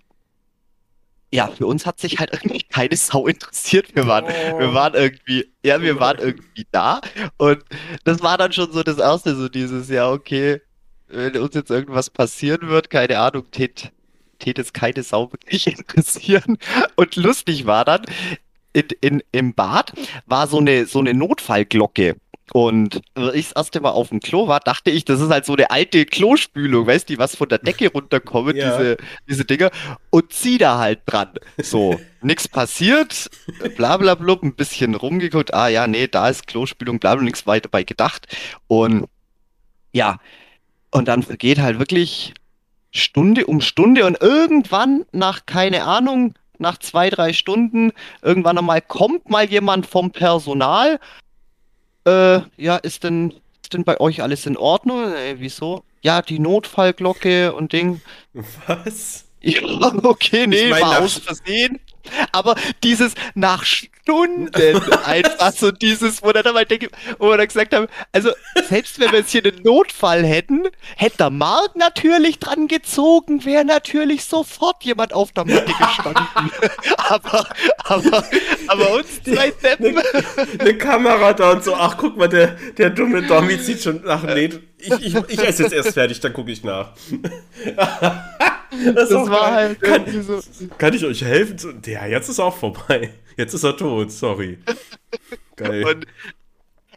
ja, 1.32 1.46
für 1.46 1.66
uns 1.66 1.86
hat 1.86 2.00
sich 2.00 2.18
halt 2.18 2.32
irgendwie 2.32 2.62
keine 2.62 2.96
Sau 2.96 3.26
interessiert. 3.26 3.94
Wir 3.94 4.06
waren, 4.06 4.26
wir 4.26 4.74
waren 4.74 4.94
irgendwie, 4.94 5.48
ja, 5.62 5.80
wir 5.80 6.00
waren 6.00 6.18
irgendwie 6.18 6.66
da. 6.72 7.00
Und 7.36 7.64
das 8.04 8.22
war 8.22 8.36
dann 8.36 8.52
schon 8.52 8.72
so 8.72 8.82
das 8.82 8.98
erste, 8.98 9.36
so 9.36 9.48
dieses, 9.48 9.88
ja, 9.88 10.10
okay, 10.10 10.60
wenn 11.08 11.36
uns 11.36 11.54
jetzt 11.54 11.70
irgendwas 11.70 12.10
passieren 12.10 12.68
wird, 12.68 12.90
keine 12.90 13.18
Ahnung, 13.18 13.50
tät, 13.50 13.92
tät 14.38 14.58
es 14.58 14.72
keine 14.72 15.02
Sau 15.02 15.30
wirklich 15.32 15.66
interessieren. 15.78 16.58
Und 16.96 17.16
lustig 17.16 17.66
war 17.66 17.84
dann, 17.84 18.02
in, 18.72 18.88
in, 19.00 19.22
im 19.32 19.54
Bad 19.54 19.92
war 20.26 20.46
so 20.46 20.58
eine, 20.58 20.86
so 20.86 21.00
eine 21.00 21.14
Notfallglocke. 21.14 22.16
Und 22.52 23.00
als 23.14 23.34
ich 23.34 23.48
das 23.48 23.56
erste 23.56 23.80
Mal 23.80 23.90
auf 23.90 24.08
dem 24.08 24.20
Klo 24.20 24.48
war, 24.48 24.60
dachte 24.60 24.90
ich, 24.90 25.04
das 25.04 25.20
ist 25.20 25.30
halt 25.30 25.44
so 25.46 25.54
eine 25.54 25.70
alte 25.70 26.04
Klospülung, 26.04 26.86
weißt 26.86 27.08
du, 27.08 27.18
was 27.18 27.36
von 27.36 27.48
der 27.48 27.58
Decke 27.58 27.88
runterkommen, 27.92 28.56
Ja. 28.56 28.76
diese, 28.76 28.96
diese 29.28 29.44
Dinger, 29.44 29.70
und 30.10 30.32
zieh 30.32 30.58
da 30.58 30.78
halt 30.78 31.00
dran. 31.06 31.30
So, 31.62 32.00
nix 32.22 32.48
passiert, 32.48 33.30
bla 33.76 33.96
bla 33.98 34.14
blub, 34.16 34.42
ein 34.42 34.54
bisschen 34.54 34.94
rumgeguckt, 34.94 35.54
ah 35.54 35.68
ja, 35.68 35.86
nee, 35.86 36.08
da 36.08 36.28
ist 36.28 36.46
Klospülung, 36.48 36.98
bla 36.98 37.14
bla, 37.14 37.22
nichts 37.24 37.46
weiter 37.46 37.68
bei 37.70 37.84
gedacht. 37.84 38.26
Und 38.66 39.06
ja, 39.92 40.18
und 40.90 41.06
dann 41.08 41.22
vergeht 41.22 41.58
halt 41.58 41.78
wirklich 41.78 42.34
Stunde 42.90 43.46
um 43.46 43.60
Stunde 43.60 44.04
und 44.06 44.20
irgendwann 44.20 45.04
nach, 45.12 45.46
keine 45.46 45.84
Ahnung, 45.84 46.34
nach 46.58 46.78
zwei, 46.78 47.08
drei 47.10 47.32
Stunden, 47.32 47.92
irgendwann 48.22 48.58
einmal 48.58 48.82
kommt 48.82 49.30
mal 49.30 49.46
jemand 49.48 49.86
vom 49.86 50.10
Personal. 50.10 50.98
Äh, 52.04 52.40
ja, 52.56 52.76
ist 52.76 53.04
denn, 53.04 53.34
ist 53.62 53.72
denn 53.72 53.84
bei 53.84 54.00
euch 54.00 54.22
alles 54.22 54.46
in 54.46 54.56
Ordnung? 54.56 55.12
Äh, 55.12 55.36
wieso? 55.38 55.84
Ja, 56.02 56.22
die 56.22 56.38
Notfallglocke 56.38 57.52
und 57.52 57.72
Ding. 57.72 58.00
Was? 58.66 59.24
Ja, 59.42 59.62
okay, 60.02 60.46
nee, 60.46 60.64
Ich 60.64 60.70
mein, 60.70 60.82
war 60.82 61.00
aus 61.00 61.14
Versehen. 61.14 61.80
Aber 62.30 62.56
dieses 62.82 63.14
nach 63.34 63.64
Stunden 64.10 64.92
einfach 65.04 65.52
so 65.52 65.70
dieses, 65.70 66.22
wo 66.22 66.32
dann 66.32 66.44
einmal 66.44 66.66
denke, 66.66 66.88
wo 67.18 67.28
wir 67.28 67.36
dann 67.36 67.46
gesagt 67.46 67.74
haben, 67.74 67.86
also 68.12 68.30
selbst 68.68 68.98
wenn 68.98 69.12
wir 69.12 69.20
jetzt 69.20 69.30
hier 69.30 69.44
einen 69.44 69.62
Notfall 69.62 70.24
hätten, 70.24 70.64
hätte 70.96 71.18
der 71.18 71.30
Mark 71.30 71.76
natürlich 71.76 72.38
dran 72.38 72.66
gezogen, 72.66 73.44
wäre 73.44 73.64
natürlich 73.64 74.24
sofort 74.24 74.82
jemand 74.82 75.12
auf 75.12 75.32
der 75.32 75.44
Matte 75.44 75.72
gestanden. 75.72 76.26
aber, 76.96 77.46
aber, 77.84 78.24
aber 78.66 78.94
uns 78.94 79.22
zwei 79.22 79.50
Deppen. 79.50 80.00
Eine 80.58 80.76
Kamera 80.76 81.32
da 81.32 81.52
und 81.52 81.64
so, 81.64 81.74
ach 81.74 81.96
guck 81.96 82.16
mal, 82.16 82.28
der, 82.28 82.56
der 82.78 82.90
dumme 82.90 83.22
Dommy 83.22 83.60
zieht 83.60 83.82
schon 83.82 84.02
nach. 84.02 84.24
Nee, 84.24 84.50
ich, 84.80 84.92
ich, 85.06 85.14
ich 85.14 85.38
esse 85.40 85.62
jetzt 85.64 85.72
erst 85.72 85.92
fertig, 85.94 86.20
dann 86.20 86.32
gucke 86.32 86.50
ich 86.50 86.62
nach. 86.64 86.92
Das, 88.94 89.08
Das 89.08 89.28
war 89.28 89.52
halt 89.52 89.80
kann, 89.80 90.06
irgendwie 90.06 90.20
so. 90.22 90.40
kann 90.78 90.94
ich 90.94 91.04
euch 91.04 91.22
helfen? 91.22 91.82
Ja, 91.86 92.06
jetzt 92.06 92.28
ist 92.28 92.38
auch 92.40 92.56
vorbei. 92.56 93.12
Jetzt 93.36 93.54
ist 93.54 93.64
er 93.64 93.76
tot, 93.76 94.12
sorry. 94.12 94.58
Geil. 95.56 95.84
Und 95.84 96.06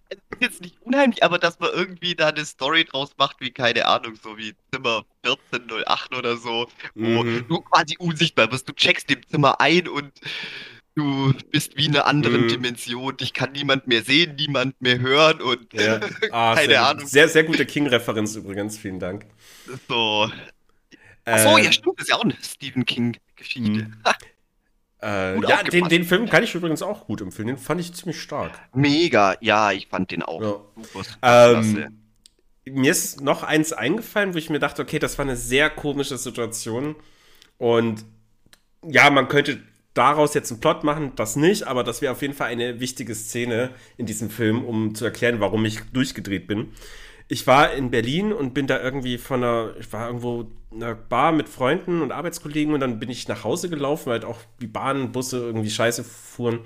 es 0.10 0.18
ist 0.32 0.42
jetzt 0.42 0.62
nicht 0.62 0.76
unheimlich, 0.82 1.24
aber 1.24 1.40
dass 1.40 1.60
man 1.60 1.70
irgendwie 1.74 2.16
da 2.16 2.28
eine 2.30 2.46
Story 2.46 2.86
draus 2.86 3.12
macht, 3.18 3.38
wie 3.40 3.52
keine 3.52 3.86
Ahnung, 3.88 4.16
so 4.22 4.38
wie 4.38 4.54
Zimmer 4.72 5.04
1408 5.24 6.16
oder 6.16 6.38
so, 6.38 6.68
wo 6.96 7.24
Mhm. 7.24 7.46
du 7.48 7.62
quasi 7.62 7.96
unsichtbar 7.98 8.48
bist. 8.48 8.68
Du 8.70 8.74
checkst 8.74 9.10
dem 9.10 9.26
Zimmer 9.28 9.60
ein 9.60 9.88
und 9.88 10.12
du 10.96 11.34
bist 11.52 11.76
wie 11.78 11.86
in 11.86 11.96
einer 11.96 12.06
anderen 12.06 12.44
Mhm. 12.44 12.48
Dimension. 12.50 13.18
Dich 13.18 13.34
kann 13.34 13.52
niemand 13.54 13.88
mehr 13.88 14.04
sehen, 14.04 14.36
niemand 14.36 14.80
mehr 14.82 15.00
hören 15.00 15.42
und 15.42 15.74
Ja. 15.74 16.00
Ah, 16.32 16.56
Keine 16.56 16.68
sehr, 16.68 16.86
Ahnung. 16.88 17.08
Sehr, 17.08 17.30
sehr 17.30 17.44
gute 17.44 17.66
King-Referenz 17.66 18.36
übrigens, 18.36 18.78
vielen 18.78 19.00
Dank. 19.00 19.26
so. 19.88 20.30
Achso, 21.26 21.58
Äh, 21.58 21.64
ja, 21.66 21.72
stimmt, 21.72 22.00
das 22.00 22.06
ist 22.08 22.10
ja 22.12 22.18
auch 22.18 22.24
eine 22.24 22.36
Stephen 22.42 22.86
King-Geschichte. 22.86 23.70
Mhm. 23.70 23.96
Äh, 25.02 25.38
ja, 25.42 25.64
den, 25.64 25.90
den 25.90 26.06
Film 26.06 26.30
kann 26.30 26.46
ich 26.46 26.56
übrigens 26.56 26.82
auch 26.82 27.08
gut 27.08 27.20
empfehlen. 27.20 27.48
Den 27.50 27.58
fand 27.58 27.82
ich 27.82 27.94
ziemlich 27.94 28.22
stark. 28.22 28.58
Mega, 28.74 29.36
ja, 29.42 29.74
ich 29.74 29.88
fand 29.88 30.12
den 30.12 30.24
auch 30.24 30.42
Ja. 30.42 30.84
super. 30.94 31.06
Ähm, 31.22 32.00
mir 32.66 32.90
ist 32.92 33.20
noch 33.20 33.44
eins 33.44 33.74
eingefallen, 33.74 34.34
wo 34.34 34.38
ich 34.38 34.50
mir 34.50 34.60
dachte, 34.60 34.82
okay, 34.82 35.00
das 35.00 35.18
war 35.18 35.26
eine 35.26 35.36
sehr 35.36 35.70
komische 35.70 36.18
Situation. 36.18 36.96
Und 37.58 38.06
ja, 38.82 39.10
man 39.10 39.28
könnte 39.28 39.62
daraus 39.94 40.34
jetzt 40.34 40.52
einen 40.52 40.60
Plot 40.60 40.84
machen, 40.84 41.12
das 41.16 41.36
nicht, 41.36 41.64
aber 41.68 41.84
das 41.84 42.02
wäre 42.02 42.14
auf 42.14 42.22
jeden 42.22 42.34
Fall 42.34 42.48
eine 42.48 42.80
wichtige 42.80 43.14
Szene 43.16 43.72
in 43.98 44.06
diesem 44.06 44.30
Film, 44.30 44.64
um 44.66 44.96
zu 44.96 45.06
erklären, 45.06 45.40
warum 45.40 45.66
ich 45.66 45.82
durchgedreht 45.94 46.48
bin. 46.48 46.70
Ich 47.28 47.48
war 47.48 47.74
in 47.74 47.90
Berlin 47.92 48.34
und 48.34 48.54
bin 48.54 48.68
da 48.68 48.82
irgendwie 48.82 49.18
von 49.18 49.44
einer, 49.44 49.74
ich 49.80 49.92
war 49.94 50.08
irgendwo 50.08 50.52
in 50.72 50.84
einer 50.84 50.96
Bar 50.96 51.32
mit 51.32 51.48
Freunden 51.48 52.02
und 52.02 52.12
Arbeitskollegen 52.12 52.74
und 52.74 52.80
dann 52.80 53.00
bin 53.00 53.10
ich 53.10 53.28
nach 53.28 53.44
Hause 53.44 53.70
gelaufen, 53.70 54.08
weil 54.08 54.14
halt 54.14 54.26
auch 54.26 54.40
die 54.62 54.68
Bahnen, 54.68 55.12
Busse 55.12 55.38
irgendwie 55.38 55.70
scheiße 55.70 56.04
fuhren 56.04 56.60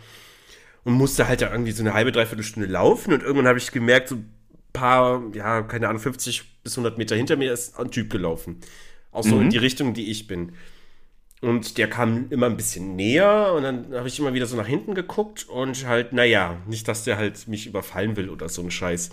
und 0.83 0.93
musste 0.93 1.27
halt 1.27 1.41
da 1.41 1.51
irgendwie 1.51 1.71
so 1.73 1.83
eine 1.83 1.93
halbe, 1.93 2.11
dreiviertel 2.11 2.43
Stunde 2.43 2.67
laufen 2.69 3.13
und 3.13 3.21
irgendwann 3.21 3.47
habe 3.47 3.59
ich 3.59 3.71
gemerkt, 3.71 4.09
so 4.09 4.15
ein 4.15 4.31
paar, 4.73 5.21
ja, 5.33 5.61
keine 5.63 5.89
Ahnung, 5.89 6.01
50 6.01 6.63
bis 6.63 6.73
100 6.77 6.97
Meter 6.97 7.15
hinter 7.15 7.35
mir 7.35 7.51
ist 7.51 7.77
ein 7.77 7.91
Typ 7.91 8.09
gelaufen. 8.09 8.59
Auch 9.11 9.23
so 9.23 9.35
Mhm. 9.35 9.43
in 9.43 9.49
die 9.49 9.57
Richtung, 9.57 9.93
die 9.93 10.09
ich 10.11 10.27
bin. 10.27 10.53
Und 11.41 11.77
der 11.77 11.87
kam 11.87 12.27
immer 12.31 12.47
ein 12.47 12.57
bisschen 12.57 12.95
näher 12.95 13.53
und 13.55 13.61
dann 13.63 13.93
habe 13.93 14.07
ich 14.07 14.17
immer 14.17 14.33
wieder 14.33 14.47
so 14.47 14.57
nach 14.57 14.65
hinten 14.65 14.95
geguckt 14.95 15.47
und 15.47 15.85
halt, 15.85 16.11
naja, 16.11 16.57
nicht, 16.67 16.87
dass 16.87 17.03
der 17.03 17.17
halt 17.17 17.47
mich 17.47 17.67
überfallen 17.67 18.15
will 18.15 18.29
oder 18.29 18.49
so 18.49 18.63
ein 18.63 18.71
Scheiß. 18.71 19.11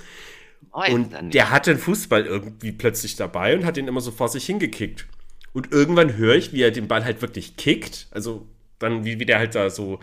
Weiß 0.72 0.92
Und 0.94 1.12
er 1.12 1.22
nicht. 1.22 1.34
der 1.34 1.50
hatte 1.50 1.72
einen 1.72 1.80
Fußball 1.80 2.24
irgendwie 2.24 2.72
plötzlich 2.72 3.16
dabei 3.16 3.54
und 3.54 3.66
hat 3.66 3.76
ihn 3.76 3.88
immer 3.88 4.00
so 4.00 4.10
vor 4.10 4.28
sich 4.28 4.46
hingekickt. 4.46 5.06
Und 5.52 5.70
irgendwann 5.70 6.16
höre 6.16 6.34
ich, 6.34 6.52
wie 6.52 6.62
er 6.62 6.70
den 6.70 6.88
Ball 6.88 7.04
halt 7.04 7.20
wirklich 7.20 7.56
kickt. 7.56 8.08
Also 8.10 8.46
dann, 8.78 9.04
wie, 9.04 9.20
wie 9.20 9.26
der 9.26 9.38
halt 9.38 9.54
da 9.54 9.68
so. 9.68 9.94
Und 9.94 10.00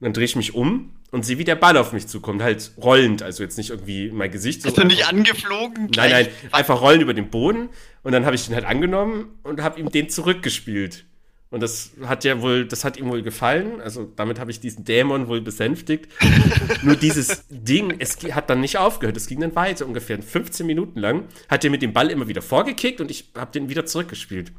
dann 0.00 0.12
drehe 0.12 0.24
ich 0.24 0.36
mich 0.36 0.54
um 0.54 0.92
und 1.10 1.24
sehe, 1.24 1.38
wie 1.38 1.44
der 1.44 1.56
Ball 1.56 1.76
auf 1.76 1.92
mich 1.92 2.06
zukommt. 2.06 2.42
Halt 2.42 2.72
rollend. 2.78 3.22
Also 3.22 3.42
jetzt 3.42 3.58
nicht 3.58 3.70
irgendwie 3.70 4.10
mein 4.12 4.30
Gesicht 4.30 4.62
so. 4.62 4.68
Ist 4.68 4.78
er 4.78 4.84
nicht 4.84 5.08
angeflogen? 5.08 5.90
Nein, 5.96 6.10
nein, 6.12 6.28
einfach 6.52 6.80
rollen 6.80 7.00
über 7.00 7.12
den 7.12 7.28
Boden. 7.28 7.68
Und 8.04 8.12
dann 8.12 8.24
habe 8.24 8.36
ich 8.36 8.46
den 8.46 8.54
halt 8.54 8.64
angenommen 8.64 9.34
und 9.42 9.60
habe 9.62 9.80
ihm 9.80 9.90
den 9.90 10.08
zurückgespielt. 10.08 11.04
Und 11.50 11.62
das 11.62 11.92
hat 12.04 12.24
ja 12.24 12.42
wohl, 12.42 12.66
das 12.66 12.84
hat 12.84 12.96
ihm 12.96 13.08
wohl 13.08 13.22
gefallen. 13.22 13.80
Also 13.80 14.10
damit 14.16 14.40
habe 14.40 14.50
ich 14.50 14.58
diesen 14.58 14.84
Dämon 14.84 15.28
wohl 15.28 15.40
besänftigt. 15.40 16.08
Nur 16.82 16.96
dieses 16.96 17.44
Ding, 17.48 17.94
es 17.98 18.18
hat 18.32 18.50
dann 18.50 18.60
nicht 18.60 18.78
aufgehört. 18.78 19.16
Es 19.16 19.28
ging 19.28 19.40
dann 19.40 19.54
weiter, 19.54 19.86
ungefähr 19.86 20.20
15 20.20 20.66
Minuten 20.66 20.98
lang. 20.98 21.24
Hat 21.48 21.64
er 21.64 21.70
mit 21.70 21.82
dem 21.82 21.92
Ball 21.92 22.10
immer 22.10 22.26
wieder 22.26 22.42
vorgekickt 22.42 23.00
und 23.00 23.10
ich 23.10 23.30
habe 23.36 23.52
den 23.52 23.68
wieder 23.68 23.86
zurückgespielt. 23.86 24.52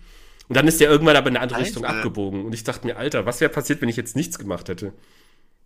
Und 0.48 0.56
dann 0.56 0.68
ist 0.68 0.80
der 0.80 0.90
irgendwann 0.90 1.18
aber 1.18 1.28
in 1.28 1.36
eine 1.36 1.44
andere 1.44 1.58
Alter. 1.58 1.68
Richtung 1.68 1.84
abgebogen. 1.84 2.46
Und 2.46 2.54
ich 2.54 2.64
dachte 2.64 2.88
mir, 2.88 2.96
Alter, 2.96 3.26
was 3.26 3.42
wäre 3.42 3.52
passiert, 3.52 3.82
wenn 3.82 3.90
ich 3.90 3.98
jetzt 3.98 4.16
nichts 4.16 4.40
gemacht 4.40 4.70
hätte? 4.70 4.94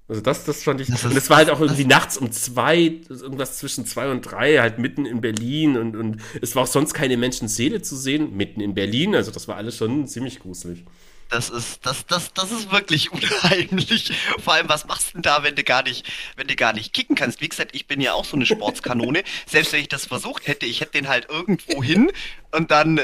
Also 0.07 0.22
das, 0.22 0.43
das 0.43 0.64
fand 0.64 0.81
ich. 0.81 0.88
Das 0.88 1.06
und 1.06 1.15
es 1.15 1.30
war 1.30 1.38
halt 1.38 1.49
auch 1.52 1.61
irgendwie 1.61 1.85
nachts 1.85 2.18
um 2.18 2.31
zwei, 2.31 2.99
irgendwas 3.07 3.60
zwischen 3.60 3.85
zwei 3.85 4.10
und 4.10 4.23
drei, 4.23 4.57
halt 4.57 4.80
mitten 4.80 5.06
in 5.06 5.22
Berlin 5.22 5.77
und, 5.77 5.95
und 5.95 6.18
es 6.41 6.56
war 6.56 6.64
auch 6.64 6.68
sonst 6.68 6.93
keine 6.93 7.15
Menschenseele 7.15 7.81
zu 7.81 7.95
sehen, 7.95 8.35
mitten 8.35 8.60
in 8.60 8.73
Berlin. 8.73 9.15
Also 9.15 9.31
das 9.31 9.48
war 9.48 9.56
alles 9.56 9.77
schon 9.77 10.07
ziemlich 10.07 10.39
gruselig. 10.39 10.84
Das 11.32 11.49
ist, 11.49 11.86
das, 11.86 12.06
das, 12.06 12.34
das 12.34 12.52
ist 12.52 12.72
wirklich 12.72 13.12
unheimlich. 13.14 14.14
Vor 14.44 14.53
allem, 14.53 14.70
was 14.70 14.86
machst 14.86 15.10
du 15.10 15.14
denn 15.14 15.22
da, 15.24 15.44
wenn 15.44 15.56
du 15.56 15.64
gar 15.64 15.82
nicht, 15.84 16.06
wenn 16.36 16.48
du 16.48 16.56
gar 16.56 16.74
nicht 16.74 16.94
kicken 16.94 17.16
kannst? 17.16 17.41
Wie 17.41 17.48
gesagt, 17.49 17.74
ich 17.74 17.88
bin 17.88 18.02
ja 18.02 18.14
auch 18.14 18.26
so 18.26 18.36
eine 18.36 18.45
Sportskanone. 18.45 19.24
Selbst 19.48 19.72
wenn 19.74 19.80
ich 19.82 19.88
das 19.88 20.06
versucht 20.06 20.48
hätte, 20.48 20.66
ich 20.66 20.82
hätte 20.82 20.91
den 20.91 21.08
halt 21.08 21.30
irgendwo 21.30 21.82
hin 21.82 22.12
und 22.52 22.70
dann 22.70 22.99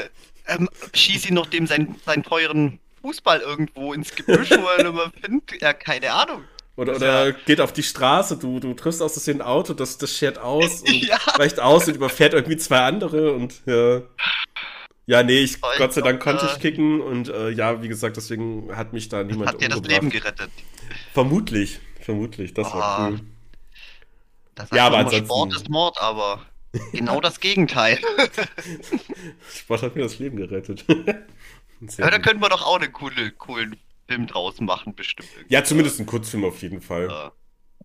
ähm, 0.46 0.68
schieße 0.94 1.26
ich 1.28 1.32
noch 1.32 1.46
dem 1.46 1.66
seinen, 1.66 1.96
seinen 2.04 2.22
teuren 2.22 2.78
Fußball 3.02 3.40
irgendwo 3.40 3.92
ins 3.94 4.14
Gebüsch, 4.14 4.50
wo 4.50 4.66
er 4.66 4.80
immer 4.84 5.10
findet. 5.22 5.60
Ja, 5.62 5.72
keine 5.72 6.12
Ahnung. 6.12 6.44
Oder, 6.76 6.94
oder 6.96 7.28
ja- 7.28 7.36
geht 7.46 7.60
auf 7.60 7.72
die 7.72 7.82
Straße, 7.82 8.36
du, 8.36 8.60
du 8.60 8.72
triffst 8.74 9.02
aus 9.02 9.14
Versehen 9.14 9.40
ein 9.40 9.46
Auto, 9.46 9.72
das, 9.74 9.98
das 9.98 10.16
schert 10.16 10.38
aus 10.38 10.82
und 10.86 10.94
Ja. 11.04 11.18
weicht 11.36 11.58
aus 11.60 11.88
und 11.88 11.94
überfährt 11.96 12.34
irgendwie 12.34 12.56
zwei 12.56 12.80
andere 12.80 13.32
und 13.32 13.54
ja. 13.66 14.02
Ja, 15.08 15.22
nee, 15.22 15.38
ich, 15.38 15.56
Oh, 15.62 15.66
ich 15.72 15.78
Gott 15.78 15.94
sei 15.94 16.02
Dank 16.02 16.20
konnte 16.22 16.44
ich 16.44 16.56
äh, 16.58 16.60
kicken 16.60 17.00
und 17.00 17.30
äh, 17.30 17.48
ja, 17.48 17.82
wie 17.82 17.88
gesagt, 17.88 18.18
deswegen 18.18 18.76
hat 18.76 18.92
mich 18.92 19.08
da 19.08 19.24
niemand 19.24 19.48
Hat 19.48 19.60
dir 19.62 19.70
das. 19.70 19.80
Leben 19.80 20.10
gerettet. 20.10 20.50
Vermutlich, 21.14 21.80
vermutlich, 22.02 22.52
das 22.52 22.66
war 22.74 22.82
Ah. 22.82 23.08
cool. 23.08 23.20
Das 24.54 24.68
Ja, 24.70 24.86
aber 24.86 24.98
ansonsten- 24.98 25.24
Sport 25.24 25.56
ist 25.56 25.70
Mord, 25.70 25.96
aber 25.98 26.42
genau 26.92 27.22
das 27.22 27.40
Gegenteil. 27.40 27.98
Sport 29.54 29.82
hat 29.82 29.96
mir 29.96 30.02
das 30.02 30.18
Leben 30.18 30.36
gerettet. 30.36 30.84
Sehr 31.80 32.04
Ja, 32.04 32.10
da 32.10 32.16
gut. 32.18 32.26
können 32.26 32.40
wir 32.40 32.48
doch 32.50 32.66
auch 32.66 32.78
einen 32.78 32.92
coole, 32.92 33.30
coolen 33.32 33.76
Film 34.08 34.26
draus 34.26 34.60
machen, 34.60 34.94
bestimmt. 34.94 35.28
ja, 35.48 35.64
zumindest 35.64 36.00
ein 36.00 36.06
Kurzfilm 36.06 36.44
auf 36.44 36.60
jeden 36.60 36.80
Fall. 36.82 37.04
Äh, 37.08 37.30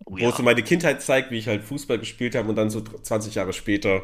oh 0.04 0.12
Wo 0.12 0.18
ja. 0.18 0.28
es 0.28 0.36
so 0.36 0.42
meine 0.42 0.62
Kindheit 0.62 1.00
zeigt, 1.00 1.30
wie 1.30 1.38
ich 1.38 1.46
halt 1.48 1.64
Fußball 1.64 1.98
gespielt 1.98 2.34
habe 2.34 2.48
und 2.50 2.56
dann 2.56 2.68
so 2.70 2.82
20 2.82 3.34
Jahre 3.36 3.52
später, 3.54 4.02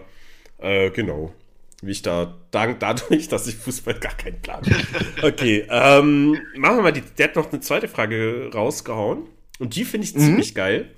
äh, 0.58 0.90
genau, 0.90 1.34
wie 1.82 1.90
ich 1.92 2.02
da 2.02 2.36
dank 2.50 2.80
dadurch, 2.80 3.28
dass 3.28 3.46
ich 3.46 3.56
Fußball 3.56 3.98
gar 4.00 4.14
keinen 4.14 4.40
Plan 4.42 4.62
habe. 4.64 5.26
Okay, 5.28 5.66
ähm, 5.70 6.32
machen 6.56 6.76
wir 6.76 6.82
mal 6.82 6.92
die, 6.92 7.00
der 7.02 7.28
hat 7.28 7.36
noch 7.36 7.50
eine 7.52 7.60
zweite 7.60 7.88
Frage 7.88 8.50
rausgehauen 8.52 9.26
und 9.58 9.76
die 9.76 9.84
finde 9.84 10.06
ich 10.06 10.14
Mhm. 10.14 10.20
ziemlich 10.20 10.54
geil. 10.54 10.90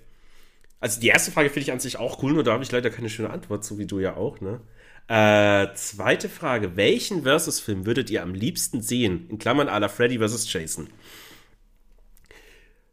Also 0.81 1.01
die 1.01 1.09
erste 1.09 1.31
Frage 1.31 1.49
finde 1.49 1.61
ich 1.61 1.73
an 1.73 1.79
sich 1.81 1.99
auch 1.99 2.23
cool, 2.23 2.33
nur 2.33 2.43
da 2.43 2.53
habe 2.53 2.65
ich 2.65 2.73
leider 2.73 2.91
keine 2.91 3.09
schöne 3.11 3.31
Antwort, 3.31 3.65
so 3.65 3.79
wie 3.79 3.87
du 3.87 4.01
ja 4.01 4.17
auch, 4.17 4.41
ne? 4.41 4.61
Äh, 5.09 5.75
zweite 5.75 6.29
Frage. 6.29 6.77
Welchen 6.77 7.23
Versus-Film 7.25 7.87
würdet 7.87 8.09
ihr 8.11 8.23
am 8.23 8.35
liebsten 8.35 8.81
sehen? 8.83 9.27
In 9.31 9.39
Klammern 9.39 9.67
la 9.67 9.89
Freddy 9.89 10.19
vs. 10.19 10.51
Jason. 10.53 10.89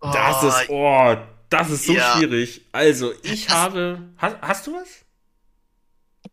Das 0.02 0.44
Oh, 0.44 0.48
ist, 0.48 0.70
oh, 0.70 1.18
das 1.50 1.70
ist 1.70 1.86
so 1.86 1.94
Ja. 1.94 2.16
schwierig. 2.18 2.62
Also, 2.72 3.12
ich 3.24 3.46
Das- 3.48 3.56
habe. 3.56 4.00
Hast, 4.18 4.38
hast 4.42 4.68
du 4.68 4.74
was? 4.74 4.88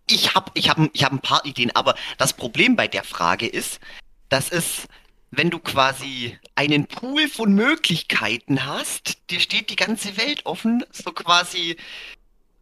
Ich 0.08 0.34
habe 0.34 0.52
ich 0.54 0.68
hab, 0.68 0.78
ich 0.92 1.04
hab 1.04 1.12
ein 1.12 1.20
paar 1.20 1.44
Ideen, 1.44 1.74
aber 1.74 1.96
das 2.16 2.32
Problem 2.32 2.76
bei 2.76 2.86
der 2.86 3.02
Frage 3.02 3.46
ist, 3.46 3.80
das 4.28 4.48
ist, 4.50 4.86
wenn 5.30 5.50
du 5.50 5.58
quasi 5.58 6.38
einen 6.54 6.86
Pool 6.86 7.28
von 7.28 7.52
Möglichkeiten 7.52 8.64
hast, 8.64 9.18
dir 9.30 9.40
steht 9.40 9.70
die 9.70 9.76
ganze 9.76 10.16
Welt 10.16 10.46
offen, 10.46 10.84
so 10.92 11.10
quasi 11.12 11.76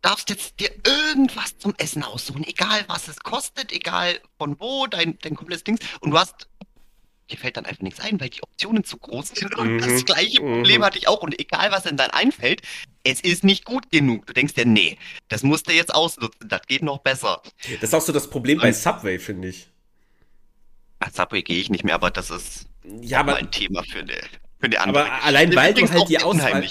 darfst 0.00 0.28
jetzt 0.28 0.60
dir 0.60 0.70
irgendwas 0.84 1.58
zum 1.58 1.74
Essen 1.78 2.02
aussuchen, 2.02 2.44
egal 2.44 2.84
was 2.88 3.08
es 3.08 3.20
kostet, 3.20 3.72
egal 3.72 4.20
von 4.38 4.58
wo, 4.60 4.86
dein, 4.86 5.18
dein 5.22 5.34
komplettes 5.34 5.64
Dings, 5.64 5.80
und 6.00 6.10
du 6.10 6.18
hast, 6.18 6.48
dir 7.30 7.38
fällt 7.38 7.56
dann 7.56 7.64
einfach 7.66 7.82
nichts 7.82 8.00
ein, 8.00 8.20
weil 8.20 8.28
die 8.28 8.42
Optionen 8.42 8.84
zu 8.84 8.98
groß 8.98 9.28
sind 9.30 9.56
und 9.56 9.74
Mhm, 9.76 9.78
das 9.78 10.04
gleiche 10.04 10.42
mhm. 10.42 10.54
Problem 10.56 10.84
hatte 10.84 10.98
ich 10.98 11.08
auch 11.08 11.22
und 11.22 11.38
egal 11.40 11.72
was 11.72 11.84
denn 11.84 11.96
dann 11.96 12.10
einfällt, 12.10 12.62
es 13.02 13.20
ist 13.20 13.44
nicht 13.44 13.64
gut 13.64 13.90
genug. 13.90 14.26
Du 14.26 14.32
denkst 14.32 14.54
dir, 14.54 14.66
nee, 14.66 14.98
das 15.28 15.42
musst 15.42 15.68
du 15.68 15.72
jetzt 15.72 15.94
ausnutzen, 15.94 16.48
das 16.48 16.62
geht 16.66 16.82
noch 16.82 16.98
besser. 16.98 17.42
Das 17.80 17.82
ist 17.90 17.94
auch 17.94 18.00
so 18.02 18.12
das 18.12 18.28
Problem 18.28 18.58
bei 18.58 18.68
Und- 18.68 18.74
Subway, 18.74 19.18
finde 19.18 19.48
ich. 19.48 19.68
Als 21.00 21.16
Subway 21.16 21.42
gehe 21.42 21.58
ich 21.58 21.70
nicht 21.70 21.84
mehr, 21.84 21.94
aber 21.94 22.10
das 22.10 22.30
ist 22.30 22.66
Ja, 23.02 23.20
aber, 23.20 23.36
ein 23.36 23.50
Thema 23.50 23.82
für 23.84 23.98
eine, 24.00 24.14
für 24.58 24.66
eine 24.66 24.80
andere. 24.80 25.04
aber 25.04 25.22
allein 25.24 25.54
weil 25.54 25.74
du 25.74 25.88
halt 25.88 26.08
die 26.08 26.18
Auswahl. 26.18 26.68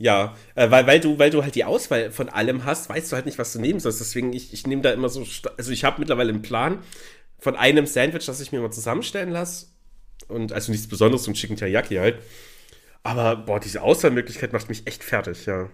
Ja, 0.00 0.36
äh, 0.54 0.70
weil, 0.70 0.86
weil, 0.86 1.00
du, 1.00 1.18
weil 1.18 1.30
du 1.30 1.42
halt 1.42 1.56
die 1.56 1.64
Auswahl 1.64 2.12
von 2.12 2.28
allem 2.28 2.64
hast, 2.64 2.88
weißt 2.88 3.10
du 3.10 3.16
halt 3.16 3.26
nicht, 3.26 3.36
was 3.36 3.52
du 3.52 3.60
nehmen 3.60 3.80
sollst. 3.80 4.00
Deswegen, 4.00 4.32
ich, 4.32 4.52
ich 4.52 4.64
nehme 4.66 4.80
da 4.80 4.92
immer 4.92 5.08
so. 5.08 5.26
Also, 5.56 5.72
ich 5.72 5.82
habe 5.84 5.98
mittlerweile 5.98 6.28
einen 6.32 6.40
Plan 6.42 6.82
von 7.40 7.56
einem 7.56 7.84
Sandwich, 7.86 8.24
das 8.26 8.40
ich 8.40 8.52
mir 8.52 8.60
mal 8.60 8.70
zusammenstellen 8.70 9.30
lasse. 9.30 9.66
Und 10.28 10.52
also 10.52 10.72
nichts 10.72 10.86
Besonderes, 10.86 11.24
so 11.24 11.30
ein 11.30 11.34
Chicken 11.34 11.56
Teriyaki 11.56 11.96
halt. 11.96 12.22
Aber, 13.02 13.36
boah, 13.36 13.60
diese 13.60 13.82
Auswahlmöglichkeit 13.82 14.52
macht 14.52 14.68
mich 14.68 14.86
echt 14.86 15.02
fertig, 15.02 15.46
ja. 15.46 15.70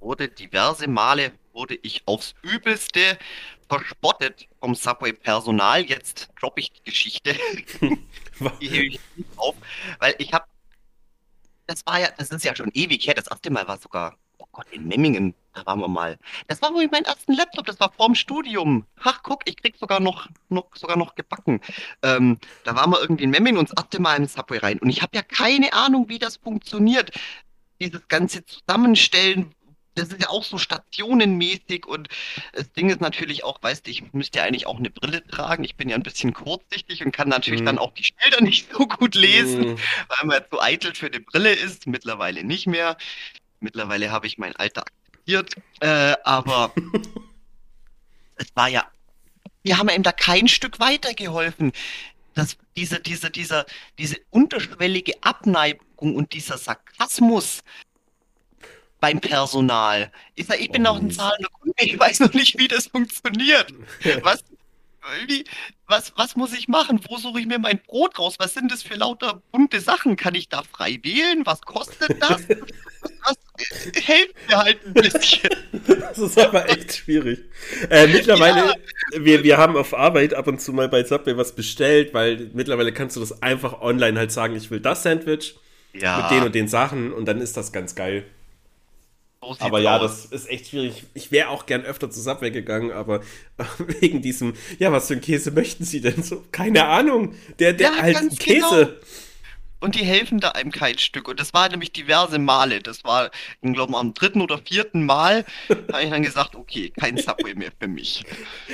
Wurde 0.00 0.28
diverse 0.28 0.88
Male 0.88 1.32
wurde 1.56 1.78
ich 1.82 2.02
aufs 2.06 2.34
Übelste 2.42 3.18
verspottet 3.68 4.46
vom 4.60 4.74
Subway-Personal. 4.74 5.82
Jetzt 5.84 6.28
droppe 6.38 6.60
ich 6.60 6.70
die 6.70 6.82
Geschichte. 6.84 7.34
Die 8.60 8.68
hebe 8.68 8.86
ich 8.86 9.00
nicht 9.16 9.30
auf, 9.36 9.56
weil 9.98 10.14
ich 10.18 10.32
habe, 10.34 10.44
das 11.66 11.84
war 11.86 11.98
ja, 11.98 12.10
das 12.16 12.28
ist 12.30 12.44
ja 12.44 12.54
schon 12.54 12.70
ewig 12.74 13.06
her. 13.06 13.14
Das 13.14 13.26
erste 13.26 13.50
Mal 13.50 13.66
war 13.66 13.78
sogar 13.78 14.18
Gott, 14.56 14.68
in 14.70 14.88
Memmingen, 14.88 15.34
da 15.52 15.66
waren 15.66 15.80
wir 15.80 15.88
mal. 15.88 16.18
Das 16.46 16.62
war 16.62 16.72
wohl 16.72 16.88
mein 16.90 17.04
ersten 17.04 17.34
Laptop, 17.34 17.66
das 17.66 17.78
war 17.78 17.92
vorm 17.92 18.14
Studium. 18.14 18.86
Ach, 19.02 19.22
guck, 19.22 19.42
ich 19.44 19.56
krieg 19.58 19.76
sogar 19.76 20.00
noch, 20.00 20.28
noch, 20.48 20.74
sogar 20.74 20.96
noch 20.96 21.14
gebacken. 21.14 21.60
Ähm, 22.02 22.38
da 22.64 22.74
waren 22.74 22.88
wir 22.90 22.98
irgendwie 23.02 23.24
in 23.24 23.30
Memmingen 23.30 23.58
und 23.58 23.70
das 23.76 24.00
Mal 24.00 24.16
in 24.16 24.26
Subway 24.26 24.56
rein. 24.56 24.78
Und 24.78 24.88
ich 24.88 25.02
habe 25.02 25.14
ja 25.14 25.20
keine 25.20 25.74
Ahnung, 25.74 26.08
wie 26.08 26.18
das 26.18 26.38
funktioniert. 26.38 27.10
Dieses 27.82 28.08
ganze 28.08 28.46
Zusammenstellen, 28.46 29.52
das 29.94 30.08
ist 30.08 30.22
ja 30.22 30.30
auch 30.30 30.42
so 30.42 30.56
stationenmäßig 30.56 31.84
und 31.84 32.08
das 32.54 32.72
Ding 32.72 32.88
ist 32.88 33.02
natürlich 33.02 33.44
auch, 33.44 33.62
weißt 33.62 33.86
du, 33.86 33.90
ich 33.90 34.10
müsste 34.14 34.38
ja 34.38 34.46
eigentlich 34.46 34.66
auch 34.66 34.78
eine 34.78 34.88
Brille 34.88 35.22
tragen. 35.26 35.64
Ich 35.64 35.76
bin 35.76 35.90
ja 35.90 35.96
ein 35.96 36.02
bisschen 36.02 36.32
kurzsichtig 36.32 37.04
und 37.04 37.12
kann 37.12 37.28
natürlich 37.28 37.60
Mhm. 37.60 37.66
dann 37.66 37.78
auch 37.78 37.92
die 37.92 38.04
Schilder 38.04 38.40
nicht 38.40 38.72
so 38.72 38.86
gut 38.86 39.14
lesen, 39.14 39.60
Mhm. 39.72 39.78
weil 40.08 40.26
man 40.26 40.42
zu 40.50 40.62
eitel 40.62 40.94
für 40.94 41.08
eine 41.08 41.20
Brille 41.20 41.52
ist. 41.52 41.86
Mittlerweile 41.86 42.42
nicht 42.42 42.66
mehr. 42.66 42.96
Mittlerweile 43.66 44.12
habe 44.12 44.28
ich 44.28 44.38
mein 44.38 44.54
Alter 44.54 44.82
akzeptiert. 44.82 45.56
Äh, 45.80 46.14
aber 46.22 46.72
es 48.36 48.46
war 48.54 48.68
ja, 48.68 48.86
wir 49.64 49.76
haben 49.76 49.88
ihm 49.88 50.04
da 50.04 50.12
kein 50.12 50.46
Stück 50.46 50.78
weitergeholfen. 50.78 51.72
Das, 52.34 52.56
diese, 52.76 53.00
diese, 53.00 53.28
dieser, 53.28 53.66
diese 53.98 54.18
unterschwellige 54.30 55.14
Abneigung 55.22 56.14
und 56.14 56.32
dieser 56.32 56.58
Sarkasmus 56.58 57.64
beim 59.00 59.20
Personal. 59.20 60.12
Ich 60.36 60.46
sag, 60.46 60.60
ich 60.60 60.70
bin 60.70 60.86
Oh, 60.86 60.92
noch 60.92 61.00
ein 61.00 61.10
zahlender 61.10 61.48
Kunde, 61.48 61.74
ich 61.78 61.98
weiß 61.98 62.20
noch 62.20 62.32
nicht, 62.34 62.56
wie 62.58 62.68
das 62.68 62.86
funktioniert. 62.86 63.74
Was, 64.22 64.44
wie, 65.26 65.44
was, 65.88 66.12
was 66.16 66.36
muss 66.36 66.52
ich 66.52 66.68
machen? 66.68 67.00
Wo 67.08 67.16
suche 67.16 67.40
ich 67.40 67.46
mir 67.46 67.58
mein 67.58 67.78
Brot 67.78 68.18
raus? 68.18 68.36
Was 68.38 68.54
sind 68.54 68.72
das 68.72 68.82
für 68.82 68.94
lauter 68.94 69.42
bunte 69.52 69.80
Sachen? 69.80 70.16
Kann 70.16 70.34
ich 70.34 70.48
da 70.48 70.62
frei 70.62 70.98
wählen? 71.02 71.44
Was 71.44 71.60
kostet 71.62 72.20
das? 72.20 72.42
Was, 73.24 73.36
helft 73.94 74.34
mir 74.48 74.56
halt 74.56 74.78
ein 74.86 74.94
bisschen. 74.94 75.50
Das 75.86 76.18
ist 76.18 76.38
aber 76.38 76.68
echt 76.68 76.94
schwierig. 76.94 77.40
Äh, 77.90 78.06
mittlerweile, 78.08 78.74
wir, 79.16 79.44
wir 79.44 79.58
haben 79.58 79.76
auf 79.76 79.94
Arbeit 79.94 80.34
ab 80.34 80.46
und 80.46 80.60
zu 80.60 80.72
mal 80.72 80.88
bei 80.88 81.04
Subway 81.04 81.36
was 81.36 81.54
bestellt, 81.54 82.14
weil 82.14 82.50
mittlerweile 82.52 82.92
kannst 82.92 83.16
du 83.16 83.20
das 83.20 83.42
einfach 83.42 83.80
online 83.80 84.18
halt 84.18 84.32
sagen, 84.32 84.56
ich 84.56 84.70
will 84.70 84.80
das 84.80 85.02
Sandwich 85.02 85.56
Ja, 85.94 86.22
mit 86.22 86.30
den 86.30 86.46
und 86.46 86.54
den 86.54 86.68
Sachen 86.68 87.12
und 87.12 87.26
dann 87.26 87.40
ist 87.40 87.56
das 87.56 87.72
ganz 87.72 87.94
geil. 87.94 88.24
So 89.40 89.56
Aber 89.60 89.80
ja, 89.80 89.98
aus. 89.98 90.28
das 90.30 90.42
ist 90.42 90.50
echt 90.50 90.68
schwierig. 90.68 91.04
Ich 91.14 91.30
wäre 91.30 91.48
auch 91.48 91.66
gern 91.66 91.82
öfter 91.82 92.10
zu 92.10 92.20
Subway 92.20 92.50
gegangen, 92.50 92.90
aber 92.90 93.20
wegen 94.00 94.22
diesem, 94.22 94.54
ja, 94.78 94.90
was 94.92 95.06
für 95.08 95.14
einen 95.14 95.22
Käse 95.22 95.50
möchten 95.50 95.84
Sie 95.84 96.00
denn 96.00 96.22
so? 96.22 96.44
Keine 96.52 96.84
Ahnung. 96.86 97.34
Der, 97.58 97.72
der 97.72 97.92
Ja, 97.92 98.12
ganz 98.12 98.36
Käse. 98.38 99.00
Und 99.80 99.94
die 99.94 100.04
helfen 100.04 100.40
da 100.40 100.50
einem 100.50 100.70
kein 100.70 100.98
Stück. 100.98 101.28
Und 101.28 101.40
das 101.40 101.52
war 101.52 101.68
nämlich 101.68 101.92
diverse 101.92 102.38
Male. 102.38 102.80
Das 102.80 103.04
war, 103.04 103.30
ich 103.60 103.72
glaube, 103.72 103.96
am 103.96 104.14
dritten 104.14 104.40
oder 104.40 104.58
vierten 104.58 105.04
Mal 105.04 105.44
habe 105.92 106.02
ich 106.02 106.10
dann 106.10 106.22
gesagt, 106.22 106.54
okay, 106.54 106.92
kein 106.98 107.16
Subway 107.16 107.54
mehr 107.54 107.72
für 107.78 107.88
mich. 107.88 108.24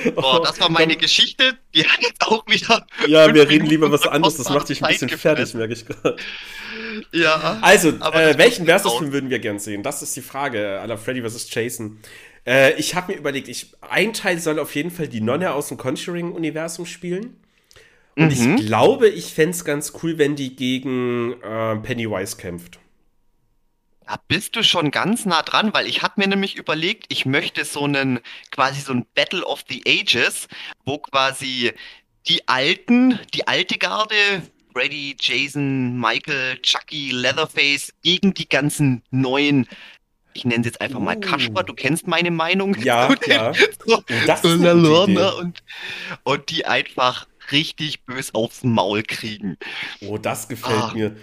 So, 0.03 0.39
das 0.39 0.59
war 0.59 0.69
meine 0.69 0.95
Geschichte. 0.95 1.57
Die 1.73 1.85
hat 1.85 2.01
jetzt 2.01 2.25
auch 2.25 2.45
wieder. 2.47 2.85
Ja, 3.07 3.33
wir 3.33 3.49
reden 3.49 3.63
Minuten 3.63 3.69
lieber 3.69 3.91
was 3.91 4.07
anderes. 4.07 4.37
Das 4.37 4.49
macht 4.49 4.69
dich 4.69 4.83
ein 4.83 4.91
bisschen 4.91 5.09
fertig, 5.09 5.53
merke 5.53 5.73
ich 5.73 5.85
gerade. 5.85 6.17
Ja. 7.11 7.59
Also, 7.61 7.93
Aber 7.99 8.23
äh, 8.23 8.37
welchen 8.37 8.65
Versus-Film 8.65 9.11
würden 9.11 9.29
wir 9.29 9.39
gern 9.39 9.59
sehen? 9.59 9.83
Das 9.83 10.01
ist 10.01 10.15
die 10.15 10.21
Frage. 10.21 10.79
Aller 10.79 10.97
Freddy 10.97 11.21
vs. 11.21 11.53
Jason. 11.53 11.99
Äh, 12.45 12.73
ich 12.73 12.95
habe 12.95 13.11
mir 13.11 13.17
überlegt, 13.17 13.47
ich, 13.47 13.73
ein 13.81 14.13
Teil 14.13 14.39
soll 14.39 14.59
auf 14.59 14.75
jeden 14.75 14.91
Fall 14.91 15.07
die 15.07 15.21
Nonne 15.21 15.53
aus 15.53 15.69
dem 15.69 15.77
Conjuring-Universum 15.77 16.85
spielen. 16.85 17.37
Und 18.15 18.35
Mhm. 18.37 18.55
ich 18.57 18.65
glaube, 18.67 19.09
ich 19.09 19.33
fände 19.33 19.51
es 19.51 19.65
ganz 19.65 19.93
cool, 20.03 20.17
wenn 20.17 20.35
die 20.35 20.55
gegen 20.55 21.33
äh, 21.41 21.75
Pennywise 21.77 22.37
kämpft. 22.37 22.79
Da 24.05 24.17
bist 24.27 24.55
du 24.55 24.63
schon 24.63 24.91
ganz 24.91 25.25
nah 25.25 25.41
dran, 25.43 25.73
weil 25.73 25.87
ich 25.87 26.01
hatte 26.01 26.19
mir 26.19 26.27
nämlich 26.27 26.55
überlegt, 26.57 27.05
ich 27.07 27.25
möchte 27.25 27.63
so 27.63 27.85
einen, 27.85 28.19
quasi 28.51 28.81
so 28.81 28.91
ein 28.93 29.05
Battle 29.15 29.45
of 29.45 29.63
the 29.69 29.81
Ages, 29.87 30.47
wo 30.85 30.97
quasi 30.97 31.71
die 32.27 32.47
Alten, 32.47 33.19
die 33.33 33.47
alte 33.47 33.77
Garde, 33.77 34.15
Freddy, 34.73 35.15
Jason, 35.19 35.97
Michael, 35.99 36.57
Chucky, 36.61 37.11
Leatherface, 37.11 37.93
gegen 38.01 38.33
die 38.33 38.49
ganzen 38.49 39.03
neuen, 39.09 39.67
ich 40.33 40.45
nenne 40.45 40.61
es 40.61 40.65
jetzt 40.67 40.81
einfach 40.81 40.99
mal 40.99 41.17
Uh. 41.17 41.21
Kasper, 41.21 41.63
du 41.63 41.73
kennst 41.73 42.07
meine 42.07 42.31
Meinung. 42.31 42.75
Ja, 42.81 43.13
ja. 43.27 43.53
So, 43.85 44.03
das 44.25 44.43
ist 44.43 44.61
eine 44.65 45.35
und, 45.35 45.63
und 46.23 46.49
die 46.49 46.65
einfach 46.65 47.27
richtig 47.51 48.03
bös 48.05 48.33
aufs 48.33 48.63
Maul 48.63 49.03
kriegen. 49.03 49.57
Oh, 50.01 50.17
das 50.17 50.47
gefällt 50.47 50.81
Ah. 50.83 50.91
mir. 50.93 51.15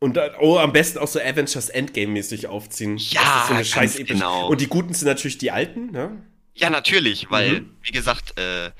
Und 0.00 0.16
dann, 0.16 0.32
oh, 0.40 0.58
am 0.58 0.72
besten 0.72 0.98
auch 0.98 1.06
so 1.08 1.18
Avengers 1.18 1.70
Endgame-mäßig 1.70 2.46
aufziehen. 2.48 2.98
Ja, 2.98 3.46
das 3.48 3.60
ist 3.60 3.70
so 3.72 3.78
eine 3.80 3.88
ganz 3.88 3.96
genau. 4.06 4.48
Und 4.48 4.60
die 4.60 4.66
Guten 4.66 4.92
sind 4.92 5.08
natürlich 5.08 5.38
die 5.38 5.50
Alten, 5.50 5.92
ne? 5.92 6.22
Ja, 6.54 6.68
natürlich, 6.70 7.30
weil, 7.30 7.60
Mhm. 7.62 7.76
wie 7.82 7.92
gesagt, 7.92 8.38
äh, 8.38 8.70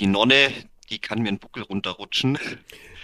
die 0.00 0.06
Nonne, 0.06 0.50
die 0.90 0.98
kann 0.98 1.22
mir 1.22 1.28
einen 1.28 1.38
Buckel 1.38 1.62
runterrutschen. 1.62 2.38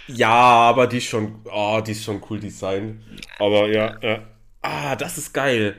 Ja, 0.07 0.29
aber 0.29 0.87
die 0.87 0.97
ist 0.97 1.05
schon, 1.05 1.41
oh, 1.51 1.81
die 1.85 1.91
ist 1.93 2.03
schon 2.03 2.21
cool 2.29 2.39
designt. 2.39 3.01
Aber 3.39 3.67
ja, 3.69 3.97
ja. 4.01 4.23
Ah, 4.61 4.95
das 4.95 5.17
ist 5.17 5.33
geil. 5.33 5.77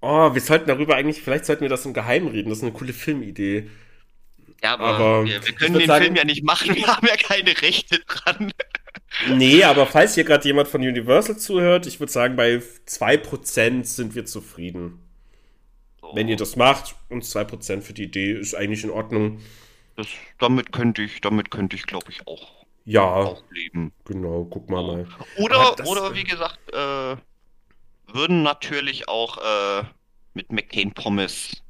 Oh, 0.00 0.32
wir 0.32 0.40
sollten 0.40 0.68
darüber 0.68 0.94
eigentlich, 0.94 1.20
vielleicht 1.22 1.44
sollten 1.46 1.62
wir 1.62 1.68
das 1.68 1.84
im 1.84 1.94
Geheimen 1.94 2.28
reden. 2.28 2.48
Das 2.48 2.58
ist 2.58 2.64
eine 2.64 2.72
coole 2.72 2.92
Filmidee. 2.92 3.68
Ja, 4.62 4.72
aber, 4.74 4.86
Aber 4.86 5.24
wir, 5.24 5.44
wir 5.44 5.52
können 5.54 5.78
den 5.78 5.86
sagen- 5.86 6.04
Film 6.04 6.16
ja 6.16 6.24
nicht 6.24 6.42
machen, 6.42 6.74
wir 6.74 6.86
haben 6.86 7.06
ja 7.06 7.16
keine 7.16 7.50
Rechte 7.62 8.00
dran. 8.00 8.52
Nee, 9.30 9.62
aber 9.64 9.86
falls 9.86 10.14
hier 10.14 10.24
gerade 10.24 10.44
jemand 10.46 10.68
von 10.68 10.80
Universal 10.82 11.36
zuhört, 11.36 11.86
ich 11.86 11.98
würde 12.00 12.12
sagen, 12.12 12.36
bei 12.36 12.60
2% 12.86 13.84
sind 13.84 14.14
wir 14.14 14.24
zufrieden. 14.26 15.00
So, 16.00 16.10
Wenn 16.14 16.28
ihr 16.28 16.36
das 16.36 16.56
macht, 16.56 16.94
uns 17.08 17.34
2% 17.34 17.80
für 17.82 17.92
die 17.92 18.04
Idee 18.04 18.32
ist 18.32 18.54
eigentlich 18.54 18.84
in 18.84 18.90
Ordnung. 18.90 19.40
das, 19.96 20.08
damit 20.38 20.72
könnte 20.72 21.02
ich, 21.02 21.20
damit 21.20 21.50
könnte 21.50 21.76
ich, 21.76 21.84
glaube 21.86 22.06
ich, 22.10 22.26
auch, 22.26 22.64
Ja, 22.84 23.02
auch 23.04 23.42
leben. 23.50 23.92
genau, 24.04 24.44
guck 24.50 24.68
mal 24.70 24.82
mal. 24.82 25.06
Oder, 25.36 25.74
das- 25.76 25.86
oder 25.88 26.14
wie 26.14 26.24
gesagt, 26.24 26.58
äh, 26.72 27.16
würden 28.12 28.42
natürlich 28.42 29.08
auch 29.08 29.38
äh, 29.38 29.84
mit 30.34 30.52
McCain 30.52 30.92
Pommes 30.92 31.62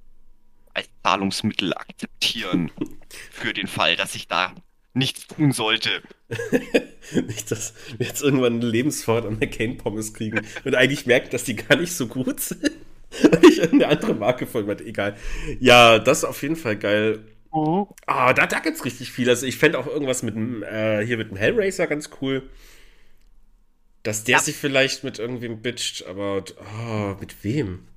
als 0.78 0.88
Zahlungsmittel 1.02 1.74
akzeptieren. 1.74 2.70
für 3.30 3.52
den 3.52 3.66
Fall, 3.66 3.96
dass 3.96 4.14
ich 4.14 4.28
da 4.28 4.54
nichts 4.94 5.26
tun 5.26 5.52
sollte. 5.52 6.02
Nicht, 7.26 7.50
dass 7.50 7.72
wir 7.96 8.06
jetzt 8.06 8.22
irgendwann 8.22 8.54
eine 8.60 8.66
Lebensfahrt 8.66 9.24
an 9.24 9.38
McCain-Pommes 9.38 10.12
kriegen 10.14 10.40
und 10.64 10.74
eigentlich 10.74 11.06
merken, 11.06 11.30
dass 11.30 11.44
die 11.44 11.56
gar 11.56 11.76
nicht 11.76 11.92
so 11.92 12.06
gut 12.06 12.40
sind. 12.40 12.62
Weil 13.22 13.44
ich 13.46 13.58
irgendeine 13.58 13.92
andere 13.92 14.14
Marke 14.14 14.46
von 14.46 14.66
mir, 14.66 14.78
egal. 14.80 15.16
Ja, 15.60 15.98
das 15.98 16.18
ist 16.18 16.24
auf 16.24 16.42
jeden 16.42 16.56
Fall 16.56 16.76
geil. 16.76 17.24
Ah, 18.06 18.34
da, 18.34 18.46
da 18.46 18.58
gibt's 18.58 18.84
richtig 18.84 19.10
viel. 19.10 19.28
Also 19.30 19.46
ich 19.46 19.56
fände 19.56 19.78
auch 19.78 19.86
irgendwas 19.86 20.22
mit 20.22 20.34
dem, 20.34 20.62
äh, 20.62 21.04
hier 21.06 21.16
mit 21.16 21.30
dem 21.30 21.36
Hellraiser 21.38 21.86
ganz 21.86 22.10
cool. 22.20 22.50
Dass 24.02 24.24
der 24.24 24.36
Ja. 24.36 24.40
sich 24.42 24.56
vielleicht 24.56 25.02
mit 25.04 25.18
irgendwem 25.18 25.62
bitcht, 25.62 26.06
aber 26.06 26.44
ah, 26.60 27.16
mit 27.20 27.42
wem? 27.44 27.88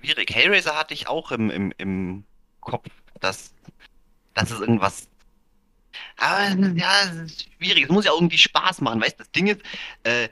Das 0.00 0.08
ist 0.08 0.14
schwierig. 0.14 0.34
Hellraiser 0.34 0.76
hatte 0.76 0.94
ich 0.94 1.08
auch 1.08 1.30
im, 1.32 1.50
im, 1.50 1.72
im 1.78 2.24
Kopf, 2.60 2.86
dass, 3.20 3.52
dass 4.34 4.50
es 4.50 4.60
irgendwas. 4.60 5.08
Aber 6.16 6.68
ja, 6.76 7.02
es 7.04 7.32
ist 7.32 7.48
schwierig. 7.58 7.84
Es 7.84 7.90
muss 7.90 8.04
ja 8.04 8.12
irgendwie 8.12 8.38
Spaß 8.38 8.80
machen. 8.80 9.00
Weißt 9.00 9.14
du, 9.14 9.24
das 9.24 9.30
Ding 9.32 9.48
ist, 9.48 9.60
äh, 10.04 10.28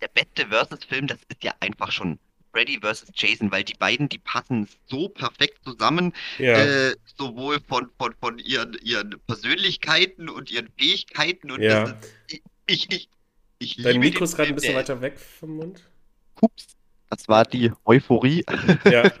der 0.00 0.08
beste 0.08 0.48
Versus-Film, 0.48 1.06
das 1.06 1.18
ist 1.28 1.44
ja 1.44 1.54
einfach 1.60 1.92
schon 1.92 2.18
Freddy 2.52 2.78
versus 2.80 3.08
Jason, 3.14 3.50
weil 3.50 3.64
die 3.64 3.74
beiden, 3.74 4.08
die 4.08 4.18
passen 4.18 4.68
so 4.86 5.08
perfekt 5.08 5.58
zusammen, 5.64 6.12
Ja. 6.38 6.58
äh, 6.64 6.96
sowohl 7.16 7.60
von, 7.66 7.90
von, 7.98 8.14
von 8.20 8.38
ihren, 8.38 8.74
ihren 8.82 9.18
Persönlichkeiten 9.26 10.28
und 10.28 10.50
ihren 10.50 10.68
Fähigkeiten. 10.78 11.50
Und 11.50 11.62
Ja. 11.62 11.84
das 11.84 11.96
ist, 12.28 12.42
ich, 12.66 12.90
ich, 12.90 13.08
ich 13.58 13.76
Dein 13.76 13.94
liebe 13.94 14.06
Mikro 14.06 14.24
ist 14.24 14.36
gerade 14.36 14.50
ein 14.50 14.54
bisschen 14.54 14.74
weiter 14.74 15.00
weg 15.00 15.18
vom 15.18 15.56
Mund. 15.56 15.82
Ups, 16.40 16.76
das 17.12 17.28
war 17.28 17.44
die 17.44 17.70
Euphorie. 17.84 18.44
Ja. 18.84 19.10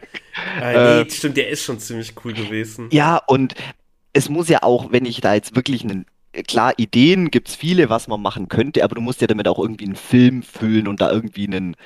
Ah, 0.58 0.72
Äh, 0.72 1.04
nee, 1.04 1.10
stimmt, 1.10 1.36
der 1.36 1.50
ist 1.50 1.62
schon 1.62 1.78
ziemlich 1.78 2.14
cool 2.24 2.32
gewesen. 2.32 2.88
Ja, 2.90 3.18
und 3.18 3.54
es 4.14 4.30
muss 4.30 4.48
ja 4.48 4.62
auch, 4.62 4.90
wenn 4.90 5.04
ich 5.04 5.20
da 5.20 5.34
jetzt 5.34 5.54
wirklich 5.54 5.82
einen, 5.84 6.06
klar, 6.48 6.72
Ideen 6.78 7.30
gibt's 7.30 7.54
viele, 7.54 7.90
was 7.90 8.08
man 8.08 8.22
machen 8.22 8.48
könnte, 8.48 8.82
aber 8.82 8.94
du 8.94 9.02
musst 9.02 9.20
ja 9.20 9.26
damit 9.26 9.46
auch 9.46 9.58
irgendwie 9.58 9.84
einen 9.84 9.94
Film 9.96 10.42
füllen 10.42 10.88
und 10.88 11.02
da 11.02 11.10
irgendwie 11.12 11.46
einen, 11.46 11.76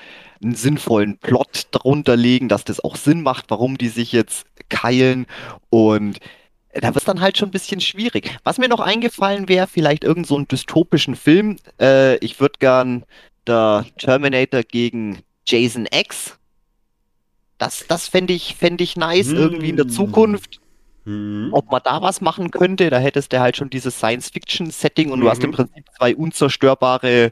einen 0.41 0.55
sinnvollen 0.55 1.19
Plot 1.19 1.69
drunter 1.73 2.15
legen, 2.17 2.49
dass 2.49 2.63
das 2.65 2.79
auch 2.79 2.95
Sinn 2.95 3.23
macht, 3.23 3.47
warum 3.51 3.79
die 3.79 3.89
sich 3.89 4.13
jetzt 4.13 4.47
keilen 4.69 5.27
und 5.69 6.21
da 6.73 6.95
wird's 6.95 7.07
dann 7.07 7.21
halt 7.21 7.39
schon 7.39 7.49
ein 7.49 7.53
bisschen 7.53 7.81
schwierig. 7.81 8.39
Was 8.45 8.59
mir 8.59 8.69
noch 8.69 8.81
eingefallen 8.81 9.49
wäre, 9.49 9.67
vielleicht 9.67 10.05
irgend 10.05 10.27
so 10.27 10.37
einen 10.37 10.47
dystopischen 10.47 11.17
Film. 11.17 11.57
Äh, 11.81 12.17
ich 12.19 12.39
würde 12.39 12.59
gern 12.61 13.05
der 13.47 13.87
Terminator 13.99 14.63
gegen 14.63 15.19
Jason 15.47 15.87
X. 15.91 16.39
Das, 17.59 17.85
das 17.89 18.09
fände 18.09 18.33
ich, 18.35 18.57
fänd 18.57 18.81
ich 18.81 18.97
nice, 18.97 19.29
irgendwie 19.29 19.71
in 19.71 19.77
der 19.77 19.87
Hm. 19.87 19.91
Zukunft 19.93 20.61
Hm. 21.05 21.51
ob 21.53 21.71
man 21.71 21.81
da 21.85 22.03
was 22.03 22.21
machen 22.21 22.51
könnte. 22.51 22.91
Da 22.91 22.99
hättest 22.99 23.33
du 23.33 23.39
halt 23.41 23.57
schon 23.57 23.71
dieses 23.71 23.97
Science-Fiction-Setting 23.99 25.11
und 25.11 25.21
du 25.21 25.31
hast 25.31 25.43
im 25.45 25.51
Mhm. 25.51 25.55
Prinzip 25.55 25.85
zwei 25.97 26.17
unzerstörbare 26.17 27.31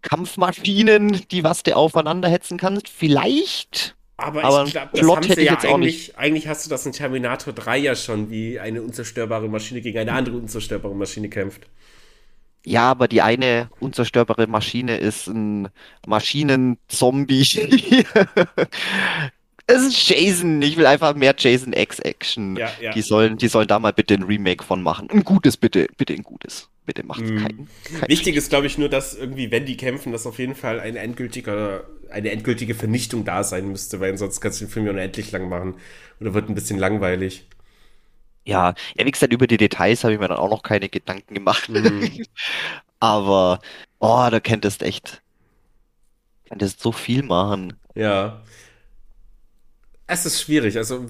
Kampfmaschinen, 0.00 1.22
die 1.30 1.44
was 1.44 1.62
du 1.62 1.76
aufeinander 1.76 2.28
hetzen 2.28 2.58
kannst. 2.58 2.88
Vielleicht. 2.88 3.94
Aber, 4.16 4.44
Aber 4.44 4.64
ich 4.64 4.72
glaube, 4.72 4.88
das 4.92 5.00
Plot 5.00 5.16
haben 5.16 5.26
hätte 5.26 5.42
ja 5.42 5.52
jetzt 5.52 5.66
auch 5.66 5.74
eigentlich, 5.74 6.16
eigentlich 6.16 6.48
hast 6.48 6.64
du 6.66 6.70
das 6.70 6.86
in 6.86 6.92
Terminator 6.92 7.52
3 7.52 7.78
ja 7.78 7.94
schon, 7.94 8.30
wie 8.30 8.58
eine 8.58 8.82
unzerstörbare 8.82 9.48
Maschine 9.48 9.80
gegen 9.80 9.98
eine 9.98 10.12
andere 10.12 10.36
unzerstörbare 10.36 10.94
Maschine 10.94 11.28
kämpft. 11.28 11.62
Ja, 12.64 12.90
aber 12.90 13.08
die 13.08 13.22
eine 13.22 13.70
unzerstörbare 13.80 14.46
Maschine 14.46 14.96
ist 14.98 15.26
ein 15.26 15.68
Maschinenzombie. 16.06 18.04
Es 19.68 19.82
ist 19.82 20.08
Jason. 20.08 20.60
Ich 20.60 20.76
will 20.76 20.86
einfach 20.86 21.14
mehr 21.14 21.34
Jason 21.38 21.72
X 21.72 22.00
Action. 22.00 22.56
Ja, 22.56 22.70
ja. 22.80 22.90
Die 22.92 23.00
sollen, 23.00 23.38
die 23.38 23.46
sollen 23.48 23.68
da 23.68 23.78
mal 23.78 23.92
bitte 23.92 24.14
ein 24.14 24.24
Remake 24.24 24.64
von 24.64 24.82
machen. 24.82 25.08
Ein 25.10 25.22
gutes, 25.24 25.56
bitte, 25.56 25.86
bitte 25.96 26.12
ein 26.14 26.24
gutes. 26.24 26.68
Bitte 26.84 27.06
macht 27.06 27.20
Mhm. 27.20 27.36
kein, 27.38 27.68
kein 28.00 28.08
Wichtig 28.08 28.34
ist, 28.34 28.50
glaube 28.50 28.66
ich, 28.66 28.76
nur, 28.76 28.88
dass 28.88 29.14
irgendwie, 29.14 29.52
wenn 29.52 29.64
die 29.64 29.76
kämpfen, 29.76 30.10
dass 30.10 30.26
auf 30.26 30.38
jeden 30.40 30.56
Fall 30.56 30.80
eine 30.80 30.98
endgültige, 30.98 31.84
eine 32.10 32.32
endgültige 32.32 32.74
Vernichtung 32.74 33.24
da 33.24 33.44
sein 33.44 33.68
müsste, 33.68 34.00
weil 34.00 34.18
sonst 34.18 34.40
kannst 34.40 34.60
du 34.60 34.64
den 34.64 34.70
Film 34.72 34.86
ja 34.86 34.92
unendlich 34.92 35.30
lang 35.30 35.48
machen. 35.48 35.76
Oder 36.20 36.34
wird 36.34 36.48
ein 36.48 36.56
bisschen 36.56 36.78
langweilig. 36.80 37.46
Ja, 38.44 38.74
ja, 38.96 39.06
wie 39.06 39.10
gesagt, 39.10 39.32
über 39.32 39.46
die 39.46 39.56
Details 39.56 40.02
habe 40.04 40.14
ich 40.14 40.20
mir 40.20 40.28
dann 40.28 40.38
auch 40.38 40.50
noch 40.50 40.62
keine 40.62 40.88
Gedanken 40.88 41.34
gemacht. 41.34 41.68
Mhm. 41.68 42.24
Aber, 43.00 43.60
oh, 43.98 44.28
da 44.30 44.40
könntest 44.40 44.82
echt, 44.82 45.22
könntest 46.48 46.80
so 46.80 46.92
viel 46.92 47.22
machen. 47.22 47.74
Ja. 47.94 48.42
Es 50.06 50.26
ist 50.26 50.40
schwierig. 50.42 50.76
Also 50.76 51.06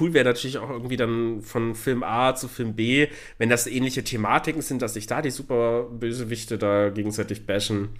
cool 0.00 0.12
wäre 0.14 0.24
natürlich 0.24 0.58
auch 0.58 0.70
irgendwie 0.70 0.96
dann 0.96 1.42
von 1.42 1.74
Film 1.74 2.02
A 2.02 2.34
zu 2.34 2.48
Film 2.48 2.74
B, 2.74 3.08
wenn 3.38 3.48
das 3.48 3.66
ähnliche 3.66 4.04
Thematiken 4.04 4.62
sind, 4.62 4.82
dass 4.82 4.94
sich 4.94 5.06
da 5.06 5.22
die 5.22 5.30
super 5.30 5.84
Bösewichte 5.84 6.58
da 6.58 6.90
gegenseitig 6.90 7.46
bashen. 7.46 7.90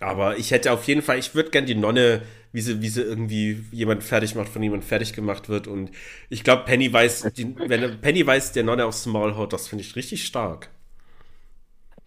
Aber 0.00 0.38
ich 0.38 0.50
hätte 0.50 0.72
auf 0.72 0.84
jeden 0.84 1.02
Fall, 1.02 1.18
ich 1.18 1.34
würde 1.34 1.50
gern 1.50 1.66
die 1.66 1.74
Nonne, 1.74 2.22
wie 2.52 2.62
sie, 2.62 2.80
wie 2.80 2.88
sie 2.88 3.02
irgendwie 3.02 3.64
jemand 3.70 4.02
fertig 4.02 4.34
macht, 4.34 4.48
von 4.48 4.62
jemand 4.62 4.82
fertig 4.82 5.12
gemacht 5.12 5.50
wird. 5.50 5.66
Und 5.66 5.90
ich 6.30 6.42
glaube, 6.42 6.64
Pennywise, 6.64 7.30
die, 7.30 7.54
wenn 7.56 8.00
Pennywise 8.00 8.52
der 8.54 8.64
Nonne 8.64 8.86
aufs 8.86 9.04
Maul 9.04 9.36
haut, 9.36 9.52
das 9.52 9.68
finde 9.68 9.84
ich 9.84 9.94
richtig 9.96 10.24
stark. 10.24 10.70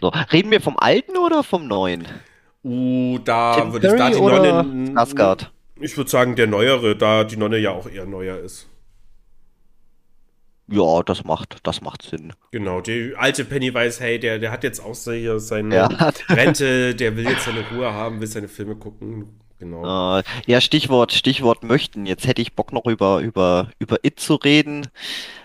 So, 0.02 0.10
reden 0.10 0.50
wir 0.50 0.60
vom 0.60 0.76
alten 0.78 1.18
oder 1.18 1.44
vom 1.44 1.68
neuen? 1.68 2.08
Uh, 2.64 3.20
da 3.20 3.72
würde 3.72 3.88
ich 3.88 3.94
da 3.94 4.10
die 4.10 4.20
Nonne. 4.20 4.92
Skarsgård? 4.92 5.52
Ich 5.80 5.96
würde 5.96 6.10
sagen, 6.10 6.36
der 6.36 6.48
neuere, 6.48 6.96
da 6.96 7.24
die 7.24 7.38
Nonne 7.38 7.58
ja 7.58 7.72
auch 7.72 7.88
eher 7.88 8.06
neuer 8.06 8.40
ist. 8.40 8.68
Ja, 10.68 11.04
das 11.04 11.24
macht, 11.24 11.58
das 11.64 11.82
macht 11.82 12.04
Sinn. 12.04 12.34
Genau, 12.52 12.80
die 12.82 13.14
alte 13.18 13.44
Pennywise, 13.46 14.00
hey, 14.02 14.18
der, 14.20 14.40
der 14.40 14.52
hat 14.52 14.64
jetzt 14.64 14.80
auch 14.80 14.96
seine 14.96 15.76
Ja. 15.76 15.88
Rente, 16.30 16.96
der 16.96 17.16
will 17.18 17.28
jetzt 17.28 17.46
seine 17.46 17.68
Ruhe 17.70 17.92
haben, 17.94 18.22
will 18.22 18.28
seine 18.28 18.48
Filme 18.48 18.76
gucken. 18.76 19.40
Genau. 19.60 20.20
Äh, 20.20 20.24
ja, 20.46 20.60
Stichwort, 20.60 21.14
Stichwort 21.14 21.64
möchten. 21.64 22.06
Jetzt 22.06 22.28
hätte 22.28 22.42
ich 22.42 22.54
Bock 22.54 22.74
noch 22.74 22.86
über, 22.86 23.20
über, 23.20 23.70
über 23.80 24.04
It 24.04 24.20
zu 24.20 24.36
reden. 24.36 24.88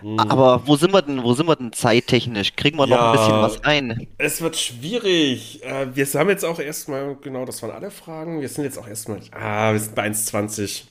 Mhm. 0.02 0.18
Aber 0.18 0.66
wo 0.66 0.74
sind 0.74 0.92
wir 0.92 1.02
denn, 1.02 1.22
wo 1.22 1.34
sind 1.34 1.46
wir 1.46 1.54
denn 1.54 1.72
zeittechnisch? 1.72 2.56
Kriegen 2.56 2.78
wir 2.78 2.86
noch 2.88 2.98
ein 2.98 3.04
Ja. 3.04 3.12
bisschen 3.12 3.42
was 3.42 3.62
ein? 3.64 4.08
Es 4.18 4.40
wird 4.40 4.56
schwierig. 4.56 5.62
Äh, 5.62 5.94
wir 5.94 6.04
haben 6.06 6.30
jetzt 6.30 6.44
auch 6.44 6.58
erstmal, 6.58 7.14
genau, 7.16 7.44
das 7.44 7.62
waren 7.62 7.70
alle 7.70 7.92
Fragen. 7.92 8.40
Wir 8.40 8.48
sind 8.48 8.64
jetzt 8.64 8.78
auch 8.78 8.88
erstmal, 8.88 9.20
ah, 9.30 9.72
wir 9.72 9.78
sind 9.78 9.94
bei 9.94 10.08
1,20. 10.08 10.84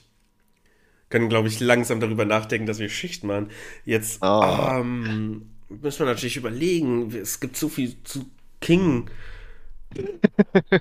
Können, 1.10 1.28
glaube 1.28 1.48
ich, 1.48 1.60
langsam 1.60 2.00
darüber 2.00 2.24
nachdenken, 2.24 2.66
dass 2.66 2.78
wir 2.78 2.88
Schicht 2.88 3.24
machen. 3.24 3.48
Jetzt 3.84 4.22
Ah. 4.22 4.78
ähm, 4.80 5.50
müssen 5.68 6.00
wir 6.00 6.06
natürlich 6.06 6.36
überlegen. 6.36 7.10
Es 7.14 7.40
gibt 7.40 7.56
so 7.56 7.68
viel 7.68 7.96
zu 8.04 8.26
King. 8.60 9.08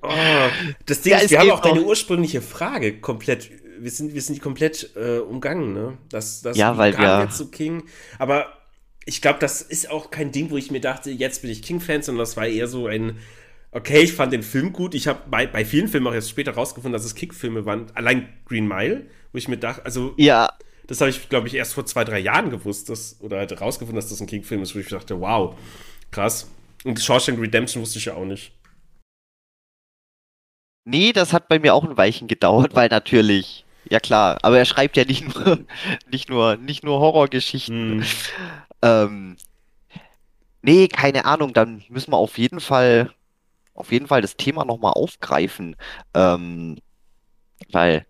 Oh, 0.02 0.10
das 0.86 1.02
Ding 1.02 1.12
Ja, 1.14 1.20
ist, 1.20 1.32
wir 1.32 1.40
haben 1.40 1.52
auch 1.52 1.62
deine 1.62 1.82
ursprüngliche 1.82 2.42
Frage 2.42 3.00
komplett. 3.00 3.50
Wir 3.80 3.92
sind, 3.92 4.14
wir 4.14 4.22
sind 4.22 4.36
die 4.36 4.40
komplett 4.42 4.92
äh, 4.96 5.20
umgangen, 5.20 5.74
ne? 5.74 5.98
Das, 6.10 6.42
das 6.42 6.58
Ja, 6.58 6.78
weil 6.78 6.98
wir- 6.98 7.22
jetzt 7.24 7.38
zu 7.38 7.50
King. 7.50 7.84
Aber 8.20 8.48
ich 9.06 9.22
glaube, 9.22 9.40
das 9.40 9.62
ist 9.62 9.90
auch 9.90 10.12
kein 10.12 10.32
Ding, 10.32 10.50
wo 10.50 10.58
ich 10.58 10.72
mir 10.72 10.82
dachte, 10.82 11.12
jetzt 11.12 11.42
bin 11.42 11.52
ich 11.52 11.62
King-Fan, 11.62 12.02
sondern 12.02 12.20
das 12.24 12.36
war 12.36 12.48
eher 12.48 12.68
so 12.68 12.88
ein, 12.88 13.18
okay, 13.72 14.00
ich 14.02 14.14
fand 14.14 14.34
den 14.34 14.44
Film 14.44 14.74
gut. 14.74 14.96
Ich 14.96 15.08
habe 15.08 15.22
bei, 15.30 15.48
bei 15.48 15.64
vielen 15.64 15.88
Filmen 15.88 16.08
auch 16.08 16.14
erst 16.14 16.30
später 16.32 16.52
rausgefunden, 16.54 16.92
dass 16.94 17.06
es 17.06 17.16
Kick-Filme 17.16 17.66
waren. 17.66 17.86
Allein 17.94 18.28
Green 18.46 18.68
Mile, 18.68 19.06
wo 19.32 19.38
ich 19.38 19.48
mir 19.48 19.58
dachte, 19.58 19.86
also 19.86 20.14
Ja, 20.18 20.50
das 20.88 21.02
habe 21.02 21.10
ich, 21.10 21.30
glaube 21.30 21.48
ich, 21.48 21.56
erst 21.56 21.74
vor 21.74 21.86
zwei, 21.86 22.04
drei 22.06 22.20
Jahren 22.20 22.50
gewusst, 22.50 22.90
dass, 22.90 23.18
oder 23.22 23.38
halt 23.38 23.60
rausgefunden, 23.60 23.96
dass 23.98 24.10
das 24.10 24.22
ein 24.22 24.28
King-Film 24.28 24.62
ist, 24.62 24.74
wo 24.76 24.80
ich 24.80 24.88
dachte, 24.88 25.20
wow, 25.20 25.56
krass. 26.12 26.50
Und 26.86 27.00
Shawshank 27.00 27.40
Redemption 27.40 27.82
wusste 27.82 28.00
ich 28.00 28.06
ja 28.06 28.14
auch 28.16 28.26
nicht. 28.26 28.54
nee, 30.88 31.12
das 31.12 31.34
hat 31.34 31.50
bei 31.50 31.60
mir 31.60 31.74
auch 31.76 31.84
ein 31.84 31.98
Weilchen 31.98 32.28
gedauert, 32.28 32.74
weil 32.76 32.90
natürlich, 32.90 33.66
ja 33.90 34.00
klar, 34.00 34.38
aber 34.42 34.58
er 34.58 34.66
schreibt 34.66 34.98
ja 34.98 35.06
nicht 35.06 35.36
nur, 35.36 35.60
nicht 36.12 36.30
nur, 36.30 36.56
nicht 36.58 36.84
nur 36.84 37.00
Horrorgeschichten. 37.00 38.02
Hm. 38.02 38.06
Ähm, 38.82 39.38
nee, 40.62 40.88
keine 40.88 41.26
Ahnung, 41.26 41.54
dann 41.54 41.84
müssen 41.90 42.12
wir 42.12 42.18
auf 42.18 42.38
jeden 42.38 42.60
Fall, 42.62 43.12
auf 43.74 43.92
jeden 43.92 44.08
Fall 44.08 44.22
das 44.22 44.38
Thema 44.38 44.66
nochmal 44.66 44.94
aufgreifen. 44.94 45.76
Ähm, 46.14 46.78
weil, 47.72 48.06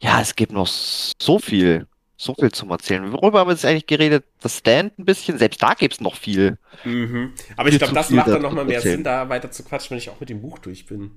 ja, 0.00 0.20
es 0.20 0.34
gibt 0.36 0.52
noch 0.52 0.66
so 0.66 1.38
viel, 1.38 1.86
so 2.16 2.34
viel 2.34 2.50
zum 2.52 2.70
Erzählen. 2.70 3.12
Worüber 3.12 3.40
haben 3.40 3.48
wir 3.48 3.52
jetzt 3.52 3.64
eigentlich 3.64 3.86
geredet? 3.86 4.24
Das 4.40 4.58
Stand 4.58 4.98
ein 4.98 5.04
bisschen, 5.04 5.38
selbst 5.38 5.62
da 5.62 5.74
gibt's 5.74 6.00
noch 6.00 6.16
viel. 6.16 6.58
Mhm. 6.84 7.32
Aber 7.56 7.68
ich 7.68 7.78
glaube, 7.78 7.94
das 7.94 8.10
macht 8.10 8.28
dann 8.28 8.42
nochmal 8.42 8.64
mehr 8.64 8.76
erzählen. 8.76 8.96
Sinn, 8.96 9.04
da 9.04 9.28
weiter 9.28 9.50
zu 9.50 9.62
quatschen, 9.64 9.90
wenn 9.90 9.98
ich 9.98 10.10
auch 10.10 10.20
mit 10.20 10.28
dem 10.30 10.40
Buch 10.40 10.58
durch 10.58 10.86
bin. 10.86 11.12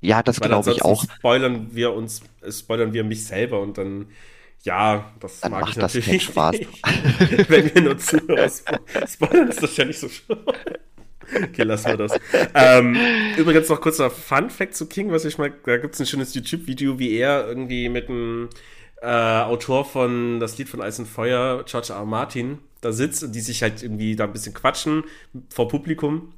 Ja, 0.00 0.22
das 0.22 0.40
glaube 0.40 0.72
ich 0.72 0.82
auch. 0.82 1.04
spoilern 1.04 1.68
wir 1.74 1.92
uns, 1.92 2.22
äh, 2.42 2.50
spoilern 2.50 2.92
wir 2.92 3.04
mich 3.04 3.24
selber 3.24 3.60
und 3.60 3.78
dann, 3.78 4.10
ja, 4.64 5.12
das 5.20 5.40
Dann 5.40 5.52
mag 5.52 5.60
macht 5.62 5.70
ich 5.70 5.74
das 5.76 5.94
natürlich 5.94 6.06
keinen 6.06 6.20
Spaß. 6.20 6.56
wenn 7.48 7.74
wir 7.74 7.82
nur 7.82 7.98
Zuhörer 7.98 8.46
spo- 8.46 9.06
spoilern, 9.06 9.48
ist 9.48 9.62
das 9.62 9.76
ja 9.76 9.84
nicht 9.84 10.00
so 10.00 10.08
schlimm. 10.08 10.38
Okay, 11.34 11.62
lassen 11.62 11.86
wir 11.86 11.96
das. 11.96 12.18
Ähm, 12.54 12.96
übrigens 13.36 13.68
noch 13.68 13.80
kurzer 13.80 14.10
Fun 14.10 14.50
Fact 14.50 14.74
zu 14.74 14.86
King, 14.86 15.10
was 15.10 15.24
ich 15.24 15.38
mal, 15.38 15.52
da 15.64 15.76
gibt 15.76 15.94
es 15.94 16.00
ein 16.00 16.06
schönes 16.06 16.34
YouTube-Video, 16.34 16.98
wie 16.98 17.16
er 17.16 17.46
irgendwie 17.46 17.88
mit 17.88 18.08
einem 18.08 18.48
äh, 19.02 19.06
Autor 19.06 19.84
von 19.84 20.40
Das 20.40 20.58
Lied 20.58 20.68
von 20.68 20.80
Eis 20.80 20.98
und 20.98 21.06
Feuer, 21.06 21.64
George 21.64 21.92
R. 21.92 22.04
Martin, 22.04 22.58
da 22.80 22.92
sitzt 22.92 23.22
und 23.22 23.34
die 23.34 23.40
sich 23.40 23.62
halt 23.62 23.82
irgendwie 23.82 24.16
da 24.16 24.24
ein 24.24 24.32
bisschen 24.32 24.54
quatschen 24.54 25.04
vor 25.50 25.68
Publikum. 25.68 26.32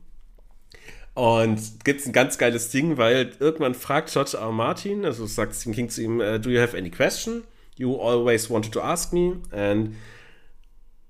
Und 1.15 1.85
gibt's 1.85 2.07
ein 2.07 2.13
ganz 2.13 2.39
geiles 2.39 2.71
Ding, 2.71 2.97
weil 2.97 3.33
irgendwann 3.41 3.75
fragt 3.75 4.13
George 4.13 4.37
R. 4.39 4.53
Martin, 4.53 5.05
also 5.05 5.27
sagt 5.27 5.61
King 5.61 5.89
zu 5.89 6.03
ihm, 6.03 6.21
äh, 6.21 6.39
do 6.39 6.51
you 6.51 6.61
have 6.61 6.77
any 6.77 6.91
question? 6.91 7.45
You 7.77 7.97
always 7.97 8.51
wanted 8.51 8.73
to 8.73 8.81
ask 8.81 9.13
me. 9.13 9.37
And 9.51 9.97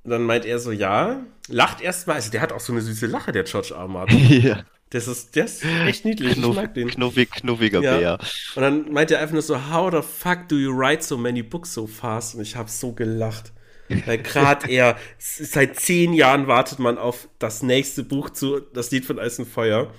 dann 0.05 0.23
meint 0.23 0.45
er 0.45 0.59
so, 0.59 0.73
ja. 0.73 1.27
Lacht 1.49 1.81
erstmal, 1.81 2.17
also 2.17 2.31
der 2.31 2.41
hat 2.41 2.53
auch 2.53 2.61
so 2.61 2.73
eine 2.73 2.81
süße 2.83 3.07
Lache, 3.07 3.33
der 3.33 3.45
George 3.45 3.75
R. 3.75 3.89
Martin. 3.89 4.19
Ja, 4.43 4.65
Das 4.91 5.07
ist, 5.09 5.37
der 5.37 5.45
ist 5.45 5.65
echt 5.85 6.05
niedlich, 6.05 6.37
ich 6.37 6.37
knuff, 6.37 6.57
mag 6.57 6.75
den. 6.75 6.89
knuffig, 6.89 7.31
knuffiger 7.31 7.81
Ja. 7.81 7.99
Bär. 7.99 8.19
Und 8.55 8.63
dann 8.63 8.93
meint 8.93 9.11
er 9.11 9.21
einfach 9.21 9.35
nur 9.35 9.43
so, 9.43 9.71
how 9.71 9.91
the 9.93 10.03
fuck 10.03 10.49
do 10.49 10.57
you 10.57 10.73
write 10.73 11.03
so 11.03 11.17
many 11.17 11.43
books 11.43 11.75
so 11.75 11.87
fast? 11.87 12.35
Und 12.35 12.43
ich 12.43 12.57
habe 12.57 12.71
so 12.71 12.93
gelacht. 12.93 13.53
Weil 14.07 14.19
gerade 14.19 14.69
er, 14.69 14.97
seit 15.19 15.79
zehn 15.81 16.13
Jahren 16.15 16.47
wartet 16.47 16.79
man 16.79 16.97
auf 16.99 17.29
das 17.41 17.63
nächste 17.63 18.05
Buch 18.05 18.31
zu 18.31 18.61
Das 18.61 18.91
Lied 18.93 19.05
von 19.05 19.19
Eis 19.19 19.39
und 19.41 19.47
Feuer. 19.49 19.93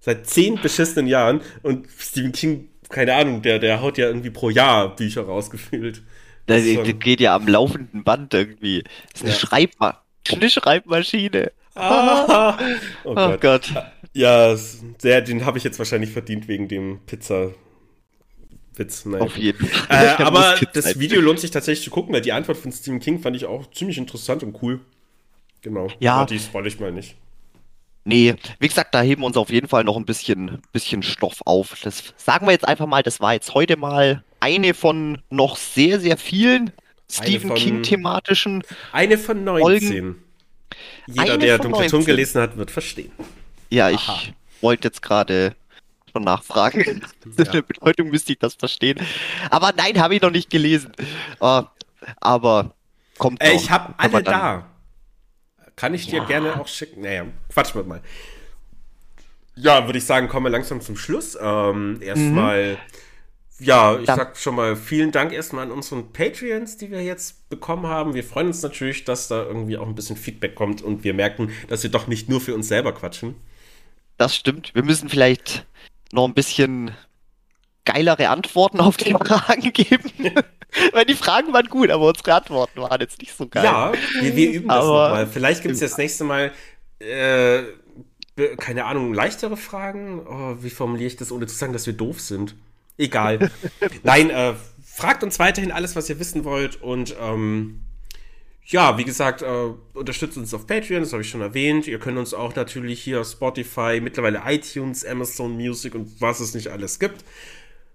Seit 0.00 0.26
zehn 0.26 0.60
beschissenen 0.60 1.06
Jahren. 1.06 1.40
Und 1.62 1.86
Stephen 1.98 2.32
King, 2.32 2.68
keine 2.88 3.14
Ahnung, 3.14 3.42
der, 3.42 3.58
der 3.60 3.80
haut 3.82 3.98
ja 3.98 4.06
irgendwie 4.08 4.30
pro 4.30 4.50
Jahr 4.50 4.96
Bücher 4.96 5.22
rausgefühlt. 5.22 6.02
Das, 6.46 6.62
Das 6.64 6.74
schon- 6.74 6.98
geht 6.98 7.20
ja 7.20 7.34
am 7.34 7.46
laufenden 7.46 8.02
Band 8.04 8.34
irgendwie. 8.34 8.82
Das 9.12 9.20
ist 9.20 9.22
eine 9.22 9.30
Ja. 9.32 9.38
Schreibma 9.38 10.02
eine 10.32 10.50
Schreibmaschine. 10.50 11.52
Ah, 11.74 12.56
oh 13.04 13.10
Oh 13.10 13.14
Gott. 13.14 13.40
Gott. 13.40 13.72
Ja, 14.12 14.52
s- 14.52 14.82
der, 15.02 15.22
den 15.22 15.44
habe 15.46 15.58
ich 15.58 15.64
jetzt 15.64 15.78
wahrscheinlich 15.78 16.10
verdient 16.10 16.46
wegen 16.48 16.68
dem 16.68 17.00
Pizza. 17.06 17.50
Witz, 18.74 19.04
naja, 19.04 19.24
Auf 19.24 19.36
jeden 19.36 19.66
Fall. 19.66 20.16
Äh, 20.18 20.22
aber 20.22 20.54
das. 20.72 20.98
Video 20.98 21.20
lohnt 21.20 21.40
sich 21.40 21.50
tatsächlich 21.50 21.84
zu 21.84 21.90
gucken, 21.90 22.14
weil 22.14 22.20
die 22.22 22.32
Antwort 22.32 22.58
von 22.58 22.70
Stephen 22.72 23.00
King 23.00 23.20
fand 23.20 23.34
ich 23.36 23.44
auch 23.46 23.70
ziemlich 23.72 23.98
interessant 23.98 24.42
und 24.42 24.56
cool. 24.62 24.80
Genau. 25.62 25.88
Ja. 25.98 26.14
Aber 26.16 26.26
die 26.26 26.38
spoil 26.38 26.66
ich 26.66 26.78
mal 26.80 26.92
nicht. 26.92 27.16
Nee, 28.04 28.34
wie 28.58 28.68
gesagt, 28.68 28.94
da 28.94 29.02
heben 29.02 29.22
wir 29.22 29.26
uns 29.26 29.36
auf 29.36 29.50
jeden 29.50 29.68
Fall 29.68 29.84
noch 29.84 29.96
ein 29.96 30.06
bisschen, 30.06 30.62
bisschen 30.72 31.02
Stoff 31.02 31.40
auf. 31.44 31.76
Das 31.82 32.02
sagen 32.16 32.46
wir 32.46 32.52
jetzt 32.52 32.66
einfach 32.66 32.86
mal, 32.86 33.02
das 33.02 33.20
war 33.20 33.34
jetzt 33.34 33.52
heute 33.54 33.76
mal 33.76 34.24
eine 34.40 34.74
von 34.74 35.22
noch 35.30 35.56
sehr, 35.56 36.00
sehr 36.00 36.16
vielen 36.16 36.72
Stephen 37.10 37.54
King-thematischen. 37.54 38.62
Eine 38.92 39.18
von 39.18 39.44
19. 39.44 40.16
Jeder, 41.06 41.22
Eine 41.34 41.38
der 41.38 41.58
Dunkle 41.58 41.86
Turm 41.88 42.00
19. 42.00 42.04
gelesen 42.06 42.40
hat, 42.40 42.56
wird 42.56 42.70
verstehen. 42.70 43.12
Ja, 43.68 43.90
ich 43.90 44.08
Aha. 44.08 44.20
wollte 44.60 44.88
jetzt 44.88 45.02
gerade 45.02 45.54
schon 46.12 46.22
nachfragen. 46.24 46.80
Ja. 46.80 47.44
In 47.44 47.52
der 47.52 47.62
Bedeutung 47.62 48.10
müsste 48.10 48.32
ich 48.32 48.38
das 48.38 48.54
verstehen. 48.54 48.98
Aber 49.50 49.72
nein, 49.76 50.00
habe 50.00 50.14
ich 50.14 50.22
noch 50.22 50.30
nicht 50.30 50.50
gelesen. 50.50 50.92
Äh, 51.40 51.62
aber 52.20 52.74
kommt 53.18 53.42
Äh, 53.42 53.52
ich 53.52 53.70
habe 53.70 53.94
alle 53.98 54.22
da. 54.22 54.66
Kann 55.76 55.94
ich 55.94 56.06
dir 56.06 56.18
Ja. 56.20 56.24
gerne 56.24 56.60
auch 56.60 56.68
schicken. 56.68 57.02
Naja, 57.02 57.24
quatsch 57.52 57.74
mit 57.74 57.86
mal. 57.86 58.00
ja, 59.56 59.86
würde 59.86 59.98
ich 59.98 60.04
sagen, 60.04 60.28
kommen 60.28 60.46
wir 60.46 60.50
langsam 60.50 60.80
zum 60.80 60.96
Schluss. 60.96 61.36
Ähm, 61.40 62.00
erstmal, 62.02 62.78
ja, 63.60 63.98
ich 63.98 64.06
sag 64.06 64.36
schon 64.36 64.56
mal 64.56 64.76
vielen 64.76 65.12
Dank 65.12 65.32
erstmal 65.32 65.64
an 65.64 65.72
unseren 65.72 66.12
Patreons, 66.12 66.76
die 66.76 66.90
wir 66.90 67.02
jetzt 67.02 67.48
bekommen 67.48 67.86
haben. 67.86 68.14
Wir 68.14 68.24
freuen 68.24 68.48
uns 68.48 68.62
natürlich, 68.62 69.04
dass 69.04 69.28
da 69.28 69.42
irgendwie 69.42 69.76
auch 69.76 69.86
ein 69.86 69.94
bisschen 69.94 70.16
Feedback 70.16 70.54
kommt 70.54 70.82
und 70.82 71.04
wir 71.04 71.14
merken, 71.14 71.50
dass 71.68 71.82
wir 71.82 71.90
doch 71.90 72.06
nicht 72.06 72.28
nur 72.28 72.40
für 72.40 72.54
uns 72.54 72.68
selber 72.68 72.92
quatschen. 72.92 73.36
Das 74.16 74.34
stimmt. 74.34 74.74
Wir 74.74 74.82
müssen 74.82 75.08
vielleicht 75.08 75.66
noch 76.12 76.26
ein 76.26 76.34
bisschen 76.34 76.90
geilere 77.84 78.28
Antworten 78.28 78.80
auf 78.80 78.96
die 78.96 79.12
Fragen 79.24 79.72
geben. 79.72 80.10
Weil 80.92 81.04
die 81.04 81.14
Fragen 81.14 81.52
waren 81.52 81.66
gut, 81.66 81.90
aber 81.90 82.08
unsere 82.08 82.34
Antworten 82.34 82.80
waren 82.80 83.00
jetzt 83.00 83.20
nicht 83.20 83.36
so 83.36 83.48
geil. 83.48 83.64
Ja, 83.64 83.92
wir, 84.20 84.36
wir 84.36 84.52
üben 84.52 84.68
das 84.68 84.84
nochmal. 84.84 85.26
Vielleicht 85.26 85.62
gibt 85.62 85.74
es 85.74 85.80
das 85.80 85.98
nächste 85.98 86.24
Mal, 86.24 86.52
äh, 87.00 87.62
keine 88.56 88.84
Ahnung, 88.84 89.12
leichtere 89.12 89.56
Fragen. 89.56 90.24
Oh, 90.26 90.62
wie 90.62 90.70
formuliere 90.70 91.08
ich 91.08 91.16
das, 91.16 91.32
ohne 91.32 91.46
zu 91.46 91.56
sagen, 91.56 91.72
dass 91.72 91.86
wir 91.86 91.92
doof 91.92 92.20
sind? 92.20 92.54
Egal. 92.98 93.50
Nein, 94.02 94.30
äh, 94.30 94.54
fragt 94.84 95.22
uns 95.22 95.38
weiterhin 95.38 95.72
alles, 95.72 95.96
was 95.96 96.08
ihr 96.10 96.18
wissen 96.18 96.44
wollt. 96.44 96.80
Und 96.82 97.14
ähm, 97.20 97.82
ja, 98.66 98.98
wie 98.98 99.04
gesagt, 99.04 99.42
äh, 99.42 99.46
unterstützt 99.94 100.36
uns 100.36 100.52
auf 100.54 100.66
Patreon, 100.66 101.02
das 101.02 101.12
habe 101.12 101.22
ich 101.22 101.30
schon 101.30 101.40
erwähnt. 101.40 101.86
Ihr 101.86 101.98
könnt 101.98 102.18
uns 102.18 102.34
auch 102.34 102.54
natürlich 102.54 103.02
hier 103.02 103.22
auf 103.22 103.28
Spotify, 103.30 104.00
mittlerweile 104.02 104.42
iTunes, 104.46 105.04
Amazon 105.04 105.54
Music 105.56 105.94
und 105.94 106.20
was 106.20 106.40
es 106.40 106.54
nicht 106.54 106.68
alles 106.68 106.98
gibt. 106.98 107.24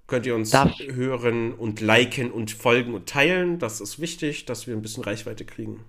Könnt 0.08 0.26
ihr 0.26 0.36
uns 0.36 0.52
Darf- 0.52 0.78
hören 0.80 1.54
und 1.54 1.82
liken 1.82 2.32
und 2.32 2.52
folgen 2.52 2.94
und 2.94 3.08
teilen. 3.10 3.58
Das 3.58 3.82
ist 3.82 4.00
wichtig, 4.00 4.46
dass 4.46 4.68
wir 4.68 4.76
ein 4.76 4.82
bisschen 4.82 5.04
Reichweite 5.04 5.46
kriegen. 5.46 5.84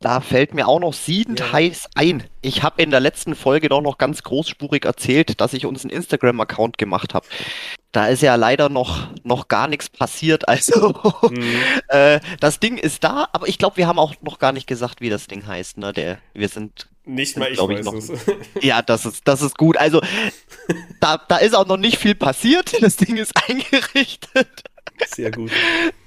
Da 0.00 0.20
fällt 0.20 0.52
mir 0.52 0.68
auch 0.68 0.78
noch 0.80 0.92
siedend 0.92 1.40
Ja. 1.40 1.52
heiß 1.52 1.88
ein. 1.94 2.24
Ich 2.42 2.62
habe 2.62 2.82
in 2.82 2.90
der 2.90 3.00
letzten 3.00 3.34
Folge 3.34 3.70
doch 3.70 3.80
noch 3.80 3.96
ganz 3.96 4.22
großspurig 4.22 4.84
erzählt, 4.84 5.40
dass 5.40 5.54
ich 5.54 5.64
uns 5.64 5.84
einen 5.84 5.90
Instagram-Account 5.90 6.76
gemacht 6.76 7.14
habe. 7.14 7.26
Da 7.96 8.08
ist 8.08 8.20
ja 8.20 8.34
leider 8.34 8.68
noch, 8.68 9.08
noch 9.24 9.48
gar 9.48 9.68
nichts 9.68 9.88
passiert. 9.88 10.46
Also 10.50 10.94
Mhm. 11.30 11.54
äh, 11.88 12.20
das 12.40 12.60
Ding 12.60 12.76
ist 12.76 13.02
da, 13.04 13.26
aber 13.32 13.48
ich 13.48 13.56
glaube, 13.56 13.78
wir 13.78 13.86
haben 13.86 13.98
auch 13.98 14.12
noch 14.20 14.38
gar 14.38 14.52
nicht 14.52 14.66
gesagt, 14.66 15.00
wie 15.00 15.08
das 15.08 15.28
Ding 15.28 15.46
heißt. 15.46 15.78
Ne? 15.78 15.94
Der, 15.94 16.18
wir 16.34 16.50
sind 16.50 16.88
Nicht 17.06 17.38
mal 17.38 17.48
ich 17.48 17.54
glaub 17.54 17.70
ich, 17.70 17.78
weiß 17.78 17.84
noch- 17.86 17.94
es. 17.94 18.10
Ja, 18.62 18.82
das 18.82 19.06
ist, 19.06 19.26
das 19.26 19.40
ist 19.40 19.56
gut. 19.56 19.78
Also, 19.78 20.02
da, 21.00 21.16
da 21.26 21.38
ist 21.38 21.54
auch 21.54 21.66
noch 21.66 21.78
nicht 21.78 21.96
viel 21.96 22.14
passiert. 22.14 22.76
Das 22.82 22.96
Ding 22.96 23.16
ist 23.16 23.32
eingerichtet. 23.48 24.64
Sehr 25.14 25.30
gut. 25.30 25.50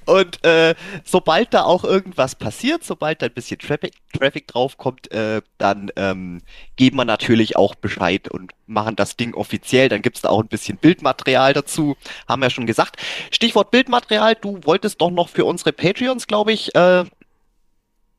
Und 0.10 0.44
äh, 0.44 0.76
sobald 1.04 1.54
da 1.54 1.64
auch 1.64 1.84
irgendwas 1.84 2.36
passiert, 2.36 2.84
sobald 2.84 3.22
da 3.22 3.28
ein 3.28 3.34
bisschen 3.34 3.60
Traffic, 3.60 3.94
Traffic 4.18 4.48
draufkommt, 4.48 5.12
äh, 5.12 5.42
dann 5.58 5.92
ähm, 5.96 6.42
geben 6.76 6.98
wir 6.98 7.06
natürlich 7.06 7.56
auch 7.56 7.76
Bescheid 7.76 8.28
und 8.28 8.52
machen 8.66 8.96
das 8.96 9.18
Ding 9.18 9.36
offiziell. 9.36 9.88
Dann 9.88 10.02
gibt's 10.02 10.22
da 10.22 10.30
auch 10.30 10.42
ein 10.42 10.48
bisschen 10.48 10.78
Bildmaterial 10.78 11.54
dazu. 11.54 11.96
Haben 12.28 12.42
wir 12.42 12.50
schon 12.50 12.66
gesagt. 12.66 12.98
Stichwort 13.32 13.72
Bildmaterial, 13.72 14.36
du 14.36 14.60
wolltest 14.64 15.00
doch 15.00 15.12
noch 15.12 15.30
für 15.30 15.46
unsere 15.46 15.74
Patreons, 15.74 16.26
glaube 16.26 16.54
ich, 16.54 16.74
äh, 16.74 17.04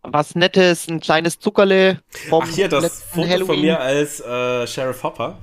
was 0.03 0.35
Nettes, 0.35 0.89
ein 0.89 1.01
kleines 1.01 1.41
Zuckerle 1.41 2.01
vom 2.29 2.45
Ach 2.47 2.55
hier, 2.55 2.69
das 2.69 3.03
Foto 3.03 3.23
von 3.23 3.29
Halloween. 3.29 3.61
mir 3.62 3.81
als 3.81 4.21
äh, 4.21 4.67
Sheriff 4.67 5.03
Hopper. 5.03 5.39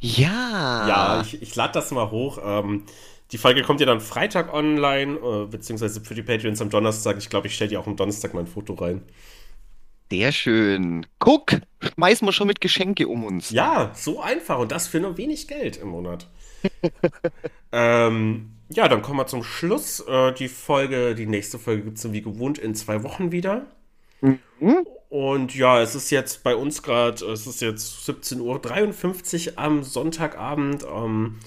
Ja. 0.00 0.86
Ja, 0.86 1.20
ich, 1.22 1.40
ich 1.40 1.54
lade 1.54 1.72
das 1.72 1.90
mal 1.90 2.10
hoch. 2.10 2.38
Ähm, 2.44 2.84
die 3.32 3.38
Folge 3.38 3.62
kommt 3.62 3.80
ja 3.80 3.86
dann 3.86 4.00
Freitag 4.00 4.52
online, 4.52 5.16
äh, 5.18 5.46
beziehungsweise 5.46 6.00
für 6.00 6.14
die 6.14 6.22
Patreons 6.22 6.60
am 6.60 6.70
Donnerstag. 6.70 7.16
Ich 7.18 7.30
glaube, 7.30 7.46
ich 7.46 7.54
stelle 7.54 7.70
dir 7.70 7.80
auch 7.80 7.86
am 7.86 7.96
Donnerstag 7.96 8.34
mein 8.34 8.46
Foto 8.46 8.74
rein. 8.74 9.02
Sehr 10.10 10.32
schön. 10.32 11.06
Guck, 11.20 11.60
schmeißen 11.80 12.26
wir 12.26 12.32
schon 12.32 12.48
mit 12.48 12.60
Geschenke 12.60 13.06
um 13.06 13.24
uns. 13.24 13.50
Ja, 13.50 13.92
so 13.94 14.20
einfach 14.20 14.58
und 14.58 14.72
das 14.72 14.88
für 14.88 14.98
nur 14.98 15.16
wenig 15.16 15.46
Geld 15.46 15.76
im 15.76 15.88
Monat. 15.88 16.28
ähm, 17.72 18.56
ja, 18.70 18.88
dann 18.88 19.02
kommen 19.02 19.18
wir 19.18 19.28
zum 19.28 19.44
Schluss. 19.44 20.00
Äh, 20.00 20.32
die 20.32 20.48
Folge, 20.48 21.14
die 21.14 21.26
nächste 21.26 21.60
Folge 21.60 21.84
gibt 21.84 21.98
es 21.98 22.12
wie 22.12 22.22
gewohnt 22.22 22.58
in 22.58 22.74
zwei 22.74 23.04
Wochen 23.04 23.30
wieder. 23.30 23.66
Mhm. 24.20 24.38
Und 25.08 25.54
ja, 25.54 25.80
es 25.80 25.94
ist 25.94 26.10
jetzt 26.10 26.42
bei 26.42 26.54
uns 26.56 26.82
gerade, 26.82 27.24
es 27.26 27.46
ist 27.46 27.60
jetzt 27.60 28.08
17.53 28.08 29.52
Uhr 29.52 29.58
am 29.58 29.82
Sonntagabend. 29.84 30.84
Ähm, 30.84 31.38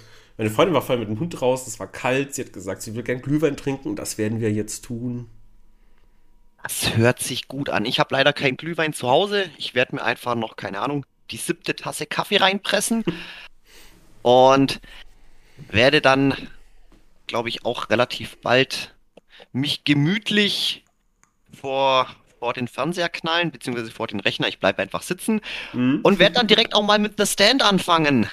meine 0.44 0.54
Freundin 0.54 0.74
war 0.74 0.82
vorher 0.82 1.00
mit 1.00 1.08
dem 1.08 1.22
Hund 1.22 1.42
raus, 1.42 1.68
es 1.68 1.80
war 1.80 1.88
kalt. 1.88 2.36
Sie 2.36 2.44
hat 2.44 2.52
gesagt, 2.52 2.82
sie 2.82 2.96
will 2.96 3.04
gern 3.04 3.22
Glühwein 3.22 3.56
trinken. 3.56 3.96
Das 3.96 4.18
werden 4.18 4.42
wir 4.42 4.52
jetzt 4.52 4.84
tun. 4.84 5.30
Das 6.62 6.98
hört 6.98 7.20
sich 7.20 7.48
gut 7.48 7.70
an. 7.70 7.86
Ich 7.86 7.98
habe 7.98 8.14
leider 8.14 8.34
keinen 8.34 8.58
Glühwein 8.58 8.92
zu 8.92 9.10
Hause. 9.10 9.50
Ich 9.58 9.74
werde 9.74 9.96
mir 9.96 10.04
einfach 10.04 10.36
noch, 10.36 10.58
keine 10.58 10.82
Ahnung, 10.82 11.06
die 11.32 11.38
siebte 11.38 11.78
Tasse 11.78 12.06
Kaffee 12.06 12.38
reinpressen 12.42 13.06
und 14.22 14.82
werde 15.70 16.02
dann, 16.02 16.36
glaube 17.28 17.48
ich, 17.48 17.64
auch 17.64 17.90
relativ 17.90 18.36
bald 18.42 18.94
mich 19.54 19.86
gemütlich 19.86 20.84
vor, 21.58 22.08
vor 22.40 22.52
den 22.52 22.68
Fernseher 22.68 23.08
knallen, 23.08 23.52
beziehungsweise 23.52 23.92
vor 23.92 24.08
den 24.08 24.20
Rechner. 24.20 24.50
Ich 24.50 24.60
bleibe 24.60 24.82
einfach 24.82 25.04
sitzen 25.04 25.40
Mhm. 25.72 26.02
und 26.04 26.20
werde 26.20 26.36
dann 26.36 26.48
direkt 26.48 26.76
auch 26.76 26.84
mal 26.84 27.00
mit 27.00 27.14
The 27.18 27.26
Stand 27.26 27.62
anfangen. 27.64 28.28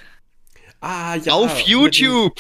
Ah, 0.81 1.17
ja. 1.17 1.33
Auf 1.33 1.61
YouTube. 1.61 2.35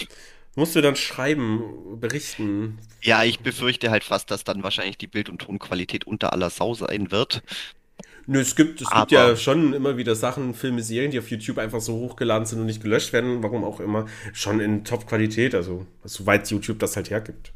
Musst 0.56 0.74
du 0.74 0.80
dann 0.80 0.96
schreiben, 0.96 1.62
berichten. 2.00 2.78
Ja, 3.02 3.22
ich 3.24 3.40
befürchte 3.40 3.90
halt 3.90 4.04
fast, 4.04 4.30
dass 4.30 4.44
dann 4.44 4.62
wahrscheinlich 4.62 4.98
die 4.98 5.06
Bild- 5.06 5.28
und 5.28 5.38
Tonqualität 5.42 6.06
unter 6.06 6.32
aller 6.32 6.50
Sau 6.50 6.74
sein 6.74 7.10
wird. 7.10 7.42
Nö, 8.26 8.40
es 8.40 8.54
gibt, 8.56 8.80
es 8.80 8.90
gibt 8.90 9.10
ja 9.12 9.34
schon 9.36 9.72
immer 9.72 9.96
wieder 9.96 10.14
Sachen, 10.14 10.54
Filme, 10.54 10.82
Serien, 10.82 11.10
die 11.10 11.18
auf 11.18 11.30
YouTube 11.30 11.58
einfach 11.58 11.80
so 11.80 11.94
hochgeladen 11.94 12.46
sind 12.46 12.60
und 12.60 12.66
nicht 12.66 12.82
gelöscht 12.82 13.12
werden, 13.12 13.42
warum 13.42 13.64
auch 13.64 13.80
immer, 13.80 14.06
schon 14.32 14.60
in 14.60 14.84
Top-Qualität, 14.84 15.54
also 15.54 15.86
soweit 16.04 16.48
YouTube 16.50 16.78
das 16.78 16.96
halt 16.96 17.10
hergibt. 17.10 17.52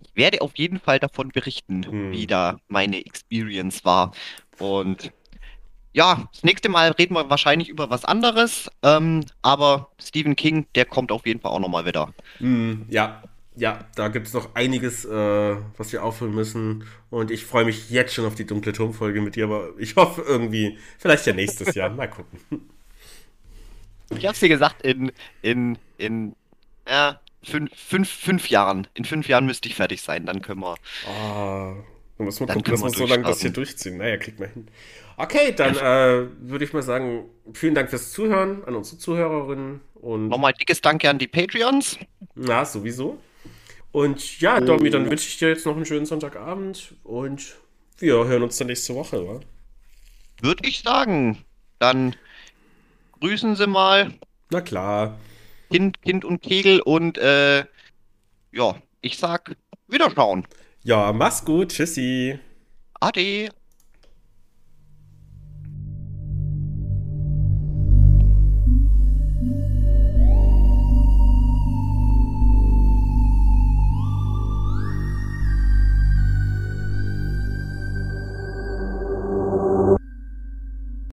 Ich 0.00 0.10
werde 0.16 0.40
auf 0.40 0.52
jeden 0.56 0.80
Fall 0.80 0.98
davon 0.98 1.28
berichten, 1.28 1.84
Hm. 1.84 2.12
wie 2.12 2.26
da 2.26 2.58
meine 2.68 3.04
Experience 3.04 3.84
war. 3.84 4.12
Und 4.58 5.12
ja, 5.98 6.28
das 6.32 6.44
nächste 6.44 6.68
Mal 6.68 6.92
reden 6.92 7.14
wir 7.14 7.28
wahrscheinlich 7.28 7.68
über 7.68 7.90
was 7.90 8.04
anderes. 8.04 8.70
Ähm, 8.84 9.24
aber 9.42 9.90
Stephen 10.00 10.36
King, 10.36 10.64
der 10.76 10.84
kommt 10.84 11.10
auf 11.10 11.26
jeden 11.26 11.40
Fall 11.40 11.50
auch 11.50 11.58
nochmal 11.58 11.86
wieder. 11.86 12.14
Hm, 12.38 12.86
ja, 12.88 13.20
ja, 13.56 13.84
da 13.96 14.06
gibt 14.06 14.28
es 14.28 14.32
noch 14.32 14.54
einiges, 14.54 15.04
äh, 15.04 15.56
was 15.76 15.90
wir 15.90 16.04
auffüllen 16.04 16.36
müssen. 16.36 16.84
Und 17.10 17.32
ich 17.32 17.44
freue 17.44 17.64
mich 17.64 17.90
jetzt 17.90 18.14
schon 18.14 18.26
auf 18.26 18.36
die 18.36 18.46
dunkle 18.46 18.72
Turmfolge 18.72 19.20
mit 19.20 19.34
dir, 19.34 19.46
aber 19.46 19.70
ich 19.76 19.96
hoffe 19.96 20.22
irgendwie, 20.24 20.78
vielleicht 20.98 21.26
ja 21.26 21.32
nächstes 21.32 21.74
Jahr. 21.74 21.90
Mal 21.90 22.08
gucken. 22.08 22.38
Ich 24.16 24.24
hab's 24.24 24.38
dir 24.38 24.48
gesagt, 24.48 24.82
in, 24.82 25.10
in, 25.42 25.78
in 25.96 26.36
äh, 26.84 27.14
fünf, 27.42 27.74
fünf, 27.74 28.08
fünf 28.08 28.48
Jahren. 28.50 28.86
In 28.94 29.04
fünf 29.04 29.26
Jahren 29.26 29.46
müsste 29.46 29.68
ich 29.68 29.74
fertig 29.74 30.00
sein. 30.02 30.26
Dann 30.26 30.42
können 30.42 30.60
wir. 30.60 30.76
Ah, 31.08 31.74
dann 32.18 32.24
muss 32.24 32.38
man 32.38 32.48
gucken, 32.50 32.70
dass 32.70 32.82
wir 32.84 32.90
so 32.90 33.06
lange 33.06 33.24
das 33.24 33.40
hier 33.40 33.50
durchziehen. 33.50 33.96
Naja, 33.96 34.16
kriegt 34.16 34.38
man 34.38 34.50
hin. 34.50 34.68
Okay, 35.20 35.52
dann 35.52 35.74
äh, 35.76 36.28
würde 36.48 36.64
ich 36.64 36.72
mal 36.72 36.82
sagen, 36.82 37.24
vielen 37.52 37.74
Dank 37.74 37.90
fürs 37.90 38.12
Zuhören 38.12 38.64
an 38.64 38.76
unsere 38.76 38.98
Zuhörerinnen 38.98 39.80
und 39.96 40.28
Nochmal 40.28 40.52
dickes 40.52 40.80
Danke 40.80 41.10
an 41.10 41.18
die 41.18 41.26
Patreons. 41.26 41.98
na, 42.36 42.64
sowieso. 42.64 43.18
Und 43.90 44.40
ja, 44.40 44.60
Domi, 44.60 44.90
dann 44.90 45.10
wünsche 45.10 45.26
ich 45.26 45.38
dir 45.38 45.48
jetzt 45.48 45.66
noch 45.66 45.74
einen 45.74 45.86
schönen 45.86 46.06
Sonntagabend 46.06 46.94
und 47.02 47.56
wir 47.98 48.12
hören 48.14 48.44
uns 48.44 48.58
dann 48.58 48.68
nächste 48.68 48.94
Woche, 48.94 49.26
wa? 49.26 49.40
Würde 50.40 50.68
ich 50.68 50.80
sagen. 50.82 51.44
Dann 51.80 52.14
grüßen 53.20 53.56
Sie 53.56 53.66
mal 53.66 54.12
Na 54.50 54.60
klar. 54.60 55.18
Kind, 55.72 56.00
Kind 56.02 56.24
und 56.24 56.42
Kegel 56.42 56.80
und 56.80 57.18
äh, 57.18 57.64
ja, 58.52 58.76
ich 59.00 59.18
sag 59.18 59.56
Wiederschauen. 59.88 60.46
Ja, 60.84 61.12
mach's 61.12 61.44
gut. 61.44 61.70
Tschüssi. 61.70 62.38
Ade. 63.00 63.50